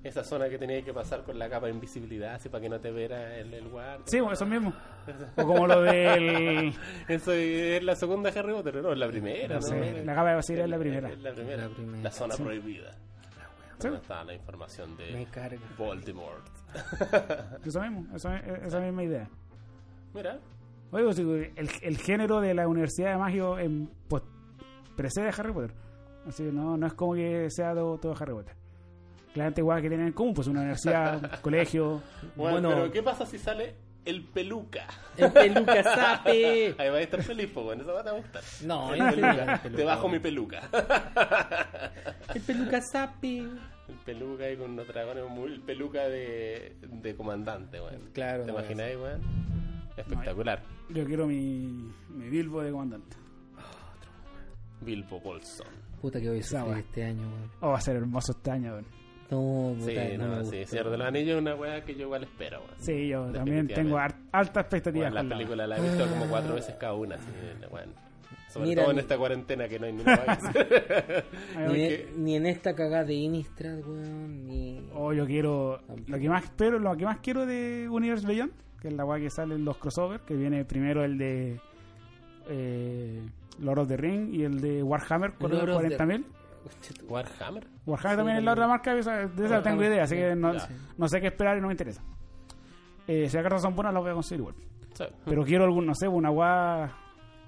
Esa 0.04 0.24
zona 0.24 0.48
que 0.48 0.58
tenía 0.58 0.82
que 0.82 0.94
pasar 0.94 1.24
con 1.24 1.38
la 1.38 1.50
capa 1.50 1.66
de 1.68 1.74
invisibilidad, 1.74 2.36
así 2.36 2.48
para 2.48 2.62
que 2.62 2.70
no 2.70 2.80
te 2.80 2.90
viera 2.92 3.36
el, 3.38 3.54
el 3.54 3.68
guardia. 3.68 4.06
Sí, 4.08 4.20
bueno, 4.20 4.34
eso 4.34 4.46
mismo. 4.46 4.74
O 5.38 5.44
como 5.46 5.68
lo 5.68 5.82
del. 5.82 6.74
Eso 7.08 7.32
es 7.34 7.84
la 7.84 7.96
segunda 7.96 8.30
Harry 8.30 8.54
Potter, 8.54 8.76
no, 8.82 8.92
es 8.94 8.98
la 8.98 9.08
primera. 9.08 9.56
No 9.56 9.56
¿no? 9.56 9.62
sé, 9.62 10.04
la 10.06 10.16
capa 10.16 10.30
de 10.30 10.36
Basilea 10.36 10.64
es 10.66 10.70
la 10.70 10.78
primera. 10.78 11.10
Es 11.10 11.20
la 11.20 11.34
primera. 11.34 11.68
La 11.68 11.76
primera. 11.76 12.04
La 12.04 12.12
zona 12.12 12.36
prohibida. 12.36 12.92
Sí. 12.92 13.88
¿Dónde 13.88 13.98
está 13.98 14.24
la 14.24 14.34
información 14.34 14.96
Me 14.98 15.04
de 15.20 15.26
carga. 15.26 15.60
Voldemort? 15.78 16.46
Eso 17.66 17.82
mismo, 17.82 18.06
eso- 18.16 18.30
esa 18.34 18.80
misma 18.82 19.04
idea. 19.04 19.30
Mira, 20.14 20.38
Oye, 20.92 21.04
pues, 21.04 21.18
digo, 21.18 21.34
el, 21.36 21.70
el 21.82 21.98
género 21.98 22.42
de 22.42 22.54
la 22.54 22.68
Universidad 22.68 23.12
de 23.12 23.18
Magia 23.18 23.46
en, 23.62 23.90
pues, 24.08 24.24
precede 24.98 25.28
a 25.28 25.32
Harry 25.32 25.54
Potter. 25.54 25.74
Así 26.28 26.44
que 26.44 26.52
no, 26.52 26.78
no 26.78 26.88
es 26.88 26.94
como 26.94 27.14
que 27.14 27.50
sea 27.52 27.74
todo, 27.74 27.98
todo 28.00 28.16
Harry 28.20 28.34
Potter. 28.34 28.56
Claramente, 29.34 29.62
igual 29.62 29.82
que 29.82 29.88
tienen 29.90 30.08
en 30.08 30.14
común, 30.14 30.34
pues 30.34 30.48
una 30.48 30.62
universidad, 30.62 31.40
colegio. 31.42 32.02
bueno, 32.36 32.60
Bueno. 32.62 32.70
pero 32.70 32.92
¿qué 32.92 33.04
pasa 33.04 33.26
si 33.26 33.38
sale 33.38 33.76
el 34.06 34.24
peluca? 34.26 34.88
El 35.18 35.32
peluca 35.32 35.84
sape. 35.84 36.76
Ahí 36.80 36.90
va 36.90 36.98
a 36.98 37.02
estar 37.02 37.22
feliz, 37.22 37.50
pues 37.54 37.64
bueno, 37.66 37.84
eso 37.84 37.94
va 37.94 38.02
a 38.02 38.04
te 38.04 38.12
gustar. 38.12 38.42
No, 38.66 38.94
El 38.94 39.02
el 39.02 39.10
peluca. 39.16 39.60
peluca. 39.62 39.78
Te 39.78 39.84
bajo 39.84 40.10
mi 40.10 40.20
peluca. 40.20 40.62
El 42.34 42.42
peluca 42.42 42.82
sape. 42.82 43.38
El 43.40 43.96
peluca 44.06 44.44
ahí 44.46 44.56
con 44.58 44.72
unos 44.72 44.88
dragones, 44.88 45.24
muy- 45.30 45.54
el 45.54 45.62
peluca 45.62 46.08
de, 46.08 46.76
de 46.82 47.16
comandante, 47.16 47.80
weón. 47.82 48.10
Claro, 48.14 48.46
¿Te 48.46 48.52
no, 48.52 48.60
imagináis, 48.60 48.96
weón? 48.98 49.22
Espectacular. 49.98 50.62
Yo 50.90 51.06
quiero 51.06 51.26
mi, 51.28 51.92
mi 52.10 52.30
Bilbo 52.30 52.62
de 52.62 52.72
comandante. 52.72 53.18
Bilbo 54.82 55.20
Bolson. 55.20 55.68
Puta 56.02 56.20
que 56.22 56.30
voy 56.30 56.40
a 56.40 56.44
sufrir 56.44 56.78
este 56.78 57.04
año, 57.04 57.28
weón. 57.28 57.52
Oh, 57.62 57.70
va 57.72 57.78
a 57.78 57.82
ser 57.82 57.96
hermoso 57.98 58.32
este 58.32 58.52
año, 58.52 58.74
weón. 58.74 58.86
No, 59.32 59.76
puta, 59.78 59.92
Sí, 59.92 60.18
no, 60.18 60.28
no, 60.28 60.44
sí. 60.44 60.66
Señor 60.66 60.90
de 60.90 60.98
los 60.98 61.08
Anillos 61.08 61.36
es 61.36 61.42
una 61.42 61.56
weá 61.56 61.84
que 61.86 61.94
yo 61.94 62.02
igual 62.02 62.24
espero, 62.24 62.60
weón. 62.60 62.72
Sí, 62.80 63.08
yo 63.10 63.26
también 63.32 63.68
tengo 63.68 63.98
altas 64.00 64.62
expectativas 64.64 65.12
Bueno, 65.12 65.16
la 65.16 65.22
con 65.22 65.30
la 65.30 65.36
película 65.38 65.68
la 65.68 65.78
he 65.78 65.82
visto 65.82 66.08
como 66.10 66.26
cuatro 66.28 66.56
veces 66.56 66.76
cada 66.80 66.94
una, 66.96 67.16
así, 67.16 67.26
bueno. 67.70 67.92
Sobre 68.50 68.70
Mira, 68.70 68.82
todo 68.82 68.92
en 68.92 68.96
ni- 68.98 69.02
esta 69.02 69.18
cuarentena 69.20 69.68
que 69.68 69.78
no 69.80 69.86
hay 69.86 69.94
ni 69.94 70.02
una 70.02 70.18
país. 70.26 70.40
Ay, 71.56 71.68
Ni, 71.72 71.84
en, 71.84 72.24
ni 72.26 72.36
en 72.36 72.46
esta 72.48 72.74
cagada 72.76 73.04
de 73.06 73.14
Innistrad, 73.14 73.78
weón, 73.88 74.48
ni... 74.48 74.90
Oh, 74.96 75.14
yo 75.14 75.28
quiero. 75.28 75.80
Lo 76.08 76.18
que 76.18 76.28
más 76.30 76.46
espero, 76.46 76.80
lo 76.80 76.98
que 76.98 77.06
más 77.06 77.20
quiero 77.20 77.46
de 77.46 77.88
Universe 77.88 78.26
Beyond, 78.26 78.52
que 78.82 78.88
es 78.88 78.94
la 78.96 79.06
weá 79.06 79.20
que 79.20 79.30
sale 79.30 79.54
en 79.54 79.64
los 79.66 79.78
crossovers, 79.78 80.24
que 80.24 80.34
viene 80.36 80.66
primero 80.66 81.04
el 81.04 81.20
de 81.20 81.60
eh, 82.50 83.22
Lord 83.60 83.80
of 83.80 83.88
the 83.88 83.98
Ring 83.98 84.34
y 84.34 84.44
el 84.44 84.60
de 84.62 84.82
Warhammer 84.82 85.34
con 85.34 85.52
Lord 85.52 85.68
los 85.68 85.78
of 85.78 85.84
the- 85.88 85.98
40.000. 85.98 86.24
Hostia, 86.66 86.96
tú. 87.00 87.06
Warhammer. 87.08 87.68
Warhammer 87.90 88.18
también 88.18 88.38
es 88.38 88.44
la 88.44 88.52
otra 88.54 88.68
marca, 88.68 88.94
esa- 88.98 89.28
de 89.28 89.46
esa 89.46 89.58
no 89.58 89.62
tengo 89.64 89.84
idea, 89.84 90.04
así 90.04 90.16
sí. 90.16 90.22
que 90.22 90.36
no, 90.36 91.08
sé 91.08 91.22
qué 91.22 91.28
esperar 91.28 91.58
y 91.58 91.62
no 91.62 91.68
me 91.68 91.74
interesa. 91.74 92.02
Eh, 93.08 93.28
si 93.30 93.36
las 93.36 93.44
cartas 93.44 93.62
son 93.62 93.76
buenas, 93.76 93.94
las 93.94 94.04
voy 94.04 94.12
a 94.12 94.14
conseguir 94.14 94.40
igual. 94.42 94.56
Sí. 94.94 95.04
Pero 95.26 95.44
quiero 95.44 95.64
algún, 95.66 95.86
no 95.86 95.94
sé, 95.96 96.08
una 96.08 96.30
weá. 96.32 96.92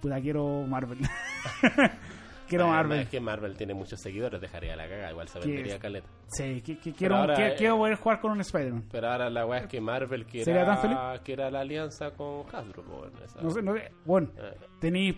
Puta, 0.02 0.20
quiero 0.20 0.64
Marvel. 0.68 0.98
quiero 2.48 2.64
Además, 2.66 2.84
Marvel. 2.84 3.00
Es 3.02 3.10
que 3.10 3.20
Marvel 3.20 3.56
tiene 3.58 3.74
muchos 3.74 4.00
seguidores, 4.02 4.42
dejaría 4.42 4.76
la 4.76 4.88
caga, 4.88 5.12
igual 5.12 5.28
se 5.28 5.40
vendería 5.40 5.78
caleta. 5.80 6.08
Sí, 6.28 6.62
que, 6.62 6.80
que 6.80 6.94
quiero, 6.94 7.16
ahora, 7.18 7.36
que- 7.36 7.48
eh, 7.50 7.56
quiero 7.58 7.78
poder 7.78 7.96
jugar 7.96 8.20
con 8.22 8.32
un 8.32 8.42
Spider-Man. 8.42 8.86
Pero 8.92 9.08
ahora 9.10 9.30
la 9.30 9.46
weá 9.46 9.60
es 9.62 9.68
que 9.68 9.80
Marvel 9.80 10.26
¿Sería 10.32 10.66
tan 10.66 10.78
quiera, 10.82 11.20
quiera 11.24 11.52
la 11.52 11.60
alianza 11.62 12.12
con 12.12 12.44
Hasbro, 12.52 12.84
bueno, 12.84 13.12
No 13.42 13.52
sé, 13.52 13.62
no 13.62 13.74
sé. 13.76 13.92
Bueno, 14.06 14.30
eh, 14.38 14.58
tenéis 14.80 15.16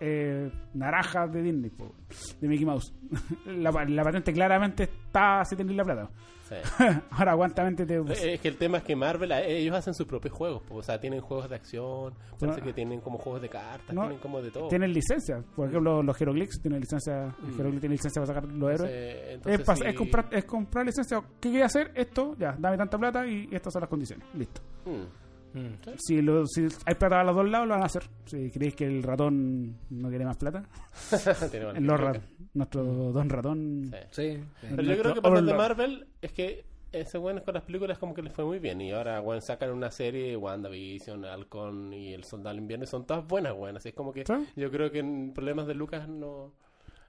eh, 0.00 0.50
naranjas 0.74 1.32
de 1.32 1.42
Disney, 1.42 1.70
po, 1.70 1.94
de 2.40 2.48
Mickey 2.48 2.64
Mouse. 2.66 2.92
la, 3.46 3.70
pa- 3.72 3.84
la 3.84 4.02
patente 4.02 4.32
claramente 4.32 4.84
está 4.84 5.44
si 5.44 5.56
tenéis 5.56 5.76
la 5.76 5.84
plata. 5.84 6.10
Sí. 6.48 6.54
Ahora, 7.10 7.32
aguantamente 7.32 7.84
te. 7.84 8.00
Es 8.32 8.40
que 8.40 8.48
el 8.48 8.56
tema 8.56 8.78
es 8.78 8.84
que 8.84 8.96
Marvel, 8.96 9.30
eh, 9.32 9.58
ellos 9.58 9.76
hacen 9.76 9.92
sus 9.92 10.06
propios 10.06 10.32
juegos. 10.32 10.62
po. 10.62 10.76
O 10.76 10.82
sea, 10.82 10.98
tienen 10.98 11.20
juegos 11.20 11.46
de 11.50 11.56
acción, 11.56 12.14
parece 12.40 12.60
No. 12.60 12.66
que 12.66 12.72
tienen 12.72 13.00
como 13.02 13.18
juegos 13.18 13.42
de 13.42 13.50
cartas, 13.50 13.94
No, 13.94 14.02
tienen 14.02 14.18
como 14.18 14.40
de 14.40 14.50
todo. 14.50 14.68
Tienen 14.68 14.94
licencia. 14.94 15.44
Por 15.54 15.68
ejemplo, 15.68 16.02
los 16.02 16.18
Heroclix 16.20 16.58
tienen 16.62 16.80
licencia. 16.80 17.26
Mm. 17.38 17.60
Heroclix 17.60 17.80
tiene 17.80 17.94
licencia 17.96 18.22
para 18.22 18.34
sacar 18.34 18.50
los 18.50 18.70
héroes. 18.72 18.90
Entonces, 19.34 19.34
entonces 19.34 19.68
Es, 19.68 19.78
sí- 19.78 19.84
es 19.88 19.94
comprar, 19.94 20.28
es 20.30 20.44
comprar 20.46 20.86
licencia. 20.86 21.20
¿Qué 21.38 21.50
quería 21.50 21.66
hacer? 21.66 21.92
Esto, 21.94 22.34
ya, 22.38 22.56
dame 22.58 22.78
tanta 22.78 22.96
plata 22.96 23.26
y 23.26 23.46
estas 23.52 23.70
son 23.70 23.80
las 23.80 23.90
condiciones. 23.90 24.26
Listo. 24.32 24.62
Mm. 24.86 25.27
Mm. 25.54 25.90
Si, 25.98 26.20
lo- 26.22 26.46
si 26.46 26.68
hay 26.84 26.94
plata 26.94 27.20
a 27.20 27.24
los 27.24 27.34
dos 27.36 27.48
lados, 27.48 27.66
lo 27.68 27.74
van 27.74 27.82
a 27.82 27.86
hacer. 27.86 28.02
Si 28.26 28.50
creéis 28.50 28.74
que 28.74 28.84
el 28.84 29.02
ratón 29.02 29.76
no 29.90 30.08
quiere 30.08 30.24
más 30.24 30.36
plata, 30.36 30.62
Tiene 31.50 31.72
pinta. 31.72 31.96
ra- 31.96 32.20
nuestro 32.54 32.84
don 32.84 33.28
ratón. 33.28 33.90
Sí. 33.90 33.98
Sí, 34.10 34.42
sí. 34.60 34.66
Pero 34.76 34.82
yo 34.82 34.98
creo 34.98 35.14
que 35.14 35.22
para 35.22 35.36
los 35.36 35.46
de. 35.46 35.54
Marvel 35.54 36.06
es 36.22 36.32
que 36.32 36.64
ese 36.90 37.18
bueno 37.18 37.42
con 37.44 37.52
las 37.54 37.62
películas 37.64 37.98
como 37.98 38.14
que 38.14 38.22
les 38.22 38.32
fue 38.32 38.44
muy 38.44 38.58
bien. 38.58 38.80
Y 38.80 38.92
ahora, 38.92 39.20
bueno, 39.20 39.40
sacan 39.40 39.70
una 39.72 39.90
serie, 39.90 40.36
WandaVision, 40.36 41.24
Halcón 41.26 41.92
y 41.92 42.14
El 42.14 42.24
Soldado 42.24 42.50
del 42.54 42.62
Invierno, 42.62 42.84
y 42.84 42.88
son 42.88 43.06
todas 43.06 43.26
buenas, 43.26 43.54
buenas. 43.54 43.82
Así 43.82 43.90
es 43.90 43.94
como 43.94 44.12
que 44.12 44.24
¿Sí? 44.24 44.32
yo 44.56 44.70
creo 44.70 44.90
que 44.90 45.00
en 45.00 45.32
problemas 45.34 45.66
de 45.66 45.74
Lucas 45.74 46.08
no, 46.08 46.52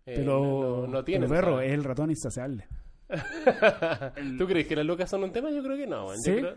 eh, 0.05 0.13
Pero, 0.17 0.81
no, 0.81 0.87
no 0.87 1.03
tienen. 1.03 1.29
pero, 1.29 1.41
perro, 1.41 1.61
es 1.61 1.71
el 1.73 1.83
ratón 1.83 2.09
insaciable. 2.09 2.67
¿Tú 4.37 4.45
crees 4.47 4.67
que 4.67 4.75
las 4.75 4.85
Lucas 4.85 5.09
son 5.09 5.23
un 5.23 5.31
tema? 5.31 5.49
Yo 5.51 5.63
creo 5.63 5.75
que 5.77 5.87
no. 5.87 6.09
Sí, 6.15 6.31
creo- 6.35 6.55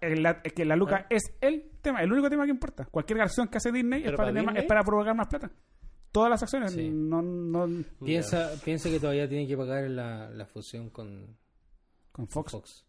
Eh, 0.00 0.16
la- 0.16 0.40
es 0.44 0.52
que 0.52 0.64
la 0.64 0.76
Luca 0.76 1.06
es 1.10 1.22
el 1.40 1.70
tema, 1.80 2.02
el 2.02 2.12
único 2.12 2.28
tema 2.30 2.44
que 2.44 2.50
importa. 2.50 2.84
Cualquier 2.86 3.20
acción 3.22 3.48
que 3.48 3.56
hace 3.58 3.72
Disney 3.72 4.00
es 4.00 4.04
¿Pero 4.06 4.16
para, 4.16 4.26
para 4.26 4.30
tener 4.32 4.44
más- 4.44 4.52
Disney? 4.54 4.64
es 4.64 4.68
para 4.68 4.82
provocar 4.84 5.14
más 5.16 5.28
plata. 5.28 5.50
Todas 6.12 6.30
las 6.30 6.42
acciones, 6.42 6.72
Sí. 6.72 6.88
no, 6.92 7.22
no 7.22 7.68
Piensa, 8.04 8.50
piensa 8.64 8.88
que 8.88 9.00
todavía 9.00 9.28
tiene 9.28 9.48
que 9.48 9.56
pagar 9.56 9.90
la, 9.90 10.30
la 10.30 10.46
fusión 10.46 10.90
con 10.90 11.36
con 12.12 12.28
Fox. 12.28 12.52
Fox. 12.52 12.86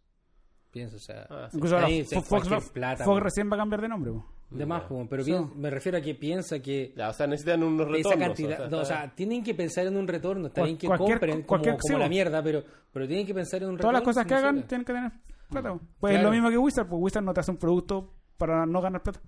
Piensa, 0.72 0.98
o 0.98 1.00
sea, 1.00 1.26
Ah, 1.30 1.48
sí. 1.50 1.58
Incluso 1.58 1.76
ahora 1.78 1.88
Fox, 2.24 2.70
plata, 2.70 3.04
Fox 3.06 3.24
recién 3.24 3.50
va 3.50 3.56
a 3.56 3.60
cambiar 3.60 3.82
de 3.82 3.88
nombre. 3.88 4.12
De 4.50 4.66
más, 4.66 4.84
pero 5.10 5.24
me 5.56 5.70
refiero 5.70 5.98
a 5.98 6.02
que 6.02 6.16
piensa 6.16 6.60
que 6.60 6.94
Ya, 6.96 7.10
o 7.10 7.14
sea, 7.14 7.28
necesitan 7.28 7.64
unos 7.64 7.88
esa 7.88 7.94
retornos. 8.12 8.20
cantidad, 8.28 8.54
o 8.54 8.58
sea, 8.58 8.70
no, 8.70 8.78
o 8.80 8.86
sea, 8.86 9.16
tienen 9.16 9.44
que 9.44 9.54
pensar 9.54 9.88
en 9.88 9.98
un 9.98 10.08
retorno, 10.08 10.48
está 10.48 10.64
bien 10.64 10.78
que 10.78 10.88
compren 10.88 11.42
como, 11.42 11.46
cualquier- 11.48 11.78
como 11.78 11.94
sí, 11.96 12.00
la 12.00 12.08
mierda, 12.10 12.42
pero, 12.44 12.64
pero 12.94 13.08
tienen 13.08 13.26
que 13.26 13.34
pensar 13.34 13.64
en 13.64 13.70
un 13.70 13.78
Todas 13.78 13.94
retorno. 13.94 14.00
las 14.00 14.04
cosas 14.04 14.24
si 14.24 14.28
que 14.30 14.36
hagan 14.36 14.68
tienen 14.68 14.86
que 14.86 14.94
tener 14.94 15.12
plata. 15.50 15.70
Pues 16.00 16.14
es 16.14 16.20
Claro. 16.20 16.24
lo 16.24 16.32
mismo 16.32 16.50
que 16.50 16.58
Wizard, 16.58 16.88
pues 16.88 17.02
Wizard 17.02 17.24
no 17.24 17.34
te 17.34 17.40
hace 17.42 17.52
un 17.52 17.58
producto 17.58 18.14
para 18.38 18.66
no 18.66 18.82
ganar 18.82 19.02
plata. 19.04 19.20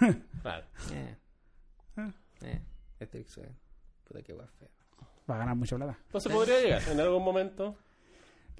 Claro. 0.42 0.66
Eh, 0.92 1.16
Ah. 1.96 2.10
eh, 2.42 2.60
este 3.00 3.18
eh, 3.20 3.48
puta 4.04 4.22
que 4.22 4.32
guay 4.32 4.46
feo. 4.58 4.68
Va 5.30 5.34
a 5.34 5.38
ganar 5.38 5.56
mucha 5.56 5.76
plata. 5.76 5.98
Entonces 6.06 6.32
podría 6.32 6.60
llegar. 6.60 6.82
En 6.90 7.00
algún 7.00 7.22
momento 7.24 7.76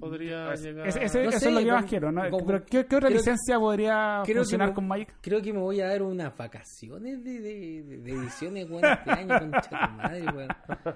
podría 0.01 0.53
llegar. 0.55 0.87
Ese- 0.87 1.03
ese- 1.05 1.23
No 1.23 1.29
eso 1.29 1.39
sé, 1.39 1.47
es 1.49 1.53
lo 1.53 1.59
que 1.61 1.71
más 1.71 1.85
quiero. 1.85 2.11
¿no? 2.11 2.29
como- 2.29 2.45
Pero 2.45 2.65
¿qué, 2.65 2.85
qué 2.85 2.95
otra 2.97 3.07
creo- 3.07 3.17
licencia 3.19 3.57
podría 3.59 4.21
creo 4.23 4.35
que 4.35 4.39
funcionar 4.41 4.67
me- 4.69 4.73
con 4.73 4.87
Magic? 4.87 5.13
Creo 5.21 5.41
que 5.41 5.53
me 5.53 5.59
voy 5.59 5.79
a 5.81 5.87
dar 5.87 6.01
unas 6.03 6.35
vacaciones 6.35 7.23
de, 7.23 7.39
de, 7.39 7.83
de- 7.83 7.97
de 8.01 8.11
ediciones, 8.11 8.69
weón, 8.69 8.83
este 8.85 9.11
año, 9.11 9.39
concha 9.39 9.61
tu 9.69 9.75
madre, 9.95 10.25
weón. 10.35 10.47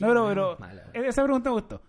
No, 0.00 0.08
pero, 0.08 0.26
pero 0.28 0.56
Mala, 0.58 0.90
esa 0.92 1.22
pregunta 1.22 1.50
me 1.50 1.54
gustó. 1.54 1.80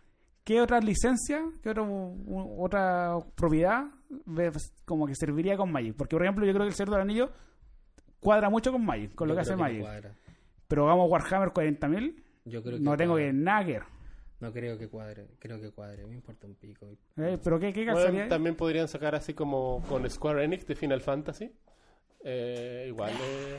¿Qué 0.43 0.61
otra 0.61 0.79
licencia, 0.79 1.43
qué 1.63 1.69
otro- 1.71 1.85
u- 1.85 2.63
otra 2.63 3.15
propiedad 3.33 3.85
ves 4.27 4.71
como 4.85 5.07
que 5.07 5.15
serviría 5.15 5.57
con 5.57 5.71
Magic? 5.71 5.95
Porque, 5.97 6.15
por 6.15 6.23
ejemplo, 6.23 6.45
yo 6.45 6.53
creo 6.53 6.65
que 6.65 6.69
el 6.69 6.75
Cerdo 6.75 6.91
del 6.93 7.01
Anillo 7.01 7.31
cuadra 8.19 8.49
mucho 8.51 8.71
con 8.71 8.85
Magic, 8.85 9.15
con 9.15 9.27
lo 9.27 9.33
que 9.33 9.41
hace 9.41 9.53
no 9.53 9.57
Magic. 9.57 9.83
pero 10.67 10.85
vamos 10.85 11.09
Warhammer 11.09 11.49
40.000, 11.49 12.23
Yo 12.45 12.61
creo 12.61 12.77
que 12.77 12.83
no 12.83 12.95
tengo 12.95 13.13
cuadra. 13.13 13.27
que 13.27 13.33
nada 13.33 13.65
que 13.65 13.71
ver. 13.73 13.83
No 14.39 14.51
creo 14.51 14.77
que 14.77 14.87
cuadre, 14.89 15.27
creo 15.39 15.59
que 15.61 15.71
cuadre, 15.71 16.05
me 16.05 16.13
importa 16.15 16.45
un 16.45 16.55
pico. 16.55 16.87
¿Eh? 17.17 17.37
¿Pero 17.41 17.59
qué, 17.59 17.71
qué 17.71 17.89
Bueno, 17.91 18.21
ahí? 18.23 18.29
también 18.29 18.55
podrían 18.55 18.87
sacar 18.87 19.15
así 19.15 19.33
como 19.33 19.81
con 19.87 20.07
Square 20.09 20.43
Enix 20.43 20.67
de 20.67 20.75
Final 20.75 21.01
Fantasy. 21.01 21.51
Eh, 22.23 22.85
igual, 22.89 23.11
eh, 23.13 23.57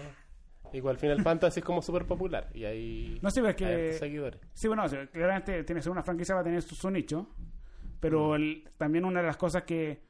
igual 0.75 0.99
Final 0.99 1.23
Fantasy 1.23 1.61
es 1.61 1.65
como 1.65 1.81
súper 1.81 2.05
popular 2.05 2.51
y 2.53 2.65
hay 2.65 3.19
No 3.23 3.31
sé, 3.31 3.41
pero 3.41 3.51
es 3.57 3.63
hay 3.63 3.73
hartos 3.73 3.87
que... 3.95 3.99
seguidores. 3.99 4.41
Sí, 4.53 4.69
bueno, 4.69 4.85
claramente 5.13 5.65
tiene 5.65 5.79
que 5.79 5.83
ser 5.83 5.93
una 5.93 6.03
franquicia, 6.03 6.35
va 6.35 6.43
a 6.43 6.45
tener 6.45 6.61
su, 6.63 6.75
su 6.75 6.91
nicho. 6.91 7.29
Pero 8.01 8.35
el- 8.37 8.69
también 8.77 9.05
una 9.07 9.21
de 9.21 9.27
las 9.27 9.37
cosas 9.39 9.63
que, 9.63 10.03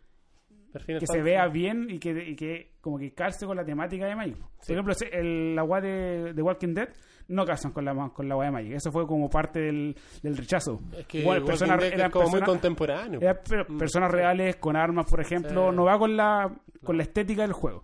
Que 0.85 1.07
se 1.07 1.23
vea 1.23 1.47
bien 1.49 1.89
y 1.91 1.99
que, 1.99 2.11
y 2.31 2.37
que 2.37 2.73
como 2.81 2.99
que 2.99 3.13
calce 3.15 3.47
con 3.47 3.57
la 3.57 3.65
temática 3.65 4.07
de 4.07 4.15
Magic. 4.17 4.37
Por 4.39 4.71
ejemplo, 4.73 4.95
el, 5.13 5.55
la 5.55 5.65
weá 5.65 5.81
de, 5.81 6.33
de 6.35 6.43
Walking 6.43 6.75
Dead 6.75 6.89
no 7.29 7.45
calzan 7.45 7.73
con 7.73 7.85
la 7.85 8.11
con 8.15 8.29
la 8.29 8.37
weá 8.37 8.47
de 8.49 8.53
Magic. 8.53 8.73
Eso 8.75 8.93
fue 8.93 9.07
como 9.07 9.29
parte 9.31 9.61
del, 9.61 9.97
del 10.23 10.37
rechazo. 10.37 10.81
Es 10.97 11.07
que 11.07 11.25
Walking 11.25 11.47
personas- 11.47 11.83
eran 11.85 12.11
como 12.11 12.29
muy 12.29 12.41
contemporáneo. 12.43 13.21
eran 13.21 13.39
Mm, 13.69 13.79
personas 13.79 14.11
reales 14.11 14.57
con 14.57 14.77
armas, 14.77 15.07
por 15.11 15.21
ejemplo, 15.21 15.71
Sí. 15.71 15.77
no 15.77 15.85
va 15.85 15.99
con 15.99 16.17
la 16.17 16.55
con 16.85 16.97
la 16.97 17.03
estética 17.03 17.43
del 17.43 17.53
juego. 17.53 17.83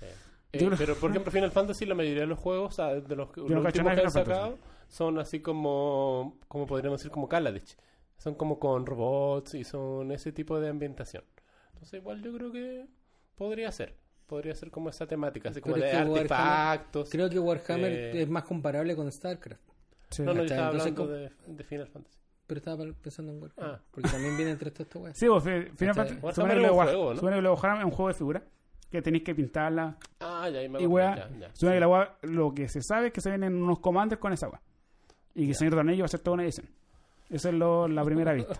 Sí. 0.00 0.06
Eh, 0.52 0.70
pero 0.78 0.94
por 0.96 1.10
ejemplo 1.10 1.30
Final 1.32 1.50
Fantasy 1.50 1.84
la 1.86 1.94
mayoría 1.94 2.22
de 2.22 2.26
los 2.28 2.38
juegos 2.38 2.72
o 2.72 2.76
sea, 2.76 2.94
de 2.94 3.16
los, 3.16 3.30
que- 3.30 3.40
no 3.42 3.48
los 3.48 3.64
cacho 3.64 3.80
últimos 3.82 3.94
que 3.94 4.00
han 4.02 4.10
sacado 4.10 4.58
son 4.88 5.18
así 5.18 5.40
como 5.40 6.38
como 6.48 6.66
podríamos 6.66 7.00
decir 7.00 7.10
como 7.10 7.28
Kaladesh 7.28 7.76
son 8.16 8.34
como 8.36 8.58
con 8.60 8.86
robots 8.86 9.54
y 9.54 9.64
son 9.64 10.12
ese 10.12 10.30
tipo 10.32 10.60
de 10.60 10.68
ambientación 10.68 11.24
entonces 11.74 12.00
igual 12.00 12.22
yo 12.22 12.32
creo 12.34 12.50
que 12.52 12.86
podría 13.36 13.70
ser 13.72 13.94
podría 14.26 14.54
ser 14.54 14.70
como 14.70 14.88
esa 14.88 15.06
temática 15.06 15.50
así 15.50 15.60
como 15.60 15.76
de 15.76 15.92
artefactos 15.92 17.10
Creo 17.10 17.28
que 17.28 17.38
Warhammer 17.38 17.92
Eh, 17.92 18.22
es 18.22 18.28
más 18.28 18.44
comparable 18.44 18.96
con 18.96 19.10
StarCraft. 19.12 19.60
Sí. 20.10 20.22
no 20.22 20.32
no 20.32 20.40
yo 20.40 20.44
estaba 20.44 20.70
Entonces, 20.70 20.92
hablando 20.98 21.02
¿cómo- 21.02 21.12
de, 21.48 21.54
de 21.56 21.64
Final 21.64 21.88
Fantasy 21.88 22.18
Pero 22.46 22.58
estaba 22.58 22.84
pensando 23.02 23.32
en 23.32 23.42
Warhammer. 23.42 23.74
Ah. 23.74 23.82
Porque 23.90 24.08
también 24.10 24.36
viene 24.36 24.52
entre 24.52 24.68
estas 24.68 24.94
weas. 24.96 25.16
Sí, 25.18 25.28
vos, 25.28 25.42
fi- 25.44 25.70
Final 25.76 25.94
Fantasy. 25.94 26.18
Warhammer 26.22 26.52
es 26.52 26.56
un 26.56 26.62
de 26.62 26.70
War- 26.70 26.86
juego, 26.88 27.10
¿no? 27.10 27.16
supone 27.16 27.36
que 27.36 27.42
lo 27.42 27.48
de 27.50 27.54
Warhammer 27.54 27.78
es 27.80 27.84
un 27.84 27.90
juego 27.90 28.08
de 28.08 28.14
figuras 28.14 28.42
que 28.90 29.02
tenéis 29.02 29.24
que 29.24 29.34
pintarla 29.34 29.98
ah 30.20 30.48
ya 30.48 30.60
ahí 30.60 30.68
me 30.68 30.80
y 30.80 30.86
weá. 30.86 31.16
ya, 31.16 31.28
ya. 31.38 31.50
supone 31.54 31.74
que 31.76 31.80
la 31.80 31.88
weá- 31.88 32.16
lo 32.22 32.54
que 32.54 32.68
se 32.68 32.80
sabe 32.80 33.08
es 33.08 33.12
que 33.12 33.20
se 33.20 33.28
vienen 33.28 33.54
unos 33.62 33.80
commanders 33.80 34.20
con 34.20 34.32
esa 34.32 34.48
weá. 34.48 34.60
Y 35.34 35.44
que 35.44 35.50
el 35.50 35.56
Señor 35.56 35.74
Tornillo 35.74 35.98
va 36.02 36.04
a 36.04 36.06
hacer 36.06 36.20
toda 36.20 36.34
una 36.34 36.44
edición. 36.44 36.66
Eso 37.30 37.48
es 37.48 37.54
lo, 37.54 37.88
la 37.88 38.04
primera 38.04 38.32
vista. 38.34 38.52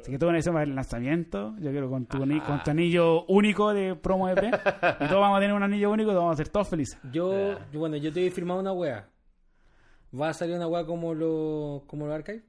Así 0.00 0.10
que 0.10 0.18
a 0.54 0.58
haber 0.58 0.68
el 0.68 0.74
lanzamiento. 0.74 1.54
Yo 1.60 1.70
quiero 1.70 1.88
con 1.88 2.04
tu, 2.06 2.22
ani- 2.22 2.40
con 2.40 2.62
tu 2.62 2.70
anillo 2.70 3.24
único 3.26 3.72
de 3.72 3.94
promo 3.94 4.26
de 4.28 4.34
pre. 4.34 4.48
y 4.48 5.08
todos 5.08 5.20
vamos 5.20 5.36
a 5.38 5.40
tener 5.40 5.54
un 5.54 5.62
anillo 5.62 5.90
único 5.90 6.10
y 6.10 6.12
todos 6.12 6.24
vamos 6.24 6.34
a 6.34 6.36
ser 6.36 6.48
todos 6.48 6.68
felices. 6.68 6.98
Yo, 7.12 7.56
bueno, 7.72 7.96
yo 7.96 8.12
te 8.12 8.26
he 8.26 8.30
firmado 8.30 8.60
una 8.60 8.72
wea. 8.72 9.08
Va 10.20 10.30
a 10.30 10.34
salir 10.34 10.56
una 10.56 10.66
wea 10.66 10.84
como 10.84 11.14
lo, 11.14 11.84
como 11.86 12.06
lo 12.06 12.12
archive. 12.12 12.42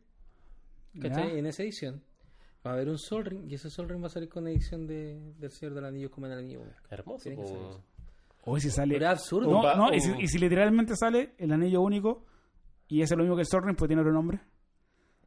¿Cachai? 0.99 1.37
En 1.37 1.45
esa 1.45 1.63
edición. 1.63 2.01
Va 2.65 2.71
a 2.71 2.73
haber 2.73 2.89
un 2.89 2.97
Sol 2.97 3.23
Ring 3.23 3.49
y 3.49 3.53
ese 3.55 3.69
Sol 3.69 3.87
Ring 3.87 4.01
va 4.01 4.07
a 4.07 4.09
salir 4.09 4.27
con 4.27 4.47
edición 4.47 4.85
de, 4.87 5.33
del 5.37 5.51
Señor 5.51 5.75
del 5.75 5.85
Anillo 5.85 6.09
como 6.11 6.25
en 6.25 6.33
el 6.33 6.39
Anillo. 6.39 6.61
hermoso 6.89 7.23
Tiene 7.23 7.37
que 7.41 7.47
ser 7.47 7.57
po. 7.57 7.69
eso. 7.69 7.83
Hoy 8.45 8.59
si 8.61 8.69
sale. 8.71 8.95
Pero 8.95 9.05
es 9.05 9.11
absurdo. 9.11 9.49
No, 9.51 9.75
no, 9.75 9.93
y, 9.93 10.01
si, 10.01 10.09
un- 10.11 10.19
y 10.19 10.27
si 10.27 10.39
literalmente 10.39 10.95
sale 10.97 11.35
el 11.37 11.51
anillo 11.53 11.81
único 11.81 12.25
y 12.87 13.01
es 13.01 13.11
lo 13.11 13.17
mismo 13.17 13.35
que 13.35 13.41
el 13.43 13.47
Sol 13.47 13.61
Ring, 13.63 13.77
pues 13.77 13.87
tiene 13.87 14.01
otro 14.01 14.11
nombre. 14.11 14.39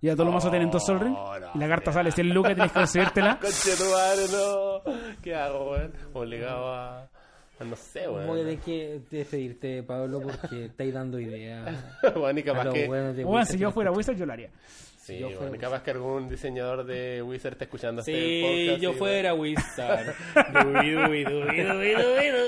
Y 0.03 0.09
a 0.09 0.13
todos 0.15 0.27
los 0.27 0.35
mazos 0.35 0.51
tienen 0.51 0.71
dos 0.71 0.85
Sol 0.85 1.01
Ring. 1.01 1.15
Oh, 1.17 1.33
y 1.55 1.59
la 1.59 1.69
carta 1.69 1.93
sale 1.93 2.11
100 2.11 2.29
lucas 2.35 2.53
y 2.53 2.55
tienes 2.57 2.73
que 2.73 2.79
conseguírtela. 2.81 3.39
Conche 3.41 3.77
tu 3.77 3.85
madre, 3.85 4.23
no. 4.33 4.83
¿Qué 5.23 5.35
hago, 5.35 5.71
weón? 5.71 5.93
Obligado 6.13 6.75
a, 6.75 7.03
a 7.03 7.65
no 7.65 7.77
sé, 7.77 8.09
weón. 8.09 8.27
Voy 8.27 8.41
a 8.41 8.45
tener 8.45 8.59
que 8.59 9.01
despedirte, 9.11 9.83
Pablo, 9.85 10.21
porque 10.21 10.65
estáis 10.67 10.93
dando 10.93 11.19
ideas. 11.21 11.73
Weón, 12.17 12.37
y 12.37 12.41
a 12.41 12.45
capaz 12.45 12.73
que... 12.73 12.87
Bueno, 12.89 13.11
Wizard 13.29 13.47
si 13.53 13.59
yo 13.59 13.71
fuera 13.71 13.93
Wizard, 13.93 14.17
yo 14.17 14.27
lo 14.27 14.33
haría. 14.33 14.51
Sí, 14.99 15.19
yo 15.19 15.31
bueno, 15.39 15.57
capaz 15.59 15.83
que 15.83 15.91
algún 15.93 16.29
diseñador 16.29 16.85
de 16.85 17.23
Wizard 17.23 17.53
está 17.55 17.65
escuchando 17.65 18.01
este 18.01 18.13
Si 18.13 18.43
podcast. 18.67 18.83
yo 18.83 18.93
fuera 18.95 19.35
Wizard. 19.35 20.15
Dubi, 20.65 20.91
dubi, 20.93 21.25
dubi, 21.25 21.63
dubi, 21.63 21.93
dubi, 21.95 22.29
du. 22.29 22.39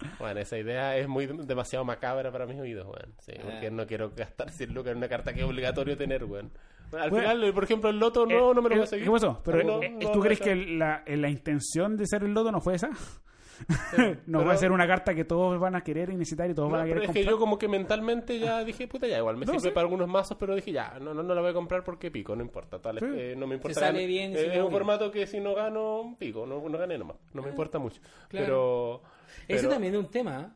Bueno, 0.00 0.14
bueno, 0.18 0.40
esa 0.40 0.56
idea 0.58 0.96
es 0.96 1.06
muy 1.08 1.26
demasiado 1.26 1.84
macabra 1.84 2.30
para 2.32 2.46
mis 2.46 2.58
oídos, 2.60 2.86
weón. 2.86 3.14
Sí, 3.20 3.32
porque 3.42 3.66
Ah. 3.66 3.70
no 3.70 3.86
quiero 3.86 4.10
gastar 4.16 4.50
100 4.50 4.72
lucas 4.72 4.92
en 4.92 4.98
una 4.98 5.08
carta 5.08 5.32
que 5.32 5.40
es 5.40 5.46
obligatorio 5.46 5.96
tener, 5.96 6.24
weón. 6.24 6.50
Al 6.92 7.10
Bueno, 7.10 7.30
final, 7.30 7.54
por 7.54 7.64
ejemplo, 7.64 7.90
el 7.90 7.98
loto 7.98 8.26
no, 8.26 8.50
Eh, 8.50 8.54
no 8.54 8.62
me 8.62 8.68
lo 8.68 8.74
eh, 8.74 8.78
voy 8.78 8.84
a 8.84 8.86
seguir. 8.86 9.04
¿Qué 9.06 9.10
pasó? 9.12 9.40
Pero, 9.44 9.62
No, 9.64 9.82
eh, 9.82 9.90
no, 9.90 10.10
¿Tú 10.10 10.18
no, 10.18 10.24
crees 10.24 10.40
no. 10.40 10.44
que 10.46 10.56
la, 10.56 11.02
eh, 11.06 11.16
la 11.16 11.28
intención 11.30 11.96
de 11.96 12.06
ser 12.06 12.24
el 12.24 12.32
loto 12.34 12.50
no 12.50 12.60
fue 12.60 12.74
esa? 12.74 12.90
no 14.26 14.38
pero- 14.38 14.44
va 14.46 14.52
a 14.54 14.56
ser 14.56 14.72
una 14.72 14.86
carta 14.86 15.14
que 15.14 15.24
todos 15.24 15.58
van 15.60 15.74
a 15.76 15.82
querer 15.82 16.08
y 16.10 16.16
necesitar 16.16 16.50
y 16.50 16.54
todos 16.54 16.68
No, 16.70 16.72
van 16.76 16.80
a 16.80 16.84
pero 16.88 17.00
querer 17.02 17.10
es 17.10 17.24
que 17.24 17.30
yo 17.30 17.38
como 17.38 17.58
que 17.58 17.68
mentalmente 17.68 18.38
ya 18.38 18.64
dije, 18.64 18.88
puta, 18.88 19.06
ya 19.06 19.18
igual, 19.18 19.36
me 19.36 19.44
No, 19.46 19.52
sirve 19.52 19.68
sí. 19.68 19.74
para 19.74 19.82
algunos 19.84 20.08
mazos, 20.08 20.36
pero 20.40 20.54
dije, 20.54 20.72
ya, 20.72 20.98
no, 20.98 21.12
no, 21.12 21.22
no 21.22 21.34
la 21.34 21.40
voy 21.42 21.50
a 21.50 21.54
comprar 21.54 21.84
porque 21.84 22.10
pico, 22.10 22.34
no 22.34 22.42
importa, 22.42 22.80
tal, 22.80 22.98
Sí. 22.98 23.04
eh, 23.08 23.34
no 23.36 23.46
me 23.46 23.56
importa. 23.56 23.78
sale 23.80 23.98
ganar. 23.98 24.08
bien 24.08 24.32
Eh, 24.34 24.56
es 24.56 24.62
un 24.62 24.70
formato 24.70 25.10
que 25.10 25.26
si 25.26 25.40
no 25.40 25.54
gano, 25.54 26.16
pico, 26.18 26.46
no, 26.46 26.66
no 26.68 26.78
gané 26.78 26.96
nomás, 26.96 27.18
no 27.34 27.42
me 27.42 27.50
importa 27.50 27.78
mucho. 27.78 28.00
Claro. 28.28 28.46
Pero, 28.46 29.02
Ese 29.46 29.60
pero- 29.64 29.68
también 29.74 29.94
es 29.94 30.00
un 30.00 30.10
tema, 30.10 30.40
¿eh? 30.40 30.46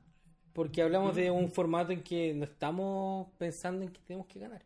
porque 0.54 0.80
hablamos 0.82 1.14
de 1.14 1.30
un 1.30 1.50
formato 1.50 1.92
en 1.92 2.02
que 2.02 2.32
no 2.32 2.44
estamos 2.44 3.28
pensando 3.36 3.84
en 3.84 3.90
que 3.92 4.00
tenemos 4.00 4.26
que 4.28 4.38
ganar. 4.40 4.62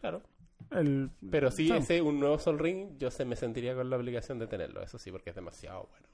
Claro. 0.00 0.22
El- 0.70 1.10
Pero 1.30 1.50
si 1.50 1.66
Claro. 1.66 1.82
ese 1.82 2.02
un 2.02 2.18
nuevo 2.20 2.38
Sol 2.38 2.58
Ring, 2.58 2.98
yo 2.98 3.10
se 3.10 3.24
me 3.24 3.36
sentiría 3.36 3.74
con 3.74 3.88
la 3.88 3.96
obligación 3.96 4.38
de 4.38 4.46
tenerlo, 4.46 4.82
eso 4.82 4.98
sí, 4.98 5.10
porque 5.12 5.30
es 5.30 5.36
demasiado 5.36 5.88
bueno. 5.90 6.06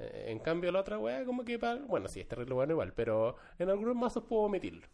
Eh, 0.00 0.26
en 0.28 0.38
cambio, 0.40 0.72
la 0.72 0.80
otra 0.80 0.98
wea, 0.98 1.24
como 1.24 1.44
que, 1.44 1.58
pa- 1.58 1.76
bueno, 1.76 2.08
sí, 2.08 2.20
es 2.20 2.26
terrible 2.28 2.54
bueno 2.54 2.72
igual, 2.72 2.92
pero 2.94 3.36
en 3.58 3.70
algunos 3.70 3.94
mazos 3.94 4.24
puedo 4.24 4.42
omitirlo. 4.42 4.86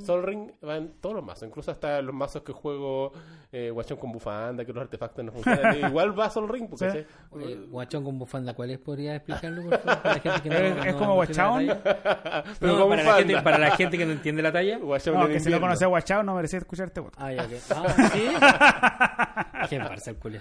Sol 0.00 0.22
Ring 0.22 0.50
va 0.66 0.76
en 0.76 0.92
todos 1.00 1.14
los 1.16 1.24
mazos, 1.24 1.46
incluso 1.48 1.70
hasta 1.70 2.00
los 2.00 2.14
mazos 2.14 2.42
que 2.42 2.52
juego 2.52 3.12
eh, 3.52 3.68
Guachón 3.70 3.98
con 3.98 4.10
bufanda, 4.12 4.64
que 4.64 4.72
los 4.72 4.82
artefactos 4.82 5.22
no 5.24 5.32
funcionan. 5.32 5.76
igual 5.90 6.18
va 6.18 6.30
Sol 6.30 6.48
Ring, 6.48 6.68
porque 6.68 7.06
Sí. 7.30 7.66
guachón 7.70 8.02
con 8.04 8.18
bufanda, 8.18 8.54
¿cuál 8.54 8.70
es? 8.70 8.78
¿Podría 8.78 9.16
explicarlo, 9.16 9.62
por 9.68 9.78
favor? 9.80 10.02
Para 10.02 10.14
la 10.14 10.20
gente 10.20 10.40
que 10.42 10.48
no, 10.48 10.56
Es- 10.56 10.76
no- 10.76 10.82
es 10.84 10.92
no 10.94 10.98
como 10.98 11.22
entiende 11.22 11.42
la 11.42 11.48
guachón. 11.48 11.66
talla. 11.66 12.44
Pero 12.60 12.72
No, 12.72 12.78
con 12.80 12.88
para, 12.90 13.02
la 13.04 13.14
gente, 13.16 13.42
para 13.42 13.58
la 13.58 13.70
gente 13.76 13.98
que 13.98 14.06
no 14.06 14.12
entiende 14.12 14.42
la 14.42 14.52
talla. 14.52 14.78
Guachón 14.78 15.14
No, 15.14 15.26
que 15.28 15.40
si 15.40 15.50
no 15.50 15.60
conocía 15.60 15.86
a 15.86 15.90
Guachao 15.90 16.22
no 16.22 16.34
merecía 16.36 16.58
escuchar 16.60 16.86
este. 16.88 17.02
Ah, 17.18 17.32
ya, 17.32 17.46
que. 17.48 17.58
Ah, 17.70 18.10
¿sí? 18.12 19.68
Qué 19.68 19.78
farsa 19.80 20.10
el. 20.10 20.40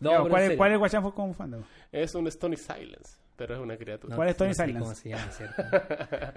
No, 0.00 0.28
¿Cuál, 0.28 0.42
es. 0.42 0.56
¿Cuál 0.56 0.72
es 0.72 0.78
fue 1.00 1.14
como 1.14 1.28
bufanda? 1.28 1.58
Es 1.92 2.14
un 2.14 2.26
Stony 2.26 2.56
Silence, 2.56 3.16
pero 3.42 3.56
es 3.56 3.60
una 3.60 3.76
criatura. 3.76 4.10
No, 4.10 4.16
¿Cuál 4.16 4.28
es 4.28 4.36
Tony 4.36 4.50
no 4.50 4.54
sé 4.54 4.62
Silence? 4.62 4.80
¿Cómo 4.80 4.94
se 4.94 5.08
llama, 5.08 5.32
cierto? 5.32 5.62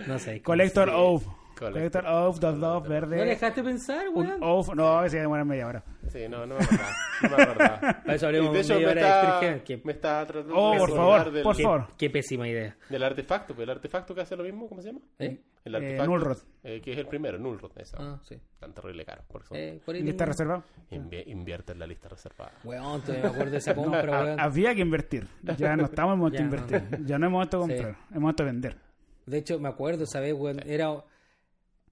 No 0.07 0.17
sé. 0.19 0.41
Collector 0.41 0.89
Oath. 0.89 1.23
Collector. 1.57 1.71
Collector 1.73 2.05
Oath, 2.07 2.37
dos 2.39 2.59
dos, 2.59 2.87
verde. 2.87 3.17
No 3.17 3.23
dejaste 3.23 3.63
pensar, 3.63 4.05
weón. 4.13 4.43
Oath, 4.43 4.73
no, 4.75 5.03
ese 5.05 5.19
demora 5.19 5.45
media 5.45 5.67
hora. 5.67 5.83
Sí, 6.09 6.27
no, 6.29 6.45
no 6.45 6.55
me 6.57 6.63
acordaba. 6.63 6.91
No 7.23 7.37
me 7.37 7.43
acordaba. 7.43 7.79
Para 8.03 8.15
eso 8.15 8.25
hablemos 8.27 8.53
de 8.53 8.59
hecho 8.59 8.73
media 8.75 8.85
me 8.87 8.91
hora 8.91 9.01
de 9.01 9.47
está, 9.53 9.63
Qué, 9.63 9.81
me 9.83 9.91
está 9.93 10.25
tratando 10.27 10.55
Oh, 10.55 10.71
de 10.73 10.77
por 10.79 10.89
favor, 10.95 11.31
del, 11.31 11.43
por 11.43 11.55
qué- 11.55 11.63
favor. 11.63 11.87
qué 11.97 12.09
pésima 12.09 12.47
idea. 12.47 12.75
del 12.89 13.03
artefacto, 13.03 13.55
pues 13.55 13.63
el 13.63 13.69
artefacto 13.71 14.13
que 14.13 14.21
hace 14.21 14.35
lo 14.35 14.43
mismo, 14.43 14.67
¿cómo 14.67 14.81
se 14.81 14.89
llama? 14.89 14.99
¿Eh? 15.19 15.39
El 15.63 15.73
Eh, 15.73 15.77
artefacto. 15.77 16.11
Nullrod. 16.11 16.37
eh, 16.63 16.81
que 16.81 16.91
es 16.91 16.97
el 16.97 17.07
primero, 17.07 17.39
Nullrod. 17.39 17.71
Esa. 17.77 17.97
Ah, 17.99 18.19
sí. 18.23 18.37
Tan 18.59 18.73
terrible 18.73 19.03
caro. 19.05 19.23
Por 19.27 19.41
eso 19.41 19.55
Eh, 19.55 19.81
por 19.83 19.95
ahí 19.95 20.03
Lista 20.03 20.25
tengo- 20.25 20.31
reservada. 20.33 20.63
invi- 20.91 21.23
invierte 21.27 21.71
en 21.71 21.79
la 21.79 21.87
lista 21.87 22.09
reservada. 22.09 22.51
Weón, 22.63 23.01
todavía 23.01 23.23
me 23.23 23.29
acuerdo 23.29 23.51
de 23.51 23.57
esa 23.57 23.73
compra, 23.75 24.19
Ha- 24.19 24.23
weón. 24.25 24.39
Había 24.39 24.75
que 24.75 24.81
invertir. 24.81 25.27
Ya 25.57 25.75
no 25.75 25.85
estamos 25.85 26.13
en 26.13 26.19
momento 26.19 26.37
de 26.37 26.43
Ya 26.43 26.49
no. 26.49 26.55
invertir. 26.67 27.05
Ya 27.05 27.17
no 27.17 27.25
es 27.25 27.31
momento 27.31 27.57
de 27.59 27.65
Sí. 27.65 27.71
comprar. 27.83 28.05
Es 28.13 28.19
momento 28.19 28.43
de 28.43 28.51
vender. 28.51 28.77
De 29.25 29.37
hecho, 29.39 29.59
me 29.59 29.69
acuerdo, 29.69 30.05
¿sabes, 30.05 30.33
weón? 30.35 30.59
Era, 30.67 31.03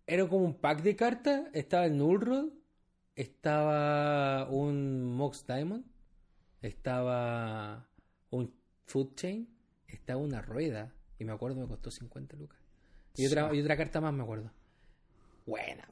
era 0.08 0.28
como 0.28 0.45
un 0.45 0.56
pack 0.56 0.82
de 0.82 0.95
cartas. 0.95 1.47
Estaba 1.54 1.86
el 1.86 1.97
Nullrod. 1.97 2.49
Estaba 3.16 4.49
un 4.49 5.16
Mox 5.16 5.45
Diamond. 5.45 5.86
Estaba 6.62 7.88
un 8.30 8.54
Food 8.86 9.16
Chain. 9.16 9.49
Estaba 9.88 10.20
una 10.20 10.41
rueda. 10.41 10.93
Y 11.20 11.26
me 11.26 11.32
acuerdo, 11.32 11.62
me 11.62 11.68
costó 11.68 11.91
50 11.91 12.36
lucas. 12.38 12.60
Y 13.16 13.28
otra, 13.28 13.54
y 13.54 13.62
otra 13.62 13.78
carta 13.78 14.01
más, 14.01 14.14
me 14.14 14.24
acuerdo. 14.24 14.51
Buena, 15.45 15.88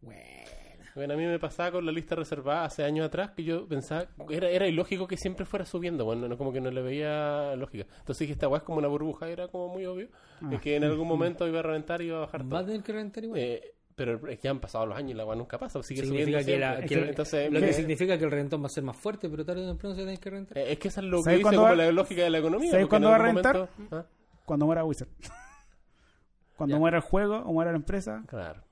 buena. 0.00 0.61
Bueno, 0.94 1.14
a 1.14 1.16
mí 1.16 1.24
me 1.24 1.38
pasaba 1.38 1.72
con 1.72 1.86
la 1.86 1.92
lista 1.92 2.14
reservada 2.14 2.64
hace 2.66 2.84
años 2.84 3.06
atrás 3.06 3.30
que 3.30 3.42
yo 3.44 3.66
pensaba, 3.66 4.06
era, 4.28 4.50
era 4.50 4.66
ilógico 4.68 5.06
que 5.06 5.16
siempre 5.16 5.46
fuera 5.46 5.64
subiendo, 5.64 6.04
bueno, 6.04 6.28
no, 6.28 6.36
como 6.36 6.52
que 6.52 6.60
no 6.60 6.70
le 6.70 6.82
veía 6.82 7.56
lógica. 7.56 7.86
Entonces 8.00 8.18
dije, 8.20 8.32
esta 8.34 8.46
weá 8.48 8.58
es 8.58 8.64
como 8.64 8.78
una 8.78 8.88
burbuja, 8.88 9.28
era 9.28 9.48
como 9.48 9.68
muy 9.68 9.86
obvio, 9.86 10.08
es 10.50 10.60
que 10.60 10.76
en 10.76 10.84
algún 10.84 11.08
momento 11.08 11.48
iba 11.48 11.60
a 11.60 11.62
reventar 11.62 12.02
y 12.02 12.06
iba 12.08 12.18
a 12.18 12.20
bajar 12.20 12.42
Va 12.52 12.58
a 12.58 12.66
tener 12.66 12.82
que 12.82 12.92
rentar 12.92 13.24
igual. 13.24 13.40
Eh, 13.40 13.74
pero 13.94 14.26
es 14.28 14.38
que 14.38 14.48
han 14.48 14.58
pasado 14.60 14.84
los 14.86 14.96
años 14.96 15.12
y 15.12 15.14
la 15.14 15.24
weá 15.24 15.34
nunca 15.36 15.58
pasa, 15.58 15.82
sigue 15.82 16.02
significa 16.02 16.40
subiendo 16.42 16.52
que, 16.52 16.58
la- 16.58 16.72
siempre. 16.76 16.88
que 16.88 16.94
el- 17.02 17.08
Entonces, 17.10 17.52
lo 17.52 17.60
que 17.60 17.72
significa 17.72 18.18
que 18.18 18.24
el 18.24 18.30
rentón 18.30 18.62
va 18.62 18.66
a 18.66 18.70
ser 18.70 18.84
más 18.84 18.96
fuerte, 18.96 19.30
pero 19.30 19.44
tarde 19.46 19.64
o 19.64 19.68
temprano 19.68 19.94
se 19.94 20.02
tiene 20.02 20.18
que 20.18 20.30
rentar. 20.30 20.58
eh, 20.58 20.72
es 20.72 20.78
que 20.78 20.88
esa 20.88 21.00
es 21.00 21.06
lo 21.06 21.18
que 21.18 21.24
¿Sabes 21.24 21.38
dice 21.38 21.50
como 21.50 21.62
va- 21.62 21.74
la 21.74 21.90
lógica 21.92 22.22
de 22.22 22.30
la 22.30 22.38
economía. 22.38 22.70
¿Sabes 22.70 22.86
cuándo 22.86 23.08
va 23.08 23.14
a 23.14 23.18
rentar? 23.18 23.56
momento- 23.78 23.96
¿Ah? 23.96 24.06
Cuando 24.44 24.66
muera 24.66 24.84
Wizard. 24.84 25.08
Cuando 26.56 26.76
Ya. 26.76 26.80
muera 26.80 26.96
el 26.98 27.02
juego 27.02 27.38
o 27.38 27.52
muera 27.52 27.70
la 27.70 27.76
empresa. 27.78 28.22
Claro. 28.26 28.62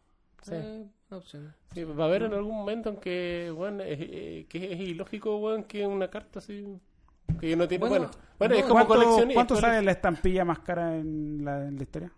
Sí. 0.43 0.53
Eh, 0.55 0.87
opción. 1.19 1.55
Sí, 1.75 1.85
va 1.85 2.05
a 2.05 2.07
haber 2.07 2.23
en 2.25 2.35
algún 2.35 2.57
momento 2.57 2.91
en 2.91 2.97
que, 2.97 3.53
bueno, 3.55 3.83
es, 3.83 3.99
eh, 4.01 4.47
que 4.49 4.73
es 4.73 4.81
ilógico, 4.81 5.39
bueno, 5.39 5.67
que 5.67 5.87
una 5.87 6.09
carta 6.09 6.39
así... 6.39 6.67
Que 7.41 7.55
no 7.57 7.69
tiene... 7.69 7.87
Bueno, 7.87 8.07
Bueno, 8.07 8.11
bueno, 8.39 8.55
es 8.55 8.63
como 8.63 8.87
¿Cuánto, 8.87 8.95
colección... 8.95 9.35
cuánto 9.35 9.55
es 9.55 9.61
sale 9.61 9.83
la 9.83 9.93
estampilla 9.93 10.45
más 10.45 10.59
cara 10.61 10.97
en 10.97 11.45
la, 11.45 11.67
en 11.69 11.77
la 11.77 11.83
historia? 11.83 12.13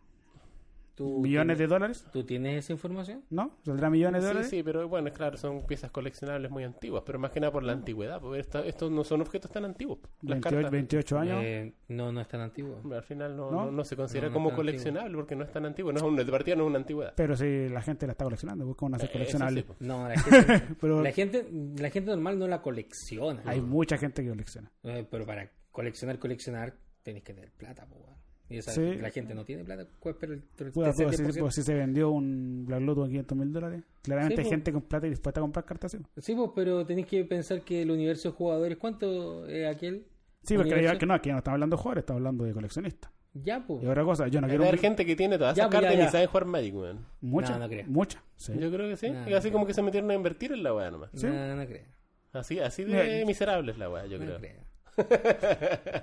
¿Tú 0.95 1.21
¿Millones 1.21 1.57
de 1.59 1.67
dólares? 1.67 2.05
¿Tú 2.13 2.23
tienes 2.25 2.65
esa 2.65 2.73
información? 2.75 3.25
¿No? 3.31 3.57
¿Saldrá 3.65 3.89
millones 3.89 4.23
de 4.23 4.29
Sí, 4.29 4.33
dólares? 4.35 4.51
sí, 4.51 4.63
pero 4.63 4.89
bueno, 4.89 5.11
claro, 5.11 5.39
son 5.39 5.65
piezas 5.67 5.91
coleccionables 5.91 6.51
muy 6.51 6.65
antiguas, 6.65 7.03
pero 7.07 7.19
más 7.19 7.31
que 7.31 7.41
nada 7.41 7.51
por 7.51 7.63
la 7.63 7.73
antigüedad, 7.73 8.21
porque 8.21 8.41
esta- 8.41 8.65
estos 8.67 8.91
no 8.91 9.03
son 9.03 9.23
objetos 9.23 9.51
tan 9.51 9.65
antiguos. 9.65 10.01
Las 10.21 10.35
28, 10.41 10.51
cartas, 10.57 10.71
28 10.71 11.19
años. 11.19 11.41
Eh, 11.43 11.73
no, 11.89 12.13
no 12.13 12.21
es 12.21 12.29
tan 12.29 12.43
antiguo. 12.43 12.81
al 12.93 13.03
final 13.03 13.35
no, 13.37 13.51
¿No? 13.51 13.65
no, 13.67 13.73
no 13.73 13.85
se 13.85 13.97
considera 13.97 14.27
No, 14.27 14.31
no 14.33 14.35
como 14.35 14.49
es 14.51 14.55
coleccionable 14.57 15.17
porque 15.17 15.35
no 15.35 15.45
es 15.45 15.51
tan 15.51 15.65
antiguo, 15.65 15.93
no 15.93 15.99
es 15.99 16.03
un, 16.05 16.15
de 16.17 16.25
partida 16.27 16.57
no 16.57 16.65
es 16.65 16.69
una 16.69 16.79
antigüedad. 16.79 17.15
Pero 17.17 17.37
si 17.37 17.69
la 17.71 17.81
gente 17.81 18.07
la 18.07 18.13
está 18.13 18.25
coleccionando, 18.25 18.65
pues, 18.67 18.77
¿cómo 18.77 18.91
no 18.91 18.97
hacer 18.97 19.09
Eh, 19.09 19.13
coleccionable? 19.13 19.61
sí, 19.63 19.67
pues. 19.67 19.81
No, 19.81 20.07
la 20.09 20.15
gente, 20.21 20.75
Pero- 20.79 21.03
la 21.03 21.13
gente, 21.13 21.49
la 21.79 21.89
gente 21.91 22.11
normal 22.11 22.39
no 22.39 22.47
la 22.49 22.61
colecciona. 22.61 23.43
Hay 23.47 23.63
mucha 23.63 23.97
gente 23.97 24.23
que 24.23 24.29
colecciona. 24.29 24.71
Eh, 24.83 25.07
pero 25.11 25.25
para 25.25 25.51
coleccionar, 25.71 26.19
coleccionar, 26.19 26.75
tenés 27.03 27.23
que 27.23 27.33
tener 27.33 27.51
plata, 27.53 27.87
po, 27.87 27.97
weón. 27.97 28.13
Y 28.53 28.59
esa, 28.59 28.73
Sí. 28.73 28.97
la 28.97 29.11
gente 29.11 29.35
no 29.35 29.45
tiene 29.45 29.65
plata, 29.65 29.87
pues, 30.01 30.17
pero 30.21 30.35
el, 30.35 30.43
el 30.59 30.73
pues, 30.73 30.97
si, 30.97 31.05
10%. 31.05 31.41
pues, 31.41 31.55
si 31.55 31.63
se 31.63 31.75
vendió 31.75 32.11
un 32.11 32.65
Black 32.67 32.81
Lotus 32.83 33.05
a 33.05 33.09
500 33.09 33.39
mil 33.39 33.53
dólares, 33.53 33.83
claramente 34.03 34.37
Sí, 34.37 34.41
hay 34.41 34.45
pues. 34.45 34.53
gente 34.55 34.73
con 34.73 34.83
plata 34.83 35.07
y 35.07 35.11
dispuesta 35.11 35.41
a 35.41 35.43
comprar 35.43 35.65
cartas. 35.65 35.93
Sí, 36.19 36.35
pues, 36.35 36.51
pero 36.55 36.85
tenés 36.87 37.07
que 37.07 37.25
pensar 37.25 37.63
que 37.63 37.83
el 37.83 37.91
universo 37.91 38.31
de 38.31 38.35
jugadores, 38.37 38.77
¿cuánto 38.79 39.47
es 39.47 39.67
aquel? 39.67 40.07
Sí, 40.43 40.55
porque 40.57 40.73
universo? 40.73 40.93
ya, 40.95 40.99
que 40.99 41.07
no, 41.07 41.15
aquí 41.15 41.31
no 41.31 41.39
estamos 41.39 41.55
hablando 41.57 41.77
de 41.77 41.83
jugadores, 41.83 42.03
estamos 42.03 42.19
hablando 42.21 42.45
de 42.45 42.53
coleccionistas. 42.53 43.11
Ya, 43.35 43.65
pues. 43.67 43.83
Y 43.83 43.87
otra 43.87 44.05
cosa, 44.05 44.29
yo 44.29 44.41
no 44.43 44.47
Hay 44.47 44.51
quiero 44.59 44.71
un- 44.71 44.79
gente 44.79 45.07
que 45.07 45.17
tiene 45.17 45.39
todas 45.39 45.57
Ya, 45.57 45.63
esas 45.63 45.71
pues, 45.71 45.81
cartas 45.81 45.97
ya, 45.97 46.03
y 46.03 46.05
ni 46.07 46.13
saben 46.13 46.27
jugar 46.29 46.45
Magic, 46.45 46.75
weón. 46.75 47.07
mucha, 47.23 47.53
No, 47.55 47.61
no 47.61 47.69
creo. 47.69 47.85
mucha. 47.87 48.23
Sí. 48.37 48.53
Yo 48.59 48.71
creo 48.71 48.89
que 48.91 48.97
sí. 48.97 49.09
No, 49.11 49.29
y 49.29 49.33
así 49.33 49.49
no 49.49 49.53
como 49.55 49.67
que 49.67 49.73
se 49.73 49.81
metieron 49.83 50.11
a 50.11 50.15
invertir 50.15 50.53
en 50.53 50.63
la 50.63 50.75
weá 50.75 50.91
nomás. 50.91 51.11
Sí. 51.15 51.27
No, 51.27 51.57
no 51.57 51.67
creo. 51.67 51.85
Así, 52.33 52.59
así 52.59 52.85
de 52.85 53.25
miserable 53.27 53.73
es 53.73 53.79
la 53.79 53.89
weá, 53.89 54.05
yo 54.07 54.19
No 54.19 54.25
creo. 54.25 54.39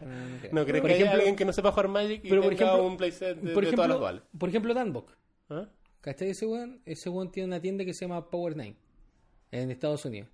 No, 0.02 0.40
creo. 0.40 0.54
¿No 0.54 0.66
crees 0.66 0.82
Por 0.82 0.90
que 0.90 0.96
haya 0.96 1.06
ejemplo- 1.06 1.12
alguien 1.14 1.36
que 1.36 1.46
no 1.46 1.54
sepa 1.54 1.72
jugar 1.72 1.88
Magic 1.90 2.24
y 2.26 2.30
pero 2.30 2.42
por 2.42 2.56
tenga 2.56 2.66
ejemplo- 2.72 2.88
un 2.88 2.98
playset 2.98 3.38
de, 3.38 3.54
por 3.54 3.64
de 3.64 3.70
ejemplo, 3.70 3.76
todas 3.76 3.90
las 3.90 4.00
duales? 4.00 4.22
por 4.38 4.50
ejemplo, 4.50 4.74
Danbok. 4.74 5.12
¿Ah? 5.50 5.70
¿Cachai 6.02 6.30
ese 6.30 6.46
weón? 6.46 6.82
Ese 6.86 7.10
weón 7.10 7.32
tiene 7.32 7.48
una 7.48 7.62
tienda 7.62 7.84
que 7.86 7.94
se 7.94 8.06
llama 8.06 8.30
Power 8.30 8.56
Nine 8.56 8.76
en 9.52 9.72
Estados 9.72 10.06
Unidos. 10.06 10.30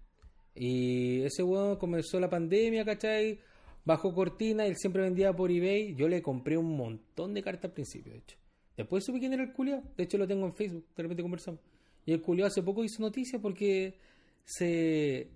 Y 0.53 1.21
ese 1.23 1.43
weón 1.43 1.75
comenzó 1.77 2.19
la 2.19 2.29
pandemia, 2.29 2.85
¿cachai? 2.85 3.39
Bajó 3.83 4.13
cortina, 4.13 4.65
él 4.65 4.75
siempre 4.77 5.01
vendía 5.03 5.33
por 5.33 5.51
eBay. 5.51 5.95
Yo 5.95 6.07
le 6.07 6.21
compré 6.21 6.57
un 6.57 6.75
montón 6.77 7.33
de 7.33 7.41
cartas 7.43 7.65
al 7.65 7.73
principio, 7.73 8.13
de 8.13 8.19
hecho. 8.19 8.37
Después 8.77 9.03
supe 9.03 9.19
quién 9.19 9.33
era 9.33 9.43
el 9.43 9.53
culiao. 9.53 9.83
De 9.97 10.03
hecho, 10.03 10.17
lo 10.17 10.27
tengo 10.27 10.45
en 10.45 10.53
Facebook. 10.53 10.85
De 10.95 11.03
repente 11.03 11.21
conversamos. 11.23 11.59
Y 12.05 12.11
el 12.13 12.21
culiao 12.21 12.47
hace 12.47 12.61
poco 12.63 12.83
hizo 12.83 13.01
noticia 13.01 13.39
porque 13.39 13.97
se. 14.43 15.29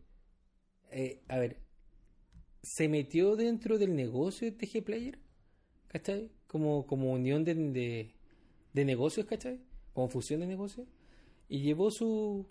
eh, 0.92 1.20
a 1.28 1.38
ver. 1.38 1.58
Se 2.62 2.88
metió 2.88 3.36
dentro 3.36 3.78
del 3.78 3.96
negocio 3.96 4.50
de 4.50 4.58
TG 4.58 4.84
Player. 4.84 5.20
¿Cachai? 5.88 6.32
Como, 6.48 6.86
como 6.86 7.12
unión 7.12 7.44
de, 7.44 7.56
de, 7.56 8.16
de 8.74 8.86
negocios, 8.86 9.26
¿cachai? 9.26 9.60
Como 9.94 10.10
fusión 10.10 10.40
de 10.42 10.48
negocios. 10.48 10.88
Y 11.48 11.62
llevó 11.62 11.90
su. 11.90 12.48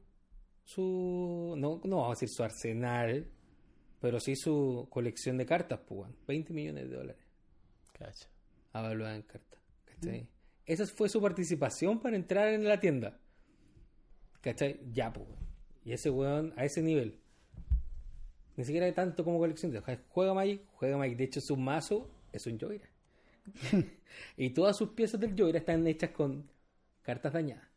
su 0.65 1.55
no, 1.57 1.81
no 1.85 1.97
vamos 1.97 2.09
a 2.09 2.15
decir 2.21 2.29
su 2.29 2.43
arsenal, 2.43 3.31
pero 4.01 4.19
sí 4.19 4.35
su 4.35 4.89
colección 4.91 5.37
de 5.37 5.47
cartas, 5.47 5.81
pues, 5.87 6.01
weón. 6.01 6.17
20 6.27 6.53
millones 6.53 6.91
de 6.91 6.97
dólares 6.97 7.23
Cacha. 7.93 8.29
avaluada 8.73 9.17
en 9.17 9.23
cartas. 9.23 9.61
¿Cachai? 9.85 10.29
Esa 10.67 10.87
fue 10.87 11.09
su 11.09 11.21
participación 11.21 12.01
para 12.01 12.17
entrar 12.17 12.49
en 12.49 12.65
la 12.65 12.81
tienda. 12.81 13.19
¿Cachai? 14.41 14.81
Ya, 14.93 15.13
pues. 15.13 15.29
Y 15.85 15.93
ese 15.93 16.11
weón, 16.11 16.53
a 16.57 16.65
ese 16.65 16.83
nivel. 16.83 17.21
Ni 18.59 18.65
siquiera 18.65 18.87
de 18.87 18.93
tanto 18.93 19.25
como 19.25 19.39
colección. 19.39 19.73
Juega 20.11 20.35
Magic, 20.35 20.61
juega 20.75 20.97
Magic. 20.99 21.17
De 21.17 21.25
hecho, 21.25 21.41
su 21.41 21.57
mazo 21.57 22.11
es 22.33 22.45
un 22.47 22.59
Joyra. 22.59 22.89
y 24.37 24.51
todas 24.51 24.77
sus 24.77 24.91
piezas 24.91 25.21
del 25.21 25.35
Joyra 25.39 25.61
están 25.61 25.87
hechas 25.87 26.11
con 26.11 26.45
cartas 27.03 27.33
dañadas. 27.33 27.69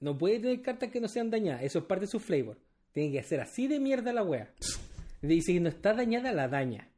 No 0.00 0.18
puede 0.18 0.40
tener 0.40 0.60
cartas 0.60 0.90
que 0.90 1.00
no 1.00 1.06
sean 1.06 1.30
dañadas. 1.30 1.62
Eso 1.62 1.78
es 1.78 1.84
parte 1.84 2.06
de 2.06 2.10
su 2.10 2.18
flavor. 2.18 2.58
Tiene 2.90 3.12
que 3.12 3.22
ser 3.22 3.40
así 3.40 3.68
de 3.68 3.78
mierda 3.78 4.12
la 4.12 4.24
wea. 4.24 4.50
Y 5.22 5.40
si 5.40 5.60
no 5.60 5.68
está 5.68 5.94
dañada, 5.94 6.32
la 6.32 6.48
daña. 6.48 6.88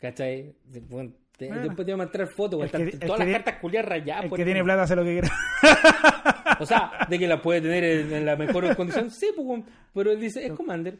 ¿Cachai? 0.00 0.56
Bueno, 0.88 1.12
te- 1.36 1.48
Bueno. 1.48 1.62
después 1.62 1.84
te 1.86 1.92
voy 1.92 2.00
a 2.00 2.04
mostrar 2.04 2.28
fotos. 2.28 2.58
Todas 2.70 2.70
que 2.72 3.06
las 3.06 3.16
tiene- 3.16 3.32
cartas 3.32 3.60
culiadas 3.60 3.88
rayadas. 3.90 4.24
El 4.24 4.30
que 4.32 4.44
tiene 4.46 4.64
plata 4.64 4.82
hace 4.84 4.96
lo 4.96 5.04
que 5.04 5.10
quiera. 5.12 5.30
O 6.60 6.66
sea, 6.66 6.92
de 7.08 7.18
que 7.18 7.26
la 7.26 7.42
puede 7.42 7.60
tener 7.62 7.82
en, 7.82 8.12
en 8.12 8.24
la 8.26 8.36
mejor 8.36 8.76
condición. 8.76 9.10
Sí, 9.10 9.30
pues, 9.34 9.62
pero 9.92 10.12
él 10.12 10.20
dice, 10.20 10.46
es 10.46 10.52
Commander. 10.52 10.98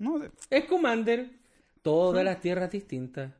No, 0.00 0.18
de- 0.18 0.30
Es 0.50 0.64
Commander. 0.64 1.30
Todas 1.82 2.24
las 2.24 2.40
tierras 2.40 2.70
distintas. 2.70 3.32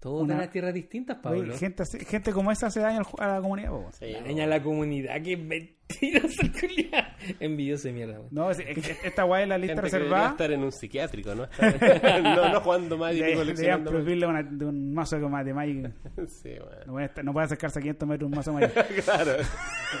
Todas 0.00 0.24
Una- 0.24 0.36
las 0.38 0.50
tierras 0.50 0.74
distintas, 0.74 1.18
Pablo. 1.18 1.42
Oye, 1.42 1.52
gente, 1.58 1.84
gente 2.04 2.32
como 2.32 2.50
esa 2.50 2.66
hace 2.66 2.80
daño 2.80 3.02
a 3.18 3.26
la 3.28 3.40
comunidad. 3.40 3.70
po. 3.70 3.88
Sí, 3.92 4.12
Daña 4.12 4.44
a 4.44 4.46
la 4.48 4.60
comunidad, 4.60 5.22
que 5.22 5.36
mentiroso. 5.36 6.42
Envidioso 7.38 7.86
de 7.86 7.94
mierda. 7.94 8.18
No, 8.32 8.50
es- 8.50 8.58
es 8.58 8.84
que 8.84 9.06
esta 9.06 9.22
guay 9.22 9.44
es 9.44 9.48
la 9.48 9.58
lista 9.58 9.76
Gente 9.76 9.90
que 9.90 9.96
reservada. 9.98 10.30
estar 10.30 10.50
en 10.50 10.64
un 10.64 10.72
psiquiátrico, 10.72 11.36
¿no? 11.36 11.46
No, 12.22 12.48
no 12.52 12.60
jugando 12.60 12.98
Magic 12.98 13.24
De, 13.24 13.34
coleccionando 13.34 13.92
Magic. 13.92 14.02
prohibirle 14.04 14.26
una- 14.26 14.42
de 14.42 14.64
un 14.64 14.92
mazo 14.92 15.16
de, 15.20 15.28
ma- 15.28 15.44
de 15.44 15.54
Magic. 15.54 15.92
Sí, 16.26 16.50
bueno. 16.58 16.80
No 16.86 16.92
puede, 16.94 17.06
estar- 17.06 17.24
no 17.24 17.32
puede 17.32 17.44
acercarse 17.46 17.78
a 17.78 17.82
500 17.82 18.08
metros 18.08 18.28
un 18.28 18.36
mazo 18.36 18.52
de 18.52 18.60
Magic. 18.60 18.74
claro. 19.04 19.32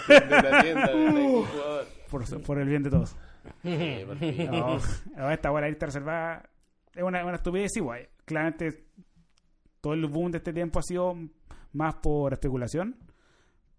De 0.08 0.20
la 0.42 0.62
tienda, 0.62 0.92
de. 0.92 1.44
Por, 2.10 2.42
por 2.42 2.58
el 2.58 2.68
bien 2.68 2.82
de 2.82 2.90
todos. 2.90 3.14
Sí. 3.62 4.04
No, 4.50 4.78
no, 5.16 5.30
esta 5.30 5.50
la 5.52 5.68
lista 5.68 5.86
reservada, 5.86 6.48
es 6.94 7.02
una, 7.02 7.24
una 7.24 7.36
estupidez 7.36 7.76
igual. 7.76 8.08
Claramente, 8.24 8.86
todo 9.80 9.94
el 9.94 10.06
boom 10.06 10.30
de 10.30 10.38
este 10.38 10.52
tiempo 10.52 10.78
ha 10.78 10.82
sido 10.82 11.16
más 11.72 11.94
por 11.96 12.32
especulación. 12.32 12.96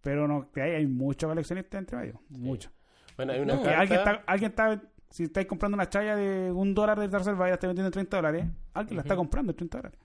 Pero 0.02 0.28
no, 0.28 0.52
que 0.52 0.62
hay, 0.62 0.72
hay 0.72 0.88
muchos 0.88 1.30
coleccionistas 1.30 1.80
entre 1.80 1.98
medio. 1.98 2.22
Muchos. 2.30 2.72
Bueno, 3.16 3.32
hay 3.34 3.40
una 3.40 3.56
No, 3.56 3.60
Que 3.62 3.70
carta... 3.70 3.80
alguien 3.82 4.00
está, 4.00 4.24
alguien 4.26 4.52
está, 4.52 4.82
si 5.10 5.24
estáis 5.24 5.48
comprando 5.48 5.76
una 5.76 5.88
chaya 5.88 6.16
de 6.16 6.52
un 6.52 6.74
dólar 6.74 7.00
de 7.00 7.08
Survival 7.08 7.48
y 7.48 7.52
la 7.52 7.54
estáis 7.54 7.70
vendiendo 7.70 7.88
en 7.88 7.94
30 7.94 8.18
dólares, 8.18 8.46
alguien 8.74 8.98
la 8.98 9.02
está 9.04 9.16
comprando 9.16 9.52
en 9.52 9.56
30 9.56 9.78
dólares. 9.78 10.00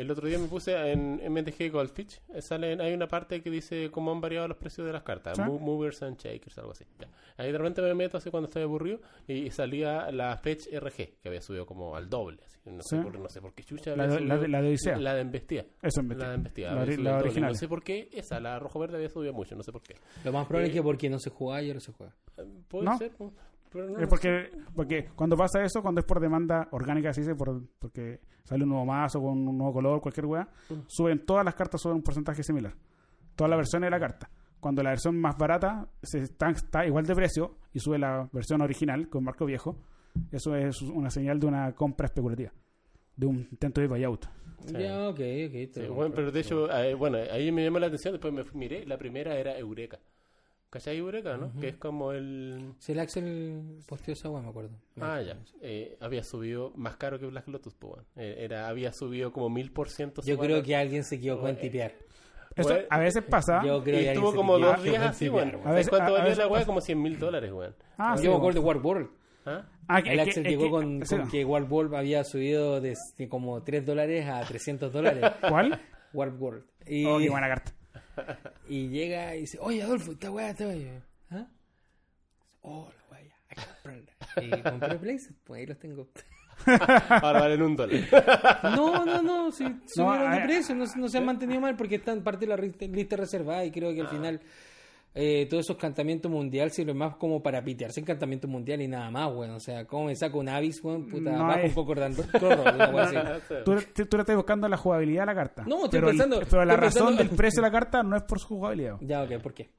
El 0.00 0.10
otro 0.10 0.28
día 0.28 0.38
me 0.38 0.46
puse 0.46 0.76
en 0.92 1.20
MTG 1.32 1.70
Goldfish. 1.72 2.20
eh, 2.32 2.40
Salen, 2.40 2.80
hay 2.80 2.92
una 2.94 3.08
parte 3.08 3.42
que 3.42 3.50
dice 3.50 3.90
cómo 3.90 4.12
han 4.12 4.20
variado 4.20 4.46
los 4.48 4.56
precios 4.56 4.86
de 4.86 4.92
las 4.92 5.02
cartas. 5.02 5.36
¿Sí? 5.36 5.42
Mo- 5.42 5.58
Movers 5.58 6.02
and 6.02 6.16
Shakers, 6.16 6.56
algo 6.58 6.70
así. 6.70 6.84
Ya. 7.00 7.08
Ahí 7.36 7.50
de 7.50 7.58
repente 7.58 7.82
me 7.82 7.94
meto 7.94 8.16
así 8.16 8.30
cuando 8.30 8.46
estoy 8.48 8.62
aburrido 8.62 9.00
y 9.26 9.50
salía 9.50 10.10
la 10.12 10.36
Fetch 10.36 10.68
RG, 10.72 11.18
que 11.20 11.28
había 11.28 11.40
subido 11.40 11.66
como 11.66 11.96
al 11.96 12.08
doble. 12.08 12.38
así. 12.44 12.58
No, 12.66 12.82
sé 12.82 12.96
por, 12.98 13.18
no 13.18 13.28
sé 13.28 13.40
por 13.40 13.54
qué 13.54 13.64
chucha. 13.64 13.96
La 13.96 14.06
de- 14.06 14.20
la 14.20 14.36
de- 14.36 14.48
la 14.48 14.62
de 14.62 14.68
Odisea. 14.68 14.96
La 14.98 15.14
de. 15.14 15.22
Eso 15.82 16.00
es 16.00 16.06
La 16.98 17.16
de 17.16 17.22
original. 17.22 17.52
No 17.52 17.58
sé 17.58 17.66
por 17.68 17.82
qué 17.82 18.08
esa, 18.12 18.38
la 18.40 18.58
rojo 18.58 18.78
verde, 18.78 18.96
había 18.96 19.08
subido 19.08 19.32
mucho. 19.32 19.56
No 19.56 19.62
sé 19.62 19.72
por 19.72 19.82
qué. 19.82 19.96
Lo 20.24 20.32
más 20.32 20.46
probable 20.46 20.68
Eh, 20.68 20.70
es 20.70 20.76
que 20.76 20.82
porque 20.82 21.08
no 21.10 21.18
se 21.18 21.30
jugaba 21.30 21.62
y 21.62 21.68
ahora 21.68 21.80
se 21.80 21.92
juega. 21.92 22.14
Eh, 22.36 22.42
Puede 22.68 22.84
¿No? 22.84 22.98
ser, 22.98 23.12
¿no? 23.68 23.70
pero 23.70 23.88
no 23.90 23.98
Es 23.98 24.08
porque, 24.08 24.50
porque 24.74 25.08
cuando 25.14 25.36
pasa 25.36 25.62
eso, 25.62 25.82
cuando 25.82 26.00
es 26.00 26.06
por 26.06 26.20
demanda 26.20 26.68
orgánica, 26.72 27.10
así 27.10 27.20
dice, 27.20 27.34
por, 27.34 27.62
porque 27.78 28.20
sale 28.44 28.62
un 28.64 28.70
nuevo 28.70 28.86
mazo 28.86 29.20
con 29.20 29.46
un 29.46 29.58
nuevo 29.58 29.72
color, 29.72 30.00
cualquier 30.00 30.26
weá, 30.26 30.48
suben 30.86 31.24
todas 31.24 31.44
las 31.44 31.54
cartas 31.54 31.80
suben 31.80 31.96
un 31.96 32.02
porcentaje 32.02 32.42
similar. 32.42 32.74
Todas 33.34 33.50
las 33.50 33.58
versiones 33.58 33.86
de 33.86 33.90
la 33.90 34.00
carta. 34.00 34.30
Cuando 34.60 34.82
la 34.82 34.90
versión 34.90 35.20
más 35.20 35.36
barata 35.38 35.88
se 36.02 36.18
está, 36.18 36.50
está 36.50 36.84
igual 36.84 37.06
de 37.06 37.14
precio 37.14 37.58
y 37.72 37.78
sube 37.78 37.98
la 37.98 38.28
versión 38.32 38.60
original 38.60 39.08
con 39.08 39.22
marco 39.22 39.46
viejo, 39.46 39.76
eso 40.32 40.56
es 40.56 40.82
una 40.82 41.10
señal 41.10 41.38
de 41.38 41.46
una 41.46 41.72
compra 41.74 42.06
especulativa, 42.06 42.52
de 43.16 43.26
un 43.26 43.46
intento 43.50 43.80
de 43.80 43.86
buyout. 43.86 44.26
Sí. 44.66 44.72
Ya, 44.72 45.08
ok, 45.08 45.20
ok. 45.20 45.72
Sí, 45.72 45.86
bueno, 45.88 46.12
pero 46.14 46.32
de 46.32 46.40
hecho, 46.40 46.70
eh, 46.72 46.94
bueno, 46.94 47.18
ahí 47.30 47.52
me 47.52 47.62
llamó 47.62 47.78
la 47.78 47.86
atención, 47.86 48.12
después 48.12 48.32
me 48.34 48.44
miré, 48.54 48.84
la 48.84 48.98
primera 48.98 49.36
era 49.36 49.56
Eureka. 49.56 50.00
¿Cachai 50.70 50.98
Eureka, 50.98 51.36
no? 51.38 51.50
Que 51.60 51.68
es 51.68 51.76
como 51.76 52.12
el... 52.12 52.74
Sí, 52.78 52.92
el 52.92 53.00
Axel 53.00 53.78
posteó 53.86 54.12
esa 54.12 54.28
me 54.28 54.46
acuerdo. 54.46 54.70
Ah, 55.00 55.22
ya. 55.22 55.38
Eh, 55.62 55.96
había 56.00 56.22
subido 56.22 56.72
más 56.76 56.96
caro 56.96 57.18
que 57.18 57.26
Black 57.26 57.48
Lotus, 57.48 57.74
pues, 57.74 57.92
bueno. 57.94 58.04
Eh, 58.16 58.36
era, 58.40 58.68
había 58.68 58.92
subido 58.92 59.32
como 59.32 59.48
mil 59.48 59.72
por 59.72 59.88
ciento. 59.88 60.20
Yo 60.22 60.36
creo 60.38 60.62
que 60.62 60.76
alguien 60.76 61.04
se 61.04 61.14
equivocó 61.14 61.48
en 61.48 61.54
Bueno, 61.54 61.60
tipear. 61.60 61.94
Eso 62.54 62.68
Bueno, 62.68 62.84
a 62.90 62.98
veces 62.98 63.22
pasa. 63.22 63.62
Yo 63.64 63.82
creo 63.82 63.98
Y 64.00 64.02
que 64.02 64.08
estuvo 64.08 64.28
alguien 64.28 64.32
se 64.32 64.36
como 64.36 64.58
dos 64.58 64.82
días 64.82 65.06
así, 65.06 65.28
weón. 65.30 65.58
A 65.64 65.72
veces- 65.72 65.88
¿Cuánto 65.88 66.12
valía 66.12 66.34
la 66.34 66.48
weá? 66.48 66.66
Como 66.66 66.80
100 66.82 67.00
mil 67.02 67.18
dólares, 67.18 67.50
weón. 67.52 67.74
Ah, 67.96 68.16
sí, 68.18 68.24
Yo 68.24 68.32
me 68.32 68.36
bueno. 68.38 68.50
acuerdo 68.50 68.60
de 68.60 68.66
War 68.66 68.76
World. 68.78 69.10
¿Ah? 69.46 69.64
Ah, 69.86 70.02
que- 70.02 70.12
El 70.12 70.20
Axel 70.20 70.44
llegó 70.44 70.64
que- 70.64 70.70
con, 70.70 71.00
con 71.00 71.28
que 71.30 71.44
War 71.46 71.62
World 71.62 71.94
había 71.94 72.24
subido 72.24 72.80
de, 72.82 72.94
de 73.16 73.28
como 73.30 73.62
3 73.62 73.86
dólares 73.86 74.26
a 74.28 74.42
300 74.42 74.92
dólares. 74.92 75.24
¿Cuál? 75.48 75.80
Warp 76.12 76.42
World. 76.42 76.64
Y, 76.86 77.06
Oh, 77.06 77.18
qué 77.18 77.30
buena 77.30 77.48
carta. 77.48 77.72
y 78.68 78.88
llega 78.88 79.36
y 79.36 79.40
dice, 79.40 79.58
oye 79.60 79.82
Adolfo, 79.82 80.12
esta 80.12 80.30
weá, 80.30 80.50
esta 80.50 80.66
weá. 80.66 81.02
¿Ah? 81.30 81.46
Oh, 82.62 82.90
la 82.90 83.16
weá, 83.16 83.34
hay 83.48 83.56
que 83.56 83.62
comprarla. 83.66 84.12
Y 84.58 84.62
compré 84.62 84.96
Blaze, 84.96 85.32
pues 85.44 85.60
ahí 85.60 85.66
los 85.66 85.78
tengo. 85.78 86.08
Ahora 87.08 87.40
valen 87.40 87.62
un 87.62 87.76
dólar. 87.76 88.00
No, 88.62 89.04
no, 89.04 89.22
no, 89.22 89.52
sí, 89.52 89.64
subieron 89.86 90.32
de 90.32 90.38
eh, 90.38 90.44
precio, 90.44 90.74
no, 90.74 90.84
no 90.96 91.08
se 91.08 91.18
han 91.18 91.24
mantenido 91.24 91.60
mal 91.60 91.76
porque 91.76 91.96
están 91.96 92.22
parte 92.22 92.46
de 92.46 92.56
la 92.56 92.56
lista 92.56 93.16
reservada 93.16 93.64
y 93.64 93.70
creo 93.70 93.94
que 93.94 94.00
al 94.00 94.08
final 94.08 94.40
eh, 95.14 95.46
todos 95.50 95.64
esos 95.64 95.76
cantamientos 95.76 96.30
mundial 96.30 96.70
sirven 96.70 96.96
más 96.96 97.16
como 97.16 97.42
para 97.42 97.64
pitearse 97.64 97.98
en 98.00 98.06
cantamiento 98.06 98.46
mundial 98.46 98.80
y 98.82 98.88
nada 98.88 99.10
más, 99.10 99.32
weón. 99.34 99.50
O 99.52 99.60
sea, 99.60 99.86
¿cómo 99.86 100.04
me 100.06 100.14
saco 100.16 100.38
un 100.38 100.48
Avis, 100.48 100.82
weón? 100.84 101.08
Puta, 101.08 101.32
No 101.32 101.64
un 101.64 101.74
poco 101.74 101.94
dando 101.94 102.22
así. 102.22 103.16
Tú, 103.64 103.76
tú, 104.06 104.16
le 104.16 104.20
estás 104.22 104.36
buscando 104.36 104.68
la 104.68 104.76
jugabilidad 104.76 105.22
de 105.22 105.26
la 105.26 105.34
carta. 105.34 105.64
No, 105.66 105.84
estoy 105.84 105.90
pero, 106.00 106.06
pensando- 106.08 106.40
pero 106.48 106.64
la 106.64 106.76
razón 106.76 107.06
pensando- 107.08 107.22
del 107.24 107.36
precio 107.36 107.62
de 107.62 107.68
la 107.68 107.72
carta 107.72 108.02
no 108.02 108.16
es 108.16 108.22
por 108.22 108.38
su 108.38 108.46
jugabilidad. 108.48 108.98
Ya, 109.00 109.22
ok, 109.22 109.38
¿por 109.42 109.54
qué? 109.54 109.70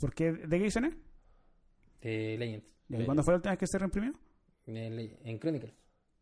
¿Por 0.00 0.14
qué? 0.14 0.32
¿De 0.32 0.58
qué 0.58 0.66
es? 0.66 0.76
Eh, 2.00 2.36
Legends. 2.38 2.66
¿Y 2.88 3.04
cuándo 3.04 3.22
fue 3.22 3.32
la 3.32 3.36
última 3.36 3.52
vez 3.52 3.58
que 3.58 3.66
se 3.66 3.78
reimprimió? 3.78 4.12
En, 4.66 4.96
Le- 4.96 5.18
en 5.24 5.38
Chronicles. 5.38 5.72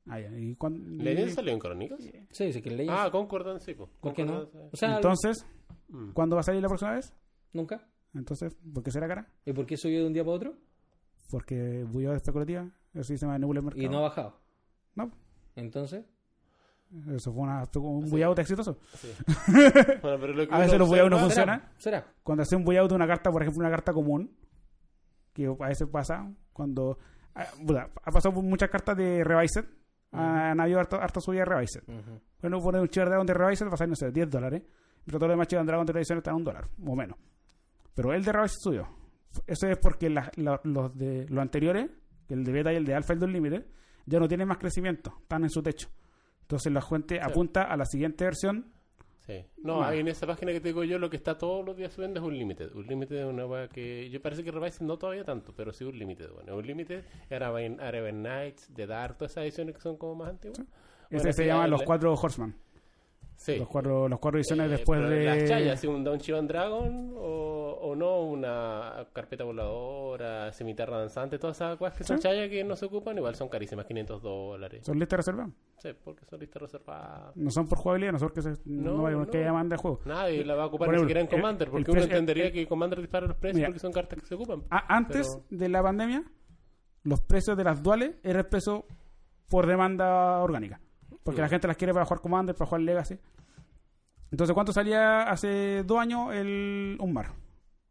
Ah, 0.09 0.19
ya. 0.21 0.31
¿Y 0.37 0.55
cuándo? 0.57 0.81
¿Legend 1.03 1.31
salió 1.31 1.53
en 1.53 1.59
Crónicas? 1.59 2.01
Sí, 2.31 2.45
dice 2.47 2.61
que 2.63 2.71
Legends. 2.71 2.93
Ah, 2.97 3.11
Concordan, 3.11 3.61
sí. 3.61 3.75
¿Por 3.75 3.89
qué 4.15 4.25
no? 4.25 4.41
Concordan, 4.45 4.69
O 4.73 4.77
sea, 4.77 4.97
Entonces, 4.97 5.47
Mm. 5.89 6.13
¿cuándo 6.13 6.37
va 6.37 6.41
a 6.41 6.43
salir 6.45 6.63
la 6.63 6.69
próxima 6.69 6.93
vez? 6.95 7.13
nunca. 7.53 7.87
Entonces, 8.15 8.55
¿por 8.75 8.83
qué 8.83 8.91
será 8.91 9.09
cara? 9.09 9.27
¿Y 9.45 9.53
por 9.53 9.67
qué 9.67 9.77
subió 9.77 10.01
de 10.01 10.07
un 10.07 10.13
día 10.13 10.23
para 10.25 10.37
otro? 10.37 10.55
Porque 11.31 11.85
bullado 11.85 12.15
especulativa. 12.17 12.69
Eso 12.93 13.05
se 13.05 13.17
llama 13.17 13.39
nebula 13.39 13.59
del 13.59 13.65
mercado. 13.65 13.85
Y 13.85 13.89
no 13.89 13.99
ha 13.99 14.03
bajado. 14.03 14.39
No, 14.95 15.11
Entonces, 15.57 16.05
eso 17.11 17.33
fue 17.33 17.43
una, 17.43 17.65
un 17.77 18.11
buyout 18.11 18.39
exitoso. 18.39 18.79
sí. 18.97 19.09
Bueno, 20.03 20.19
pero 20.21 20.35
lo 20.35 20.47
que 20.47 20.55
A 20.55 20.59
veces 20.59 20.79
los 20.79 20.89
buyout 20.89 21.11
no 21.11 21.19
funcionan. 21.19 21.71
¿será? 21.79 22.07
Cuando 22.23 22.43
hace 22.43 22.55
un 22.57 22.65
buyout 22.65 22.91
de 22.91 22.95
una 22.97 23.07
carta, 23.07 23.31
por 23.31 23.41
ejemplo, 23.43 23.61
una 23.61 23.71
carta 23.71 23.93
común, 23.95 24.31
que 25.33 25.47
a 25.47 25.69
veces 25.69 25.89
pasa, 25.89 26.31
cuando... 26.53 26.99
ah, 27.35 27.47
Ha 28.05 28.11
pasado 28.11 28.35
por 28.35 28.45
muchas 28.45 28.69
cartas 28.69 28.95
de 28.97 29.25
Revised. 29.25 29.65
Han 30.11 30.61
habido 30.61 30.79
harta, 30.79 30.99
harta 30.99 31.21
subida 31.23 31.41
de 31.41 31.45
Revised. 31.47 31.83
Ujú. 31.89 32.21
Bueno, 32.43 32.61
poner 32.61 32.83
un 32.83 32.89
Chivar 32.89 33.09
Dragon 33.09 33.27
de 33.27 33.33
Revised 33.33 33.67
va 33.67 33.73
a 33.73 33.77
salir, 33.79 33.89
no 33.91 33.97
sé, 33.97 34.13
10 34.13 34.29
dólares. 34.29 34.63
Pero 35.07 35.19
todo 35.19 35.29
lo 35.29 35.33
demás 35.33 35.49
Chivar 35.49 35.65
Dragon 35.65 35.87
de 35.87 35.93
tradición 35.95 36.19
está 36.19 36.31
en 36.33 36.37
un 36.37 36.45
dólar, 36.45 36.69
o 36.87 36.95
menos. 36.95 37.17
Pero 37.95 38.13
el 38.13 38.25
de 38.25 38.33
Revised 38.33 38.57
subió. 38.61 38.89
Eso 39.47 39.67
es 39.69 39.79
porque 39.79 40.11
la- 40.11 40.31
la- 40.37 40.61
los 40.65 40.97
de 40.97 41.27
los 41.29 41.41
anteriores, 41.41 41.91
el 42.29 42.45
de 42.45 42.53
Beta 42.53 42.73
y 42.73 42.77
el 42.77 42.85
de 42.85 42.95
Alpha 42.95 43.13
y 43.13 43.15
el 43.15 43.21
de 43.21 43.27
Unlimited, 43.27 43.67
ya 44.07 44.19
no 44.19 44.29
tienen 44.29 44.49
más 44.49 44.59
crecimiento, 44.59 45.15
están 45.23 45.43
en 45.45 45.51
su 45.51 45.63
techo. 45.63 45.89
Entonces 46.43 46.73
la 46.73 46.81
fuente 46.83 47.21
apunta 47.21 47.63
a 47.63 47.77
la 47.77 47.85
siguiente 47.85 48.25
versión. 48.25 48.73
Sí. 49.21 49.45
No, 49.63 49.85
ahí 49.85 50.01
en 50.01 50.09
esa 50.09 50.27
página 50.27 50.51
que 50.53 50.61
te 50.61 50.69
digo 50.71 50.83
yo, 50.83 50.99
lo 50.99 51.09
que 51.09 51.17
está 51.17 51.39
todos 51.39 51.65
los 51.65 51.77
días 51.77 51.93
subiendo 51.93 52.19
es 52.19 52.27
un 52.27 52.37
límite. 52.37 52.67
Un 52.75 52.87
límite 52.87 53.21
es 53.21 53.25
una 53.25 53.47
weá 53.47 53.69
que. 53.69 54.11
Yo 54.11 54.21
parece 54.21 54.43
que 54.43 54.51
Revised 54.51 54.85
no 54.85 54.99
todavía 54.99 55.25
tanto, 55.25 55.55
pero 55.55 55.73
sí 55.73 55.85
un 55.85 55.97
límite. 55.97 56.27
Bueno, 56.27 56.57
un 56.57 56.67
límite 56.67 57.05
era 57.31 57.47
Arabian, 57.47 58.23
Nights, 58.23 58.69
The 58.75 58.87
Dark, 58.87 59.17
todas 59.19 59.31
esas 59.33 59.45
ediciones 59.45 59.77
que 59.77 59.81
son 59.81 59.97
como 59.97 60.17
más 60.17 60.31
antiguas. 60.31 60.59
Bueno, 60.59 60.69
Ese 61.11 61.33
se 61.33 61.47
llama 61.47 61.69
Los 61.69 61.83
Cuatro 61.85 62.13
Horseman. 62.15 62.55
Sí. 63.43 63.57
Los, 63.59 63.67
cuatro, 63.67 64.09
los 64.09 64.21
cuatro 64.21 64.39
ediciones 64.39 64.67
Eh, 64.67 64.71
después 64.71 65.01
de... 65.01 65.25
Las 65.25 65.45
chayas, 65.49 65.83
un 65.83 66.19
Chivan 66.19 66.47
Dragon 66.47 67.13
o, 67.17 67.77
o 67.83 67.97
no, 67.97 68.21
una 68.23 69.05
carpeta 69.13 69.43
voladora, 69.43 70.53
cimitarra 70.53 70.99
danzante, 70.99 71.41
todas 71.41 71.57
esas 71.57 71.77
cosas 71.77 71.97
que 71.99 72.05
son 72.05 72.19
Sí. 72.19 72.23
chayas 72.23 72.49
que 72.49 72.63
no 72.63 72.77
se 72.77 72.85
ocupan, 72.87 73.19
igual 73.19 73.35
son 73.35 73.49
carísimas, 73.49 73.85
500 73.85 74.23
dólares. 74.23 74.85
Son 74.87 74.97
listas 74.97 75.17
reservadas. 75.17 75.53
Sí, 75.79 75.89
porque 76.05 76.25
son 76.25 76.39
listas 76.39 76.63
reservadas. 76.63 77.35
No 77.37 77.51
son 77.51 77.67
por 77.67 77.79
jugabilidad, 77.79 78.13
no 78.13 78.19
son 78.21 78.29
porque 78.29 78.43
se, 78.43 78.51
no, 78.65 78.99
No, 78.99 79.07
hay 79.09 79.17
no. 79.17 79.27
que 79.27 79.39
demanda 79.39 79.75
de 79.75 79.83
juego. 79.83 79.99
Nadie 80.05 80.45
la 80.45 80.55
va 80.55 80.63
a 80.63 80.67
ocupar 80.67 80.87
Por 80.87 80.95
ni 80.95 80.99
ejemplo, 81.03 81.09
siquiera 81.09 81.21
en 81.23 81.27
Commander, 81.27 81.69
porque 81.71 81.91
uno 81.91 82.01
entendería 82.03 82.45
el- 82.47 82.53
que 82.53 82.67
Commander 82.69 83.01
dispara 83.01 83.27
los 83.27 83.37
precios 83.39 83.57
Mira. 83.57 83.67
porque 83.71 83.81
son 83.81 83.93
cartas 83.93 84.21
que 84.21 84.27
se 84.27 84.35
ocupan. 84.37 84.63
A- 84.71 84.95
antes 84.95 85.27
Pero- 85.49 85.59
de 85.63 85.69
la 85.69 85.83
pandemia, 85.83 86.23
los 87.03 87.21
precios 87.23 87.57
de 87.57 87.65
las 87.65 87.83
duales 87.83 88.15
era 88.23 88.39
el 88.39 88.47
precio 88.47 88.85
por 89.49 89.67
demanda 89.67 90.39
orgánica. 90.39 90.81
Porque 91.23 91.41
Mm. 91.41 91.45
la 91.45 91.49
gente 91.49 91.69
las 91.69 91.77
quiere 91.77 91.93
para 91.93 92.05
jugar 92.05 92.21
Commander, 92.21 92.55
para 92.55 92.67
jugar 92.69 92.83
Legacy. 92.83 93.19
Entonces, 94.31 94.55
¿cuánto 94.55 94.73
salía 94.73 95.23
hace 95.25 95.83
dos 95.85 95.99
años 95.99 96.35
el, 96.35 96.97
un 97.01 97.13
mar? 97.13 97.33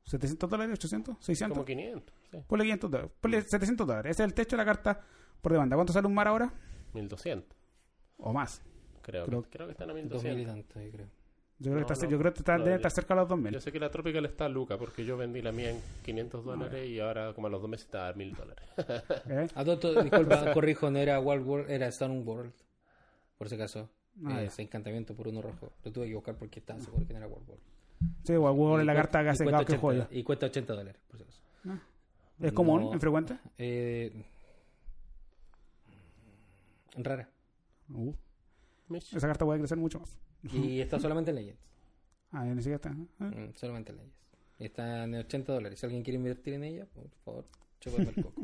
¿700 0.06 0.50
dólares? 0.50 0.80
¿800? 0.80 1.18
¿600? 1.20 1.50
Como 1.50 1.66
500, 1.66 2.14
sí. 2.32 2.38
Ponle 2.48 2.64
500 2.66 2.92
dólares. 2.92 3.12
Ponle 3.22 3.42
700 3.44 3.88
dólares. 3.88 4.12
Ese 4.12 4.24
es 4.24 4.28
el 4.28 4.34
techo 4.34 4.56
de 4.56 4.58
la 4.58 4.66
carta 4.66 5.00
por 5.42 5.52
demanda. 5.52 5.76
¿Cuánto 5.76 5.94
sale 5.94 6.08
un 6.08 6.14
mar 6.16 6.28
ahora? 6.28 6.52
1200, 6.94 7.56
O 8.18 8.34
más. 8.34 8.62
creo. 9.02 9.26
Creo- 9.26 9.44
que, 9.44 9.50
creo 9.50 9.68
que 9.68 9.72
están 9.74 9.90
a 9.90 9.94
Dos 9.94 10.24
mil 10.24 10.34
y 10.34 10.36
1200. 10.46 10.46
tanto, 10.74 10.82
yo 10.82 10.92
creo. 10.92 11.08
Yo 11.60 11.66
creo 11.70 11.82
No, 11.82 11.86
que 11.88 11.94
está, 11.94 12.06
no. 12.06 12.12
yo 12.12 12.18
creo 12.18 12.34
que 12.34 12.40
está, 12.40 12.58
No, 12.58 12.64
debe 12.64 12.72
yo- 12.72 12.76
estar 12.78 12.92
cerca 12.92 13.14
de 13.14 13.20
los 13.20 13.30
2000. 13.30 13.54
Yo 13.54 13.62
sé 13.62 13.72
que 13.72 13.80
la 13.80 13.92
Tropical 13.92 14.26
está 14.26 14.46
a 14.46 14.50
Luca, 14.50 14.78
porque 14.80 15.06
yo 15.06 15.16
vendí 15.16 15.44
la 15.44 15.52
mía 15.52 15.70
en 15.70 15.80
500 16.04 16.44
dólares 16.44 16.90
y 16.90 17.00
ahora 17.00 17.34
como 17.36 17.46
a 17.48 17.50
los 17.52 17.62
dos 17.62 17.70
meses 17.70 17.86
está 17.86 18.08
a 18.08 18.14
1000 18.14 18.34
dólares. 18.34 18.66
¿Eh? 19.30 19.48
A 19.54 19.64
todo, 19.64 19.78
todo- 19.78 20.02
disculpa, 20.02 20.52
corrijo, 20.56 20.90
no 20.90 20.98
era 20.98 21.20
Wild 21.20 21.46
World, 21.46 21.70
era 21.70 21.86
Stone 21.88 22.22
World. 22.22 22.52
Por 23.42 23.50
si 23.50 23.56
acaso. 23.56 23.90
Ah, 24.24 24.44
Eh, 24.44 24.46
ese 24.46 24.62
encantamiento 24.62 25.16
por 25.16 25.28
uno 25.28 25.42
rojo. 25.42 25.72
Lo 25.84 25.92
tuve 25.92 26.08
que 26.08 26.14
buscar 26.14 26.36
porque 26.36 26.60
estaba 26.60 26.80
seguro 26.80 27.08
que 27.08 27.14
no 27.14 27.18
era 27.18 27.28
World. 27.28 27.48
Sí, 28.24 28.34
Y 28.34 28.80
es 28.82 28.86
la 28.86 28.94
carta 28.94 29.24
que 29.24 29.30
hace 29.30 29.46
cada 29.46 29.58
que 29.58 29.64
80 29.74 29.82
juega. 29.82 30.08
Y 30.12 30.22
cuesta 30.22 30.46
80 30.46 30.74
dólares, 30.76 31.02
por 31.08 31.18
si 31.18 31.24
acaso. 31.24 31.42
¿Es 32.40 32.52
común, 32.54 32.82
No. 32.84 32.94
infrecuente? 32.94 33.40
Eh, 33.58 34.24
rara. 36.98 37.28
Uh, 37.90 38.14
esa 38.94 39.28
carta 39.28 39.44
puede 39.44 39.58
crecer 39.58 39.80
mucho 39.80 40.00
más. 40.02 40.20
Y 40.44 40.80
está 40.80 41.00
solamente 41.00 41.32
en 41.32 41.38
Legends. 41.38 41.62
Ah, 42.34 42.46
ni 42.46 42.62
siquiera 42.62 42.76
está. 42.76 42.92
¿eh? 42.92 43.24
Mm, 43.50 43.56
solamente 43.56 43.92
en 43.92 43.98
Legends. 43.98 44.16
Y 44.60 44.66
está 44.66 45.04
en 45.06 45.16
80 45.16 45.52
dólares. 45.52 45.80
Si 45.80 45.86
alguien 45.88 46.04
quiere 46.04 46.18
invertir 46.18 46.54
en 46.54 46.64
ella, 46.64 46.86
por 46.86 47.10
favor, 47.26 47.46
chúpame 47.80 48.10
el 48.16 48.24
coco. 48.24 48.40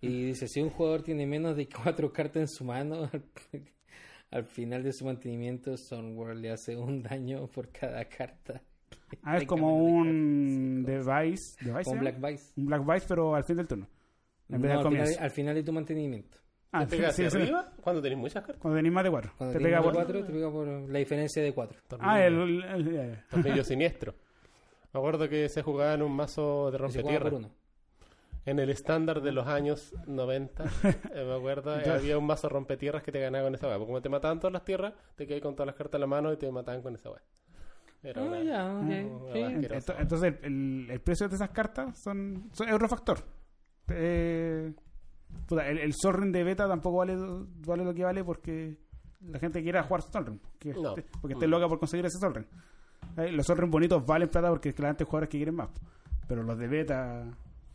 Y 0.00 0.26
dice, 0.26 0.46
si 0.48 0.60
un 0.60 0.70
jugador 0.70 1.02
tiene 1.02 1.26
menos 1.26 1.56
de 1.56 1.68
cuatro 1.68 2.12
cartas 2.12 2.36
en 2.42 2.48
su 2.48 2.64
mano, 2.64 3.10
al, 3.12 3.22
al 4.30 4.44
final 4.44 4.82
de 4.82 4.92
su 4.92 5.04
mantenimiento, 5.04 5.76
Sunworld 5.76 6.40
le 6.40 6.50
hace 6.50 6.76
un 6.76 7.02
daño 7.02 7.46
por 7.48 7.70
cada 7.70 8.04
carta. 8.04 8.62
Ah, 9.22 9.38
es 9.38 9.46
como 9.46 9.74
un 9.86 10.82
cuatro. 10.84 11.14
device. 11.14 11.56
¿device 11.64 11.90
llama? 11.90 12.00
Black 12.02 12.20
Vice. 12.20 12.52
Un 12.58 12.66
Black 12.66 12.86
Vice, 12.86 13.06
pero 13.08 13.34
al 13.34 13.42
fin 13.44 13.56
del 13.56 13.66
turno. 13.66 13.88
En 14.50 14.60
vez 14.60 14.70
No, 14.74 14.80
al, 14.80 14.88
final, 14.88 15.08
al 15.18 15.30
final 15.30 15.54
de 15.54 15.62
tu 15.62 15.72
mantenimiento. 15.72 16.38
Ah, 16.72 16.86
¿Te 16.86 16.96
pega 16.98 17.10
sí, 17.12 17.22
hacia 17.24 17.30
sí. 17.30 17.36
arriba? 17.44 17.72
Cuando 17.80 18.02
tenés 18.02 18.18
muchas 18.18 18.42
cartas. 18.44 18.60
Cuando 18.60 18.76
tenéis 18.76 18.92
más 18.92 19.04
de 19.04 19.10
4. 19.10 19.32
Cuando 19.38 19.56
Te 19.58 19.64
pega 19.64 19.76
más 19.78 19.84
por. 19.84 19.92
de 19.92 19.98
cuatro, 20.04 20.24
te 20.26 20.32
pega 20.32 20.50
por 20.52 20.68
la 20.68 20.98
diferencia 20.98 21.42
de 21.42 21.52
cuatro. 21.54 21.78
Ah, 22.00 22.22
el. 22.22 22.34
el- 22.34 22.62
el- 22.96 23.18
Tornillo 23.30 23.64
siniestro. 23.64 24.14
Me 24.92 24.98
acuerdo 25.00 25.26
que 25.26 25.48
se 25.48 25.62
jugaba 25.62 25.94
en 25.94 26.02
un 26.02 26.12
mazo 26.12 26.70
de 26.70 26.76
rompetierra. 26.76 27.30
En 28.48 28.58
el 28.58 28.70
estándar 28.70 29.20
de 29.20 29.32
los 29.32 29.46
años 29.46 29.94
90, 30.06 30.64
eh, 31.14 31.24
me 31.24 31.34
acuerdo, 31.36 31.74
eh, 31.74 31.78
Entonces- 31.78 32.00
había 32.02 32.16
un 32.18 32.26
mazo 32.26 32.48
rompetierras 32.48 33.02
que 33.02 33.12
te 33.12 33.20
ganaba 33.20 33.44
con 33.44 33.54
esa 33.54 33.66
weá. 33.66 33.76
Porque 33.76 33.88
como 33.88 34.00
te 34.02 34.08
mataban 34.08 34.38
todas 34.38 34.52
las 34.52 34.64
tierras, 34.64 34.94
te 35.16 35.26
quedabas 35.26 35.42
con 35.42 35.54
todas 35.54 35.66
las 35.66 35.74
cartas 35.76 35.94
en 35.94 36.00
la 36.00 36.06
mano 36.06 36.32
y 36.32 36.36
te 36.36 36.50
mataban 36.50 36.80
con 36.82 36.94
esa 36.94 37.10
weá. 37.10 37.22
Era 38.02 38.22
Ah, 38.22 38.24
una- 38.24 38.86
Sí. 38.88 39.38
Ento- 39.40 39.94
Entonces, 39.98 40.34
el, 40.42 40.86
el 40.90 41.00
precio 41.00 41.28
de 41.28 41.34
esas 41.34 41.50
cartas 41.50 41.98
son, 41.98 42.48
son 42.52 42.68
es 42.68 42.74
otro 42.74 42.88
factor. 42.88 43.18
Eh, 43.88 44.72
puta, 45.46 45.66
el, 45.68 45.78
el 45.78 45.92
Sol 45.94 46.14
Ring 46.14 46.32
de 46.32 46.44
beta 46.44 46.68
tampoco 46.68 46.98
vale, 46.98 47.16
vale 47.66 47.84
lo 47.84 47.92
que 47.94 48.04
vale 48.04 48.22
porque 48.24 48.76
la 49.20 49.38
gente 49.38 49.62
quiera 49.62 49.82
jugar 49.82 50.02
Sol 50.02 50.26
Ring. 50.26 50.38
Que 50.58 50.72
No. 50.74 50.94
esté- 50.96 51.04
porque 51.20 51.34
esté 51.34 51.46
Mm. 51.46 51.50
loca 51.50 51.68
por 51.68 51.78
conseguir 51.80 52.06
ese 52.06 52.18
Sol 52.18 52.34
Ring. 52.34 52.46
Eh, 53.16 53.32
Los 53.32 53.46
Sol 53.46 53.58
Ring 53.58 53.70
bonitos 53.70 54.04
valen 54.06 54.28
plata 54.28 54.48
porque 54.48 54.72
claramente 54.72 55.04
hay 55.04 55.06
jugadores 55.06 55.28
que 55.30 55.38
quieren 55.38 55.54
más. 55.56 55.68
Pero 56.28 56.42
los 56.42 56.58
de 56.58 56.68
beta, 56.68 57.24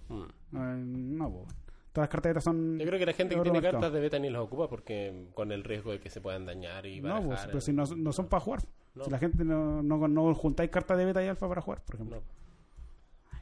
Mm. 0.09 0.23
Eh, 0.55 0.84
no, 0.85 1.31
po. 1.31 1.47
Todas 1.91 2.11
las 2.11 2.21
beta 2.23 2.41
son. 2.41 2.80
Yo 2.80 2.85
creo 2.88 2.97
que 2.99 3.05
la 3.05 3.13
gente 3.13 3.35
que 3.35 3.41
tiene 3.41 3.59
mercado. 3.61 3.73
cartas 3.81 3.93
de 3.93 3.99
beta 3.99 4.17
ni 4.17 4.30
las 4.31 4.41
ocupa 4.41 4.67
porque 4.67 5.27
con 5.35 5.51
el 5.51 5.63
riesgo 5.63 5.91
de 5.91 5.99
que 5.99 6.09
se 6.09 6.21
puedan 6.21 6.45
dañar 6.45 6.85
y 6.88 6.99
No, 7.01 7.21
pues, 7.21 7.41
pero 7.45 7.59
eh, 7.59 7.61
si 7.61 7.71
no, 7.71 7.84
no 7.95 8.11
son 8.11 8.27
para 8.27 8.41
jugar. 8.41 8.61
No. 8.95 9.03
Si 9.03 9.11
la 9.11 9.19
gente 9.19 9.43
no, 9.45 9.84
no, 9.84 10.07
no 10.07 10.34
juntáis 10.34 10.71
cartas 10.71 10.97
de 10.97 11.05
beta 11.05 11.23
y 11.23 11.27
alfa 11.27 11.47
para 11.47 11.61
jugar, 11.61 11.81
por 11.85 11.95
ejemplo. 11.95 12.17
No. 12.17 12.43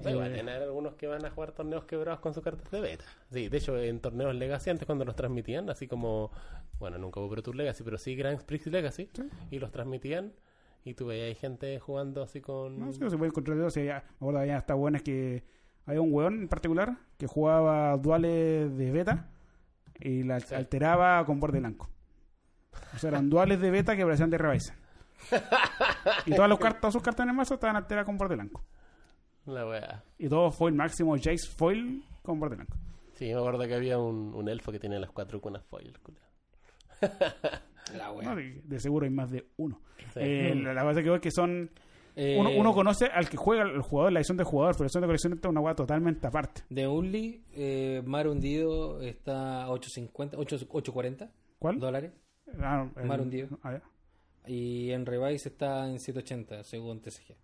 O 0.03 0.19
a 0.19 0.25
haber 0.25 0.49
algunos 0.63 0.95
que 0.95 1.05
van 1.07 1.23
a 1.25 1.29
jugar 1.29 1.51
torneos 1.51 1.85
quebrados 1.85 2.19
con 2.21 2.33
sus 2.33 2.43
cartas 2.43 2.69
de 2.71 2.81
beta. 2.81 3.05
Sí, 3.31 3.47
de 3.49 3.57
hecho, 3.57 3.77
en 3.77 3.99
torneos 3.99 4.33
Legacy, 4.35 4.71
antes 4.71 4.85
cuando 4.85 5.05
los 5.05 5.15
transmitían, 5.15 5.69
así 5.69 5.88
como, 5.88 6.31
bueno, 6.79 6.97
nunca 6.97 7.19
hubo 7.19 7.29
Pro 7.29 7.43
Tour 7.43 7.55
Legacy, 7.55 7.83
pero 7.83 7.97
sí 7.99 8.15
Grand 8.15 8.41
Prix 8.41 8.65
Legacy, 8.67 9.09
Sí. 9.13 9.23
y 9.51 9.59
los 9.59 9.71
transmitían, 9.71 10.33
y 10.83 10.95
tú 10.95 11.05
veías 11.05 11.38
gente 11.38 11.79
jugando 11.79 12.23
así 12.23 12.41
con. 12.41 12.79
No, 12.79 12.91
sí, 12.91 12.99
se 13.09 13.15
puede 13.17 13.29
encontrar 13.29 13.57
de 13.57 13.63
dos. 13.63 13.77
y 13.77 13.85
ya- 13.85 14.03
Me 14.03 14.15
acuerdo 14.15 14.39
había 14.39 14.57
hasta 14.57 14.73
buenas 14.73 15.03
que 15.03 15.43
había 15.85 16.01
un 16.01 16.13
weón 16.13 16.41
en 16.41 16.47
particular 16.47 16.97
que 17.17 17.27
jugaba 17.27 17.95
duales 17.97 18.75
de 18.77 18.91
beta 18.91 19.29
y 19.99 20.23
la 20.23 20.39
Sí. 20.39 20.55
alteraba 20.55 21.23
con 21.25 21.39
borde 21.39 21.59
blanco. 21.59 21.89
O 22.95 22.97
sea, 22.97 23.09
eran 23.09 23.29
duales 23.29 23.59
de 23.59 23.69
beta 23.71 23.95
que 23.95 24.03
parecían 24.03 24.29
de 24.29 24.37
Rebaiser. 24.37 24.75
y 26.25 26.31
todas, 26.33 26.49
las 26.49 26.57
cartas, 26.59 26.81
todas 26.81 26.93
sus 26.93 27.03
cartas 27.03 27.23
en 27.25 27.29
el 27.29 27.35
mazo 27.35 27.53
estaban 27.55 27.75
alteradas 27.75 28.05
con 28.05 28.17
borde 28.17 28.35
blanco. 28.35 28.63
La 29.45 29.67
wea. 29.67 30.03
Y 30.17 30.29
todo 30.29 30.51
foil 30.51 30.73
máximo, 30.75 31.15
Jace 31.17 31.47
foil 31.55 32.03
con 32.23 32.39
borde 32.39 32.55
blanco. 32.55 32.77
Sí, 33.13 33.25
me 33.25 33.33
acuerdo 33.39 33.67
que 33.67 33.75
había 33.75 33.97
un, 33.99 34.33
un 34.33 34.49
elfo 34.49 34.71
que 34.71 34.79
tenía 34.79 34.99
las 34.99 35.11
cuatro 35.11 35.39
cunas 35.41 35.63
foil. 35.65 35.93
La 37.95 38.07
¿no? 38.07 38.13
wea. 38.13 38.35
De, 38.35 38.61
de 38.63 38.79
seguro 38.79 39.05
hay 39.05 39.11
más 39.11 39.29
de 39.31 39.47
uno. 39.57 39.79
Sí. 40.13 40.19
Eh, 40.21 40.55
la, 40.55 40.73
la 40.73 40.83
base 40.83 40.99
que 41.01 41.09
veo 41.09 41.15
es 41.15 41.21
que 41.21 41.31
son. 41.31 41.69
Eh, 42.23 42.38
Uno, 42.39 42.52
uno 42.56 42.73
conoce 42.73 43.06
al 43.06 43.27
que 43.30 43.35
juega 43.38 43.64
el 43.64 43.81
jugador, 43.81 44.11
la 44.11 44.19
edición 44.19 44.38
del 44.38 44.45
jugador, 44.45 44.76
pero 44.76 44.84
la 44.84 44.85
edición 44.88 45.02
de 45.02 45.07
colección 45.07 45.34
es 45.34 45.45
una 45.49 45.60
weá 45.61 45.73
totalmente 45.73 46.27
aparte. 46.27 46.61
De 46.69 46.85
Unli, 46.88 47.43
eh, 47.53 48.03
Mar 48.06 48.27
Hundido 48.27 49.02
está 49.02 49.64
a 49.64 49.69
8.50, 49.69 50.35
8, 50.38 50.57
8.40 50.69 51.31
¿Cuál? 51.57 51.80
dólares. 51.80 52.11
Ah, 52.60 52.88
el- 52.95 53.06
Mar 53.07 53.22
hundido. 53.22 53.48
ah. 53.64 53.80
Y 54.45 54.91
en 54.91 55.06
Revise 55.06 55.49
está 55.49 55.88
en 55.89 55.98
7.80, 55.98 56.64
según 56.64 56.99
TCG. 57.02 57.35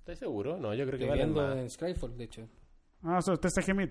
¿Estás 0.00 0.18
seguro? 0.18 0.56
No, 0.58 0.72
yo 0.74 0.86
creo 0.86 0.98
que 0.98 1.10
viendo 1.12 1.40
más. 1.42 1.56
en 1.56 1.70
Skyfall, 1.70 2.16
de 2.16 2.24
hecho. 2.24 2.48
Ah, 3.02 3.18
eso 3.18 3.32
es 3.32 3.40
TCG 3.40 3.74
Mid. 3.74 3.88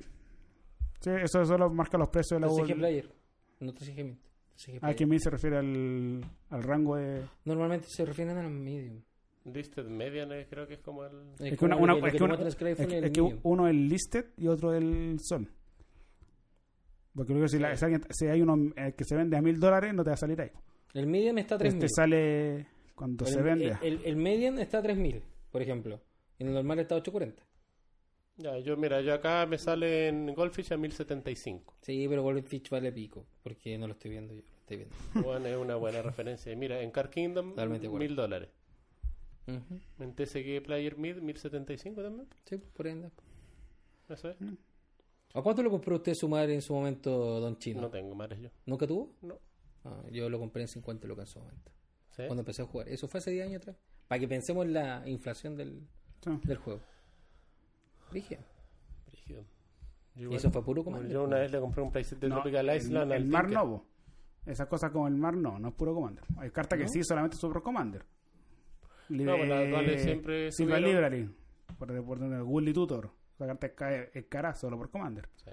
Sí, 1.02 1.10
eso 1.22 1.44
solo 1.46 1.70
marca 1.70 1.98
los 1.98 2.10
precios 2.10 2.40
de 2.40 2.48
la 2.48 2.54
TCG. 2.54 2.76
Player, 2.78 3.12
no 3.60 3.74
TCG 3.74 4.04
Mint. 4.04 4.20
TCG 4.56 4.80
Ah, 4.82 4.94
que 4.94 5.06
Mid 5.06 5.18
se 5.20 5.30
refiere 5.30 5.58
al, 5.58 6.22
al 6.52 6.64
rango 6.64 6.96
de. 6.96 7.24
Normalmente 7.46 7.88
se 7.90 8.06
refieren 8.06 8.38
a 8.38 8.44
los 8.44 8.52
medium. 8.52 9.02
Listed 9.46 9.86
Median 9.86 10.32
eh, 10.32 10.48
creo 10.50 10.68
que 10.68 10.76
es 10.76 10.80
como 10.80 11.04
el... 11.06 11.12
Es, 11.40 11.58
que, 11.58 11.66
una, 11.66 11.76
una- 11.76 11.94
es 11.96 12.14
que 12.14 12.18
en 12.24 12.32
es 12.32 12.56
que- 12.88 12.98
es 13.00 13.12
que 13.12 13.22
uno 13.44 13.68
es 13.68 13.72
el 13.72 13.88
listed 13.90 14.26
y 14.38 14.48
otro 14.48 14.74
el 14.74 15.18
sol. 15.22 15.52
Porque 17.16 17.34
creo 17.34 17.44
que 17.44 17.50
si, 17.50 17.60
la- 17.60 17.76
si 17.76 17.86
alguien- 17.86 18.04
si 18.10 18.26
hay 18.28 18.42
uno 18.42 18.72
eh, 18.76 18.94
que 18.98 19.04
se 19.04 19.16
vende 19.16 19.38
a 19.38 19.42
mil 19.42 19.60
dólares, 19.60 19.94
no 19.94 20.04
te 20.04 20.10
va 20.10 20.14
a 20.16 20.18
salir 20.18 20.42
ahí. 20.42 20.52
El 20.94 21.08
medium 21.08 21.38
está 21.38 21.56
a 21.56 21.60
3.000. 21.60 21.68
Este 21.68 21.88
sale 21.90 22.68
cuando 22.96 23.26
se 23.26 23.38
el, 23.40 23.44
vende. 23.44 23.78
el, 23.82 24.02
el 24.06 24.16
medium 24.16 24.58
está 24.60 24.80
a 24.80 24.84
3.000, 24.84 25.22
por 25.52 25.62
ejemplo. 25.62 26.02
Y 26.40 26.44
el 26.46 26.54
normal 26.54 26.80
está 26.80 26.96
a 26.96 27.04
8.40. 27.04 27.34
Ya, 28.38 28.58
yo 28.60 28.76
mira, 28.78 29.00
yo 29.02 29.14
acá 29.14 29.46
me 29.46 29.60
sale 29.60 30.08
en 30.08 30.34
Goldfish 30.34 30.74
a 30.74 30.78
1075. 30.78 31.76
Sí, 31.82 32.08
pero 32.10 32.24
Goldfish 32.24 32.70
vale 32.72 32.92
pico. 32.92 33.28
Porque 33.44 33.78
no 33.78 33.86
lo 33.88 33.94
estoy 33.94 34.10
viendo 34.12 34.34
yo, 34.34 34.42
lo 34.42 34.58
estoy 34.58 34.78
viendo. 34.78 34.96
Bueno, 35.24 35.46
es 35.48 35.56
una 35.58 35.76
buena 35.76 36.02
referencia. 36.02 36.52
Y 36.52 36.56
Mira, 36.56 36.82
en 36.82 36.90
Car 36.90 37.12
Kingdom, 37.12 37.54
mil 38.00 38.16
dólares. 38.16 38.50
Ujú. 39.48 39.80
En 40.00 40.14
TCG 40.16 40.64
Player 40.64 40.98
Mid, 40.98 41.18
1075 41.18 42.02
también. 42.02 42.28
Sí, 42.46 42.58
por 42.58 42.86
ahí 42.86 42.94
anda. 42.94 43.12
Eso 44.10 44.30
es. 44.30 44.38
¿A 45.34 45.42
cuánto 45.42 45.64
lo 45.64 45.70
compró 45.72 45.96
usted 45.96 46.14
su 46.14 46.30
madre 46.30 46.54
en 46.54 46.62
su 46.62 46.74
momento, 46.74 47.40
Don 47.40 47.58
Chino? 47.58 47.82
No 47.82 47.90
tengo 47.90 48.14
mares 48.16 48.40
yo. 48.40 48.50
¿Nunca 48.66 48.86
tuvo? 48.88 49.16
No. 49.22 49.38
Ah, 49.86 50.04
yo 50.12 50.30
lo 50.30 50.40
compré 50.40 50.62
en 50.62 50.68
50 50.68 51.08
lucas 51.08 51.28
en 51.30 51.34
su 51.34 51.40
momento. 51.40 51.72
¿Sí? 52.12 52.24
Cuando 52.28 52.42
empecé 52.42 52.62
a 52.62 52.66
jugar. 52.66 52.88
Eso 52.90 53.08
fue 53.08 53.18
hace 53.20 53.32
10 53.32 53.48
años 53.48 53.62
atrás. 53.62 53.76
Para 54.08 54.20
que 54.20 54.28
pensemos 54.28 54.66
en 54.66 54.74
la 54.74 55.04
inflación 55.10 55.56
del, 55.58 55.88
Sí. 56.24 56.30
del 56.44 56.58
juego. 56.58 56.82
Dije. 58.12 58.40
Brígido. 59.08 59.42
Yo 60.16 60.22
Y 60.22 60.24
igual- 60.24 60.38
eso 60.38 60.52
fue 60.52 60.64
puro 60.64 60.84
comando. 60.84 61.10
Yo 61.10 61.24
una 61.24 61.40
vez 61.40 61.52
le 61.52 61.60
compré 61.60 61.82
un 61.82 61.92
playset 61.92 62.20
de 62.20 62.30
No, 62.30 62.36
Tropical 62.36 62.70
el, 62.70 62.78
Island 62.78 63.12
el 63.12 63.18
al 63.24 63.26
mar 63.26 63.46
Tinker. 63.48 63.64
no. 63.66 63.72
po. 63.78 63.86
Esas 64.46 64.68
cosas 64.68 64.92
como 64.92 65.08
el 65.08 65.16
mar 65.16 65.36
no, 65.36 65.58
no 65.58 65.70
es 65.70 65.74
puro 65.74 65.94
commander. 65.96 66.24
Hay 66.38 66.52
cartas 66.52 66.78
que 66.78 66.84
¿No? 66.86 66.90
sí, 66.92 67.04
solamente 67.04 67.38
son 67.38 67.52
pro 67.52 67.64
commander. 67.64 68.06
No, 69.10 69.38
pues 69.38 69.50
las 69.50 69.70
duales 69.70 70.02
siempre 70.04 70.52
subieron. 70.52 70.84
Library. 70.84 71.30
Por, 71.78 72.04
por 72.06 72.20
Tutor. 72.74 73.10
Esa 73.36 73.48
carta 73.48 73.68
es, 73.68 73.74
ca- 73.74 73.94
es 74.14 74.26
cara 74.30 74.54
solo 74.54 74.78
por 74.78 74.90
commander. 74.90 75.28
Sí. 75.36 75.52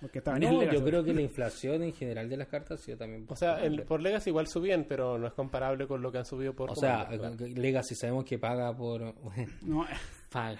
Porque 0.00 0.18
estaba 0.18 0.36
en 0.38 0.44
No, 0.44 0.60
Legacy. 0.60 0.78
yo 0.78 0.84
creo 0.84 1.04
que 1.04 1.12
la 1.14 1.20
inflación 1.22 1.82
en 1.82 1.92
general 1.92 2.28
de 2.28 2.36
las 2.36 2.48
cartas 2.48 2.80
ha 2.80 2.82
sido 2.84 2.98
también. 2.98 3.26
por 3.26 3.34
O 3.34 3.36
sea, 3.36 3.62
el, 3.62 3.82
por 3.82 4.00
Legacy 4.00 4.30
igual 4.30 4.46
subían, 4.46 4.84
pero 4.88 5.18
no 5.18 5.26
es 5.26 5.32
comparable 5.32 5.86
con 5.86 6.00
lo 6.02 6.10
que 6.10 6.18
han 6.18 6.24
subido 6.24 6.54
por 6.54 6.70
o 6.70 6.74
sea. 6.76 7.08
Legacy 7.10 7.94
sabemos 7.94 8.24
que 8.24 8.38
paga 8.38 8.74
por. 8.76 9.14
No, 9.62 9.86
paga, 10.30 10.58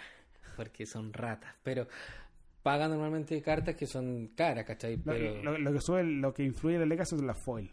porque 0.56 0.86
son 0.86 1.12
ratas. 1.12 1.54
Pero 1.62 1.86
paga 2.62 2.88
normalmente 2.88 3.40
cartas 3.42 3.74
que 3.76 3.86
son 3.86 4.28
caras, 4.36 4.64
¿cachai? 4.64 4.96
Lo, 4.98 5.02
Pero. 5.12 5.42
lo- 5.42 5.58
lo 5.58 5.72
que 5.72 5.80
sube, 5.80 6.02
lo 6.04 6.34
que 6.34 6.42
influye 6.44 6.74
en 6.76 6.80
la 6.82 6.86
Legacy 6.86 7.16
es 7.16 7.22
la 7.22 7.34
foil. 7.34 7.70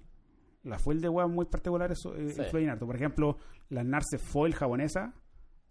La 0.67 0.79
foil 0.79 1.01
de 1.01 1.09
weas 1.09 1.29
muy 1.29 1.45
particulares 1.45 1.99
eh, 2.15 2.29
Sí. 2.29 2.41
influyen 2.41 2.69
harto. 2.69 2.85
Por 2.85 2.95
ejemplo, 2.95 3.37
la 3.69 3.83
Narce 3.83 4.17
foil 4.17 4.53
japonesa, 4.53 5.13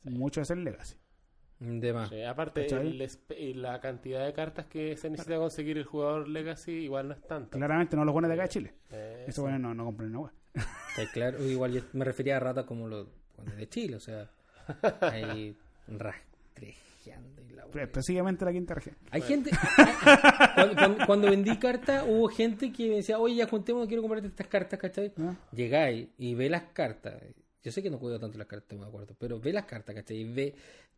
mucho 0.05 0.41
es 0.41 0.51
el 0.51 0.65
Legacy. 0.65 0.97
De 1.59 1.93
más. 1.93 2.11
Sí, 2.11 2.23
aparte, 2.23 2.67
la 3.55 3.81
cantidad 3.81 4.27
de 4.27 4.33
cartas 4.35 4.67
que 4.67 4.97
se 4.97 5.09
necesita 5.09 5.37
conseguir 5.39 5.79
el 5.79 5.85
jugador 5.85 6.29
Legacy 6.29 6.73
igual 6.73 7.09
no 7.09 7.15
es 7.15 7.27
tanta. 7.27 7.57
Claramente 7.57 7.97
no 7.97 8.05
los 8.05 8.13
buenos 8.13 8.29
de 8.29 8.35
acá 8.35 8.43
de 8.43 8.49
Chile. 8.51 8.75
Eh, 8.91 9.25
Esos 9.27 9.43
buenos 9.43 9.61
no, 9.61 9.75
no 9.75 9.85
compran 9.87 10.15
una 10.15 10.33
claro, 11.13 11.43
igual 11.45 11.73
yo 11.73 11.83
me 11.93 12.05
refería 12.05 12.37
a 12.37 12.41
ratas 12.41 12.65
como 12.65 12.89
los 12.89 13.07
bueno, 13.37 13.55
de 13.55 13.69
Chile, 13.69 13.97
o 13.97 14.01
sea, 14.01 14.31
ahí 15.03 15.57
rastreando 17.15 17.43
y 17.43 17.55
la. 17.55 17.83
Específicamente 17.83 18.45
la 18.45 18.53
quinta 18.53 18.75
región. 18.75 18.97
Hay 19.11 19.23
gente, 19.23 19.51
cuando, 20.55 20.75
cuando- 20.77 21.07
cuando 21.07 21.31
vendí 21.31 21.57
cartas, 21.59 22.05
hubo 22.07 22.29
gente 22.29 22.73
que 22.73 22.89
me 22.89 22.97
decía, 22.97 23.19
oye, 23.19 23.37
ya 23.37 23.47
juntemos, 23.49 23.87
quiero 23.87 24.03
comprarte 24.03 24.29
estas 24.29 24.47
cartas, 24.47 24.79
¿cachai? 24.79 25.13
¿no? 25.17 25.37
Llegáis 25.53 26.09
y 26.19 26.35
ve 26.35 26.49
las 26.49 26.63
cartas. 26.73 27.15
Yo 27.63 27.73
sé 27.73 27.83
que 27.83 27.91
no 27.91 27.99
cuido 27.99 28.19
tanto 28.21 28.39
las 28.39 28.47
cartas, 28.47 28.79
me 28.79 28.87
acuerdo, 28.87 29.15
pero 29.19 29.41
ve 29.41 29.53
las 29.53 29.65
cartas, 29.65 29.95
¿cachai? 29.95 30.19
Y 30.19 30.25
ve, 30.33 30.55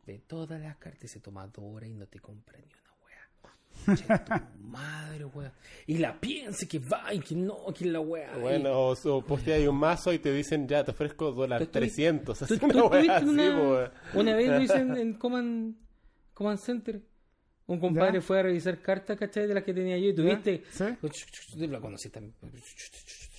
ve 0.06 0.20
todas 0.26 0.60
las 0.60 0.76
cartas 0.76 1.04
y 1.04 1.08
se 1.08 1.20
toma 1.20 1.46
dos 1.46 1.64
horas 1.64 1.88
y 1.88 1.94
no 1.94 2.06
te 2.06 2.18
compra 2.20 2.58
ni 2.58 2.64
una 2.64 2.78
tu 3.86 4.58
madre, 4.60 5.24
wea. 5.26 5.52
Y 5.86 5.98
la 5.98 6.18
piense 6.20 6.66
que 6.66 6.78
va 6.80 7.14
y 7.14 7.20
que 7.20 7.34
no, 7.34 7.66
que 7.76 7.86
la 7.86 8.00
wea. 8.00 8.36
Bueno, 8.36 8.72
o, 8.72 8.92
o 8.92 9.22
posteas 9.24 9.66
un 9.68 9.76
mazo 9.76 10.12
y 10.12 10.18
te 10.18 10.32
dicen, 10.32 10.66
ya, 10.68 10.84
te 10.84 10.90
ofrezco 10.90 11.32
dólar 11.32 11.60
Tú 11.60 11.66
estuvi- 11.66 11.72
300. 11.72 12.38
Tú, 12.38 12.44
Así 12.44 12.58
una 12.64 13.16
así, 13.16 13.24
una, 13.28 13.92
una 14.14 14.34
vez 14.34 14.48
lo 14.48 14.60
hice 14.60 14.78
en, 14.78 14.96
en 14.96 15.14
Command, 15.18 15.76
Command 16.38 16.60
Center. 16.60 17.02
Un 17.66 17.80
compadre 17.80 18.20
¿Ya? 18.20 18.22
fue 18.22 18.38
a 18.38 18.42
revisar 18.44 18.80
cartas, 18.80 19.18
¿cachai? 19.18 19.48
De 19.48 19.54
las 19.54 19.64
que 19.64 19.74
tenía 19.74 19.98
yo 19.98 20.10
y 20.10 20.14
tuviste. 20.14 20.62
¿Sí? 20.70 21.66
Lo 21.66 21.80
conocí 21.80 22.10
también. 22.10 22.32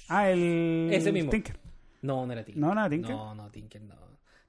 Ah, 0.10 0.30
el. 0.30 0.90
Ese 0.92 1.14
mismo. 1.14 1.32
Tinker. 1.32 1.58
No, 2.02 2.26
no 2.26 2.34
era 2.34 2.44
Tinker. 2.44 2.62
No, 2.62 2.76
no 2.76 2.82
era 2.82 2.90
Tinker. 2.90 3.12
No, 3.16 3.34
no, 3.34 3.50
Tinker 3.50 3.82
no. 3.84 3.96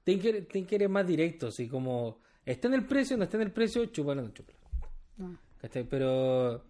Tinker, 0.03 0.45
Tinker 0.47 0.83
es 0.83 0.89
más 0.89 1.07
directo, 1.07 1.47
así 1.47 1.69
como. 1.69 2.19
Está 2.45 2.67
en 2.67 2.73
el 2.73 2.85
precio, 2.85 3.15
no 3.15 3.23
está 3.23 3.37
en 3.37 3.43
el 3.43 3.51
precio, 3.53 3.85
chúpalo, 3.85 4.21
no 4.21 4.33
chúpalo. 4.33 4.59
Ah. 5.19 5.31
¿Cachai? 5.61 5.85
Pero. 5.85 6.65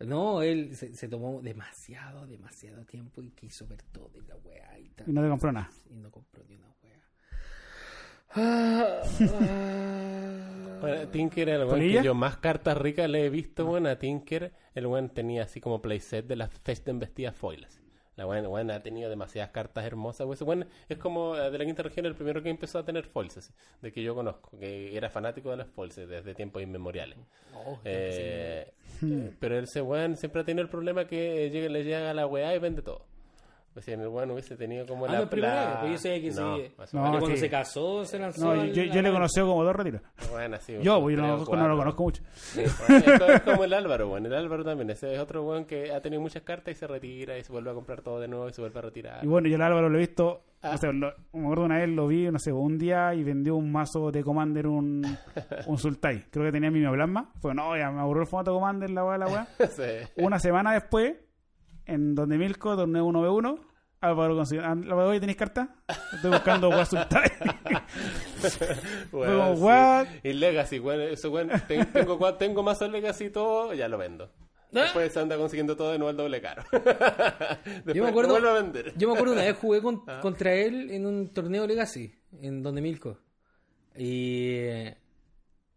No, 0.00 0.42
él 0.42 0.74
se, 0.74 0.94
se 0.94 1.08
tomó 1.08 1.40
demasiado, 1.42 2.26
demasiado 2.26 2.84
tiempo 2.86 3.22
y 3.22 3.30
quiso 3.30 3.68
ver 3.68 3.82
todo 3.92 4.10
y 4.20 4.26
la 4.26 4.36
weá 4.38 4.80
y 4.80 4.88
tal. 4.88 5.08
Y 5.08 5.12
no 5.12 5.22
te 5.22 5.28
compró 5.28 5.52
nada. 5.52 5.70
Y 5.90 5.94
no 5.94 6.10
compró 6.10 6.42
ni 6.48 6.56
una 6.56 6.66
weá. 6.66 6.79
Ah, 8.34 9.02
Bueno, 10.80 11.08
Tinker 11.08 11.48
era 11.48 11.62
el 11.62 11.68
weón 11.68 11.80
que 11.80 12.02
yo 12.02 12.14
más 12.14 12.36
cartas 12.38 12.76
ricas 12.78 13.08
le 13.10 13.26
he 13.26 13.30
visto, 13.30 13.66
bueno, 13.66 13.88
a 13.90 13.96
Tinker. 13.96 14.52
El 14.74 14.86
weón 14.86 15.10
tenía 15.10 15.42
así 15.42 15.60
como 15.60 15.82
playset 15.82 16.26
de 16.26 16.36
las 16.36 16.50
Festen 16.64 16.98
vestidas 16.98 17.34
foil. 17.36 17.64
así. 17.64 17.80
La 18.16 18.24
buena, 18.26 18.48
buena 18.48 18.74
ha 18.76 18.82
tenido 18.82 19.08
demasiadas 19.10 19.50
cartas 19.50 19.84
hermosas. 19.84 20.26
weón 20.40 20.66
es 20.88 20.98
como 20.98 21.36
eh, 21.36 21.50
de 21.50 21.58
la 21.58 21.64
quinta 21.64 21.82
región 21.82 22.06
el 22.06 22.14
primero 22.14 22.42
que 22.42 22.50
empezó 22.50 22.78
a 22.78 22.84
tener 22.84 23.04
foils, 23.04 23.36
así, 23.38 23.52
de 23.82 23.92
que 23.92 24.02
yo 24.02 24.14
conozco, 24.14 24.58
que 24.58 24.96
era 24.96 25.10
fanático 25.10 25.50
de 25.50 25.56
las 25.58 25.68
foils 25.68 25.96
desde 25.96 26.34
tiempos 26.34 26.62
inmemoriales. 26.62 27.18
Oh, 27.54 27.78
Eh, 27.84 28.72
eh, 29.02 29.32
pero 29.38 29.58
ese 29.58 29.82
weón 29.82 30.16
siempre 30.16 30.42
ha 30.42 30.44
tenido 30.44 30.62
el 30.62 30.68
problema 30.70 31.06
que 31.06 31.50
llega, 31.50 31.68
le 31.68 31.84
llega 31.84 32.10
a 32.10 32.14
la 32.14 32.26
weá 32.26 32.54
y 32.54 32.58
vende 32.58 32.82
todo. 32.82 33.09
O 33.76 33.80
sea, 33.80 33.94
en 33.94 34.00
el 34.00 34.08
weón 34.08 34.30
hubiese 34.32 34.56
tenido 34.56 34.84
como 34.84 35.06
Ah, 35.06 35.12
la... 35.12 35.18
no, 35.20 35.30
primera 35.30 35.74
la- 35.74 35.80
pues 35.80 35.92
yo 35.92 35.98
sé 35.98 36.20
que 36.20 36.30
no, 36.32 36.56
sí. 36.56 36.72
No, 36.92 37.00
cuando 37.02 37.26
sí. 37.28 37.36
se 37.36 37.48
casó 37.48 38.04
se 38.04 38.18
lanzó. 38.18 38.54
No, 38.56 38.64
yo, 38.64 38.82
le 39.02 39.12
conocí 39.12 39.40
como 39.40 39.62
dos 39.62 39.76
retiros. 39.76 40.02
Bueno, 40.32 40.56
sí, 40.60 40.76
Yo, 40.82 41.00
pues, 41.00 41.16
yo 41.16 41.22
no, 41.22 41.34
o 41.36 41.44
cuatro. 41.44 41.68
lo 41.68 41.76
conozco 41.76 42.02
mucho. 42.02 42.22
Bueno, 42.56 43.04
es, 43.06 43.18
co- 43.20 43.24
es 43.26 43.40
como 43.42 43.64
el 43.64 43.72
Álvaro, 43.72 44.08
bueno, 44.08 44.26
el 44.26 44.34
Álvaro 44.34 44.64
también, 44.64 44.90
ese 44.90 45.14
es 45.14 45.20
otro 45.20 45.44
weón 45.44 45.66
que 45.66 45.92
ha 45.92 46.00
tenido 46.00 46.20
muchas 46.20 46.42
cartas 46.42 46.74
y 46.74 46.78
se 46.78 46.86
retira 46.88 47.38
y 47.38 47.44
se 47.44 47.52
vuelve 47.52 47.70
a 47.70 47.74
comprar 47.74 48.00
todo 48.02 48.18
de 48.18 48.26
nuevo 48.26 48.48
y 48.48 48.52
se 48.52 48.60
vuelve 48.60 48.78
a 48.78 48.82
retirar. 48.82 49.24
Y 49.24 49.28
bueno, 49.28 49.48
yo 49.48 49.54
el 49.54 49.62
Álvaro 49.62 49.88
lo 49.88 49.96
he 49.98 50.00
visto, 50.00 50.42
Ah. 50.62 50.72
no 50.72 50.78
sé, 50.78 50.92
lo- 50.92 51.14
me 51.32 51.44
acuerdo 51.44 51.64
una 51.64 51.78
vez 51.78 51.88
lo 51.88 52.06
vi, 52.08 52.28
no 52.30 52.38
sé, 52.40 52.52
un 52.52 52.76
día 52.76 53.14
y 53.14 53.22
vendió 53.22 53.54
un 53.54 53.70
mazo 53.70 54.10
de 54.10 54.22
Commander, 54.24 54.66
un, 54.66 55.02
un 55.66 55.78
Sultai. 55.78 56.24
Creo 56.30 56.44
que 56.44 56.52
tenía 56.52 56.70
Mimeoplasma. 56.72 57.30
Fue, 57.40 57.54
no, 57.54 57.76
ya 57.76 57.90
me 57.92 58.00
aburrió 58.00 58.22
el 58.22 58.28
formato 58.28 58.52
Commander, 58.52 58.90
la 58.90 59.04
weá, 59.04 59.16
la 59.16 59.26
weá. 59.28 59.46
Sí. 59.70 59.84
Una 60.16 60.38
semana 60.40 60.72
después, 60.74 61.14
en 61.86 62.14
donde 62.14 62.38
Milko, 62.38 62.76
torneo 62.76 63.04
1v1, 63.06 63.60
Álvaro 64.00 64.34
consiguió. 64.36 64.64
"Ah, 64.64 64.70
Álvaro, 64.72 65.18
¿tenéis 65.20 65.36
carta? 65.36 65.76
Estoy 66.14 66.30
buscando. 66.30 66.70
Weón, 69.12 69.38
como, 69.38 69.56
sí. 69.56 69.62
what? 69.62 70.06
Y 70.22 70.32
Legacy, 70.32 70.78
weón, 70.78 71.00
eso, 71.02 71.30
ten- 71.68 71.92
tengo, 71.92 72.18
cua- 72.18 72.38
tengo 72.38 72.62
más 72.62 72.80
Legacy 72.80 73.24
y 73.26 73.30
todo, 73.30 73.74
ya 73.74 73.88
lo 73.88 73.98
vendo. 73.98 74.30
¿Ah? 74.72 74.82
Después 74.82 75.12
se 75.12 75.20
anda 75.20 75.36
consiguiendo 75.36 75.76
todo 75.76 75.90
de 75.92 75.98
nuevo 75.98 76.10
al 76.10 76.16
doble 76.16 76.40
caro. 76.40 76.62
Después 76.70 76.84
Yo 77.94 78.04
me 78.04 78.10
acuerdo, 78.10 78.36
a 78.36 78.52
vender. 78.54 78.94
yo 78.96 79.08
me 79.08 79.14
acuerdo 79.14 79.32
una 79.34 79.42
vez 79.42 79.56
jugué 79.58 79.82
con- 79.82 80.02
Ah. 80.06 80.20
contra 80.22 80.54
él 80.54 80.90
en 80.92 81.06
un 81.06 81.32
torneo 81.32 81.66
Legacy, 81.66 82.14
en 82.40 82.62
donde 82.62 82.80
Milko. 82.80 83.18
Y, 83.96 84.54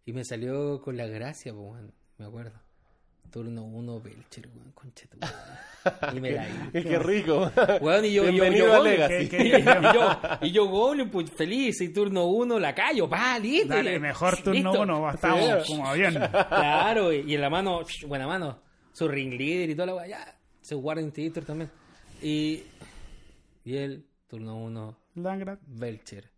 y 0.06 0.14
me 0.14 0.24
salió 0.24 0.80
con 0.82 0.96
la 0.96 1.08
gracia, 1.08 1.54
pues, 1.54 1.82
me 2.20 2.26
acuerdo. 2.26 2.62
Turno 3.34 3.64
1 3.64 4.00
Belcher, 4.00 4.48
weón, 4.56 4.72
concha 4.74 5.08
tu 5.10 5.18
madre. 5.18 5.36
Y 6.16 6.20
me 6.22 6.32
la 6.36 6.46
di. 6.46 6.54
Es 6.72 6.86
que 6.86 7.00
rico. 7.00 7.52
Weón, 7.82 8.06
y 8.06 8.14
yo, 8.14 8.26
yo, 8.26 8.32
Bienvenido 8.32 8.68
yo, 8.68 8.74
a 8.74 8.78
Goblin, 8.78 8.94
Legacy. 8.94 9.28
que- 9.30 9.38
y, 9.48 9.52
que- 9.52 9.60
y 9.60 9.64
yo, 9.94 10.20
y 10.42 10.52
yo 10.52 10.66
Goblin, 10.68 11.10
pues 11.10 11.32
feliz, 11.32 11.82
y 11.82 11.92
turno 11.92 12.26
1 12.26 12.60
la 12.60 12.76
callo, 12.76 13.10
pa, 13.10 13.40
listo. 13.40 13.70
Dale, 13.74 14.00
mejor 14.00 14.38
turno 14.38 14.54
listo. 14.54 14.82
uno, 14.84 15.10
estamos 15.10 15.66
Sí. 15.66 15.76
como 15.76 15.94
bien. 15.94 16.14
Claro, 16.14 17.12
y 17.12 17.34
en 17.34 17.42
la 17.42 17.50
mano, 17.50 17.80
buena 18.08 18.28
mano, 18.28 18.60
su 18.92 19.08
ring 19.08 19.34
leader 19.34 19.68
y 19.72 19.74
toda 19.74 19.88
la 19.88 19.96
weá, 19.96 20.08
ya, 20.08 20.38
se 20.62 20.76
guarda 20.76 21.02
Intimidator 21.02 21.44
también. 21.44 21.72
Y, 22.22 22.62
y 23.66 23.78
él, 23.78 24.06
turno 24.28 24.58
1, 24.58 24.96
Langrat. 25.16 25.60
Belcher. 25.66 26.30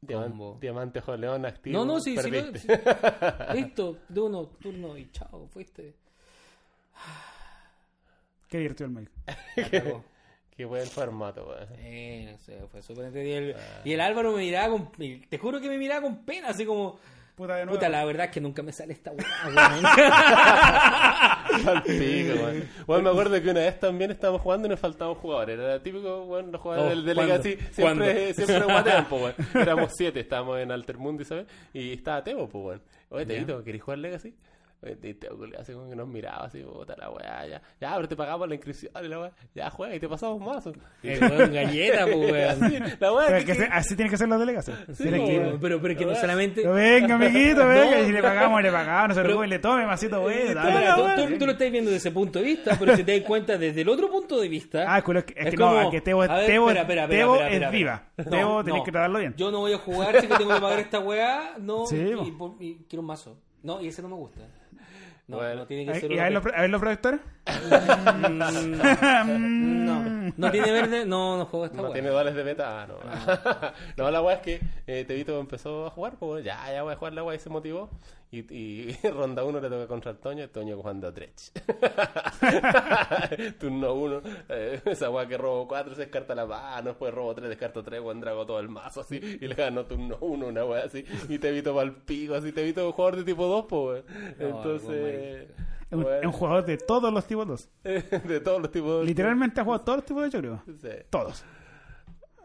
Diamante, 0.00 0.30
Combo. 0.30 0.58
diamante 0.60 0.98
Ojo 0.98 1.12
de 1.12 1.18
León 1.18 1.46
activo. 1.46 1.78
No, 1.78 1.84
no, 1.84 2.00
sí, 2.00 2.16
sí, 2.16 2.28
perdiste. 2.30 2.58
sí. 2.58 2.66
Listo, 3.54 3.98
de 4.08 4.20
uno, 4.20 4.46
turno 4.60 4.96
y 4.96 5.08
chao, 5.12 5.46
fuiste. 5.52 5.94
Qué 8.48 8.58
divertido 8.58 8.88
el 8.90 8.92
Mike. 8.94 9.10
Qué 10.56 10.66
buen 10.66 10.86
formato, 10.86 11.46
weón. 11.48 11.66
Eh, 11.78 12.28
no 12.30 12.38
sé, 12.38 12.58
fue 12.70 12.82
súper 12.82 13.06
entretenido. 13.06 13.40
Y 13.40 13.50
el, 13.50 13.56
y 13.84 13.92
el 13.94 14.00
Álvaro 14.02 14.32
me 14.32 14.38
miraba 14.42 14.68
con. 14.68 14.92
Te 14.92 15.38
juro 15.38 15.60
que 15.60 15.68
me 15.70 15.78
miraba 15.78 16.02
con 16.02 16.24
pena, 16.24 16.48
así 16.48 16.66
como. 16.66 16.98
Puta 17.34 17.54
de 17.56 17.64
nuevo. 17.64 17.78
Puta, 17.78 17.88
la 17.88 18.04
verdad 18.04 18.26
es 18.26 18.30
que 18.32 18.42
nunca 18.42 18.62
me 18.62 18.72
sale 18.72 18.92
esta 18.92 19.10
weá, 19.12 19.26
weón. 19.46 19.86
Al 21.68 21.82
pico, 21.82 22.34
weón. 22.34 22.68
Bueno, 22.86 23.02
me 23.04 23.10
acuerdo 23.10 23.42
que 23.42 23.50
una 23.50 23.60
vez 23.60 23.80
también 23.80 24.10
estábamos 24.10 24.42
jugando 24.42 24.66
y 24.66 24.70
nos 24.70 24.80
faltaban 24.80 25.14
jugadores. 25.14 25.58
Era 25.58 25.82
típico, 25.82 26.26
bueno, 26.26 26.50
los 26.52 26.60
jugadores 26.60 26.98
Oh, 26.98 27.02
del. 27.02 27.16
Legacy 27.16 27.56
¿Cuándo? 27.80 28.04
siempre, 28.04 28.34
siempre 28.34 28.62
guatean, 28.64 29.06
weón. 29.10 29.34
Éramos 29.54 29.92
siete, 29.96 30.20
estábamos 30.20 30.58
en 30.60 30.70
Altermundi, 30.70 31.24
¿sabes? 31.24 31.46
Y 31.72 31.94
estaba 31.94 32.22
Teo, 32.22 32.46
pues, 32.48 32.64
weón. 32.64 32.82
Oye, 33.08 33.24
Teito, 33.26 33.64
¿querés 33.64 33.82
jugar 33.82 33.98
Legacy? 33.98 34.34
Culiao, 34.82 35.60
así 35.62 35.72
como 35.72 35.88
que 35.88 35.94
nos 35.94 36.08
miraba, 36.08 36.46
así, 36.46 36.60
puta 36.62 36.96
la 36.98 37.08
weá, 37.10 37.46
ya. 37.46 37.62
Ya, 37.80 37.94
pero 37.94 38.08
te 38.08 38.16
pagamos 38.16 38.48
la 38.48 38.54
inscripción 38.56 38.90
y 39.04 39.08
la 39.08 39.20
weá. 39.20 39.30
Ya, 39.54 39.70
juega 39.70 39.94
y 39.94 40.00
te 40.00 40.08
pasamos 40.08 40.40
mazo. 40.40 40.72
El 41.04 41.20
weón 41.20 41.52
galleta, 41.52 42.04
pues, 42.06 42.16
weón. 42.32 42.64
así, 42.64 42.78
la 42.98 43.12
weá 43.12 43.26
Pero 43.28 43.44
que- 43.44 43.52
es 43.52 43.58
que 43.58 43.64
se- 43.64 43.70
así 43.72 43.94
tiene 43.96 44.10
que 44.10 44.16
ser 44.16 44.28
los 44.28 44.40
delegados. 44.40 44.70
Sí, 44.92 45.04
que- 45.04 45.38
weón, 45.38 45.58
pero, 45.60 45.80
pero 45.80 45.96
que 45.96 46.04
no 46.04 46.14
solamente. 46.16 46.66
Venga, 46.66 47.14
amiguito, 47.14 47.64
venga. 47.68 47.96
No. 47.96 48.02
Y 48.02 48.06
si 48.06 48.12
le 48.12 48.22
pagamos, 48.22 48.60
le 48.62 48.72
pagamos. 48.72 49.08
No 49.10 49.14
se 49.14 49.20
Pero- 49.20 49.28
preocupe, 49.28 49.46
le 49.48 49.58
tome 49.60 49.86
masito, 49.86 50.20
güey. 50.20 50.48
Tú, 50.48 51.38
tú- 51.38 51.46
lo 51.46 51.52
estás 51.52 51.70
viendo 51.70 51.90
desde 51.90 51.96
ese 52.08 52.10
punto 52.10 52.38
de 52.40 52.44
vista, 52.44 52.76
pero 52.78 52.96
si 52.96 53.04
te 53.04 53.18
das 53.18 53.26
cuenta 53.26 53.56
desde 53.56 53.82
el 53.82 53.88
otro 53.88 54.10
punto 54.10 54.40
de 54.40 54.48
vista. 54.48 54.84
Ah, 54.88 54.98
es 54.98 55.04
que, 55.04 55.12
es 55.18 55.24
es 55.46 55.50
que 55.50 55.56
como- 55.56 55.80
no, 55.80 55.90
que 55.90 56.00
Tebo, 56.00 56.24
es- 56.24 56.30
a 56.30 56.34
ver, 56.36 56.46
Tebo, 56.46 56.68
espera, 56.70 56.82
espera, 56.82 57.02
espera, 57.04 57.20
Tebo 57.22 57.36
espera, 57.36 57.66
es 57.66 57.72
viva. 57.72 58.02
Tebo 58.16 58.30
No, 58.58 58.64
tenés 58.64 58.78
no. 58.80 58.84
que 58.84 58.92
tratarlo 58.92 59.18
bien. 59.20 59.34
Yo 59.36 59.50
no 59.52 59.58
voy 59.60 59.72
a 59.74 59.78
jugar 59.78 60.20
si 60.20 60.26
que 60.26 60.34
tengo 60.36 60.54
que 60.54 60.60
pagar 60.60 60.78
esta 60.80 60.98
weá. 60.98 61.54
No, 61.60 61.86
Sí, 61.86 61.96
y, 61.98 62.14
po. 62.14 62.24
y 62.26 62.30
por- 62.32 62.54
y 62.60 62.74
quiero 62.88 63.00
un 63.02 63.06
mazo. 63.06 63.38
No, 63.62 63.80
y 63.80 63.86
ese 63.88 64.02
no 64.02 64.08
me 64.08 64.16
gusta. 64.16 64.40
No, 65.28 65.36
Bueno. 65.36 65.54
no 65.60 65.66
tiene 65.66 65.84
que 65.86 65.92
Ahí- 65.92 66.00
ser 66.00 66.12
¿Y 66.12 66.18
a 66.18 66.24
ver 66.24 66.32
los, 66.32 66.46
a 66.46 66.60
ver 66.62 66.70
los 66.70 66.80
productores? 66.80 67.20
Mm, 67.46 68.38
No, 69.86 70.32
no 70.36 70.50
tiene 70.50 70.72
verde, 70.72 71.04
no, 71.06 71.36
no 71.38 71.46
juego 71.46 71.66
esta 71.66 71.80
No 71.82 71.90
tiene 71.90 72.08
dólares 72.08 72.34
de 72.34 72.42
beta, 72.42 72.82
ah, 72.82 72.86
no. 72.86 72.94
no, 74.04 74.10
la 74.10 74.22
weá 74.22 74.36
es 74.36 74.40
que 74.42 74.60
eh, 74.86 75.04
Tevito 75.06 75.38
empezó 75.38 75.86
a 75.86 75.90
jugar, 75.90 76.14
pues 76.18 76.44
ya, 76.44 76.58
ya 76.72 76.82
voy 76.82 76.92
a 76.92 76.96
jugar 76.96 77.12
la 77.14 77.22
weá 77.24 77.36
y 77.36 77.38
se 77.38 77.50
motivó. 77.50 77.90
Y, 78.32 78.38
y 78.50 78.98
ronda 79.10 79.44
1 79.44 79.60
le 79.60 79.68
toca 79.68 79.86
contra 79.86 80.10
el 80.10 80.16
Toño, 80.16 80.44
el 80.44 80.48
Toño 80.48 80.76
jugando 80.76 81.06
a 81.06 81.10
Dredge. 81.10 81.52
Turno 83.60 83.92
1, 83.92 84.22
esa 84.86 85.10
weá 85.10 85.28
que 85.28 85.36
robo 85.36 85.68
4 85.68 85.94
se 85.94 86.00
descarta 86.00 86.34
la 86.34 86.46
mano, 86.46 86.88
después 86.88 87.12
robo 87.12 87.34
3, 87.34 87.50
descarto 87.50 87.84
3, 87.84 88.00
weón, 88.00 88.20
drago 88.22 88.46
todo 88.46 88.58
el 88.58 88.70
mazo 88.70 89.02
así, 89.02 89.16
y 89.16 89.46
le 89.46 89.54
ganó 89.54 89.84
turno 89.84 90.16
1, 90.18 90.46
una 90.46 90.64
weá 90.64 90.84
así, 90.84 91.04
y 91.28 91.38
Tevito 91.38 91.74
va 91.74 91.82
al 91.82 91.94
pico, 91.94 92.34
así, 92.34 92.52
Tevito 92.52 92.80
es 92.80 92.86
un 92.86 92.92
jugador 92.92 93.16
de 93.18 93.24
tipo 93.24 93.46
2, 93.46 93.66
pues. 93.68 94.04
No, 94.38 94.46
Entonces, 94.46 95.48
Es 95.90 95.98
un, 95.98 96.06
es 96.06 96.24
un 96.24 96.32
jugador 96.32 96.64
de 96.64 96.78
todos 96.78 97.12
los 97.12 97.26
tipos 97.26 97.46
2. 97.46 97.68
de 97.84 98.40
todos 98.40 98.62
los 98.62 98.70
tipos. 98.70 99.04
Literalmente 99.04 99.60
ha 99.60 99.64
jugado 99.64 99.84
todos 99.84 99.98
los 99.98 100.06
tipos 100.06 100.22
de 100.22 100.30
choreo. 100.30 100.62
Sí. 100.80 100.88
Todos. 101.10 101.44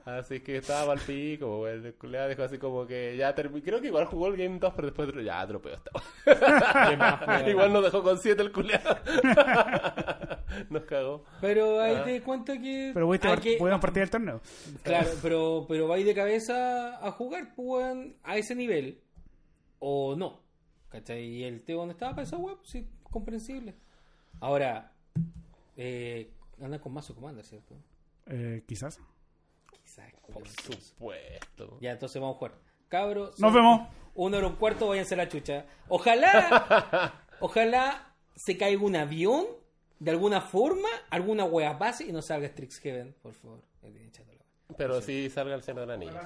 Así 0.07 0.39
que 0.39 0.57
estaba 0.57 0.93
al 0.93 0.99
pico. 0.99 1.67
El 1.67 1.93
culiao 1.95 2.29
dejó 2.29 2.43
así 2.43 2.57
como 2.57 2.87
que 2.87 3.17
ya 3.17 3.35
terminó. 3.35 3.61
Creo 3.63 3.81
que 3.81 3.87
igual 3.87 4.05
jugó 4.05 4.27
el 4.27 4.37
Game 4.37 4.57
2, 4.57 4.73
pero 4.73 4.87
después 4.87 5.07
ya 5.25 5.45
esta 5.73 5.91
weón. 7.27 7.49
Igual 7.49 7.73
nos 7.73 7.83
dejó 7.83 8.01
con 8.03 8.17
7 8.17 8.41
el 8.41 8.51
culiado. 8.53 8.97
nos 10.69 10.83
cagó. 10.85 11.23
Pero 11.41 11.81
ahí 11.81 11.95
Ah. 11.95 12.03
te 12.05 12.13
das 12.13 12.21
cuenta 12.21 12.53
que. 12.57 12.91
Pero 12.93 13.05
hay 13.27 13.35
part- 13.35 13.41
que- 13.41 13.57
partir 13.81 14.01
del 14.01 14.09
torneo. 14.09 14.41
Claro, 14.83 15.09
pero, 15.21 15.65
pero 15.67 15.87
vais 15.87 16.05
de 16.05 16.15
cabeza 16.15 17.05
a 17.05 17.11
jugar, 17.11 17.53
pues, 17.55 18.13
a 18.23 18.37
ese 18.37 18.55
nivel. 18.55 19.01
O 19.79 20.15
no. 20.15 20.41
¿Cachai? 20.89 21.23
Y 21.25 21.43
el 21.43 21.63
Teo 21.63 21.79
donde 21.79 21.91
estaba 21.93 22.11
para 22.13 22.23
esa 22.23 22.37
web, 22.37 22.57
sí, 22.63 22.87
comprensible. 23.03 23.75
Ahora, 24.39 24.93
eh, 25.75 26.31
andan 26.61 26.79
con 26.79 26.93
mazo 26.93 27.13
commander, 27.13 27.43
¿cierto? 27.43 27.75
Eh, 28.27 28.63
quizás. 28.65 28.99
Quizás. 29.97 30.55
Por 30.65 30.75
supuesto. 30.81 31.77
Ya, 31.81 31.91
entonces 31.91 32.21
vamos 32.21 32.35
a 32.35 32.39
jugar. 32.39 32.55
Cabros. 32.89 33.39
Nos 33.39 33.53
vemos. 33.53 33.87
Una 34.15 34.37
hora 34.37 34.47
un 34.47 34.55
cuarto, 34.55 34.87
váyanse 34.87 35.13
a 35.13 35.17
la 35.17 35.29
chucha. 35.29 35.65
Ojalá, 35.89 37.13
ojalá 37.39 38.15
se 38.35 38.57
caiga 38.57 38.83
un 38.83 38.95
avión 38.95 39.45
de 39.99 40.11
alguna 40.11 40.41
forma, 40.41 40.89
alguna 41.09 41.45
wea 41.45 41.73
base 41.73 42.05
y 42.05 42.11
no 42.11 42.21
salga 42.21 42.47
Strixhaven, 42.47 43.15
por 43.21 43.33
favor. 43.33 43.61
La. 43.81 43.89
Pero 44.75 45.01
sí 45.01 45.29
salga 45.29 45.55
el 45.55 45.63
seno 45.63 45.81
del 45.81 45.91
anillo. 45.91 46.19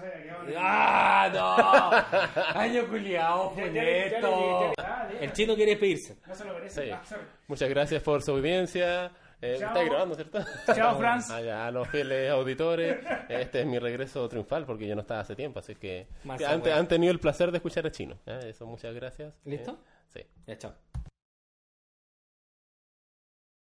¡Ah, 0.58 1.30
no! 1.32 2.60
Año 2.60 2.88
culiao, 2.88 3.54
puñeto. 3.54 4.74
El 5.20 5.32
chino 5.32 5.56
quiere 5.56 5.72
despedirse. 5.72 6.18
No 6.26 6.34
se 6.34 6.46
lo 6.46 6.54
merece. 6.56 6.86
Sí. 6.86 6.92
Ah. 6.92 7.02
Muchas 7.48 7.70
gracias 7.70 8.02
por 8.02 8.24
su 8.24 8.32
audiencia. 8.32 9.12
Eh, 9.42 9.56
Chao. 9.60 9.70
¿Estáis 9.70 9.90
grabando, 9.90 10.16
cierto? 10.16 10.40
Chao, 10.76 10.98
Franz. 10.98 11.30
A 11.32 11.72
los 11.72 11.88
fieles 11.88 12.30
auditores. 12.32 12.98
Este 13.28 13.62
es 13.62 13.66
mi 13.66 13.80
regreso 13.80 14.28
triunfal 14.30 14.66
porque 14.66 14.88
yo 14.88 14.94
no 14.96 15.02
estaba 15.02 15.22
hace 15.22 15.36
tiempo. 15.36 15.60
Así 15.60 15.76
que, 15.76 16.08
Más 16.24 16.38
que 16.38 16.44
esa 16.44 16.54
han, 16.54 16.62
wea. 16.62 16.78
han 16.78 16.88
tenido 16.88 17.12
el 17.12 17.20
placer 17.20 17.50
de 17.52 17.58
escuchar 17.58 17.88
a 17.88 17.92
Chino. 17.92 18.18
¿eh? 18.28 18.40
Eso, 18.50 18.66
muchas 18.68 18.94
gracias. 18.94 19.34
¿Listo? 19.46 19.72
Eh, 19.72 19.76
sí. 20.14 20.26
Ya, 20.48 20.58
chao. 20.58 20.74